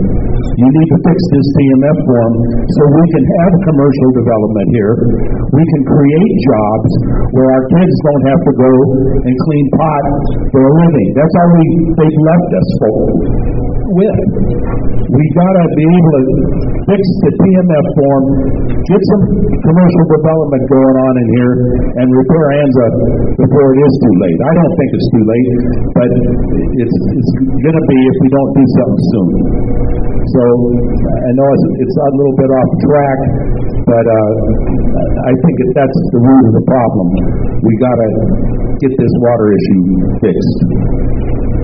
You 0.55 0.69
need 0.70 0.89
to 0.95 0.99
fix 1.03 1.19
this 1.35 1.47
TMF 1.59 1.99
form 2.07 2.35
so 2.62 2.81
we 2.86 3.05
can 3.11 3.24
have 3.27 3.53
commercial 3.66 4.11
development 4.15 4.69
here. 4.70 4.95
We 5.51 5.65
can 5.66 5.82
create 5.82 6.32
jobs 6.47 6.91
where 7.35 7.49
our 7.51 7.65
kids 7.74 7.95
don't 8.07 8.24
have 8.31 8.41
to 8.47 8.53
go 8.55 8.73
and 9.19 9.35
clean 9.35 9.66
pot 9.74 10.05
for 10.55 10.62
a 10.62 10.73
living. 10.86 11.09
That's 11.19 11.35
all 11.43 11.51
we, 11.59 11.65
they've 11.99 12.20
left 12.23 12.51
us 12.55 12.69
for 12.78 12.93
with. 13.95 14.20
We 15.05 15.24
gotta 15.36 15.65
be 15.77 15.85
able 15.85 16.12
to 16.16 16.23
fix 16.89 17.03
the 17.23 17.32
TMF 17.36 17.86
form, 17.95 18.24
get 18.89 19.01
some 19.15 19.24
commercial 19.53 20.05
development 20.16 20.62
going 20.66 20.97
on 20.97 21.12
in 21.20 21.28
here, 21.36 21.55
and 22.01 22.07
repair 22.09 22.45
ANZA 22.65 22.89
before 23.36 23.66
it 23.77 23.78
is 23.85 23.95
too 24.01 24.15
late. 24.24 24.39
I 24.41 24.53
don't 24.57 24.74
think 24.74 24.91
it's 24.97 25.11
too 25.12 25.24
late, 25.28 25.51
but 25.93 26.11
it's, 26.81 26.97
it's 27.20 27.32
gonna 27.62 27.85
be 27.85 28.01
if 28.05 28.17
we 28.21 28.29
don't 28.33 28.53
do 28.53 28.65
something 28.77 29.03
soon. 29.13 29.31
So, 30.25 30.43
I 31.05 31.31
know 31.37 31.47
it's, 31.53 31.67
it's 31.85 31.97
a 32.01 32.09
little 32.17 32.37
bit 32.37 32.51
off 32.53 32.71
track, 32.85 33.19
but, 33.85 34.05
uh, 34.09 34.33
I 35.25 35.33
think 35.33 35.55
that 35.57 35.71
that's 35.79 35.99
the 36.13 36.21
root 36.21 36.45
of 36.49 36.55
the 36.59 36.67
problem. 36.69 37.07
We 37.65 37.73
gotta 37.81 38.09
get 38.81 38.93
this 38.93 39.15
water 39.25 39.47
issue 39.57 39.83
fixed. 40.21 40.59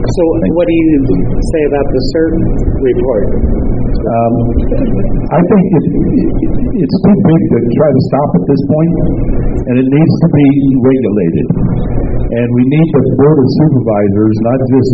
So 0.01 0.23
what 0.57 0.65
do 0.65 0.75
you 0.75 0.91
say 1.37 1.63
about 1.69 1.87
the 1.93 2.03
CERC 2.09 2.35
report? 2.81 3.25
Um, 4.01 4.35
I 5.29 5.41
think 5.45 5.65
it, 5.77 5.85
it's 6.73 6.97
too 7.05 7.17
big 7.21 7.41
to 7.53 7.59
try 7.61 7.91
to 7.93 8.03
stop 8.09 8.31
at 8.41 8.45
this 8.49 8.63
point, 8.65 8.95
and 9.61 9.75
it 9.77 9.89
needs 9.93 10.15
to 10.25 10.29
be 10.33 10.49
regulated. 10.81 11.47
And 12.33 12.49
we 12.49 12.63
need 12.65 12.89
the 12.97 13.03
Board 13.13 13.39
of 13.45 13.49
Supervisors, 13.61 14.37
not 14.41 14.59
just 14.73 14.93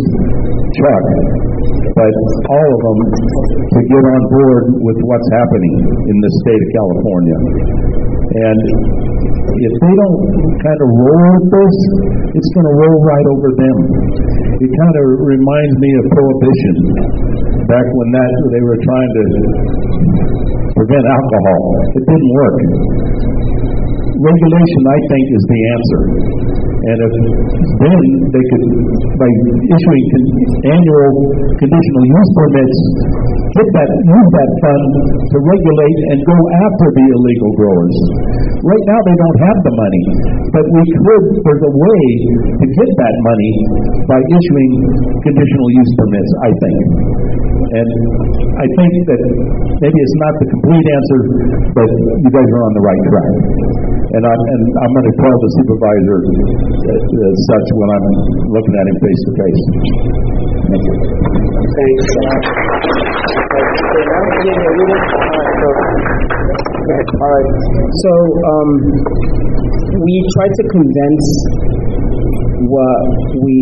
Chuck, 0.75 1.05
but 1.95 2.13
all 2.51 2.69
of 2.75 2.81
them, 2.83 2.99
to 3.07 3.79
get 3.87 4.03
on 4.11 4.21
board 4.27 4.63
with 4.81 4.99
what's 5.07 5.29
happening 5.39 5.75
in 6.03 6.17
the 6.19 6.31
state 6.43 6.61
of 6.61 6.69
California. 6.75 7.37
And 8.27 8.59
if 9.47 9.73
they 9.81 9.93
don't 9.97 10.19
kind 10.59 10.79
of 10.83 10.89
roll 10.93 11.25
with 11.37 11.47
this, 11.47 11.75
it's 12.37 12.49
going 12.53 12.67
to 12.67 12.75
roll 12.75 12.97
right 13.01 13.27
over 13.33 13.49
them. 13.55 13.77
It 14.57 14.69
kind 14.73 14.95
of 14.96 14.96
reminds 15.03 15.75
me 15.77 15.89
of 15.97 16.03
prohibition 16.09 16.75
back 17.67 17.85
when 17.85 18.09
that 18.15 18.31
they 18.53 18.63
were 18.63 18.79
trying 18.79 19.11
to 19.11 19.23
prevent 20.77 21.05
alcohol. 21.05 21.61
It 21.97 22.03
didn't 22.07 22.31
work. 22.33 22.57
Regulation, 24.17 24.81
I 24.87 24.97
think, 25.11 25.25
is 25.29 25.43
the 25.45 25.59
answer. 25.77 26.01
And 26.87 26.99
if 27.03 27.13
then 27.83 28.01
they 28.31 28.43
could, 28.47 28.63
by 29.19 29.29
issuing 29.59 30.05
annual 30.71 31.11
conditional 31.59 32.03
use 32.07 32.29
permits, 32.31 32.77
get 33.59 33.67
that, 33.75 33.89
use 33.91 34.29
that 34.31 34.51
fund 34.63 34.87
to 35.19 35.37
regulate 35.43 35.99
and 36.15 36.17
go 36.23 36.37
after 36.63 36.87
the 36.95 37.05
illegal 37.11 37.51
growers. 37.59 37.95
Right 38.63 38.85
now, 38.87 38.99
they 39.03 39.17
don't 39.19 39.39
have 39.51 39.59
the 39.67 39.73
money, 39.75 40.03
but 40.55 40.63
we 40.63 40.83
could, 40.87 41.25
there's 41.43 41.65
a 41.67 41.73
way 41.75 42.03
to 42.55 42.65
get 42.71 42.89
that 43.03 43.15
money 43.19 43.53
by 44.07 44.19
issuing 44.23 44.71
conditional 45.27 45.67
use 45.75 45.91
permits, 45.99 46.31
I 46.39 46.49
think. 46.55 46.79
And 47.67 47.89
I 48.55 48.63
think 48.63 48.93
that 49.11 49.21
maybe 49.83 49.97
it's 49.99 50.17
not 50.23 50.33
the 50.39 50.47
complete 50.55 50.87
answer, 50.87 51.19
but 51.75 51.89
you 52.23 52.29
guys 52.31 52.47
are 52.47 52.63
on 52.63 52.73
the 52.79 52.83
right 52.83 53.03
track. 53.11 53.33
And 54.07 54.23
I'm, 54.23 54.39
and 54.39 54.63
I'm 54.71 54.91
going 54.95 55.03
to 55.03 55.15
tell 55.19 55.35
the 55.35 55.49
supervisor 55.59 56.17
as, 56.31 57.35
such 57.43 57.67
when 57.75 57.89
I'm 57.91 58.07
looking 58.55 58.71
at 58.71 58.85
him 58.87 58.97
face 59.03 59.21
to 59.27 59.31
face. 59.35 59.63
Thank 60.71 60.83
you. 60.87 60.95
All 66.87 67.31
right. 67.35 67.51
So 67.99 68.11
um, 68.47 68.69
we 69.91 70.15
tried 70.39 70.53
to 70.55 70.63
condense 70.71 71.27
what 72.65 73.01
we 73.45 73.57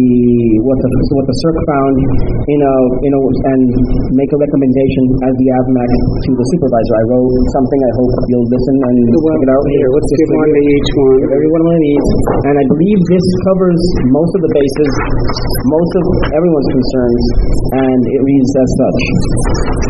what 0.64 0.78
the 0.80 0.90
what 1.12 1.26
the 1.28 1.36
CERC 1.36 1.58
found, 1.68 1.96
you 2.48 2.60
know, 2.64 2.80
you 3.04 3.12
know, 3.12 3.24
and 3.28 3.62
make 4.16 4.32
a 4.32 4.40
recommendation 4.40 5.04
as 5.28 5.34
the 5.36 5.48
AVMAC 5.52 5.92
to 6.24 6.30
the 6.32 6.46
supervisor. 6.56 6.94
I 6.96 7.04
wrote 7.12 7.34
something. 7.52 7.80
I 7.84 7.92
hope 8.00 8.12
you'll 8.32 8.48
listen 8.48 8.76
and 8.80 8.96
check 9.12 9.42
it 9.44 9.52
out. 9.52 9.64
Here, 9.68 9.90
let's 9.92 10.12
give 10.16 10.30
one 10.32 10.52
to 10.56 10.62
each 10.64 10.90
one. 10.96 11.14
Give 11.26 11.32
everyone 11.36 11.62
one 11.68 11.76
of 11.76 11.84
these, 11.84 12.08
and 12.48 12.56
I 12.56 12.66
believe 12.72 13.00
this 13.12 13.28
covers 13.52 13.82
most 14.16 14.32
of 14.32 14.42
the 14.48 14.52
bases, 14.56 14.92
most 15.68 15.92
of 16.00 16.06
everyone's 16.32 16.70
concerns, 16.72 17.24
and 17.84 18.00
it 18.00 18.22
reads 18.24 18.52
as 18.56 18.70
such. 18.80 19.02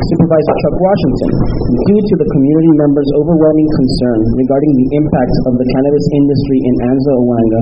Supervisor 0.05 0.55
Chuck 0.61 0.75
Washington, 0.77 1.31
due 1.89 2.01
to 2.01 2.13
the 2.21 2.27
community 2.29 2.71
members' 2.77 3.09
overwhelming 3.17 3.69
concern 3.73 4.19
regarding 4.37 4.71
the 4.77 4.87
impact 5.01 5.35
of 5.49 5.53
the 5.57 5.65
cannabis 5.65 6.05
industry 6.13 6.59
in 6.61 6.75
Anza 6.93 7.11
Aguanga, 7.17 7.61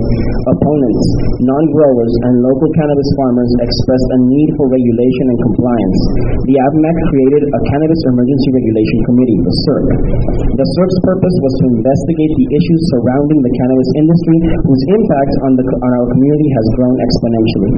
opponents 0.51 1.07
non-growers, 1.41 2.13
and 2.29 2.33
local 2.45 2.69
cannabis 2.77 3.09
farmers 3.17 3.51
expressed 3.63 4.09
a 4.13 4.19
need 4.29 4.49
for 4.59 4.69
regulation 4.69 5.25
and 5.33 5.39
compliance. 5.49 5.99
The 6.45 6.55
AVMAC 6.59 6.97
created 7.09 7.43
a 7.49 7.59
Cannabis 7.73 8.01
Emergency 8.13 8.49
Regulation 8.53 8.99
Committee, 9.09 9.39
the 9.41 9.55
CERC. 9.65 9.85
The 10.53 10.67
CERC's 10.77 10.99
purpose 11.01 11.35
was 11.41 11.53
to 11.57 11.65
investigate 11.73 12.33
the 12.37 12.47
issues 12.53 12.81
surrounding 12.93 13.39
the 13.41 13.53
cannabis 13.57 13.89
industry, 13.97 14.37
whose 14.61 14.83
impact 14.93 15.33
on, 15.49 15.51
the, 15.57 15.65
on 15.65 15.91
our 15.97 16.07
community 16.13 16.49
has 16.53 16.65
grown 16.77 16.95
exponentially. 17.01 17.71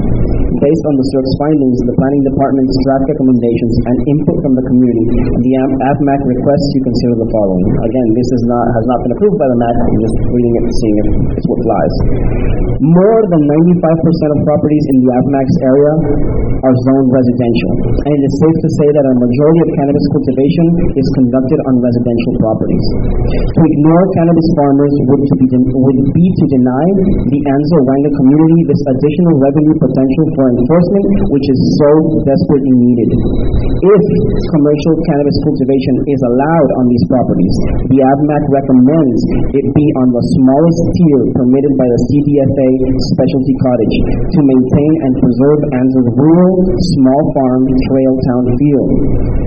Based 0.59 0.83
on 0.91 0.95
the 0.99 1.05
CERC's 1.15 1.35
findings, 1.39 1.77
the 1.87 1.95
Planning 1.95 2.23
Department's 2.27 2.75
draft 2.83 3.05
recommendations, 3.07 3.73
and 3.87 3.97
input 4.11 4.37
from 4.43 4.53
the 4.59 4.65
community, 4.67 5.05
the 5.45 5.53
AVMAC 5.95 6.19
requests 6.27 6.69
you 6.75 6.81
consider 6.83 7.15
the 7.23 7.29
following. 7.31 7.65
Again, 7.85 8.07
this 8.17 8.29
is 8.35 8.43
not, 8.49 8.65
has 8.75 8.85
not 8.89 8.99
been 9.05 9.13
approved 9.15 9.37
by 9.39 9.47
the 9.47 9.59
MAC, 9.61 9.75
I'm 9.79 9.99
just 10.01 10.17
reading 10.33 10.53
it, 10.57 10.63
seeing 10.73 10.95
if 10.99 11.07
it's 11.37 11.47
what 11.47 11.59
flies. 11.63 11.95
More 12.83 13.21
than 13.31 13.44
95% 13.45 14.35
of 14.35 14.39
properties 14.43 14.85
in 14.91 14.95
the 15.05 15.09
AVMAC's 15.21 15.57
area 15.69 15.93
are 16.65 16.75
zoned 16.89 17.09
residential, 17.13 17.71
and 18.09 18.11
it 18.17 18.23
is 18.25 18.33
safe 18.41 18.57
to 18.57 18.69
say 18.81 18.87
that 18.89 19.05
a 19.05 19.13
majority 19.21 19.59
of 19.61 19.69
cannabis 19.77 20.05
cultivation 20.17 20.67
is 20.97 21.07
conducted 21.21 21.59
on 21.69 21.73
residential 21.77 22.33
properties. 22.41 22.85
To 23.53 23.61
ignore 23.61 24.03
cannabis 24.17 24.47
farmers 24.57 24.93
would, 25.13 25.21
to 25.29 25.35
be, 25.37 25.45
would 25.61 25.99
be 26.17 26.25
to 26.25 26.45
deny 26.57 26.85
the 27.29 27.39
Anza 27.45 27.75
Aguanga 27.85 28.11
community 28.17 28.59
this 28.65 28.81
additional 28.97 29.33
revenue 29.37 29.77
potential 29.77 30.25
for 30.33 30.45
enforcement, 30.49 31.05
which 31.29 31.47
is 31.53 31.59
so 31.77 31.89
desperately 32.25 32.73
needed. 32.81 33.09
If 33.85 34.03
commercial 34.57 34.93
cannabis 35.05 35.37
cultivation 35.45 35.95
is 36.09 36.19
allowed 36.33 36.69
on 36.81 36.85
these 36.89 37.05
properties, 37.11 37.55
the 37.93 37.99
AVMAC 38.01 38.43
recommends 38.49 39.19
it 39.53 39.65
be 39.75 39.85
on 40.01 40.07
the 40.09 40.23
smallest 40.33 40.81
tier 40.97 41.21
permitted 41.37 41.73
by 41.77 41.87
the 41.87 41.99
CDFA 42.09 42.69
specialty 43.35 43.55
cottage 43.59 43.95
to 44.31 44.39
maintain 44.47 44.91
and 45.03 45.13
preserve 45.19 45.59
Anza's 45.75 46.09
rural, 46.15 46.55
small 46.95 47.21
farm, 47.35 47.61
trail 47.91 48.13
town 48.31 48.43
feel. 48.47 48.83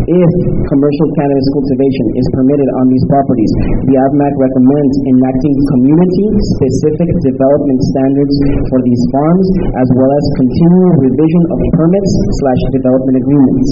If 0.09 0.33
commercial 0.69 1.09
cannabis 1.17 1.49
cultivation 1.57 2.07
is 2.17 2.27
permitted 2.37 2.69
on 2.81 2.85
these 2.93 3.05
properties, 3.09 3.53
the 3.89 3.97
AVMAC 3.97 4.33
recommends 4.41 4.95
enacting 5.09 5.55
community-specific 5.73 7.11
development 7.33 7.81
standards 7.97 8.35
for 8.69 8.81
these 8.85 9.03
farms, 9.13 9.47
as 9.73 9.89
well 9.97 10.11
as 10.13 10.25
continual 10.37 10.93
revision 11.09 11.43
of 11.49 11.59
permits 11.77 12.13
slash 12.45 12.63
development 12.77 13.17
agreements. 13.25 13.69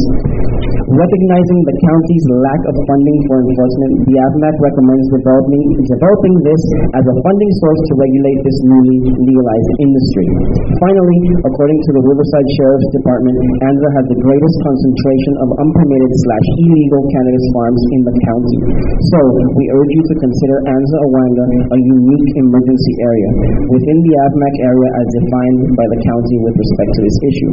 Recognizing 0.87 1.61
the 1.67 1.77
county's 1.83 2.27
lack 2.47 2.63
of 2.69 2.75
funding 2.87 3.19
for 3.27 3.37
enforcement, 3.43 3.93
the 4.07 4.17
AVMAC 4.17 4.55
recommends 4.61 5.07
developing, 5.19 5.63
developing 5.83 6.35
this 6.47 6.63
as 6.95 7.05
a 7.05 7.15
funding 7.27 7.53
source 7.59 7.81
to 7.91 7.93
regulate 7.99 8.39
this 8.47 8.59
newly 8.71 8.99
legalized 9.19 9.73
industry. 9.83 10.06
Finally, 10.15 11.21
according 11.47 11.79
to 11.83 11.91
the 11.97 12.03
Riverside 12.07 12.49
Sheriff's 12.61 12.91
Department, 12.95 13.37
Anza 13.67 13.89
has 13.97 14.05
the 14.07 14.19
greatest 14.23 14.57
concentration 14.63 15.35
of 15.43 15.49
unpermitted 15.59 16.13
slash 16.15 16.47
illegal 16.63 17.03
cannabis 17.11 17.47
farms 17.57 17.83
in 17.97 18.01
the 18.07 18.15
county. 18.23 18.59
So, 19.15 19.21
we 19.57 19.65
urge 19.73 19.93
you 19.93 20.03
to 20.07 20.15
consider 20.23 20.57
Anza 20.69 20.97
Aguanga 21.11 21.45
a 21.75 21.79
unique 21.79 22.29
emergency 22.39 22.95
area 23.03 23.31
within 23.73 23.99
the 24.07 24.13
AVMAC 24.15 24.55
area 24.63 24.91
as 24.95 25.07
defined 25.17 25.61
by 25.75 25.87
the 25.91 26.01
county 26.07 26.37
with 26.45 26.55
respect 26.55 26.91
to 26.95 27.01
this 27.03 27.19
issue. 27.27 27.53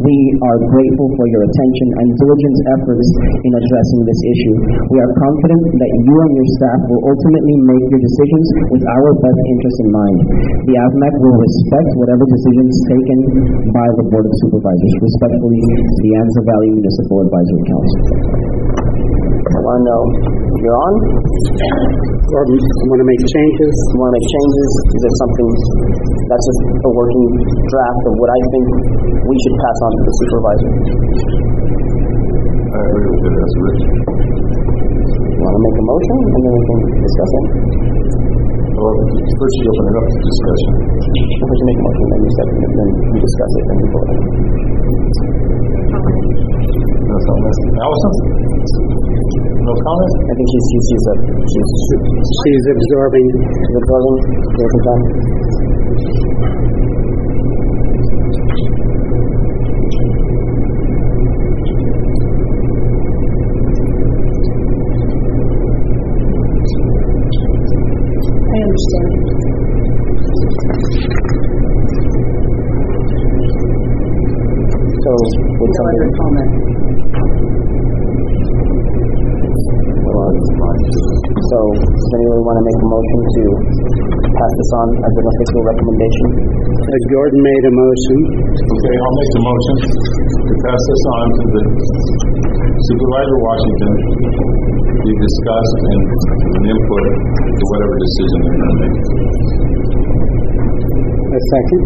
We 0.00 0.16
are 0.40 0.58
grateful 0.64 1.08
for 1.12 1.26
your 1.28 1.44
attention 1.44 1.88
and 2.00 2.06
diligent 2.16 2.56
efforts 2.80 3.08
in 3.44 3.52
addressing 3.52 4.00
this 4.08 4.20
issue. 4.32 4.56
We 4.88 4.98
are 5.00 5.12
confident 5.12 5.62
that 5.76 5.90
you 5.92 6.14
and 6.24 6.32
your 6.36 6.48
staff 6.56 6.80
will 6.88 7.02
ultimately 7.04 7.56
make 7.68 7.84
your 7.92 8.00
decisions 8.00 8.46
with 8.72 8.84
our 8.86 9.08
best 9.20 9.40
interests 9.52 9.80
in 9.84 9.88
mind. 9.92 10.18
The 10.68 10.74
AVMAC 10.80 11.14
will 11.20 11.36
respect 11.50 11.88
whatever 11.98 12.24
decisions 12.30 12.74
taken 12.86 13.18
by 13.74 13.88
the 13.98 14.04
Board 14.06 14.22
of 14.22 14.34
Supervisors. 14.46 14.94
Respectfully, 15.02 15.58
the 15.58 16.10
Anza 16.22 16.42
Valley 16.46 16.70
Municipal 16.78 17.16
Advisory 17.26 17.64
Council. 17.66 18.00
Orlando, 19.50 19.96
you're 20.62 20.78
on? 20.78 20.94
Or 22.30 22.42
want 22.46 23.00
to 23.02 23.08
make 23.10 23.22
changes? 23.26 23.74
You 23.90 23.98
want 23.98 24.14
to 24.14 24.16
make 24.22 24.28
changes? 24.30 24.70
Is 24.70 25.00
there 25.02 25.16
something, 25.18 25.48
that's 26.30 26.46
just 26.46 26.60
a 26.86 26.90
working 26.94 27.24
draft 27.66 28.02
of 28.06 28.14
what 28.14 28.30
I 28.30 28.38
think 28.54 28.66
we 29.26 29.34
should 29.42 29.56
pass 29.58 29.78
on 29.82 29.90
to 29.90 30.02
the 30.06 30.14
supervisor. 30.22 30.70
I 32.70 32.78
agree 32.78 33.10
with 33.10 33.26
it 33.26 33.34
as 33.34 33.54
written. 33.58 33.90
You 35.34 35.40
want 35.42 35.54
to 35.58 35.62
make 35.66 35.76
a 35.82 35.84
motion, 35.90 36.16
and 36.30 36.40
then 36.46 36.52
we 36.54 36.62
can 36.62 36.78
discuss 37.02 37.30
it? 37.34 37.46
Well, 38.80 38.96
first 38.96 39.56
you 39.60 39.68
open 39.76 39.92
it 39.92 39.96
up 40.00 40.06
to 40.08 40.16
discussion. 40.24 40.72
First 40.96 41.60
you 41.60 41.66
make 41.68 41.76
a 41.76 41.84
motion, 41.84 42.06
then 42.08 42.20
you 42.24 42.32
second 42.32 42.56
it, 42.64 42.72
then 42.80 42.88
we 43.12 43.18
discuss 43.20 43.52
it, 43.60 43.64
then 43.68 43.76
we 43.76 43.86
vote. 43.92 44.08
No 46.00 47.16
comments? 47.28 47.60
Allison? 47.76 48.12
No 49.68 49.74
comments? 49.84 50.14
I 50.16 50.32
think 50.32 50.48
she's, 50.48 50.64
she's, 50.72 50.84
she's, 50.88 51.04
a, 51.12 51.14
she's, 51.44 51.68
She's 52.40 52.64
absorbing. 52.72 53.26
she's 53.52 53.76
absorbing, 53.84 54.16
there's 54.48 54.74
a 54.80 56.29
So, 68.80 68.96
would 75.60 75.68
No 75.68 75.84
other 75.84 76.08
somebody, 76.16 76.16
comment. 76.16 76.50
so, 81.44 81.58
does 81.76 82.08
anyone 82.16 82.40
want 82.40 82.56
to 82.56 82.64
make 82.64 82.78
a 82.80 82.88
motion 82.88 83.18
to 83.20 83.42
pass 84.16 84.52
this 84.56 84.70
on 84.80 84.88
as 84.96 85.12
an 85.12 85.26
official 85.28 85.60
recommendation? 85.60 86.26
Uh, 86.80 86.96
Jordan 87.12 87.40
made 87.44 87.64
a 87.68 87.72
motion. 87.76 88.18
Okay, 88.64 88.94
I'll 88.96 89.16
make 89.20 89.32
the 89.36 89.42
motion 89.44 89.76
to 90.40 90.54
pass 90.64 90.80
this 90.88 91.02
on 91.20 91.24
to 91.36 91.44
the 91.52 91.62
Supervisor 92.80 93.38
Washington 93.44 93.92
to 94.00 94.69
be 94.98 95.12
discussed 95.14 95.78
and 95.90 96.02
and 96.50 96.64
input 96.74 97.04
to 97.46 97.62
whatever 97.70 97.94
decision 98.00 98.38
they're 98.42 98.58
going 98.60 98.70
to 98.70 98.78
make. 98.80 98.96
A 101.30 101.40
second? 101.54 101.82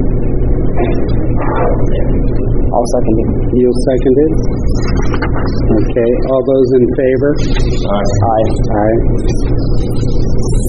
I'll 2.75 2.89
second 2.97 3.17
it. 3.21 3.29
You'll 3.55 3.81
second 3.87 4.15
it? 4.25 4.33
Okay, 5.65 6.11
all 6.33 6.43
those 6.43 6.71
in 6.81 6.85
favor? 6.97 7.31
Aye. 7.93 8.11
Aye. 8.25 8.49
Aye. 8.83 8.99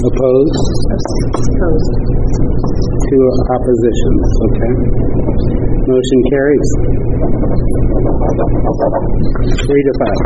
Opposed? 0.05 0.59
Opposed. 1.55 1.93
Two 3.05 3.21
oppositions, 3.47 4.25
okay. 4.45 4.73
Motion 5.85 6.19
carries. 6.33 6.69
Three 9.65 9.83
to 9.85 9.93
five. 10.01 10.19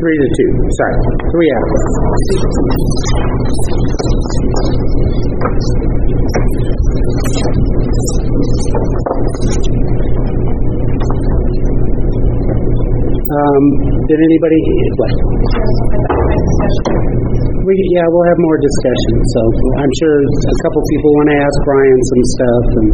Three 0.00 0.16
to 0.18 0.28
two, 0.34 0.50
sorry, 0.74 0.98
three 1.30 1.50
out. 1.54 1.70
Um, 13.34 13.64
did 14.08 14.18
anybody, 14.18 14.60
what? 14.98 16.13
We, 16.44 17.72
yeah, 17.96 18.04
we'll 18.12 18.28
have 18.28 18.40
more 18.44 18.58
discussion, 18.60 19.14
so 19.32 19.40
I'm 19.80 19.92
sure 19.96 20.16
a 20.20 20.56
couple 20.68 20.84
people 20.84 21.10
want 21.16 21.28
to 21.32 21.36
ask 21.40 21.56
Brian 21.64 22.00
some 22.04 22.24
stuff 22.36 22.66
and 22.76 22.88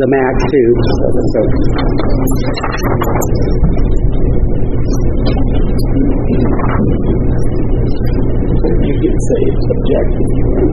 the 0.00 0.08
MAC 0.08 0.36
too, 0.48 0.68
so. 1.32 1.40
You 8.82 8.94
can 8.96 9.16
say 9.20 9.42
object 9.52 10.12
if 10.16 10.30
you 10.32 10.44
want. 10.48 10.72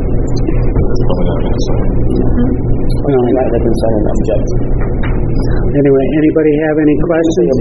No, 3.09 3.17
uh-huh. 3.19 3.27
I 3.27 3.43
let 3.43 3.59
them 3.59 3.75
sign 3.75 3.95
an 3.99 4.05
object. 4.07 5.08
Anyway, 5.69 6.05
anybody 6.17 6.51
have 6.65 6.77
any 6.81 6.97
questions? 7.05 7.53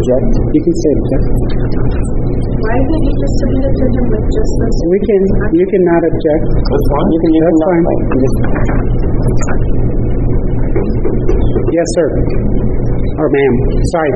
You 0.49 0.63
can 0.65 0.75
say 0.81 0.93
object. 0.97 1.29
Why 2.59 2.77
did 2.89 3.01
you 3.05 3.13
just 3.21 3.37
submit 3.37 3.69
a 3.69 3.73
petition 3.77 4.05
with 4.09 4.25
just 4.33 4.53
this? 4.65 4.77
We 4.89 4.99
can, 5.05 5.23
you 5.53 5.67
cannot 5.69 6.03
object. 6.09 6.45
That's 6.57 6.87
fine. 6.89 7.09
You 7.13 7.21
can, 7.21 7.31
you 7.37 7.43
That's 7.45 7.61
fine. 7.69 7.85
Yes, 11.69 11.89
sir. 12.01 12.09
Or 13.21 13.29
ma'am, 13.29 13.55
sorry. 13.93 14.13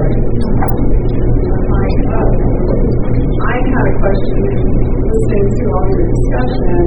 I 3.45 3.57
have 3.61 3.87
a 3.87 3.95
question 4.01 4.41
listening 5.05 5.47
to 5.53 5.65
all 5.69 5.85
your 5.93 6.07
discussion 6.09 6.81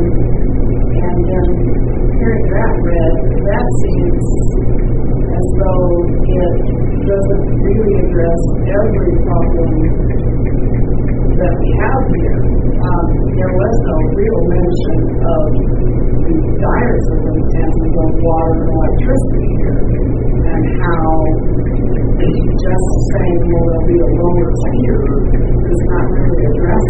and 0.90 1.28
um, 1.38 1.50
hearing 2.18 2.46
that 2.50 2.74
read, 2.82 3.16
that 3.46 3.68
seems 3.86 4.26
as 5.36 5.48
though 5.60 5.86
it 6.26 6.95
your 7.06 7.86
address 8.02 8.42
every 8.66 9.14
problem 9.30 9.72
that 11.38 11.54
we 11.62 11.70
have 11.78 12.02
here. 12.18 12.40
Um, 12.82 13.06
there 13.38 13.54
was 13.54 13.76
no 13.86 13.98
real 14.18 14.42
mention 14.50 15.00
of 15.22 15.46
the 16.26 16.38
dire 16.58 16.98
circumstances 17.06 17.94
of 17.94 18.10
water 18.10 18.54
and 18.58 18.70
electricity 18.74 19.46
here, 19.54 19.80
and 20.50 20.64
how 20.82 21.14
just 22.16 22.88
saying, 23.12 23.40
well, 23.52 23.66
there'll 23.68 23.88
be 23.92 23.98
a 24.00 24.10
lower 24.16 24.48
tier 24.56 25.00
does 25.66 25.84
not 25.92 26.06
really 26.16 26.44
address 26.48 26.88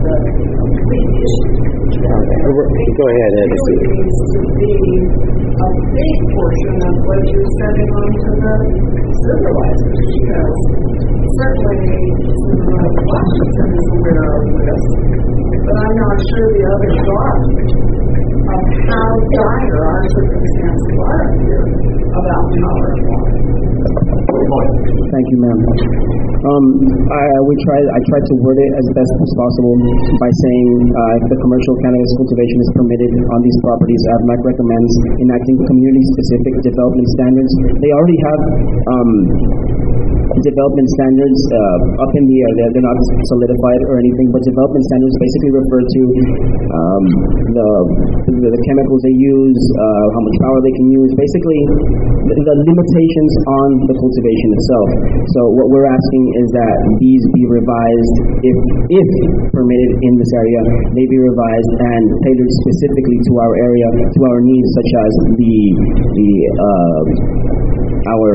the 0.00 0.14
uh, 0.14 0.24
complete 0.64 1.10
issue. 1.24 1.64
Go 1.94 3.04
ahead, 3.04 3.32
Ed. 3.34 3.50
Really 3.52 3.88
needs 3.92 4.18
to 4.32 4.40
be 4.54 4.72
a 5.44 5.68
big 5.92 6.16
portion 6.32 6.76
of 6.84 6.94
what 7.04 7.20
you're 7.28 7.50
sending 7.58 7.90
on 7.94 8.10
to 8.14 8.30
the 8.34 8.54
supervisors, 9.12 9.98
because 10.14 10.58
certainly 11.36 12.00
Washington 12.64 13.68
is 13.74 13.86
aware 13.92 14.24
of 14.24 14.44
this, 14.56 14.84
but 15.52 15.76
I'm 15.84 15.96
not 16.00 16.16
sure 16.16 16.46
the 16.54 16.64
others 16.64 16.98
are 17.12 17.38
of 18.44 18.62
how 18.88 19.08
dire 19.34 19.80
our 19.84 20.02
circumstances 20.14 20.94
are 21.02 21.24
here 21.44 21.64
about 22.14 22.44
power 22.54 22.86
and 22.94 23.02
water. 23.08 23.53
Thank 23.84 25.26
you, 25.30 25.38
ma'am. 25.44 25.60
Um, 26.44 26.64
I, 27.08 27.22
we 27.48 27.54
tried, 27.64 27.86
I 27.88 28.00
tried 28.04 28.24
to 28.28 28.34
word 28.44 28.58
it 28.60 28.72
as 28.76 28.86
best 28.92 29.14
as 29.16 29.32
possible 29.32 29.74
by 30.20 30.28
saying, 30.28 30.68
uh, 30.92 31.20
if 31.20 31.24
the 31.32 31.38
commercial 31.40 31.74
cannabis 31.80 32.12
cultivation 32.20 32.58
is 32.60 32.70
permitted 32.76 33.12
on 33.32 33.38
these 33.40 33.58
properties, 33.64 34.02
AVMAC 34.12 34.40
recommends 34.44 34.92
enacting 35.24 35.56
community-specific 35.64 36.54
development 36.68 37.08
standards. 37.16 37.52
They 37.80 37.90
already 37.96 38.18
have, 38.20 38.40
um, 38.92 39.10
development 40.42 40.88
standards 40.96 41.40
uh, 41.52 42.02
up 42.02 42.12
in 42.16 42.24
the 42.26 42.36
air. 42.40 42.50
They're, 42.58 42.70
they're 42.74 42.88
not 42.88 42.98
solidified 43.30 43.80
or 43.92 44.00
anything, 44.00 44.28
but 44.32 44.40
development 44.42 44.84
standards 44.88 45.14
basically 45.20 45.52
refer 45.54 45.80
to 45.84 46.00
um, 46.74 47.04
the, 47.54 47.68
the 48.34 48.50
the 48.54 48.62
chemicals 48.70 49.00
they 49.02 49.16
use, 49.18 49.60
uh, 49.78 50.06
how 50.14 50.22
much 50.22 50.36
power 50.46 50.58
they 50.62 50.74
can 50.78 50.88
use, 50.90 51.10
basically 51.18 51.60
the, 52.30 52.34
the 52.38 52.56
limitations 52.66 53.32
on 53.50 53.68
the 53.90 53.96
cultivation 53.98 54.48
itself. 54.54 54.88
So 55.34 55.40
what 55.58 55.66
we're 55.74 55.90
asking 55.90 56.24
is 56.40 56.48
that 56.54 56.76
these 57.02 57.22
be 57.34 57.42
revised, 57.50 58.16
if 58.42 58.56
if 58.90 59.08
permitted 59.50 59.90
in 60.02 60.12
this 60.16 60.32
area, 60.38 60.60
they 60.94 61.04
be 61.10 61.18
revised 61.18 61.72
and 61.82 62.02
tailored 62.24 62.52
specifically 62.64 63.18
to 63.28 63.32
our 63.42 63.54
area, 63.58 63.88
to 63.90 64.20
our 64.30 64.38
needs, 64.40 64.68
such 64.74 64.90
as 64.94 65.12
the 65.38 65.56
the 66.14 66.30
uh, 66.54 67.02
our 68.12 68.30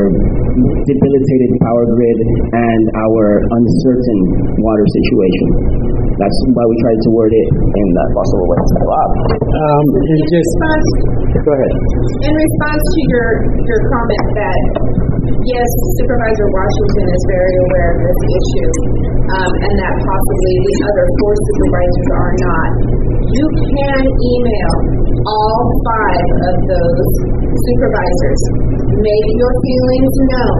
debilitated 0.85 1.51
power 1.61 1.85
grid 1.93 2.17
and 2.53 2.83
our 2.97 3.25
uncertain 3.43 4.19
water 4.59 4.85
situation. 4.89 5.47
That's 6.19 6.37
why 6.51 6.65
we 6.67 6.75
tried 6.83 6.99
to 6.99 7.09
word 7.15 7.31
it 7.31 7.47
in 7.47 7.87
that 7.95 8.09
possible 8.11 8.45
way. 8.49 8.59
Bob. 8.83 9.09
Um, 9.39 9.85
and 10.03 10.21
just, 10.27 10.53
Go 11.39 11.51
ahead. 11.55 11.73
In 12.25 12.33
response 12.35 12.83
to 12.83 13.01
your, 13.13 13.27
your 13.63 13.81
comment 13.87 14.25
that, 14.35 14.61
yes, 15.47 15.69
Supervisor 16.03 16.47
Washington 16.51 17.05
is 17.07 17.23
very 17.29 17.55
aware 17.69 17.89
of 17.95 17.99
this 18.03 18.19
issue, 18.27 18.71
um, 19.31 19.51
and 19.63 19.73
that 19.79 19.95
possibly 19.95 20.53
the 20.59 20.75
other 20.89 21.05
four 21.21 21.33
supervisors 21.37 22.09
are 22.19 22.35
not, 22.43 22.69
you 23.29 23.45
can 23.55 24.01
email 24.03 24.73
all 25.23 25.61
five 25.85 26.27
of 26.49 26.55
those 26.65 27.09
supervisors. 27.53 28.41
Make 28.89 29.29
your 29.37 29.53
feelings 29.61 30.15
known. 30.33 30.59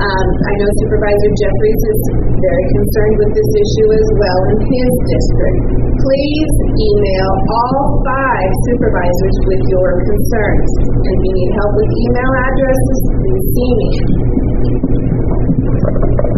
Um, 0.00 0.26
I 0.28 0.52
know 0.60 0.70
Supervisor 0.84 1.30
Jeffries 1.40 1.82
is 1.88 2.00
very 2.36 2.66
concerned 2.72 3.16
with 3.20 3.32
this 3.32 3.50
issue 3.52 3.88
as 3.96 4.08
well 4.16 4.40
in 4.52 4.58
his 4.64 4.92
district. 5.08 5.60
Please 6.04 6.52
email 6.68 7.30
all 7.48 7.80
five 8.04 8.50
supervisors 8.68 9.36
with 9.48 9.62
your 9.72 9.88
concerns. 10.04 10.70
If 11.00 11.18
you 11.20 11.32
need 11.32 11.50
help 11.56 11.72
with 11.80 11.90
email 11.96 12.32
addresses, 12.44 13.00
please 13.24 13.44
see 13.56 13.72
me. 13.76 14.49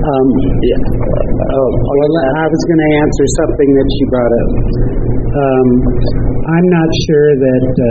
Um, 0.03 0.27
yeah. 0.67 0.83
Oh, 1.55 1.71
I 1.71 2.47
was 2.51 2.63
going 2.67 2.83
to 2.83 2.91
answer 3.07 3.25
something 3.39 3.71
that 3.71 3.89
she 3.95 4.03
brought 4.11 4.35
up. 4.35 4.51
Um, 5.33 5.69
I'm 6.43 6.69
not 6.75 6.91
sure 7.07 7.29
that 7.39 7.67
uh, 7.71 7.89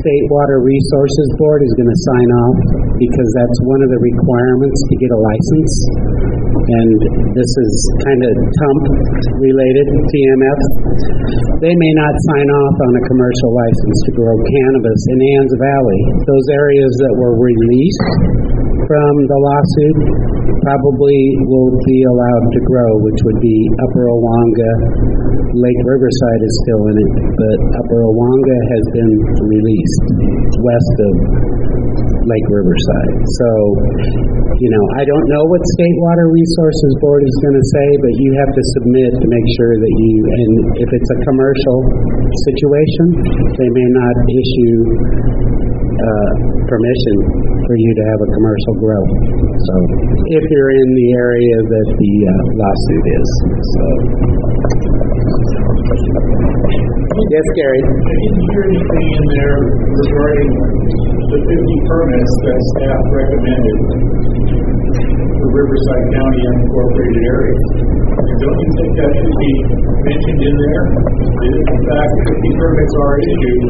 State 0.00 0.26
Water 0.30 0.62
Resources 0.62 1.28
Board 1.42 1.60
is 1.66 1.72
going 1.74 1.90
to 1.90 2.00
sign 2.06 2.28
off 2.30 2.58
because 3.02 3.30
that's 3.34 3.58
one 3.66 3.80
of 3.82 3.90
the 3.90 4.00
requirements 4.00 4.78
to 4.78 4.94
get 5.02 5.10
a 5.10 5.20
license. 5.20 5.72
And 6.70 6.90
this 7.34 7.50
is 7.50 7.72
kind 8.06 8.20
of 8.22 8.32
TUMP 8.32 8.82
related, 9.42 9.86
TMF. 9.90 10.60
They 11.66 11.74
may 11.74 11.92
not 11.98 12.14
sign 12.30 12.48
off 12.62 12.76
on 12.78 12.92
a 12.94 13.02
commercial 13.10 13.50
license 13.58 13.98
to 14.06 14.10
grow 14.22 14.34
cannabis 14.38 15.00
in 15.10 15.18
Anza 15.34 15.58
Valley. 15.58 16.00
Those 16.30 16.46
areas 16.54 16.92
that 17.04 17.14
were 17.18 17.34
released 17.34 18.59
from 18.90 19.14
the 19.30 19.38
lawsuit 19.38 19.98
probably 20.66 21.22
will 21.46 21.70
be 21.86 21.98
allowed 22.10 22.46
to 22.50 22.60
grow, 22.66 22.90
which 23.06 23.20
would 23.22 23.38
be 23.38 23.56
Upper 23.86 24.10
Aguanga. 24.10 24.72
Lake 25.54 25.80
Riverside 25.86 26.42
is 26.42 26.54
still 26.66 26.82
in 26.90 26.96
it, 26.98 27.12
but 27.38 27.58
Upper 27.86 28.02
Aguanga 28.02 28.58
has 28.74 28.84
been 28.90 29.12
released 29.46 30.04
west 30.58 30.96
of 31.06 31.14
Lake 32.26 32.48
Riverside. 32.50 33.14
So, 33.38 33.48
you 34.58 34.70
know, 34.74 34.84
I 34.98 35.02
don't 35.06 35.26
know 35.38 35.44
what 35.46 35.62
State 35.78 35.98
Water 36.02 36.26
Resources 36.26 36.92
Board 36.98 37.22
is 37.22 37.36
going 37.46 37.56
to 37.62 37.66
say, 37.70 37.88
but 38.02 38.12
you 38.18 38.30
have 38.42 38.50
to 38.50 38.62
submit 38.74 39.10
to 39.22 39.26
make 39.30 39.46
sure 39.54 39.74
that 39.78 39.92
you, 40.02 40.12
and 40.34 40.52
if 40.82 40.88
it's 40.98 41.10
a 41.14 41.18
commercial 41.30 41.78
situation, 42.50 43.06
they 43.54 43.70
may 43.70 43.88
not 44.02 44.14
issue 44.34 44.76
uh, 45.90 46.30
permission 46.70 47.16
for 47.66 47.74
you 47.74 47.90
to 47.98 48.02
have 48.14 48.20
a 48.22 48.28
commercial 48.30 48.74
grow. 48.78 49.02
So, 49.02 49.74
if 50.38 50.44
you're 50.50 50.72
in 50.74 50.88
the 50.94 51.08
area 51.18 51.56
that 51.66 51.88
the 51.98 52.12
uh, 52.26 52.34
lawsuit 52.54 53.04
is. 53.10 53.28
So, 53.74 53.84
yes, 57.30 57.46
Gary. 57.58 57.82
I 57.82 58.14
didn't 58.14 58.44
hear 58.50 58.62
anything 58.70 59.06
in 59.10 59.24
there 59.34 59.58
regarding 59.90 60.50
the 61.30 61.38
50 61.46 61.90
permits 61.90 62.32
that 62.42 62.60
staff 62.74 63.02
recommended 63.10 63.78
for 65.38 65.48
Riverside 65.54 66.06
County 66.10 66.42
unincorporated 66.50 67.22
areas. 67.30 67.64
Don't 68.40 68.56
you 68.56 68.72
think 68.72 68.92
that 68.96 69.10
should 69.20 69.36
be 69.36 69.52
mentioned 70.00 70.40
in 70.48 70.54
there? 70.56 70.84
If 71.44 71.60
in 71.60 71.80
fact 71.92 72.12
50 72.24 72.56
permits 72.56 72.94
are 72.96 73.16
issued, 73.20 73.64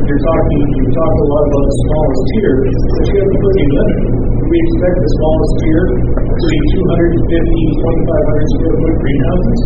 you're 0.00 0.22
talking, 0.24 0.64
you 0.64 0.84
talk 0.96 1.12
a 1.12 1.26
lot 1.28 1.44
about 1.44 1.64
the 1.68 1.76
smallest 1.84 2.22
tier, 2.32 2.54
but 2.64 3.04
you 3.04 3.14
have 3.20 3.28
a 3.28 3.36
pretty 3.36 3.66
limit. 3.68 4.00
We 4.48 4.56
expect 4.64 4.96
the 4.96 5.10
smallest 5.12 5.54
tier 5.60 5.84
to 6.24 6.46
be 6.48 6.58
250, 6.72 7.84
2,500 7.84 8.52
square 8.56 8.76
foot 8.80 8.96
greenhouses? 9.04 9.60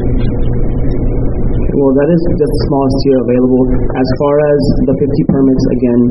Well, 1.78 1.94
that 1.94 2.10
is 2.10 2.22
just 2.26 2.42
the 2.42 2.62
smallest 2.66 2.96
tier 3.06 3.18
available. 3.22 3.62
As 3.94 4.08
far 4.18 4.34
as 4.34 4.60
the 4.82 4.94
50 4.98 5.30
permits, 5.30 5.64
again, 5.78 6.02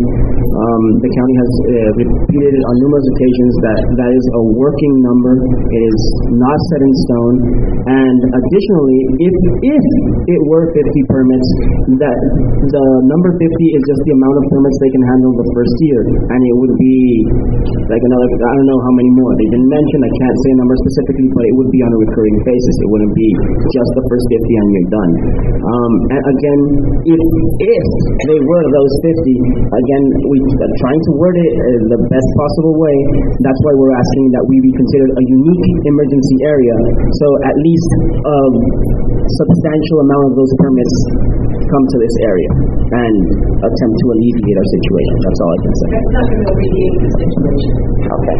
um, 0.47 0.83
the 1.03 1.11
county 1.11 1.35
has 1.35 1.51
uh, 1.59 1.75
repeated 2.07 2.55
on 2.55 2.73
numerous 2.87 3.03
occasions 3.03 3.53
that 3.67 3.81
that 3.99 4.11
is 4.15 4.25
a 4.31 4.41
working 4.55 4.93
number. 5.03 5.35
It 5.43 5.83
is 5.91 5.99
not 6.39 6.57
set 6.71 6.81
in 6.87 6.93
stone. 7.03 7.35
And 7.83 8.19
additionally, 8.31 8.99
if 9.27 9.35
if 9.75 9.83
it 10.31 10.41
were 10.47 10.71
50 10.71 10.79
permits, 11.11 11.47
that 11.99 12.19
the 12.71 12.85
number 13.11 13.35
50 13.35 13.43
is 13.43 13.81
just 13.91 14.01
the 14.07 14.13
amount 14.23 14.35
of 14.39 14.43
permits 14.47 14.77
they 14.79 14.91
can 14.95 15.03
handle 15.03 15.33
the 15.35 15.47
first 15.51 15.75
year, 15.83 16.01
and 16.31 16.39
it 16.47 16.55
would 16.63 16.75
be 16.79 16.97
like 17.91 18.03
another. 18.07 18.27
I 18.39 18.53
don't 18.55 18.69
know 18.71 18.81
how 18.87 18.93
many 18.95 19.11
more 19.19 19.31
they 19.35 19.49
didn't 19.51 19.67
mention. 19.67 19.97
I 19.99 20.11
can't 20.15 20.37
say 20.47 20.49
a 20.55 20.57
number 20.63 20.75
specifically, 20.79 21.27
but 21.35 21.43
it 21.43 21.53
would 21.59 21.71
be 21.75 21.81
on 21.83 21.91
a 21.91 21.99
recurring 22.07 22.37
basis. 22.47 22.75
It 22.79 22.87
wouldn't 22.87 23.15
be 23.19 23.29
just 23.67 23.91
the 23.99 24.03
first 24.07 24.25
50 24.31 24.47
and 24.47 24.67
you're 24.71 24.91
done. 24.95 25.11
Um, 25.57 25.91
and 26.13 26.23
again, 26.37 26.61
if 27.01 27.21
if 27.57 27.85
they 28.29 28.39
were 28.39 28.65
those 28.69 28.93
50, 29.01 29.33
again, 29.65 30.03
we 30.29 30.37
are 30.37 30.73
trying 30.79 31.01
to 31.01 31.11
word 31.17 31.37
it 31.37 31.53
uh, 31.57 31.65
the 31.97 31.99
best 32.07 32.29
possible 32.37 32.75
way. 32.77 32.97
That's 33.41 33.61
why 33.65 33.73
we're 33.73 33.97
asking 33.97 34.25
that 34.37 34.43
we 34.45 34.55
be 34.61 34.73
considered 34.77 35.11
a 35.17 35.23
unique 35.25 35.67
emergency 35.89 36.37
area. 36.45 36.75
So 37.17 37.27
at 37.41 37.55
least 37.57 37.89
a 38.21 38.37
substantial 39.43 39.97
amount 40.05 40.23
of 40.29 40.33
those 40.37 40.53
permits 40.61 40.95
come 41.67 41.83
to 41.83 41.97
this 41.99 42.15
area 42.23 42.51
and 42.87 43.17
attempt 43.59 43.95
to 43.97 44.05
alleviate 44.13 44.57
our 44.57 44.69
situation. 44.71 45.15
That's 45.25 45.39
all 45.41 45.51
I 45.51 45.59
can 45.59 45.73
say. 45.73 45.89
That's 45.91 46.11
not 46.15 46.25
going 46.31 46.43
to 46.43 46.51
alleviate 46.53 46.95
the 47.01 47.11
situation. 47.17 47.71
Okay. 48.07 48.39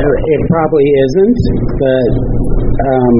It 0.00 0.40
probably 0.48 0.88
isn't, 0.88 1.40
but, 1.80 2.10
um, 2.80 3.14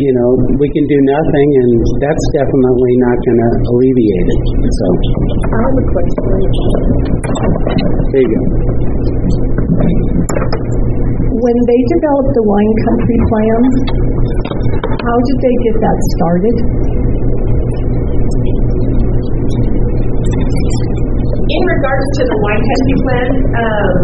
you 0.00 0.12
know, 0.16 0.30
we 0.56 0.68
can 0.72 0.84
do 0.88 0.98
nothing, 1.04 1.48
and 1.60 1.72
that's 2.00 2.24
definitely 2.32 2.92
not 3.04 3.16
going 3.20 3.40
to 3.40 3.50
alleviate 3.68 4.28
it. 4.32 4.40
So, 4.64 4.86
I 5.44 5.58
have 5.60 5.76
a 5.76 5.84
question. 5.92 6.24
there 8.08 8.24
you 8.24 8.32
go. 8.32 9.00
when 11.40 11.56
they 11.64 11.80
developed 11.88 12.32
the 12.36 12.44
wine 12.44 12.74
country 12.84 13.18
plan, 13.32 13.60
how 15.00 15.16
did 15.24 15.38
they 15.40 15.54
get 15.64 15.76
that 15.80 15.98
started? 16.20 16.56
In 21.50 21.62
regards 21.64 22.06
to 22.20 22.22
the 22.28 22.38
wine 22.44 22.60
country 22.60 22.96
plan, 23.04 23.28
um, 23.56 23.94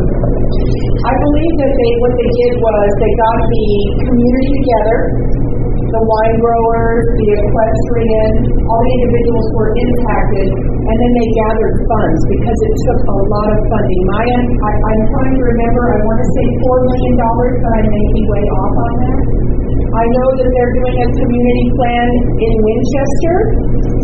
I 0.97 1.12
believe 1.12 1.55
that 1.60 1.73
they, 1.77 1.93
what 2.01 2.12
they 2.16 2.31
did 2.40 2.52
was 2.56 2.89
they 2.97 3.12
got 3.20 3.39
the 3.47 3.66
community 4.01 4.48
together, 4.56 4.98
the 5.86 6.02
wine 6.02 6.36
growers, 6.42 7.04
the 7.14 7.28
equestrian, 7.38 8.30
all 8.66 8.80
the 8.82 8.94
individuals 8.98 9.46
were 9.54 9.70
impacted, 9.70 10.48
and 10.58 10.96
then 10.98 11.12
they 11.14 11.28
gathered 11.46 11.76
funds 11.86 12.20
because 12.26 12.58
it 12.58 12.74
took 12.90 13.00
a 13.06 13.18
lot 13.30 13.48
of 13.54 13.60
funding. 13.70 14.02
My, 14.10 14.24
I, 14.26 14.70
I'm 14.70 15.02
trying 15.14 15.34
to 15.38 15.44
remember, 15.46 15.82
I 15.94 15.98
want 16.02 16.18
to 16.18 16.28
say 16.34 16.44
four 16.62 16.76
million 16.82 17.14
dollars, 17.22 17.54
but 17.62 17.70
I 17.70 17.82
may 17.86 18.04
be 18.12 18.22
way 18.26 18.44
off 18.50 18.74
on 18.74 18.92
that. 18.98 19.20
I 19.77 20.05
know 20.05 20.28
that 20.40 20.48
they're 20.48 20.74
doing 20.77 20.97
a 21.05 21.09
community 21.20 21.66
plan 21.77 22.09
in 22.36 22.53
Winchester, 22.65 23.36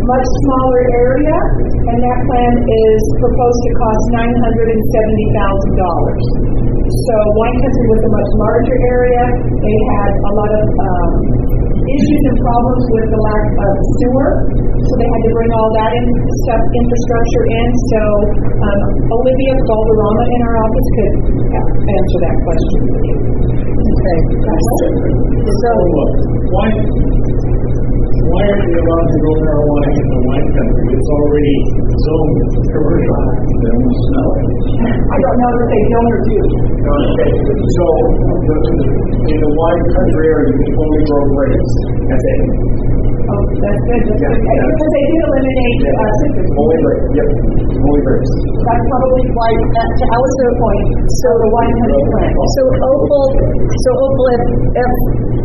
much 0.05 0.27
smaller 0.45 0.81
area, 0.93 1.37
and 1.89 1.97
that 1.97 2.19
plan 2.29 2.53
is 2.61 3.01
proposed 3.17 3.61
to 3.61 3.71
cost 3.77 4.03
nine 4.13 4.35
hundred 4.37 4.67
and 4.69 4.83
seventy 4.93 5.27
thousand 5.33 5.73
dollars. 5.81 6.25
So 6.83 7.15
Wine 7.41 7.57
Country 7.57 7.85
was 7.89 8.01
a 8.05 8.11
much 8.13 8.29
larger 8.37 8.77
area. 8.89 9.23
They 9.49 9.77
had 9.97 10.11
a 10.13 10.31
lot 10.37 10.51
of 10.53 10.67
um, 10.67 11.11
issues 11.83 12.21
and 12.31 12.37
problems 12.43 12.83
with 12.93 13.07
the 13.09 13.21
lack 13.23 13.45
of 13.53 13.73
sewer, 13.97 14.29
so 14.77 14.91
they 15.01 15.09
had 15.09 15.21
to 15.25 15.31
bring 15.35 15.51
all 15.57 15.69
that 15.73 15.91
in, 15.97 16.05
stuff, 16.47 16.63
infrastructure 16.69 17.45
in. 17.49 17.67
So 17.91 18.01
um, 18.61 18.79
Olivia 19.09 19.53
Valderrama 19.57 20.23
in 20.31 20.39
our 20.47 20.55
office 20.63 20.87
could 20.95 21.15
answer 21.57 22.19
that 22.23 22.35
question. 22.45 22.81
Okay. 24.03 24.19
So, 25.63 25.71
why, 26.51 26.67
why 28.19 28.43
aren't 28.51 28.67
they 28.67 28.81
allowed 28.83 29.07
to 29.07 29.17
grow 29.23 29.35
marijuana 29.47 29.89
in 29.95 30.07
the 30.11 30.19
wine 30.27 30.47
country? 30.59 30.91
It's 30.91 31.07
already 31.07 31.55
zoned 32.03 32.39
commercial. 32.67 33.23
They 33.63 33.71
don't 33.71 33.95
smell 34.03 34.29
it. 34.35 34.47
I 35.07 35.15
don't 35.23 35.37
know 35.39 35.51
if 35.55 35.71
they 35.71 35.83
don't 35.87 36.11
or 36.11 36.19
do. 36.19 36.35
Okay, 36.83 37.31
so, 37.63 37.85
in 39.23 39.37
the 39.39 39.51
wine 39.55 39.83
country 39.95 40.25
area, 40.35 40.51
you 40.51 40.67
only 40.83 41.01
grow 41.07 41.23
grapes. 41.39 41.71
That's 42.03 42.27
it. 42.27 43.02
Oh, 43.23 43.43
that's 43.63 43.81
good. 43.87 44.01
That's 44.03 44.19
good. 44.19 44.59
Because 44.67 44.91
they 44.91 45.03
did 45.07 45.21
eliminate 45.23 45.79
uh, 45.87 46.13
citrus. 46.19 46.49
Only 46.59 46.77
grapes, 46.83 47.07
yep, 47.15 47.29
only 47.71 48.01
grapes. 48.03 48.31
That's 48.67 48.85
probably 48.91 49.23
why, 49.31 49.49
uh, 49.53 49.79
to 49.79 50.05
Alice's 50.11 50.53
point, 50.59 50.85
so 51.07 51.29
the 51.39 51.49
wine 51.55 51.75
plan. 52.11 52.31
So 52.35 52.61
Opal, 52.67 53.25
so 53.63 53.89
Opal, 53.95 54.25
if, 54.33 54.43
if, 54.75 54.91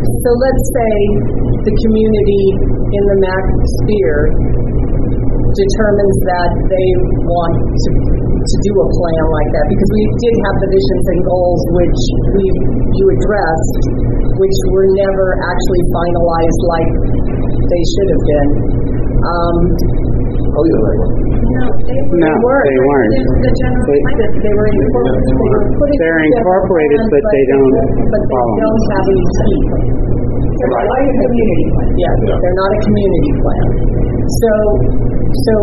so 0.05 0.29
let's 0.43 0.65
say 0.75 0.93
the 1.63 1.73
community 1.87 2.43
in 2.91 3.03
the 3.15 3.17
MAC 3.23 3.43
sphere 3.79 4.19
determines 5.49 6.17
that 6.29 6.51
they 6.69 6.89
want 7.25 7.55
to, 7.63 7.89
to 7.95 8.55
do 8.63 8.71
a 8.75 8.87
plan 8.91 9.23
like 9.33 9.49
that, 9.55 9.65
because 9.71 9.89
we 9.95 10.03
did 10.19 10.35
have 10.45 10.55
the 10.61 10.69
visions 10.69 11.05
and 11.15 11.19
goals 11.25 11.61
which 11.79 12.01
we, 12.37 12.43
you 13.01 13.05
addressed, 13.17 13.75
which 14.39 14.57
were 14.71 14.87
never 14.93 15.27
actually 15.41 15.83
finalized 15.89 16.61
like 16.69 16.91
they 17.69 17.83
should 17.93 18.09
have 18.13 18.23
been. 18.29 18.49
Um, 19.19 19.57
Oh, 20.49 20.65
yeah, 20.65 20.81
right. 20.81 21.01
no, 21.05 21.63
they 21.85 21.99
No, 22.19 22.31
weren't. 22.41 22.65
they 22.65 22.79
weren't. 22.89 23.13
The 23.45 23.51
They- 23.53 24.33
they 24.41 24.53
were 24.57 24.65
incorporated, 24.65 25.23
they 25.29 25.37
were 25.37 25.61
They're 26.01 26.21
incorporated, 26.25 26.99
plan, 26.99 27.13
but 27.13 27.23
they 27.29 27.43
don't 27.53 27.69
But 28.09 28.21
they 28.25 28.33
follow. 28.33 28.55
don't 28.59 28.83
have 28.89 29.05
any 29.13 29.25
teeth. 29.29 29.69
They're 30.59 30.73
like 30.89 31.05
a 31.05 31.15
community 31.21 31.65
plan. 31.69 31.89
Yeah, 32.01 32.13
they're 32.41 32.57
not 32.59 32.69
a 32.73 32.79
community 32.81 33.31
plan. 33.39 33.65
So, 34.41 34.51
so 35.29 35.53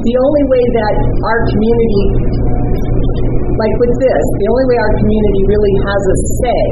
the 0.00 0.14
only 0.20 0.44
way 0.52 0.64
that 0.80 0.94
our 1.24 1.38
community, 1.50 2.04
like 3.58 3.74
with 3.80 3.94
this, 4.00 4.22
the 4.44 4.48
only 4.52 4.66
way 4.70 4.76
our 4.80 4.92
community 5.00 5.40
really 5.48 5.74
has 5.88 6.02
a 6.04 6.16
say 6.40 6.62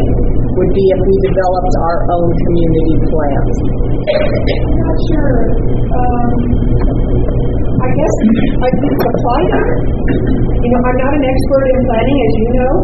would 0.59 0.73
be 0.75 0.85
if 0.91 1.01
we 1.07 1.15
developed 1.31 1.75
our 1.87 1.99
own 2.19 2.29
community 2.35 2.97
plan. 3.15 3.43
I'm 4.19 4.75
not 4.83 4.99
sure. 5.07 5.37
Um, 5.87 6.29
I 7.79 7.89
guess 7.95 8.15
I 8.59 8.69
could 8.75 8.97
apply 8.99 9.41
that. 9.55 9.71
You 10.59 10.69
know, 10.75 10.81
I'm 10.83 10.99
not 10.99 11.13
an 11.15 11.25
expert 11.31 11.65
in 11.71 11.79
planning, 11.87 12.19
as 12.19 12.35
you 12.35 12.49
know, 12.59 12.75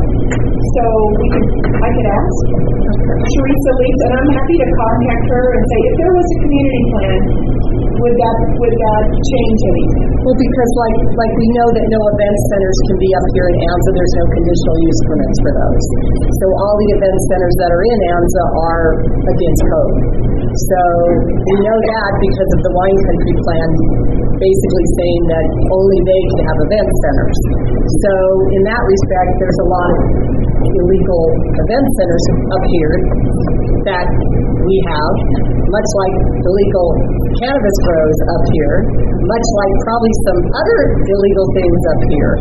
so 0.55 0.85
we 1.19 1.27
could, 1.35 1.47
I 1.75 1.89
could 1.91 2.09
ask 2.15 2.39
Teresa 3.05 3.73
Lees, 3.75 4.01
and 4.07 4.13
I'm 4.15 4.31
happy 4.39 4.57
to 4.63 4.69
contact 4.71 5.25
her 5.35 5.45
and 5.59 5.63
say, 5.67 5.81
if 5.83 5.95
there 5.99 6.13
was 6.15 6.27
a 6.31 6.39
community 6.47 6.83
plan, 6.95 7.21
would 7.95 8.17
that, 8.19 8.37
would 8.59 8.75
that 8.75 9.05
change 9.15 9.61
anything? 9.71 10.05
Well, 10.25 10.39
because 10.39 10.71
like, 10.81 10.99
like 11.15 11.33
we 11.37 11.47
know 11.55 11.69
that 11.75 11.87
no 11.91 12.01
event 12.15 12.37
centers 12.51 12.79
can 12.91 12.97
be 12.99 13.11
up 13.15 13.27
here 13.37 13.47
in 13.51 13.57
ANZA, 13.61 13.91
there's 13.95 14.17
no 14.19 14.27
conditional 14.35 14.77
use 14.83 15.01
permits 15.05 15.39
for 15.45 15.53
those. 15.55 15.85
So 16.41 16.47
all 16.65 16.75
the 16.81 16.91
event 16.99 17.19
centers 17.31 17.57
that 17.61 17.71
are 17.71 17.85
in 17.85 17.99
ANZA 18.15 18.45
are 18.59 18.87
against 19.31 19.63
code. 19.69 19.97
So 20.55 20.81
we 21.35 21.57
know 21.67 21.79
that 21.83 22.11
because 22.23 22.51
of 22.55 22.61
the 22.63 22.73
wine 22.73 22.99
country 23.11 23.35
plan 23.43 23.69
basically 24.39 24.87
saying 24.99 25.23
that 25.31 25.47
only 25.71 25.99
they 26.05 26.23
can 26.31 26.41
have 26.47 26.59
event 26.69 26.89
centers. 26.91 27.39
So 28.03 28.13
in 28.55 28.63
that 28.67 28.83
respect, 28.83 29.31
there's 29.39 29.61
a 29.63 29.69
lot 29.71 29.89
of 29.95 29.99
illegal 30.63 31.23
event 31.59 31.87
centers 31.99 32.25
up 32.51 32.65
here 32.71 32.95
that 33.85 34.07
we 34.65 34.77
have, 34.89 35.15
much 35.69 35.89
like 36.01 36.15
illegal 36.45 36.89
cannabis 37.41 37.77
grows 37.85 38.19
up 38.33 38.45
here, 38.57 38.77
much 39.25 39.47
like 39.61 39.75
probably 39.85 40.15
some 40.29 40.41
other 40.57 40.81
illegal 41.05 41.47
things 41.53 41.81
up 41.93 42.01
here. 42.09 42.35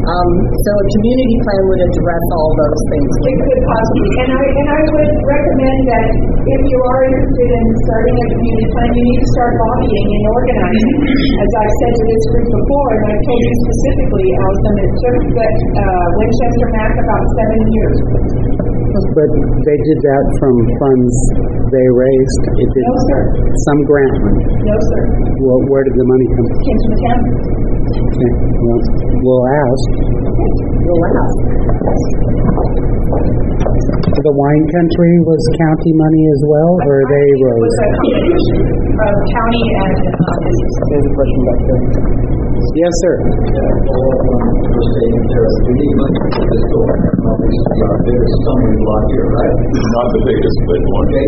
Um, 0.00 0.30
so 0.48 0.70
a 0.80 0.86
community 0.96 1.36
plan 1.44 1.62
would 1.68 1.82
address 1.92 2.24
all 2.32 2.50
those 2.56 2.82
things. 2.88 3.10
It 3.20 3.36
could 3.36 3.62
possibly, 3.68 4.10
and 4.24 4.32
I, 4.32 4.44
and 4.48 4.68
I 4.72 4.80
would 4.96 5.12
recommend 5.28 5.78
that 5.92 6.06
if 6.40 6.60
you 6.72 6.78
are 6.80 7.00
interested 7.04 7.48
in 7.52 7.64
starting 7.84 8.16
a 8.16 8.26
community 8.32 8.68
plan, 8.74 8.90
you 8.96 9.04
need 9.12 9.20
to 9.20 9.28
start 9.36 9.52
lobbying 9.60 10.08
and 10.08 10.24
organizing. 10.24 10.96
As 11.20 11.50
I've 11.52 11.74
said 11.84 11.92
to 12.00 12.04
this 12.08 12.24
group 12.32 12.48
before, 12.48 12.90
and 12.96 13.04
I've 13.12 13.22
told 13.28 13.42
you 13.44 13.54
specifically, 13.60 14.26
Allison, 14.40 14.74
it 14.80 14.92
took 15.04 15.18
that, 15.36 15.56
uh, 15.84 16.06
Winchester 16.16 16.68
Mac 16.80 16.92
about 16.96 17.24
seven 17.36 17.60
years. 17.70 17.96
But 18.90 19.30
they 19.30 19.78
did 19.86 19.98
that 20.02 20.24
from 20.42 20.54
funds 20.82 21.14
they 21.70 21.86
raised. 21.94 22.42
It 22.58 22.68
did 22.74 22.82
No, 22.82 22.94
sir. 23.06 23.20
some 23.70 23.80
grant 23.86 24.14
money. 24.26 24.44
No, 24.66 24.76
sir. 24.90 25.02
Well, 25.46 25.60
where 25.70 25.82
did 25.86 25.94
the 25.94 26.06
money 26.10 26.26
come 26.34 26.46
from? 26.50 26.58
Came 26.66 26.78
from 26.80 26.90
the 26.90 27.00
town. 27.06 27.22
Okay, 27.90 28.32
well, 28.66 28.80
we'll 29.22 29.46
ask. 29.46 30.79
We'll. 30.90 32.10
The 34.10 34.34
wine 34.36 34.64
country 34.74 35.12
was 35.24 35.40
county 35.56 35.92
money 35.96 36.22
as 36.34 36.40
well, 36.50 36.72
or 36.82 36.96
they 37.08 37.26
It 37.30 37.40
rose? 37.46 37.62
was 37.62 37.74
a 37.78 37.88
combination 37.94 38.58
of 39.00 39.14
county 39.30 39.62
and, 39.70 39.96
uh, 40.02 40.34
business. 40.44 40.74
There's 40.90 41.06
a 41.06 41.12
question 41.14 41.40
back 41.46 41.60
there. 41.70 41.82
Yes, 42.74 42.92
sir. 43.00 43.14
Not 48.70 50.06
the 50.14 50.20
biggest, 50.22 50.58
but 50.70 50.80
one. 50.86 51.06
Okay, 51.10 51.26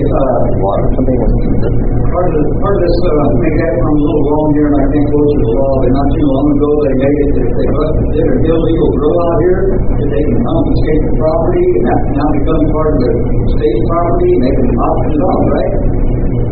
part 2.13 2.27
of, 2.29 2.33
this- 2.33 2.53
part 2.63 2.77
of 2.77 2.83
this, 2.83 2.97
uh, 3.03 3.27
maybe 3.43 3.61
I 3.63 3.71
went 3.73 3.91
a 3.91 4.05
little 4.07 4.23
wrong 4.31 4.49
here, 4.55 4.69
and 4.71 4.77
I 4.79 4.85
think 4.93 5.05
goes 5.11 5.31
to 5.33 5.39
the 5.43 5.53
law, 5.59 5.75
and 5.83 5.93
not 5.93 6.07
too 6.13 6.27
long 6.31 6.47
ago, 6.53 6.69
they 6.83 6.95
made 7.03 7.19
it, 7.23 7.31
that 7.33 7.43
if 7.43 7.53
they 7.57 7.69
busted, 7.73 8.07
did 8.13 8.27
an 8.33 8.41
illegal 8.53 8.91
grow 9.03 9.15
out 9.19 9.37
here, 9.43 9.52
that 9.61 10.09
they 10.09 10.23
can 10.25 10.39
confiscate 10.41 11.01
the 11.03 11.13
property, 11.21 11.65
and 11.67 11.85
that 11.85 12.01
now 12.17 12.29
becomes 12.33 12.65
part 12.73 12.89
of 12.89 12.97
the 13.03 13.11
state's 13.53 13.83
property, 13.93 14.29
and 14.33 14.41
they 14.43 14.55
can 14.57 14.71
opt 14.73 15.05
it 15.13 15.23
off, 15.23 15.43
right? 15.53 15.73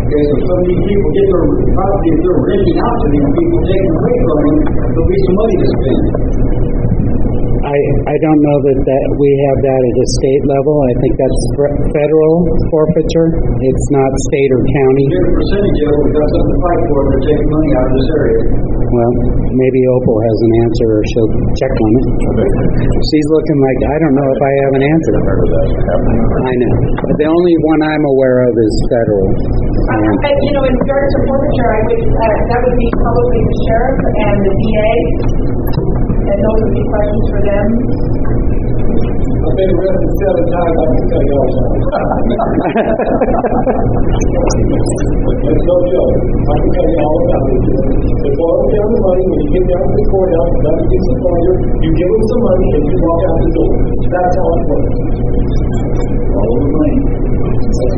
Okay, 0.00 0.22
so 0.26 0.34
some 0.42 0.58
of 0.58 0.66
these 0.66 0.82
people 0.90 1.08
get 1.14 1.26
their 1.30 1.44
property, 1.70 2.08
if 2.10 2.18
they're 2.20 2.42
renting 2.50 2.78
out 2.82 2.96
to 3.00 3.06
these 3.14 3.30
people, 3.30 3.58
taking 3.62 3.94
away 3.94 4.16
from 4.20 4.36
them, 4.40 4.56
there'll 4.90 5.08
be 5.08 5.18
some 5.22 5.36
money 5.38 5.56
to 5.60 5.66
spend. 5.70 6.04
I, 7.60 7.76
I 7.76 8.16
don't 8.24 8.40
know 8.40 8.56
that, 8.56 8.78
that 8.88 9.04
we 9.20 9.28
have 9.36 9.58
that 9.60 9.82
at 9.84 9.96
a 10.00 10.06
state 10.16 10.44
level. 10.48 10.74
I 10.80 10.92
think 10.96 11.12
that's 11.20 11.40
federal 11.92 12.34
forfeiture. 12.72 13.28
It's 13.36 13.86
not 13.92 14.10
state 14.32 14.50
or 14.56 14.60
county. 14.64 15.04
Different 15.12 15.36
percentage 15.36 15.80
of 15.84 15.90
it, 15.92 16.00
we 16.00 16.08
got 16.16 16.30
to 16.30 16.42
fight 16.56 16.82
for, 16.88 17.00
they're 17.20 17.44
money 17.52 17.70
out 17.76 17.84
of 17.84 17.94
this 18.00 18.08
area. 18.16 18.40
Well, 18.90 19.12
maybe 19.54 19.80
Opal 19.92 20.16
has 20.18 20.38
an 20.40 20.52
answer 20.66 20.88
or 20.88 21.02
she'll 21.14 21.32
check 21.60 21.70
on 21.70 21.90
it. 21.94 22.06
She's 23.12 23.28
looking 23.28 23.58
like, 23.60 23.80
I 23.92 23.96
don't 24.08 24.16
know 24.16 24.28
if 24.32 24.40
I 24.40 24.52
have 24.64 24.72
an 24.80 24.84
answer. 24.96 25.12
I 25.20 26.52
know. 26.64 26.74
But 26.96 27.16
the 27.20 27.28
only 27.28 27.54
one 27.60 27.80
I'm 27.86 28.04
aware 28.08 28.38
of 28.50 28.52
is 28.56 28.74
federal. 28.88 29.26
Uh, 29.84 30.12
and, 30.26 30.36
you 30.48 30.52
know, 30.56 30.64
in 30.64 30.74
regards 30.74 31.10
to 31.12 31.18
forfeiture, 31.28 31.70
I 31.70 31.80
would, 31.86 32.02
uh, 32.08 32.36
that 32.50 32.60
would 32.64 32.78
be 32.80 32.88
probably 33.04 33.40
the 33.46 33.56
sheriff 33.68 33.98
and 34.00 34.38
the 34.48 34.54
DA, 34.58 34.92
and 36.30 36.38
those 36.38 36.60
would 36.62 36.74
be 36.78 36.84
questions 36.86 37.26
for 37.30 37.42
them. 37.42 37.66
I've 39.40 39.56
been 39.56 39.70
arrested 39.72 40.12
seven 40.20 40.44
times, 40.46 40.76
I 40.78 40.86
can 40.86 41.04
tell 41.10 41.24
you 41.26 41.34
all 41.40 41.50
about 41.50 41.74
it. 41.74 41.88
It's 45.50 45.64
no 45.66 45.76
joke. 45.90 46.16
I 46.20 46.54
can 46.60 46.70
tell 46.70 46.86
you 46.86 47.00
all 47.02 47.18
about 47.24 47.44
it. 47.50 47.62
They 48.20 48.32
boil 48.36 48.62
down 48.70 48.88
the 48.94 49.00
money, 49.00 49.24
when 49.26 49.40
you 49.40 49.50
get 49.58 49.64
down 49.74 49.80
to 49.80 49.94
the 49.96 50.06
courthouse, 50.12 50.52
another 50.60 50.84
piece 50.86 51.08
of 51.10 51.18
lawyer, 51.24 51.54
you 51.82 51.90
give 51.98 52.10
them 52.14 52.22
some 52.30 52.42
money 52.46 52.68
and 52.78 52.84
you 52.84 52.96
walk 53.00 53.22
out 53.26 53.38
the 53.40 53.50
door. 53.50 53.74
That's 53.90 54.34
how 54.38 54.48
it 54.54 54.62
works. 54.70 54.94
All 56.30 56.54
the 56.60 56.68
money. 56.70 57.19
Any 57.80 57.88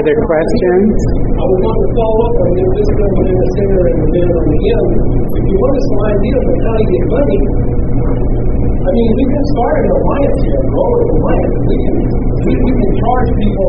other 0.00 0.16
questions? 0.24 0.96
I 1.36 1.44
would 1.44 1.60
want 1.60 1.78
to 1.84 1.88
follow 1.92 2.20
up 2.24 2.36
on 2.40 2.48
this, 2.56 2.70
this 2.80 2.88
going 2.96 3.28
in 3.28 3.36
the 3.36 3.48
center 3.60 3.82
and 3.92 4.08
middle 4.08 4.40
and 4.40 4.48
the 4.48 4.60
end. 4.72 4.88
If 5.20 5.44
you 5.44 5.56
want 5.60 5.76
some 5.84 6.00
ideas 6.08 6.44
on 6.48 6.56
how 6.64 6.74
to 6.80 6.86
get 6.88 7.04
money, 7.12 7.40
I 8.64 8.88
mean, 8.88 9.10
we 9.20 9.24
can 9.28 9.44
start 9.52 9.84
an 9.84 9.88
alliance 10.00 10.40
here, 10.48 10.64
grow 10.64 10.96
an 10.96 11.08
alliance. 11.12 11.56
We 11.60 11.76
can, 11.76 11.96
we 12.40 12.72
can 12.72 12.88
charge 13.04 13.28
people 13.36 13.68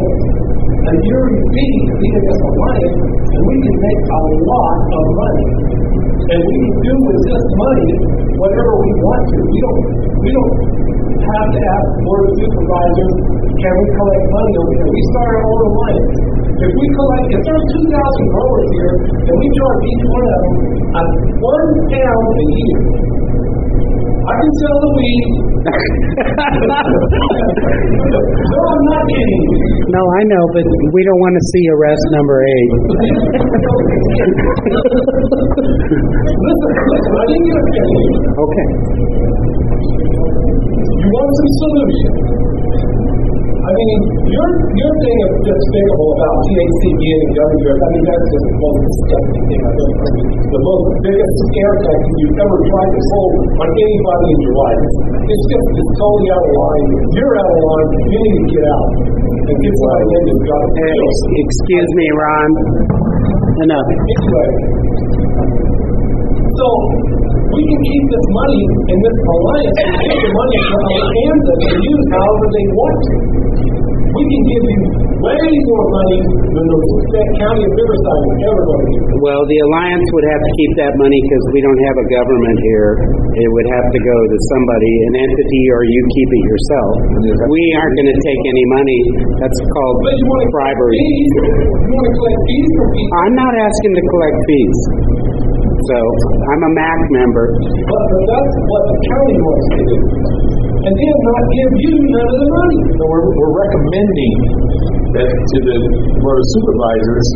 a 0.86 0.94
yearly 1.02 1.38
fee 1.50 1.76
to 1.90 1.94
be 1.98 2.08
in 2.14 2.24
this 2.30 2.42
alliance, 2.46 3.00
and 3.26 3.42
we 3.42 3.56
can 3.66 3.76
make 3.82 4.02
a 4.06 4.22
lot 4.46 4.78
of 4.86 5.06
money. 5.18 5.48
And 6.26 6.40
we 6.42 6.56
can 6.62 6.76
do 6.86 6.94
with 7.06 7.20
this 7.26 7.46
money 7.58 7.92
whatever 8.38 8.74
we 8.82 8.90
want 9.02 9.24
to. 9.30 9.38
We 9.46 9.60
don't, 9.66 9.82
we 10.22 10.30
don't 10.30 10.56
have 11.16 11.48
to 11.54 11.60
ask 11.62 11.88
board 12.06 12.22
of 12.26 12.32
supervisors, 12.38 13.14
can 13.56 13.74
we 13.82 13.86
collect 13.98 14.26
money 14.30 14.54
over 14.62 14.74
here? 14.78 14.90
We 14.94 15.02
start 15.16 15.30
our 15.32 15.46
own 15.46 15.62
alliance. 15.74 16.14
If 16.56 16.72
we 16.72 16.86
collect, 16.96 17.28
if 17.34 17.42
there's 17.46 17.66
two 17.68 17.86
thousand 17.90 18.26
growers 18.32 18.68
here, 18.80 18.94
and 19.26 19.36
we 19.36 19.48
charge 19.58 19.82
each 19.86 20.06
one 20.08 20.24
of 20.24 20.40
them 20.40 20.56
one 20.96 21.68
pound 21.92 22.26
a 22.32 22.46
year, 22.56 22.80
I 24.24 24.34
can 24.40 24.52
sell 24.64 24.78
the 24.80 24.92
weed. 24.96 25.55
No, 25.66 25.72
I'm 28.70 28.86
not 28.86 29.04
kidding 29.10 29.42
you. 29.42 29.58
No, 29.90 30.02
I 30.02 30.22
know, 30.30 30.44
but 30.54 30.66
we 30.94 31.02
don't 31.02 31.22
want 31.26 31.34
to 31.34 31.44
see 31.50 31.64
arrest 31.74 32.06
number 32.14 32.38
eight. 32.46 32.70
Listen, 36.46 36.70
listen, 36.86 37.14
I 37.18 37.24
didn't 37.26 37.46
get 37.50 37.58
offended. 37.66 38.14
Okay. 38.46 38.68
You 41.02 41.08
want 41.10 41.30
some 41.34 41.52
solution. 41.66 42.55
I 43.66 43.72
mean, 43.74 43.98
your 44.30 44.48
your 44.78 44.94
thing 45.02 45.18
is 45.26 45.34
despicable 45.42 46.12
about 46.22 46.36
THCV 46.46 47.02
and 47.02 47.30
WF. 47.34 47.80
I 47.82 47.88
mean, 47.98 48.06
that's 48.06 48.28
just 48.30 48.46
the 48.46 48.58
most 48.62 48.80
disgusting 48.86 49.46
thing 49.50 49.62
I've 49.66 49.80
ever 49.82 49.96
heard. 50.06 50.18
The 50.54 50.62
most 50.62 50.86
biggest 51.02 51.34
scare 51.50 51.76
tactic 51.82 52.14
you've 52.22 52.40
ever 52.46 52.58
tried 52.62 52.92
to 52.94 53.02
pull 53.10 53.30
on 53.58 53.70
anybody 53.74 54.28
in 54.30 54.40
your 54.46 54.56
life. 54.62 54.84
It's 55.18 55.46
just 55.50 55.68
it's 55.82 55.94
totally 55.98 56.30
out 56.30 56.46
of 56.46 56.54
line. 56.54 56.88
You're 57.18 57.36
out 57.42 57.50
of 57.50 57.62
line. 57.66 57.90
You 58.06 58.20
need 58.22 58.38
to 58.38 58.46
get 58.54 58.66
out 58.70 58.90
and 59.34 59.56
get 59.58 59.74
somebody 59.82 60.06
in 60.14 60.22
that's 60.30 60.46
got 60.46 60.64
Hey, 60.86 60.98
excuse 61.42 61.90
me, 61.98 62.08
Ron. 62.22 62.50
Enough. 63.66 63.88
Anyway, 63.90 64.50
so 66.54 66.68
we 67.54 67.62
can 67.62 67.80
keep 67.86 68.04
this 68.10 68.26
money 68.34 68.62
in 68.90 68.98
this 69.06 69.18
alliance 69.30 69.78
and 69.86 69.94
take 70.06 70.22
the 70.26 70.32
money 70.34 70.58
from 70.66 70.82
Kansas 70.90 71.60
and 71.70 71.78
use 71.86 72.06
however 72.16 72.46
they 72.50 72.66
want 72.74 72.98
to. 73.06 73.14
We 74.16 74.24
can 74.24 74.42
give 74.48 74.64
you 74.64 74.80
way 75.28 75.44
more 75.68 75.88
money 75.92 76.20
than 76.56 76.66
the 76.72 76.80
that 77.20 77.28
county 77.36 77.64
of 77.68 77.72
Riverside 77.76 78.22
would 78.32 78.42
ever 78.48 78.62
going 78.64 78.80
to 78.80 78.90
give. 78.96 79.04
Well, 79.28 79.42
the 79.44 79.60
alliance 79.68 80.08
would 80.16 80.28
have 80.32 80.40
to 80.40 80.52
keep 80.56 80.72
that 80.80 80.94
money 80.96 81.20
because 81.20 81.44
we 81.52 81.60
don't 81.60 81.82
have 81.92 81.98
a 82.00 82.08
government 82.16 82.58
here. 82.72 82.92
It 83.36 83.50
would 83.52 83.68
have 83.76 83.88
to 83.92 84.00
go 84.00 84.16
to 84.16 84.38
somebody, 84.56 84.94
an 85.12 85.14
entity, 85.20 85.64
or 85.76 85.82
you 85.84 86.00
keep 86.16 86.30
it 86.32 86.44
yourself. 86.48 86.92
We 87.44 87.64
aren't 87.76 87.96
going 88.00 88.12
to 88.16 88.20
take 88.24 88.42
any 88.56 88.66
money. 88.72 89.00
That's 89.44 89.60
called 89.68 89.96
But 90.00 90.14
you 90.16 90.26
want 90.32 90.42
to 90.48 90.50
collect 90.56 90.80
bribery. 90.80 90.96
fees. 90.96 91.32
You 91.36 91.92
want 91.92 92.08
to 92.08 92.14
collect 92.16 92.40
fees 92.48 92.70
from 92.72 92.88
people. 92.96 93.16
I'm 93.20 93.36
not 93.36 93.54
asking 93.68 93.94
to 94.00 94.04
collect 94.16 94.38
fees. 94.48 94.80
So 95.86 95.98
I'm 96.02 96.62
a 96.66 96.72
MAC 96.74 97.00
member. 97.14 97.46
But, 97.62 98.02
but 98.10 98.24
that's 98.26 98.54
what 98.66 98.84
the 98.90 98.98
county 99.06 99.38
wants 99.38 99.68
to 99.70 99.80
do. 99.86 99.98
And 100.86 100.94
then 100.94 101.16
not 101.30 101.44
give 101.46 101.72
you 101.86 101.94
none 102.10 102.30
of 102.30 102.38
the 102.42 102.50
money. 102.50 102.82
So 102.98 103.02
we're, 103.06 103.26
we're 103.26 103.54
recommending 103.54 104.34
that 105.14 105.30
to 105.30 105.58
the 105.62 105.78
board 106.22 106.38
of 106.42 106.48
supervisors 106.58 107.28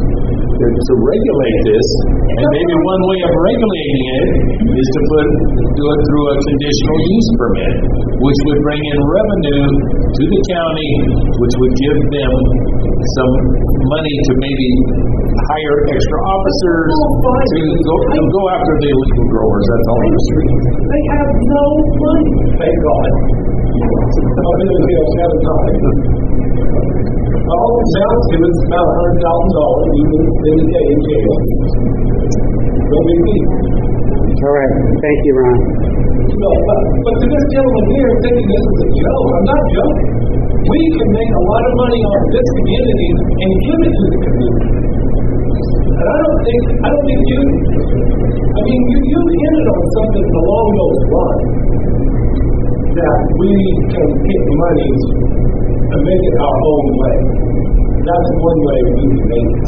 that 0.59 0.73
to 0.75 0.93
regulate 0.99 1.59
this, 1.71 1.87
and 2.19 2.47
maybe 2.51 2.75
one 2.83 3.01
way 3.07 3.19
of 3.23 3.31
regulating 3.31 4.03
it 4.19 4.27
is 4.67 4.87
to 4.91 5.01
put 5.07 5.27
do 5.79 5.83
it 5.87 5.99
through 6.11 6.25
a 6.27 6.35
conditional 6.35 6.97
use 6.99 7.29
permit, 7.39 7.73
which 8.19 8.39
would 8.51 8.59
bring 8.67 8.81
in 8.83 8.99
revenue 8.99 9.65
to 10.11 10.23
the 10.27 10.39
county, 10.51 10.91
which 11.39 11.55
would 11.63 11.73
give 11.79 11.97
them 12.11 12.33
some 13.15 13.33
money 13.87 14.15
to 14.27 14.31
maybe 14.35 14.69
hire 15.47 15.77
extra 15.87 16.19
officers 16.27 16.91
to 16.91 17.59
go 17.87 17.95
to 17.95 18.21
go 18.27 18.41
after 18.51 18.73
the 18.83 18.89
illegal 18.91 19.27
growers. 19.31 19.63
That's 19.63 19.87
all 19.87 19.99
I'm 20.03 20.19
saying. 20.19 20.53
They 20.75 21.03
have 21.15 21.31
no 21.39 21.63
money. 22.03 22.31
Thank 22.59 22.75
God. 22.83 23.11
Been 23.79 24.71
in 24.75 24.81
jail 24.91 25.05
seven 25.15 25.39
times. 25.39 25.83
All 27.47 27.71
it 27.79 27.87
sounds 27.95 28.23
to 28.27 28.35
it's 28.43 28.61
about 28.67 28.83
a 28.83 28.93
hundred 28.99 29.17
thousand 29.23 29.51
dollars. 29.55 29.87
Can 29.89 30.23
spend 30.35 30.59
a 30.59 30.67
day 30.67 30.87
in 30.89 30.99
jail. 31.07 31.33
No 32.75 32.97
big 33.07 33.19
deal. 33.23 33.47
All 34.39 34.51
right. 34.51 34.73
Thank 34.99 35.19
you, 35.23 35.33
Ron. 35.39 35.57
No, 36.27 36.51
but, 36.59 36.81
but 37.07 37.15
to 37.19 37.25
this 37.31 37.45
gentleman 37.55 37.85
here 37.95 38.11
thinking 38.19 38.47
this 38.51 38.63
is 38.67 38.79
a 38.83 38.89
joke, 38.99 39.27
I'm 39.31 39.47
not 39.47 39.63
joking. 39.71 40.09
We 40.59 40.79
can 40.99 41.09
make 41.15 41.31
a 41.39 41.43
lot 41.47 41.63
of 41.63 41.73
money 41.79 42.01
off 42.03 42.23
this 42.35 42.47
community 42.59 43.09
and 43.15 43.51
give 43.63 43.79
it 43.79 43.93
to 43.95 44.03
the 44.11 44.19
community. 44.27 44.67
And 45.99 46.07
I 46.07 46.17
don't 46.19 46.39
think, 46.43 46.61
I 46.83 46.87
don't 46.91 47.05
think 47.07 47.21
you, 47.31 47.41
I 48.43 48.59
mean, 48.59 48.81
you, 48.91 48.97
you 49.07 49.19
hinted 49.23 49.67
on 49.71 49.83
something 49.99 50.27
along 50.35 50.67
those 50.79 50.99
lines. 51.15 51.78
That 52.99 53.19
we 53.39 53.51
can 53.95 54.09
get 54.27 54.43
money 54.59 54.91
and 55.71 55.99
make 56.03 56.19
it 56.19 56.35
our 56.43 56.57
own 56.67 56.85
way. 56.99 57.15
That's 57.95 58.29
one 58.43 58.59
way 58.59 58.79
we 58.91 59.03
can 59.07 59.23
make 59.23 59.51
it. 59.55 59.67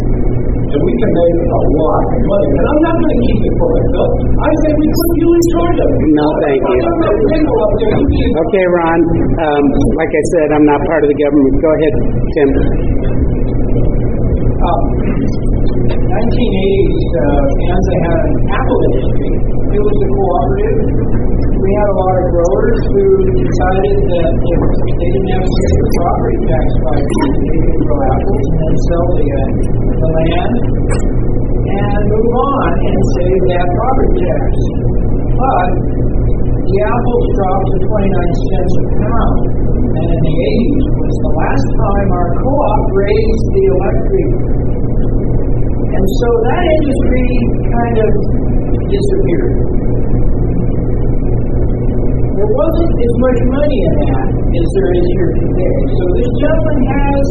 And 0.71 0.81
we 0.83 0.93
can 0.99 1.11
make 1.15 1.35
a 1.47 1.61
lot 1.79 2.03
of 2.11 2.21
money. 2.27 2.49
And 2.59 2.65
I'm 2.67 2.81
not 2.91 2.95
going 2.99 3.11
to 3.15 3.19
keep 3.23 3.39
it 3.47 3.53
for 3.55 3.69
myself. 3.71 4.11
I 4.35 4.49
say 4.51 4.71
we 4.75 4.83
put 4.83 5.11
you 5.15 5.29
in 5.31 5.43
charge 5.55 5.77
of 5.79 5.89
it. 5.95 6.11
No, 6.11 6.27
thank 6.43 6.59
you. 6.59 6.75
I'm 6.75 6.99
not 7.07 7.13
going 7.15 7.39
to 7.39 7.47
go 7.47 7.55
up 7.55 7.71
there. 7.79 7.95
You 7.95 8.07
can- 8.11 8.35
Okay, 8.51 8.65
Ron. 8.67 8.99
Um, 9.47 9.63
like 9.95 10.11
I 10.11 10.23
said, 10.35 10.47
I'm 10.51 10.65
not 10.67 10.79
part 10.91 11.01
of 11.03 11.07
the 11.07 11.17
government. 11.23 11.55
Go 11.63 11.69
ahead, 11.71 11.93
Tim. 12.35 12.49
Um, 14.59 14.83
1980s, 16.11 16.99
uh, 17.15 17.43
Kansas 17.63 17.95
had 18.11 18.19
an 18.27 18.35
apple 18.59 18.79
industry. 18.91 19.31
It 19.71 19.81
was 19.87 19.95
a 20.03 20.07
cooperative. 20.19 21.30
We 21.61 21.69
had 21.77 21.87
a 21.93 21.97
lot 22.01 22.15
of 22.17 22.25
growers 22.33 22.79
who 22.89 23.05
decided 23.37 23.97
that 24.01 24.31
if 24.33 24.61
they 24.81 25.09
didn't 25.13 25.29
have 25.29 25.45
to 25.45 25.53
pay 25.61 25.77
the 25.77 25.91
property 26.01 26.39
tax 26.41 26.65
right, 26.81 27.05
they 27.05 27.57
could 27.61 27.77
grow 27.85 27.99
apples 28.01 28.45
and 28.49 28.57
then 28.65 28.75
sell 28.81 29.07
the, 29.13 29.27
uh, 29.29 29.45
the 29.93 30.09
land 30.09 30.55
and 31.61 32.01
move 32.09 32.33
on 32.33 32.69
and 32.81 32.99
save 33.13 33.41
that 33.45 33.67
property 33.77 34.13
tax. 34.25 34.49
But 35.37 35.69
the 36.65 36.77
apples 36.81 37.25
dropped 37.37 37.67
to 37.69 37.77
29 37.93 38.09
cents 38.41 38.73
a 38.73 38.83
pound. 39.05 39.37
And 40.01 40.07
in 40.17 40.21
the 40.25 40.35
80s 40.41 40.85
was 40.97 41.13
the 41.13 41.33
last 41.45 41.67
time 41.77 42.07
our 42.09 42.29
co-op 42.41 42.83
raised 42.89 43.45
the 43.53 43.63
electric 43.69 44.29
and 45.91 46.05
so 46.17 46.27
that 46.41 46.63
industry 46.65 47.27
kind 47.69 47.97
of 48.01 48.11
disappeared. 48.89 49.80
There 52.41 52.57
wasn't 52.57 52.89
as 52.89 53.15
much 53.21 53.39
money 53.53 53.79
in 53.85 53.93
that 54.01 54.27
as 54.33 54.67
there 54.73 54.91
is 54.97 55.05
here 55.13 55.29
today. 55.45 55.77
So 55.93 56.03
this 56.09 56.31
gentleman 56.41 56.79
has 56.89 57.25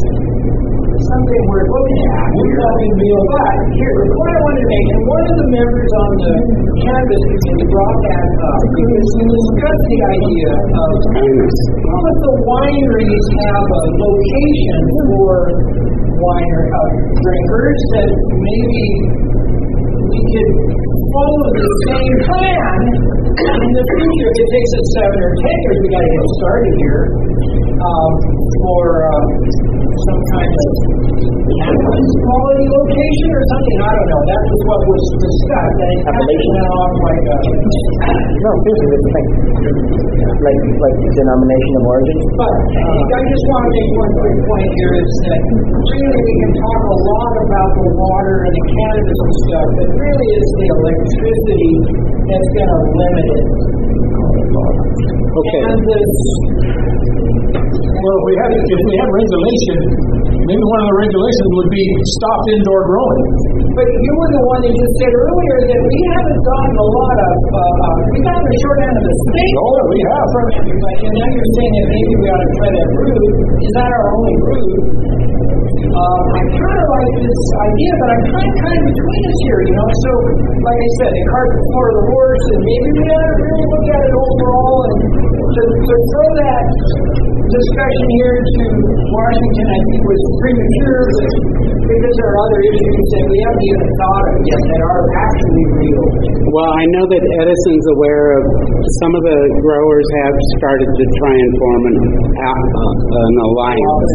something 1.02 1.40
we're 1.50 1.66
looking 1.66 2.02
at. 2.14 2.26
We're 2.30 2.54
talking 2.54 2.92
real 2.94 3.24
but 3.26 3.58
here, 3.74 3.90
the 3.90 4.06
point 4.06 4.30
I 4.30 4.40
wanted 4.46 4.62
to 4.62 4.68
make, 4.70 4.86
and 4.86 5.02
one 5.10 5.24
of 5.26 5.34
the 5.34 5.48
members 5.50 5.90
on 5.98 6.10
the 6.14 6.34
cannabis 6.78 7.22
committee 7.26 7.68
brought 7.74 7.98
that 8.06 8.28
up 8.38 8.62
because 8.70 9.06
we 9.18 9.24
discussed 9.34 9.86
the 9.90 10.00
idea 10.14 10.50
of 10.78 10.90
well, 11.02 12.02
if 12.06 12.18
the 12.22 12.34
wineries 12.46 13.26
have 13.34 13.66
a 13.66 13.82
location 13.90 14.80
for 15.10 15.30
wine 16.22 16.50
or 16.54 16.64
uh, 16.70 16.90
drinkers, 17.18 17.80
that 17.98 18.10
maybe 18.14 18.86
we 20.06 20.20
could 20.22 20.50
follow 21.10 21.42
the 21.50 21.68
same 21.90 22.16
plan 22.30 22.80
in 23.40 23.70
the 23.74 23.84
future. 23.90 24.28
If 24.30 24.38
it 24.38 24.48
takes 24.54 24.72
us 24.78 24.86
seven 24.94 25.18
or 25.20 25.32
ten 25.42 25.56
years, 25.64 25.78
we 25.80 25.88
got 25.90 26.02
to 26.02 26.10
get 26.10 26.24
started 26.38 26.74
here 26.80 27.02
um, 27.80 28.12
for 28.60 28.82
uh, 29.08 29.24
some 29.90 30.20
kind 30.36 30.52
of 30.52 30.68
it 31.40 32.62
location 32.70 33.28
or 33.32 33.44
something, 33.50 33.78
I 33.80 33.90
don't 33.90 34.10
know, 34.10 34.22
that 34.30 34.42
was 34.46 34.60
what 34.70 34.80
was 34.86 35.04
discussed, 35.20 35.80
and 35.80 36.16
it 36.20 36.40
went 36.50 36.68
off 36.70 36.92
like 37.00 37.24
a. 37.30 37.36
No, 38.40 38.50
seriously, 38.64 38.88
it's 38.96 39.10
like, 39.10 39.28
like, 40.40 40.60
like 40.80 40.96
denomination 41.12 41.74
of 41.76 41.84
origin. 41.84 42.18
But 42.40 42.56
uh, 42.56 43.16
I 43.16 43.20
just 43.20 43.44
want 43.50 43.62
to 43.64 43.70
make 43.76 43.92
one 44.00 44.12
quick 44.16 44.38
point 44.48 44.70
here 44.80 44.94
is 44.96 45.12
that 45.28 45.40
really 45.76 46.20
we 46.24 46.34
can 46.40 46.52
talk 46.56 46.82
a 46.88 46.98
lot 47.04 47.32
about 47.44 47.70
the 47.76 47.86
water 48.00 48.36
and 48.48 48.54
the 48.56 48.64
cannabis 48.70 49.18
and 49.20 49.34
stuff, 49.44 49.68
but 49.76 49.88
really 50.00 50.28
it's 50.40 50.52
the 50.56 50.68
electricity 50.80 51.74
that's 52.24 52.50
going 52.56 52.70
to 52.70 52.80
limit 52.96 53.26
it. 53.28 53.46
Okay. 55.30 55.60
And 55.62 55.78
this, 55.86 56.12
Well, 58.00 58.16
if 58.16 58.24
we 58.24 58.34
had, 58.40 58.50
if 58.56 58.80
we 58.80 58.94
had 58.96 59.10
regulation, 59.12 59.76
maybe 60.48 60.64
one 60.72 60.80
of 60.80 60.88
the 60.88 60.96
regulations 61.04 61.50
would 61.52 61.68
be 61.68 61.84
stop 62.16 62.40
indoor 62.48 62.80
growing. 62.88 63.24
but 63.76 63.84
you 63.92 64.12
were 64.16 64.30
the 64.32 64.44
one 64.48 64.60
that 64.64 64.72
just 64.72 64.94
said 65.04 65.12
earlier 65.12 65.56
that 65.68 65.80
we 65.84 65.96
haven't 66.16 66.40
gotten 66.40 66.76
a 66.80 66.88
lot 66.96 67.16
of, 67.20 67.36
uh, 67.44 67.60
uh, 67.60 67.98
we 68.08 68.18
got 68.24 68.40
the 68.40 68.56
short 68.64 68.78
end 68.88 68.96
of 68.96 69.04
the 69.04 69.16
stick. 69.20 69.52
Oh, 69.52 69.76
we 69.84 69.98
have. 70.00 70.26
From 70.32 70.44
everybody, 70.48 71.00
and 71.04 71.12
now 71.12 71.28
you're 71.28 71.50
saying 71.60 71.72
that 71.76 71.86
maybe 71.92 72.12
we 72.16 72.26
ought 72.32 72.40
to 72.40 72.50
try 72.56 72.68
that 72.72 72.88
route. 72.88 73.34
Is 73.68 73.72
that 73.76 73.90
our 73.92 74.06
only 74.16 74.36
route? 74.48 74.80
Um, 75.90 76.24
I 76.30 76.40
kind 76.56 76.78
of 76.80 76.88
like 76.88 77.14
this 77.20 77.44
idea, 77.68 77.92
but 78.00 78.08
I'm 78.16 78.24
kind 78.32 78.48
of, 78.48 78.56
kind 78.64 78.76
of 78.80 78.84
between 78.96 79.22
us 79.28 79.38
here, 79.44 79.60
you 79.60 79.74
know. 79.76 79.88
So, 79.90 80.10
like 80.56 80.80
I 80.80 80.90
said, 81.04 81.10
the 81.12 81.24
cart 81.34 81.50
before 81.52 81.88
the 82.00 82.04
horse, 82.16 82.44
and 82.48 82.60
maybe 82.64 82.88
we 82.96 83.04
ought 83.12 83.28
to 83.28 83.36
really 83.44 83.66
look 83.68 83.86
at 83.92 84.02
it 84.08 84.14
overall 84.16 84.76
and 84.88 84.98
to, 85.50 85.62
to 85.68 85.94
throw 86.14 86.28
that 86.40 86.64
discussion 87.50 88.06
here 88.22 88.36
to 88.38 88.64
Washington, 89.10 89.66
I 89.66 89.80
think 89.90 90.00
was 90.06 90.22
premature, 90.38 91.02
because 91.90 92.14
there 92.14 92.30
are 92.30 92.40
other 92.46 92.60
issues 92.62 93.04
that 93.10 93.24
we 93.26 93.38
haven't 93.42 93.64
even 93.66 93.86
thought 93.98 94.26
of 94.30 94.36
yet 94.46 94.62
that 94.70 94.82
are 94.86 95.02
actually 95.18 95.64
real. 95.82 96.04
Well, 96.50 96.70
I 96.70 96.84
know 96.98 97.04
that 97.10 97.22
Edison's 97.46 97.86
aware 97.94 98.26
of 98.38 98.42
some 99.02 99.12
of 99.14 99.22
the 99.22 99.38
growers 99.62 100.06
have 100.24 100.34
started 100.58 100.90
to 100.90 101.04
try 101.22 101.34
and 101.34 101.52
form 101.58 101.82
an, 101.90 101.96
uh, 102.30 102.90
an 102.90 103.34
alliance. 103.46 104.12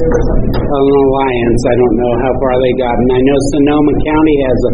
An 0.55 0.87
alliance. 1.05 1.61
I 1.63 1.75
don't 1.79 1.95
know 1.95 2.13
how 2.27 2.33
far 2.43 2.53
they 2.59 2.73
got, 2.79 2.95
and 2.95 3.09
I 3.15 3.21
know 3.23 3.37
Sonoma 3.55 3.93
County 4.03 4.37
has 4.51 4.59
a, 4.59 4.73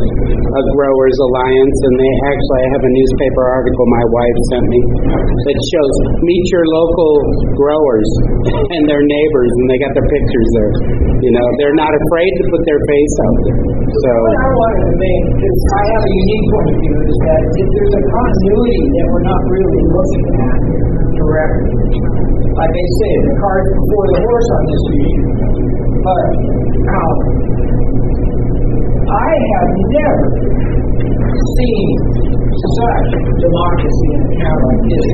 a 0.57 0.61
growers 0.73 1.17
alliance, 1.21 1.77
and 1.85 1.93
they 2.01 2.11
actually 2.33 2.61
I 2.61 2.67
have 2.77 2.83
a 2.85 2.93
newspaper 2.93 3.43
article 3.57 3.83
my 3.89 4.05
wife 4.09 4.37
sent 4.53 4.65
me 4.69 4.81
that 5.21 5.57
shows 5.73 5.95
meet 6.21 6.45
your 6.53 6.65
local 6.65 7.13
growers 7.57 8.09
and 8.51 8.83
their 8.87 9.03
neighbors, 9.03 9.51
and 9.51 9.65
they 9.71 9.79
got 9.79 9.93
their 9.95 10.09
pictures 10.11 10.49
there. 10.55 10.71
You 11.23 11.31
know, 11.31 11.45
they're 11.61 11.77
not 11.77 11.91
afraid 11.91 12.31
to 12.31 12.43
put 12.51 12.61
their 12.67 12.81
face 12.81 13.15
out 13.21 13.37
there. 13.47 13.59
So. 13.91 14.09
What 14.11 14.37
I 14.37 14.49
wanted 14.51 14.83
to 14.91 14.95
make, 14.99 15.25
because 15.37 15.61
I 15.71 15.83
have 15.91 16.03
a 16.03 16.13
unique 16.15 16.47
point 16.51 16.69
of 16.71 16.77
view, 16.81 16.95
is 17.01 17.17
that 17.21 17.41
if 17.41 17.67
there's 17.71 17.95
a 17.95 18.03
continuity 18.07 18.81
that 18.91 19.05
we're 19.11 19.27
not 19.27 19.41
really 19.51 19.81
looking 19.91 20.25
at 20.41 20.59
directly. 21.21 21.71
Like 22.51 22.71
they 22.75 22.87
say, 22.99 23.11
the 23.23 23.33
cart 23.39 23.63
before 23.63 24.05
the 24.11 24.19
horse 24.21 24.49
on 24.51 24.61
this 24.67 24.83
issue. 24.91 25.23
But 26.01 26.25
um, 26.91 27.15
I 29.11 29.29
have 29.31 29.69
never 29.91 30.27
seen 31.31 32.20
such 32.51 33.09
democracy 33.39 34.07
in 34.11 34.21
a 34.21 34.31
town 34.43 34.59
like 34.67 34.83
this. 34.83 35.07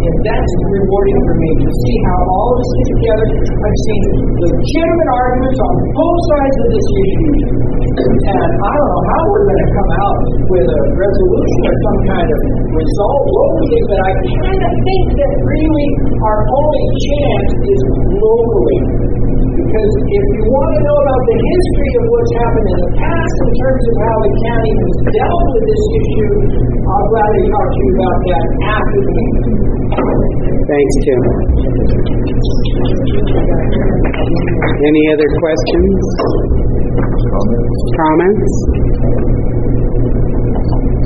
And 0.00 0.16
that's 0.26 0.52
rewarding 0.74 1.20
for 1.26 1.34
me 1.38 1.50
to 1.60 1.68
see 1.70 1.96
how 2.10 2.18
all 2.34 2.46
of 2.50 2.58
us 2.58 2.70
get 2.70 2.88
together. 2.98 3.26
I've 3.46 3.80
seen 3.86 4.02
legitimate 4.40 5.10
arguments 5.10 5.58
on 5.60 5.74
both 5.94 6.20
sides 6.30 6.56
of 6.60 6.68
this 6.74 6.88
issue. 6.90 7.34
And 7.90 8.50
I 8.60 8.72
don't 8.74 8.90
know 8.90 9.04
how 9.06 9.20
we're 9.34 9.46
going 9.50 9.62
to 9.66 9.70
come 9.74 9.90
out 9.98 10.18
with 10.50 10.66
a 10.66 10.82
resolution 10.94 11.60
or 11.66 11.76
some 11.84 12.00
kind 12.10 12.28
of 12.30 12.40
result 12.70 13.20
locally, 13.28 13.80
but 13.90 13.98
I 14.00 14.10
kind 14.40 14.60
of 14.62 14.72
think 14.84 15.04
that 15.20 15.32
really 15.42 15.88
our 16.22 16.40
only 16.48 16.86
chance 17.02 17.50
is 17.60 17.80
locally. 18.18 18.80
Because 19.70 19.94
if 20.02 20.24
you 20.34 20.42
want 20.50 20.66
to 20.74 20.80
know 20.82 20.98
about 20.98 21.22
the 21.30 21.38
history 21.46 21.90
of 21.94 22.04
what's 22.10 22.32
happened 22.42 22.68
in 22.74 22.80
the 22.90 22.92
past 22.98 23.34
in 23.38 23.50
terms 23.54 23.84
of 23.86 23.94
how 24.02 24.16
the 24.18 24.32
county 24.50 24.72
has 24.82 24.94
dealt 25.14 25.46
with 25.46 25.62
this 25.70 25.84
issue, 25.94 26.32
I'll 26.90 27.06
gladly 27.06 27.44
talk 27.54 27.68
to 27.70 27.78
you 27.78 27.92
about 27.94 28.18
that 28.18 28.46
after 28.66 28.98
the 28.98 29.12
meeting. 29.14 29.46
Thanks, 30.66 30.94
Tim. 31.06 31.22
Any 34.74 35.02
other 35.14 35.30
questions? 35.38 36.02
Comments? 37.94 38.50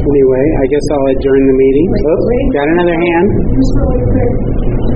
Anyway, 0.09 0.45
I 0.57 0.65
guess 0.73 0.87
I'll 0.89 1.09
adjourn 1.13 1.43
the 1.53 1.57
meeting. 1.61 1.89
Oh, 2.01 2.17
got 2.57 2.65
another 2.81 2.97
hand? 2.97 3.29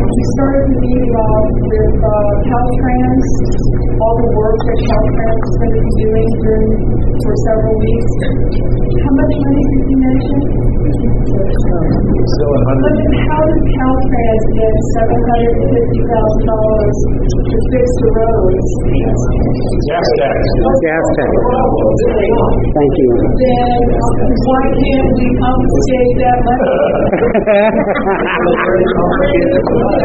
Just 0.08 0.16
really 0.16 0.16
quick, 0.16 0.16
we 0.16 0.24
started 0.40 0.64
the 0.72 0.78
meeting 0.88 1.12
off 1.20 1.52
with 1.68 2.00
uh, 2.00 2.12
Caltrans, 2.48 3.28
all 4.00 4.16
the 4.16 4.30
work 4.40 4.56
that 4.56 4.78
Caltrans 4.88 5.44
is 5.44 5.56
going 5.60 5.74
to 5.76 5.82
be 5.84 5.92
doing 6.00 6.28
during, 6.48 6.72
for 7.20 7.34
several 7.44 7.76
weeks. 7.76 8.14
How 9.04 9.12
much 9.12 9.34
money 9.36 9.64
did 9.68 9.84
you 9.84 9.98
mention? 10.00 10.38
Still 10.88 12.52
a 12.52 12.60
But 12.68 12.92
then 12.96 13.12
how 13.20 13.42
did 13.52 13.68
Caltrans 13.68 14.46
get 14.56 14.74
seven 14.96 15.20
hundred 15.28 15.54
and 15.60 15.68
fifty 15.76 16.00
thousand 16.08 16.44
dollars 16.48 16.98
to 17.28 17.56
fix 17.68 17.84
the 18.00 18.08
roads? 18.16 18.68
Gas 19.88 20.08
tax. 20.24 20.40
Gas 20.88 21.04
tax. 21.20 21.32
Thank 22.72 22.94
you. 22.96 23.10
Then 23.28 23.80
why 24.48 24.64
can't 24.72 25.10
we 25.20 25.26
confiscate 25.36 26.16
that 26.24 26.38
money? 26.48 26.72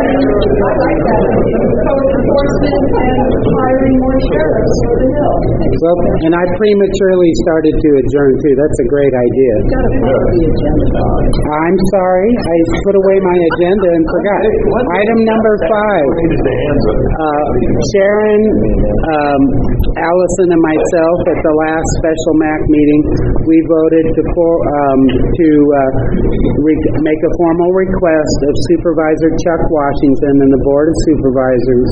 Code 1.84 2.10
enforcement 2.14 2.84
and 2.94 3.20
hiring 3.44 3.95
more 4.02 4.20
sheriffs 4.34 4.78
for 4.88 4.95
the 5.03 5.10
hill. 5.14 5.38
Well, 5.84 5.98
and 6.24 6.34
I 6.34 6.44
prematurely 6.56 7.32
started 7.44 7.76
to 7.76 7.90
adjourn 7.99 8.34
too. 8.40 8.53
That's 8.56 8.80
a 8.80 8.88
great 8.88 9.14
idea. 9.14 9.53
I'm 11.44 11.78
sorry, 11.91 12.30
I 12.32 12.56
put 12.88 12.95
away 13.03 13.18
my 13.20 13.38
agenda 13.53 13.88
and 13.91 14.06
forgot. 14.07 14.40
Item 15.03 15.20
number 15.28 15.53
five. 15.68 16.07
Uh, 17.03 17.45
Sharon, 17.91 18.41
um, 19.11 19.41
Allison, 19.99 20.48
and 20.56 20.64
myself 20.64 21.18
at 21.36 21.40
the 21.44 21.53
last 21.68 21.88
special 21.99 22.34
MAC 22.40 22.61
meeting, 22.72 23.02
we 23.44 23.57
voted 23.68 24.06
to 24.15 24.22
for, 24.34 24.53
um, 24.64 25.02
to 25.20 25.49
uh, 25.52 25.91
re- 26.64 26.86
make 27.03 27.22
a 27.28 27.32
formal 27.44 27.72
request 27.76 28.38
of 28.48 28.53
Supervisor 28.72 29.30
Chuck 29.44 29.61
Washington 29.84 30.35
and 30.47 30.51
the 30.55 30.64
Board 30.64 30.88
of 30.88 30.95
Supervisors 31.11 31.91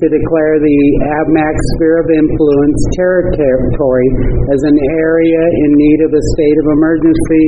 to 0.00 0.06
declare 0.10 0.54
the 0.58 0.80
AVMAC 1.22 1.54
sphere 1.76 1.98
of 2.02 2.08
influence 2.10 2.80
territory 2.98 4.08
as 4.50 4.60
an 4.66 4.78
area 4.94 5.42
in 5.66 5.70
need 5.74 6.00
of 6.06 6.10
a 6.14 6.22
state 6.34 6.58
of 6.62 6.66
emergency 6.74 7.46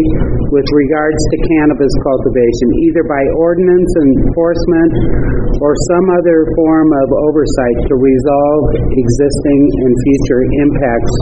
with 0.55 0.66
regards 0.70 1.20
to 1.32 1.36
cannabis 1.59 1.94
cultivation, 2.06 2.68
either 2.90 3.05
by 3.10 3.23
ordinance 3.35 3.93
enforcement 3.98 4.93
or 5.62 5.73
some 5.89 6.06
other 6.20 6.39
form 6.52 6.89
of 6.93 7.06
oversight 7.32 7.78
to 7.89 7.94
resolve 7.97 8.62
existing 8.93 9.60
and 9.82 9.93
future 10.05 10.43
impacts 10.68 11.14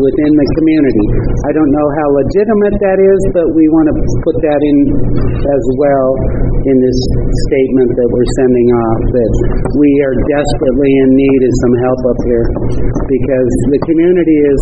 within 0.00 0.32
the 0.32 0.48
community. 0.56 1.06
I 1.44 1.50
don't 1.52 1.72
know 1.72 1.88
how 2.00 2.06
legitimate 2.16 2.76
that 2.80 2.98
is, 2.98 3.20
but 3.36 3.46
we 3.52 3.64
want 3.68 3.86
to 3.92 3.96
put 4.24 4.36
that 4.40 4.60
in 4.60 4.76
as 5.42 5.64
well 5.76 6.08
in 6.62 6.76
this 6.78 6.98
statement 7.50 7.90
that 7.98 8.08
we're 8.08 8.30
sending 8.38 8.68
off, 8.70 9.00
that 9.12 9.32
we 9.76 9.90
are 10.06 10.14
desperately 10.72 10.92
in 11.04 11.08
need 11.12 11.40
of 11.44 11.52
some 11.60 11.74
help 11.84 12.00
up 12.08 12.20
here 12.24 12.46
because 13.12 13.52
the 13.76 13.80
community 13.92 14.38
is, 14.48 14.60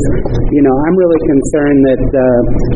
you 0.50 0.62
know, 0.66 0.74
I'm 0.74 0.96
really 0.98 1.20
concerned 1.22 1.80
that 1.86 2.04
uh, 2.10 2.24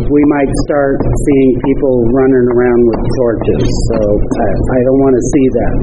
we 0.06 0.22
might 0.30 0.52
start 0.70 1.02
seeing 1.02 1.50
people 1.66 1.94
running 2.14 2.46
around 2.54 2.80
with 2.86 3.00
torches. 3.18 3.64
So 3.90 3.98
I, 3.98 4.48
I 4.54 4.78
don't 4.86 5.00
want 5.02 5.14
to 5.18 5.24
see 5.34 5.46
that. 5.50 5.74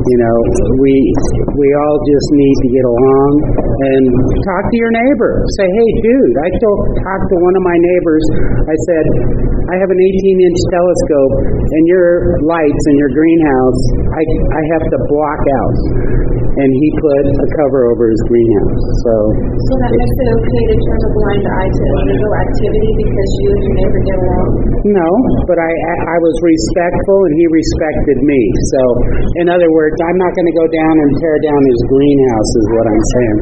You 0.00 0.16
know, 0.16 0.36
we 0.80 0.94
we 1.60 1.68
all 1.76 1.98
just 2.00 2.28
need 2.32 2.56
to 2.56 2.68
get 2.72 2.84
along 2.88 3.30
and 3.60 4.04
talk 4.48 4.64
to 4.64 4.76
your 4.80 4.92
neighbor. 4.96 5.44
Say, 5.60 5.66
hey, 5.68 5.88
dude, 6.00 6.36
I 6.40 6.48
told 6.56 6.78
talked 7.04 7.28
to 7.28 7.36
one 7.36 7.54
of 7.54 7.64
my 7.68 7.76
neighbors. 7.76 8.24
I 8.64 8.76
said, 8.88 9.04
I 9.70 9.74
have 9.76 9.90
an 9.92 10.00
18 10.00 10.40
inch 10.40 10.60
telescope, 10.72 11.34
and 11.68 11.82
your 11.84 12.08
lights 12.48 12.82
in 12.90 12.94
your 12.96 13.12
greenhouse, 13.12 13.80
I 14.08 14.22
I 14.24 14.62
have 14.72 14.84
to 14.88 14.98
block 15.04 15.42
out. 15.62 15.76
And 16.50 16.70
he 16.82 16.88
put 16.98 17.24
a 17.30 17.48
cover 17.62 17.86
over 17.94 18.10
his 18.10 18.22
greenhouse. 18.26 18.82
So 19.06 19.14
So 19.54 19.74
that 19.86 19.92
makes 19.94 20.16
it 20.18 20.28
okay 20.34 20.64
to 20.66 20.76
turn 20.82 21.00
a 21.00 21.10
blind 21.14 21.44
eye 21.46 21.70
to 21.70 21.82
illegal 21.94 22.32
activity 22.42 22.90
because 23.06 23.30
you 23.38 23.48
and 23.54 23.62
your 23.62 23.74
neighbor 23.78 24.02
get 24.02 24.18
along? 24.18 24.48
No, 24.90 25.10
but 25.46 25.58
I 25.60 25.70
I 25.70 26.16
was 26.18 26.34
respectful 26.42 27.18
and 27.28 27.34
he 27.38 27.46
respected 27.52 28.18
me. 28.26 28.40
So, 28.74 28.80
in 29.44 29.46
other 29.52 29.70
words, 29.70 29.96
I'm 30.02 30.18
not 30.18 30.32
going 30.34 30.48
to 30.50 30.56
go 30.56 30.66
down 30.72 30.94
and 30.98 31.10
tear 31.22 31.36
down 31.44 31.60
his 31.62 31.80
greenhouse, 31.86 32.50
is 32.50 32.66
what 32.74 32.84
I'm 32.90 33.04
saying. 33.14 33.38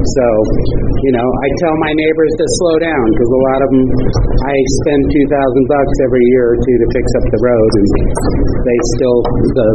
So, 0.00 0.24
you 1.04 1.12
know, 1.12 1.26
I 1.28 1.46
tell 1.60 1.74
my 1.84 1.92
neighbors 1.92 2.32
to 2.40 2.46
slow 2.64 2.76
down 2.80 3.04
because 3.12 3.30
a 3.30 3.42
lot 3.52 3.60
of 3.60 3.68
them, 3.68 3.84
I 4.48 4.54
spend 4.84 5.00
two 5.12 5.26
thousand 5.28 5.64
bucks 5.68 5.94
every 6.08 6.24
year 6.32 6.44
or 6.54 6.58
two 6.58 6.76
to 6.80 6.86
fix 6.96 7.06
up 7.20 7.24
the 7.36 7.40
road, 7.44 7.70
and 7.76 7.86
they 8.64 8.78
still, 8.96 9.18
the 9.60 9.68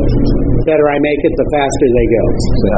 better 0.65 0.85
I 0.89 0.97
make 0.97 1.21
it, 1.29 1.33
the 1.37 1.47
faster 1.53 1.87
they 1.93 2.07
go. 2.09 2.23
So. 2.65 2.73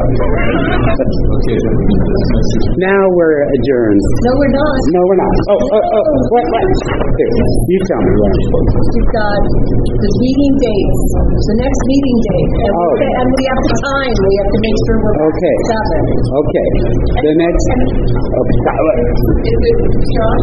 Now 2.84 3.02
we're 3.16 3.40
adjourned. 3.48 4.04
No, 4.28 4.32
we're 4.38 4.54
not. 4.54 4.78
No, 4.92 5.02
we're 5.08 5.22
not. 5.22 5.34
Oh, 5.52 5.60
oh, 5.60 5.84
oh, 5.98 6.06
what, 6.36 6.46
what? 6.52 6.66
Here, 6.68 7.32
you 7.72 7.80
tell 7.90 8.02
me 8.02 8.12
what 8.18 8.32
I'm 8.32 8.38
to 8.38 8.60
do. 8.60 8.78
We've 8.78 9.12
got 9.16 9.40
the 9.98 10.10
meeting 10.22 10.54
dates, 10.62 11.02
the 11.48 11.56
next 11.64 11.82
meeting 11.90 12.18
date, 12.28 12.52
and 12.68 12.74
Oh. 12.78 12.92
we- 12.98 13.16
and 13.18 13.30
we 13.34 13.44
have 13.50 13.62
the 13.68 13.76
time, 13.88 14.14
we 14.14 14.34
have 14.38 14.50
to 14.54 14.60
make 14.62 14.78
sure 14.86 14.96
we're 15.02 15.16
Okay. 15.28 15.56
seven. 15.72 16.02
Okay, 16.38 16.68
the 17.26 17.34
next, 17.38 17.64
stop 18.66 18.82
it. 18.98 19.06
Is 19.46 19.62
it 19.70 19.78
John? 20.18 20.40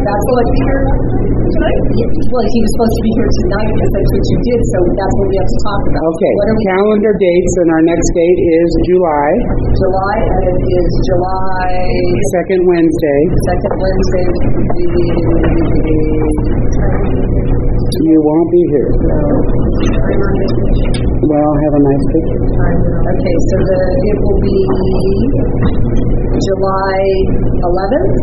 That's 0.00 0.26
what 0.32 0.46
here 0.60 0.80
tonight? 1.50 1.82
Well, 2.30 2.46
he 2.46 2.58
was 2.62 2.70
supposed 2.78 2.94
to 2.94 3.02
be 3.04 3.12
here 3.16 3.30
tonight 3.42 3.68
because 3.74 3.90
that's 3.90 4.10
what 4.14 4.24
you 4.30 4.38
did, 4.44 4.60
so 4.70 4.78
that's 4.96 5.14
what 5.18 5.26
we 5.28 5.36
have 5.40 5.50
to 5.50 5.58
talk 5.66 5.82
about. 5.90 6.02
Okay, 6.14 6.32
What 6.36 6.46
are 6.46 6.56
we, 6.56 6.64
calendar 6.70 7.12
dates, 7.16 7.54
and 7.64 7.68
our 7.74 7.82
next 7.84 8.08
date 8.14 8.40
is 8.40 8.68
July, 8.86 9.30
July, 9.80 10.16
and 10.20 10.44
it 10.46 10.60
is 10.60 10.90
July 11.10 11.68
second 12.36 12.60
Wednesday. 12.68 13.20
second 13.50 13.74
Wednesday. 13.80 14.28
You 17.80 18.16
won't 18.20 18.50
be 18.52 18.62
here. 18.76 18.90
Well, 21.20 21.50
have 21.64 21.74
a 21.74 21.82
nice 21.84 22.06
day. 22.12 22.26
Okay, 23.00 23.36
so 23.48 23.56
the, 23.64 23.80
it 24.04 24.18
will 24.20 24.40
be 24.40 24.58
July 26.44 27.00
eleventh, 27.64 28.16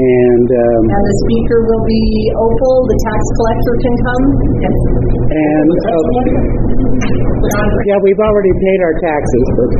And, 0.00 0.48
um, 0.50 0.82
and 0.90 1.02
the 1.06 1.16
speaker 1.26 1.58
will 1.70 1.84
be 1.86 2.02
Opal, 2.34 2.76
the 2.88 2.98
tax 2.98 3.20
collector 3.38 3.74
can 3.78 3.94
come. 4.00 4.24
and, 5.30 5.70
uh, 5.70 6.02
yeah, 7.86 7.98
we've 8.02 8.22
already 8.22 8.52
paid 8.58 8.80
our 8.84 8.94
taxes, 9.02 9.46
but 9.54 9.70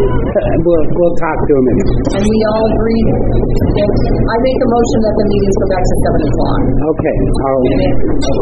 we'll, 0.64 0.84
we'll 0.96 1.16
talk 1.20 1.38
to 1.40 1.52
him. 1.56 1.64
anyway. 1.70 1.88
And 2.20 2.24
we 2.26 2.38
all 2.50 2.64
agreed, 2.70 3.08
I 3.10 4.34
make 4.40 4.58
a 4.60 4.68
motion 4.70 4.98
that 5.04 5.14
the 5.20 5.26
meetings 5.30 5.56
go 5.60 5.66
back 5.70 5.84
to 5.84 5.94
seven 6.04 6.20
o'clock. 6.30 6.60
Okay, 6.80 7.16
I'll, 7.44 7.62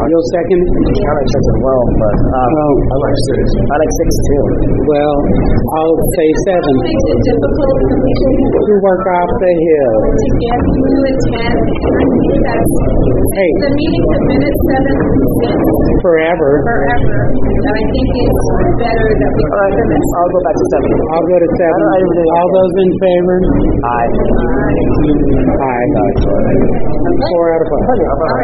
you'll 0.09 0.27
second? 0.33 0.61
I 0.69 1.11
like 1.19 1.29
six 1.29 1.43
as 1.49 1.59
well, 1.63 1.81
but 1.99 2.15
um, 2.29 2.51
Oh, 2.59 2.73
I 2.75 2.95
like 2.99 3.17
six. 3.29 3.41
I 3.69 3.75
like 3.79 3.93
six 3.99 4.09
too. 4.29 4.43
well, 4.89 5.15
I'll 5.79 5.97
say 6.17 6.27
seven. 6.49 6.71
Makes 6.83 7.05
it 7.09 7.19
difficult 7.29 7.77
To 8.59 8.73
work 8.83 9.03
off 9.19 9.31
the 9.39 9.51
hill. 9.59 9.93
to 10.09 10.27
get 10.39 10.59
to 10.59 10.93
attend, 11.09 11.57
Hey, 13.29 13.49
the 13.61 13.69
meetings 13.71 14.07
have 14.09 14.25
been 14.25 14.41
at 14.43 14.55
seven 14.73 14.95
since 15.39 15.63
forever. 16.01 16.49
forever, 16.65 17.15
and 17.29 17.65
I 17.69 17.81
think 17.93 18.09
it's 18.25 18.41
better 18.81 19.09
that 19.21 19.31
we. 19.37 19.43
All 19.49 19.69
right, 19.69 19.75
I'll 19.79 20.31
go 20.33 20.39
back 20.43 20.55
to 20.57 20.65
seven. 20.73 20.89
I'll 21.13 21.27
go 21.29 21.37
to 21.39 21.48
seven. 21.57 21.81
I 21.89 21.97
don't- 21.99 22.09
I 22.09 22.15
don't- 22.19 22.33
All 22.39 22.49
those 22.53 22.73
in 22.83 22.89
favor? 22.99 23.37
Aye. 23.89 24.11
Aye. 25.59 25.87
Four 27.19 27.45
out 27.53 27.61
of 27.61 27.67
five. 27.69 27.99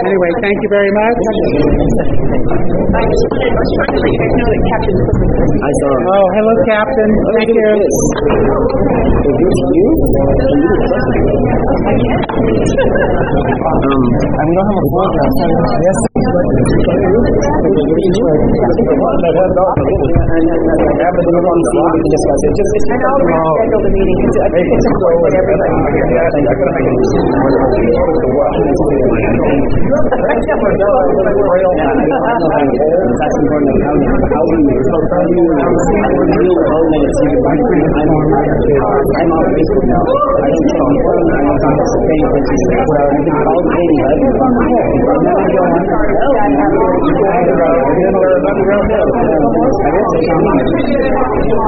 Anyway, 0.05 0.31
thank 0.41 0.57
you 0.63 0.69
very 0.69 0.91
much. 0.95 1.19
I 1.25 3.03
just 3.05 3.25
wanted 3.35 3.95
to 3.95 3.99
let 3.99 4.09
you 4.09 4.19
guys 4.19 4.33
know 4.35 4.47
that 4.51 4.61
Captain 4.71 4.97
I 5.55 5.71
saw 5.79 5.89
him. 5.95 6.03
Oh, 6.15 6.25
hello, 6.35 6.53
Captain. 6.69 7.11
Thank 7.35 7.49
you. 7.55 7.71
Is 9.25 9.35
this 9.41 9.57
you? 9.75 9.87
Um, 13.65 14.01
and 14.25 14.45
we 14.49 14.53
don't 14.55 14.69
have 14.69 14.79
a 14.79 14.89
Yes. 16.25 16.65
And 22.87 23.03
I'll. 32.57 33.04
That's. 33.15 33.37
How, 33.85 33.95
how 33.95 34.43
you, 34.51 34.59
how 34.75 36.11
do 36.15 36.35
you 36.35 36.55
all 36.55 36.85
minutes? 36.91 37.17
You 37.25 37.39
can, 37.45 37.57
I'm 37.95 38.11
on, 38.11 38.25
I'm 38.35 39.31
on 39.31 39.43
Facebook 39.55 39.85
now. 39.87 40.03
I 40.03 40.11
don't 40.11 40.35
I 40.35 41.71
well, 42.85 43.07
I've 43.07 43.23
been 43.23 43.39
all 43.45 43.63
dating, 43.71 44.03
I've 44.05 44.19
been 44.19 44.35
on 44.35 44.51
the 44.55 44.63
phone. 44.65 44.99
I'm 45.05 45.23
never 45.25 45.47
going 46.75 46.94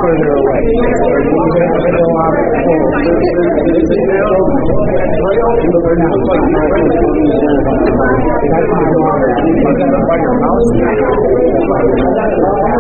further 0.02 0.32
away. 0.38 0.64
Or 0.98 1.18
you 1.20 1.38
get 1.54 1.68
a 1.68 1.82
little 1.84 2.12
off 2.18 2.38
That's 9.68 9.96
not 9.98 10.20
your 10.22 10.36
house. 12.58 12.77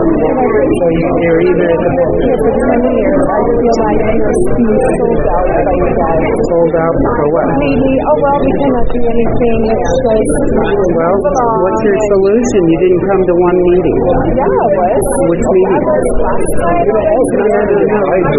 You're 0.00 1.40
either 1.44 1.68
at 1.70 1.80
the 1.80 1.92
For 2.40 2.52
twenty 2.56 2.90
years, 2.96 3.20
I 3.20 3.38
feel 3.50 3.76
like 3.80 4.00
I 4.00 4.14
being 4.16 4.80
sold 4.96 5.26
out 5.28 5.46
by 5.50 5.72
you 5.76 5.88
guys. 5.92 6.24
sold 6.50 6.74
out 6.80 6.94
for 7.00 7.26
what? 7.36 7.48
Maybe, 7.60 7.90
oh 8.00 8.16
well, 8.20 8.38
we 8.40 8.52
cannot 8.60 8.86
do 8.90 9.00
anything, 9.00 9.58
it's. 9.70 9.92
Well, 10.00 11.16
what's 11.20 11.80
your 11.84 11.96
um, 12.00 12.10
solution? 12.16 12.60
You 12.70 12.78
didn't 12.80 13.02
come 13.04 13.22
to 13.28 13.34
one 13.40 13.58
meeting. 13.60 13.98
Yeah, 14.40 14.48
it 14.48 14.72
was. 14.80 15.04
Which 15.30 15.44
meeting? 15.44 15.68
I 15.70 15.84
was 15.84 16.06
last 16.20 16.52
night. 16.60 16.88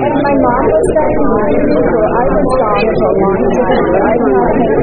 And 0.02 0.16
my 0.18 0.34
mom 0.42 0.64
was 0.66 0.88
diagnosed, 0.98 1.62
so 1.72 2.00
I 2.02 2.26
was 2.32 2.50
gone 2.58 2.88
for 2.90 3.06
a 3.06 3.16
long 3.22 3.42
time. 3.52 3.86
I've 4.02 4.26
not 4.32 4.54
had 4.62 4.82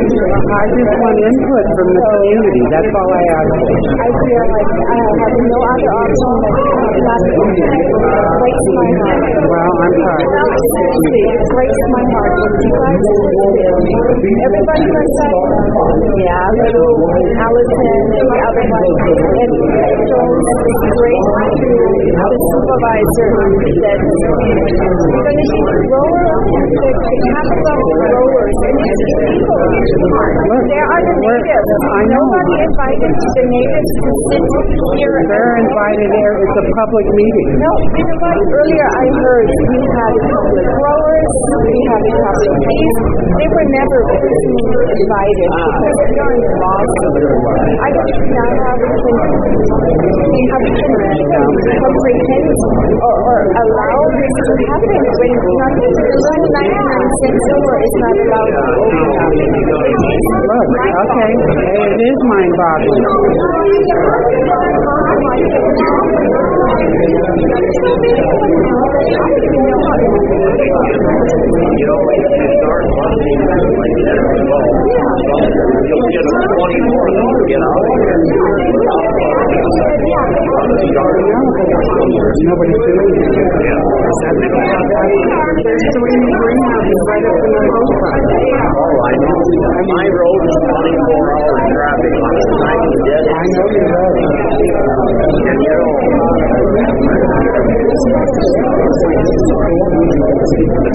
I 0.49 0.65
just 0.73 0.95
want 0.99 1.19
input 1.27 1.67
from 1.75 1.89
the 1.93 2.03
community. 2.09 2.63
That's 2.73 2.93
all 2.99 3.11
I 3.13 3.23
ask. 3.39 3.53
I 3.59 4.09
feel 4.09 4.45
like 4.49 4.71
I 4.79 4.99
have 4.99 5.35
no 5.39 5.59
other 5.69 5.91
option 5.99 6.68
breaks 7.07 8.67
my 8.75 8.89
heart. 8.99 9.23
Well, 9.39 9.73
I'm 9.79 9.95
sorry. 10.03 10.25
Seriously, 10.29 11.23
it 11.31 11.43
breaks 11.55 11.81
my 11.95 12.05
heart 12.11 12.39
you 14.19 14.35
everybody 14.49 14.85
was 14.89 15.09
like, 15.19 15.39
yeah, 16.19 16.43
little 16.59 16.99
Allison 17.39 17.87
the 18.09 18.25
and 18.59 19.53
goes 20.09 20.43
straight 20.99 21.23
to 21.59 21.71
the 22.19 22.39
supervisor 22.49 23.29
that 23.79 23.99
we're 23.99 24.19
going 24.19 24.59
to 24.59 24.89
the, 25.19 26.03
of 27.39 27.59
growers, 27.63 28.57
and 28.59 28.77
these 28.79 29.03
people, 29.29 29.61
there 30.69 30.87
are 30.89 31.03
the 31.05 31.15
natives. 31.23 31.71
Nobody 32.09 32.55
invited 32.65 33.13
the 33.13 33.45
natives 33.49 33.93
to 34.03 34.11
sit 34.33 34.43
here. 34.99 35.17
They're 35.29 35.57
invited 35.63 36.09
there. 36.09 36.33
It's 36.43 36.57
a 36.59 36.65
public 36.75 36.88
meeting. 36.89 37.49
No, 37.61 37.69
you 37.69 38.05
know 38.09 38.17
what? 38.25 38.33
Earlier 38.49 38.89
I 38.89 39.05
heard 39.21 39.45
we 39.45 39.77
had 39.93 40.09
of 40.09 40.49
growers, 40.49 41.29
we 41.69 41.77
had 41.93 42.01
a 42.01 42.17
couple 42.17 42.49
of 42.49 42.57
bees. 42.65 42.97
They 43.29 43.49
were 43.53 43.69
never 43.69 43.99
invited 44.09 45.49
because 45.53 46.01
they're 46.17 46.33
in 46.33 46.49
lawsuit. 46.49 47.29
I 47.79 47.93
don't 47.93 48.09
know 48.09 48.49
how 48.57 48.73
we 50.29 50.41
have 50.49 50.65
to 50.65 50.81
comprehend 51.77 52.49
or, 53.05 53.15
or 53.21 53.39
allow 53.53 53.99
this 54.17 54.33
to 54.49 54.53
happen 54.73 55.03
when 55.19 55.33
nothing, 55.39 55.93
when 55.93 56.41
ninety-nine 56.49 57.09
cents 57.21 57.43
silver 57.49 57.77
is 57.85 57.95
not 58.01 58.17
allowed 58.17 58.49
to 58.49 58.63
open 58.81 58.97
up. 58.97 59.29
Look, 60.49 60.69
okay. 60.89 61.31
It 61.69 62.01
is 62.01 62.19
mind-boggling. 62.25 63.05
You 66.79 66.87
know, 71.89 71.99
when 71.99 72.19
you 72.19 72.39
start 72.59 72.83
like 72.99 73.19
you'll 75.89 76.07
get 76.09 76.23
a 76.23 76.39
twenty 76.55 76.79
more 76.87 77.07
of 77.09 77.43
get 77.51 77.59
out 77.59 77.83
of. 77.83 77.99
Nobody's 82.39 82.79
doing 82.87 83.19
it. 83.19 83.27
There's 85.59 85.87
three 85.99 86.15
greenhouses 86.15 87.01
right 87.09 87.25
in 87.27 87.35
the 87.35 87.59
road. 87.59 87.91
Oh, 88.79 88.95
I 89.03 89.19
know. 89.19 89.35
My 89.89 90.07
road 90.15 90.43
is 90.47 90.55
twenty-four 90.63 91.25
hour 91.35 91.59
traffic 91.75 92.15
on 92.23 92.35
of 92.79 92.95
dead. 93.03 93.25
I 93.29 93.43
know 93.43 93.67
you 93.69 93.83
know, 93.91 94.19
The 96.69 96.77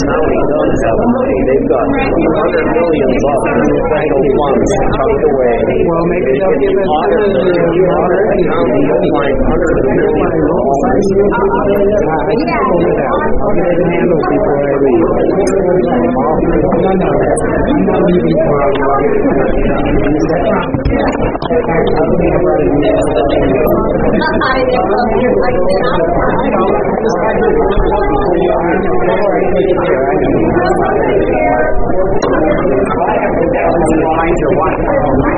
county 0.06 0.38
does 0.54 0.74
have 0.86 1.02
money. 1.02 1.38
They've 1.50 1.66
got 1.66 1.86
hundred 1.90 2.68
millions 2.78 3.24
of 3.26 3.38
special 3.90 4.22
funds 4.38 4.70
tucked 4.94 5.24
away. 5.34 5.58
Well, 5.90 6.06
maybe 6.14 6.30
they'll 6.38 6.62
give 6.62 6.78
us 6.78 6.94
of 6.94 7.26
the, 7.26 7.58
You 7.74 7.90
audit 7.90 8.22
the 8.22 8.38
county, 8.54 8.86
you'll 8.86 9.02
find 9.18 9.34
hundreds 9.34 9.82
of 9.82 9.98
millions 9.98 10.30
of 10.30 10.46
dollars. 10.46 10.94
I 10.94 12.22
can 12.22 12.46
figure 12.54 12.94
it 12.94 13.02
out. 13.02 13.34
I'll 13.34 13.58
get 13.58 13.66
it 13.66 13.82
handled 13.82 14.30
before 14.30 14.62
I 14.62 14.78
leave. 14.78 15.10
No, 15.74 15.98
no, 16.94 17.10
I'm 17.10 17.82
not 17.90 18.02
leaving 18.14 18.38
for 18.46 18.62
a 18.62 18.78
I 24.44 25.63
I 25.64 25.68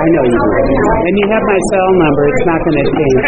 know 0.10 0.26
you 0.26 0.38
do. 0.38 0.66
And 1.06 1.14
you 1.18 1.26
have 1.30 1.44
my 1.46 1.60
cell 1.70 1.90
number. 2.02 2.24
It's 2.26 2.46
not 2.46 2.60
going 2.66 2.78
to 2.78 2.86
change. 2.90 3.22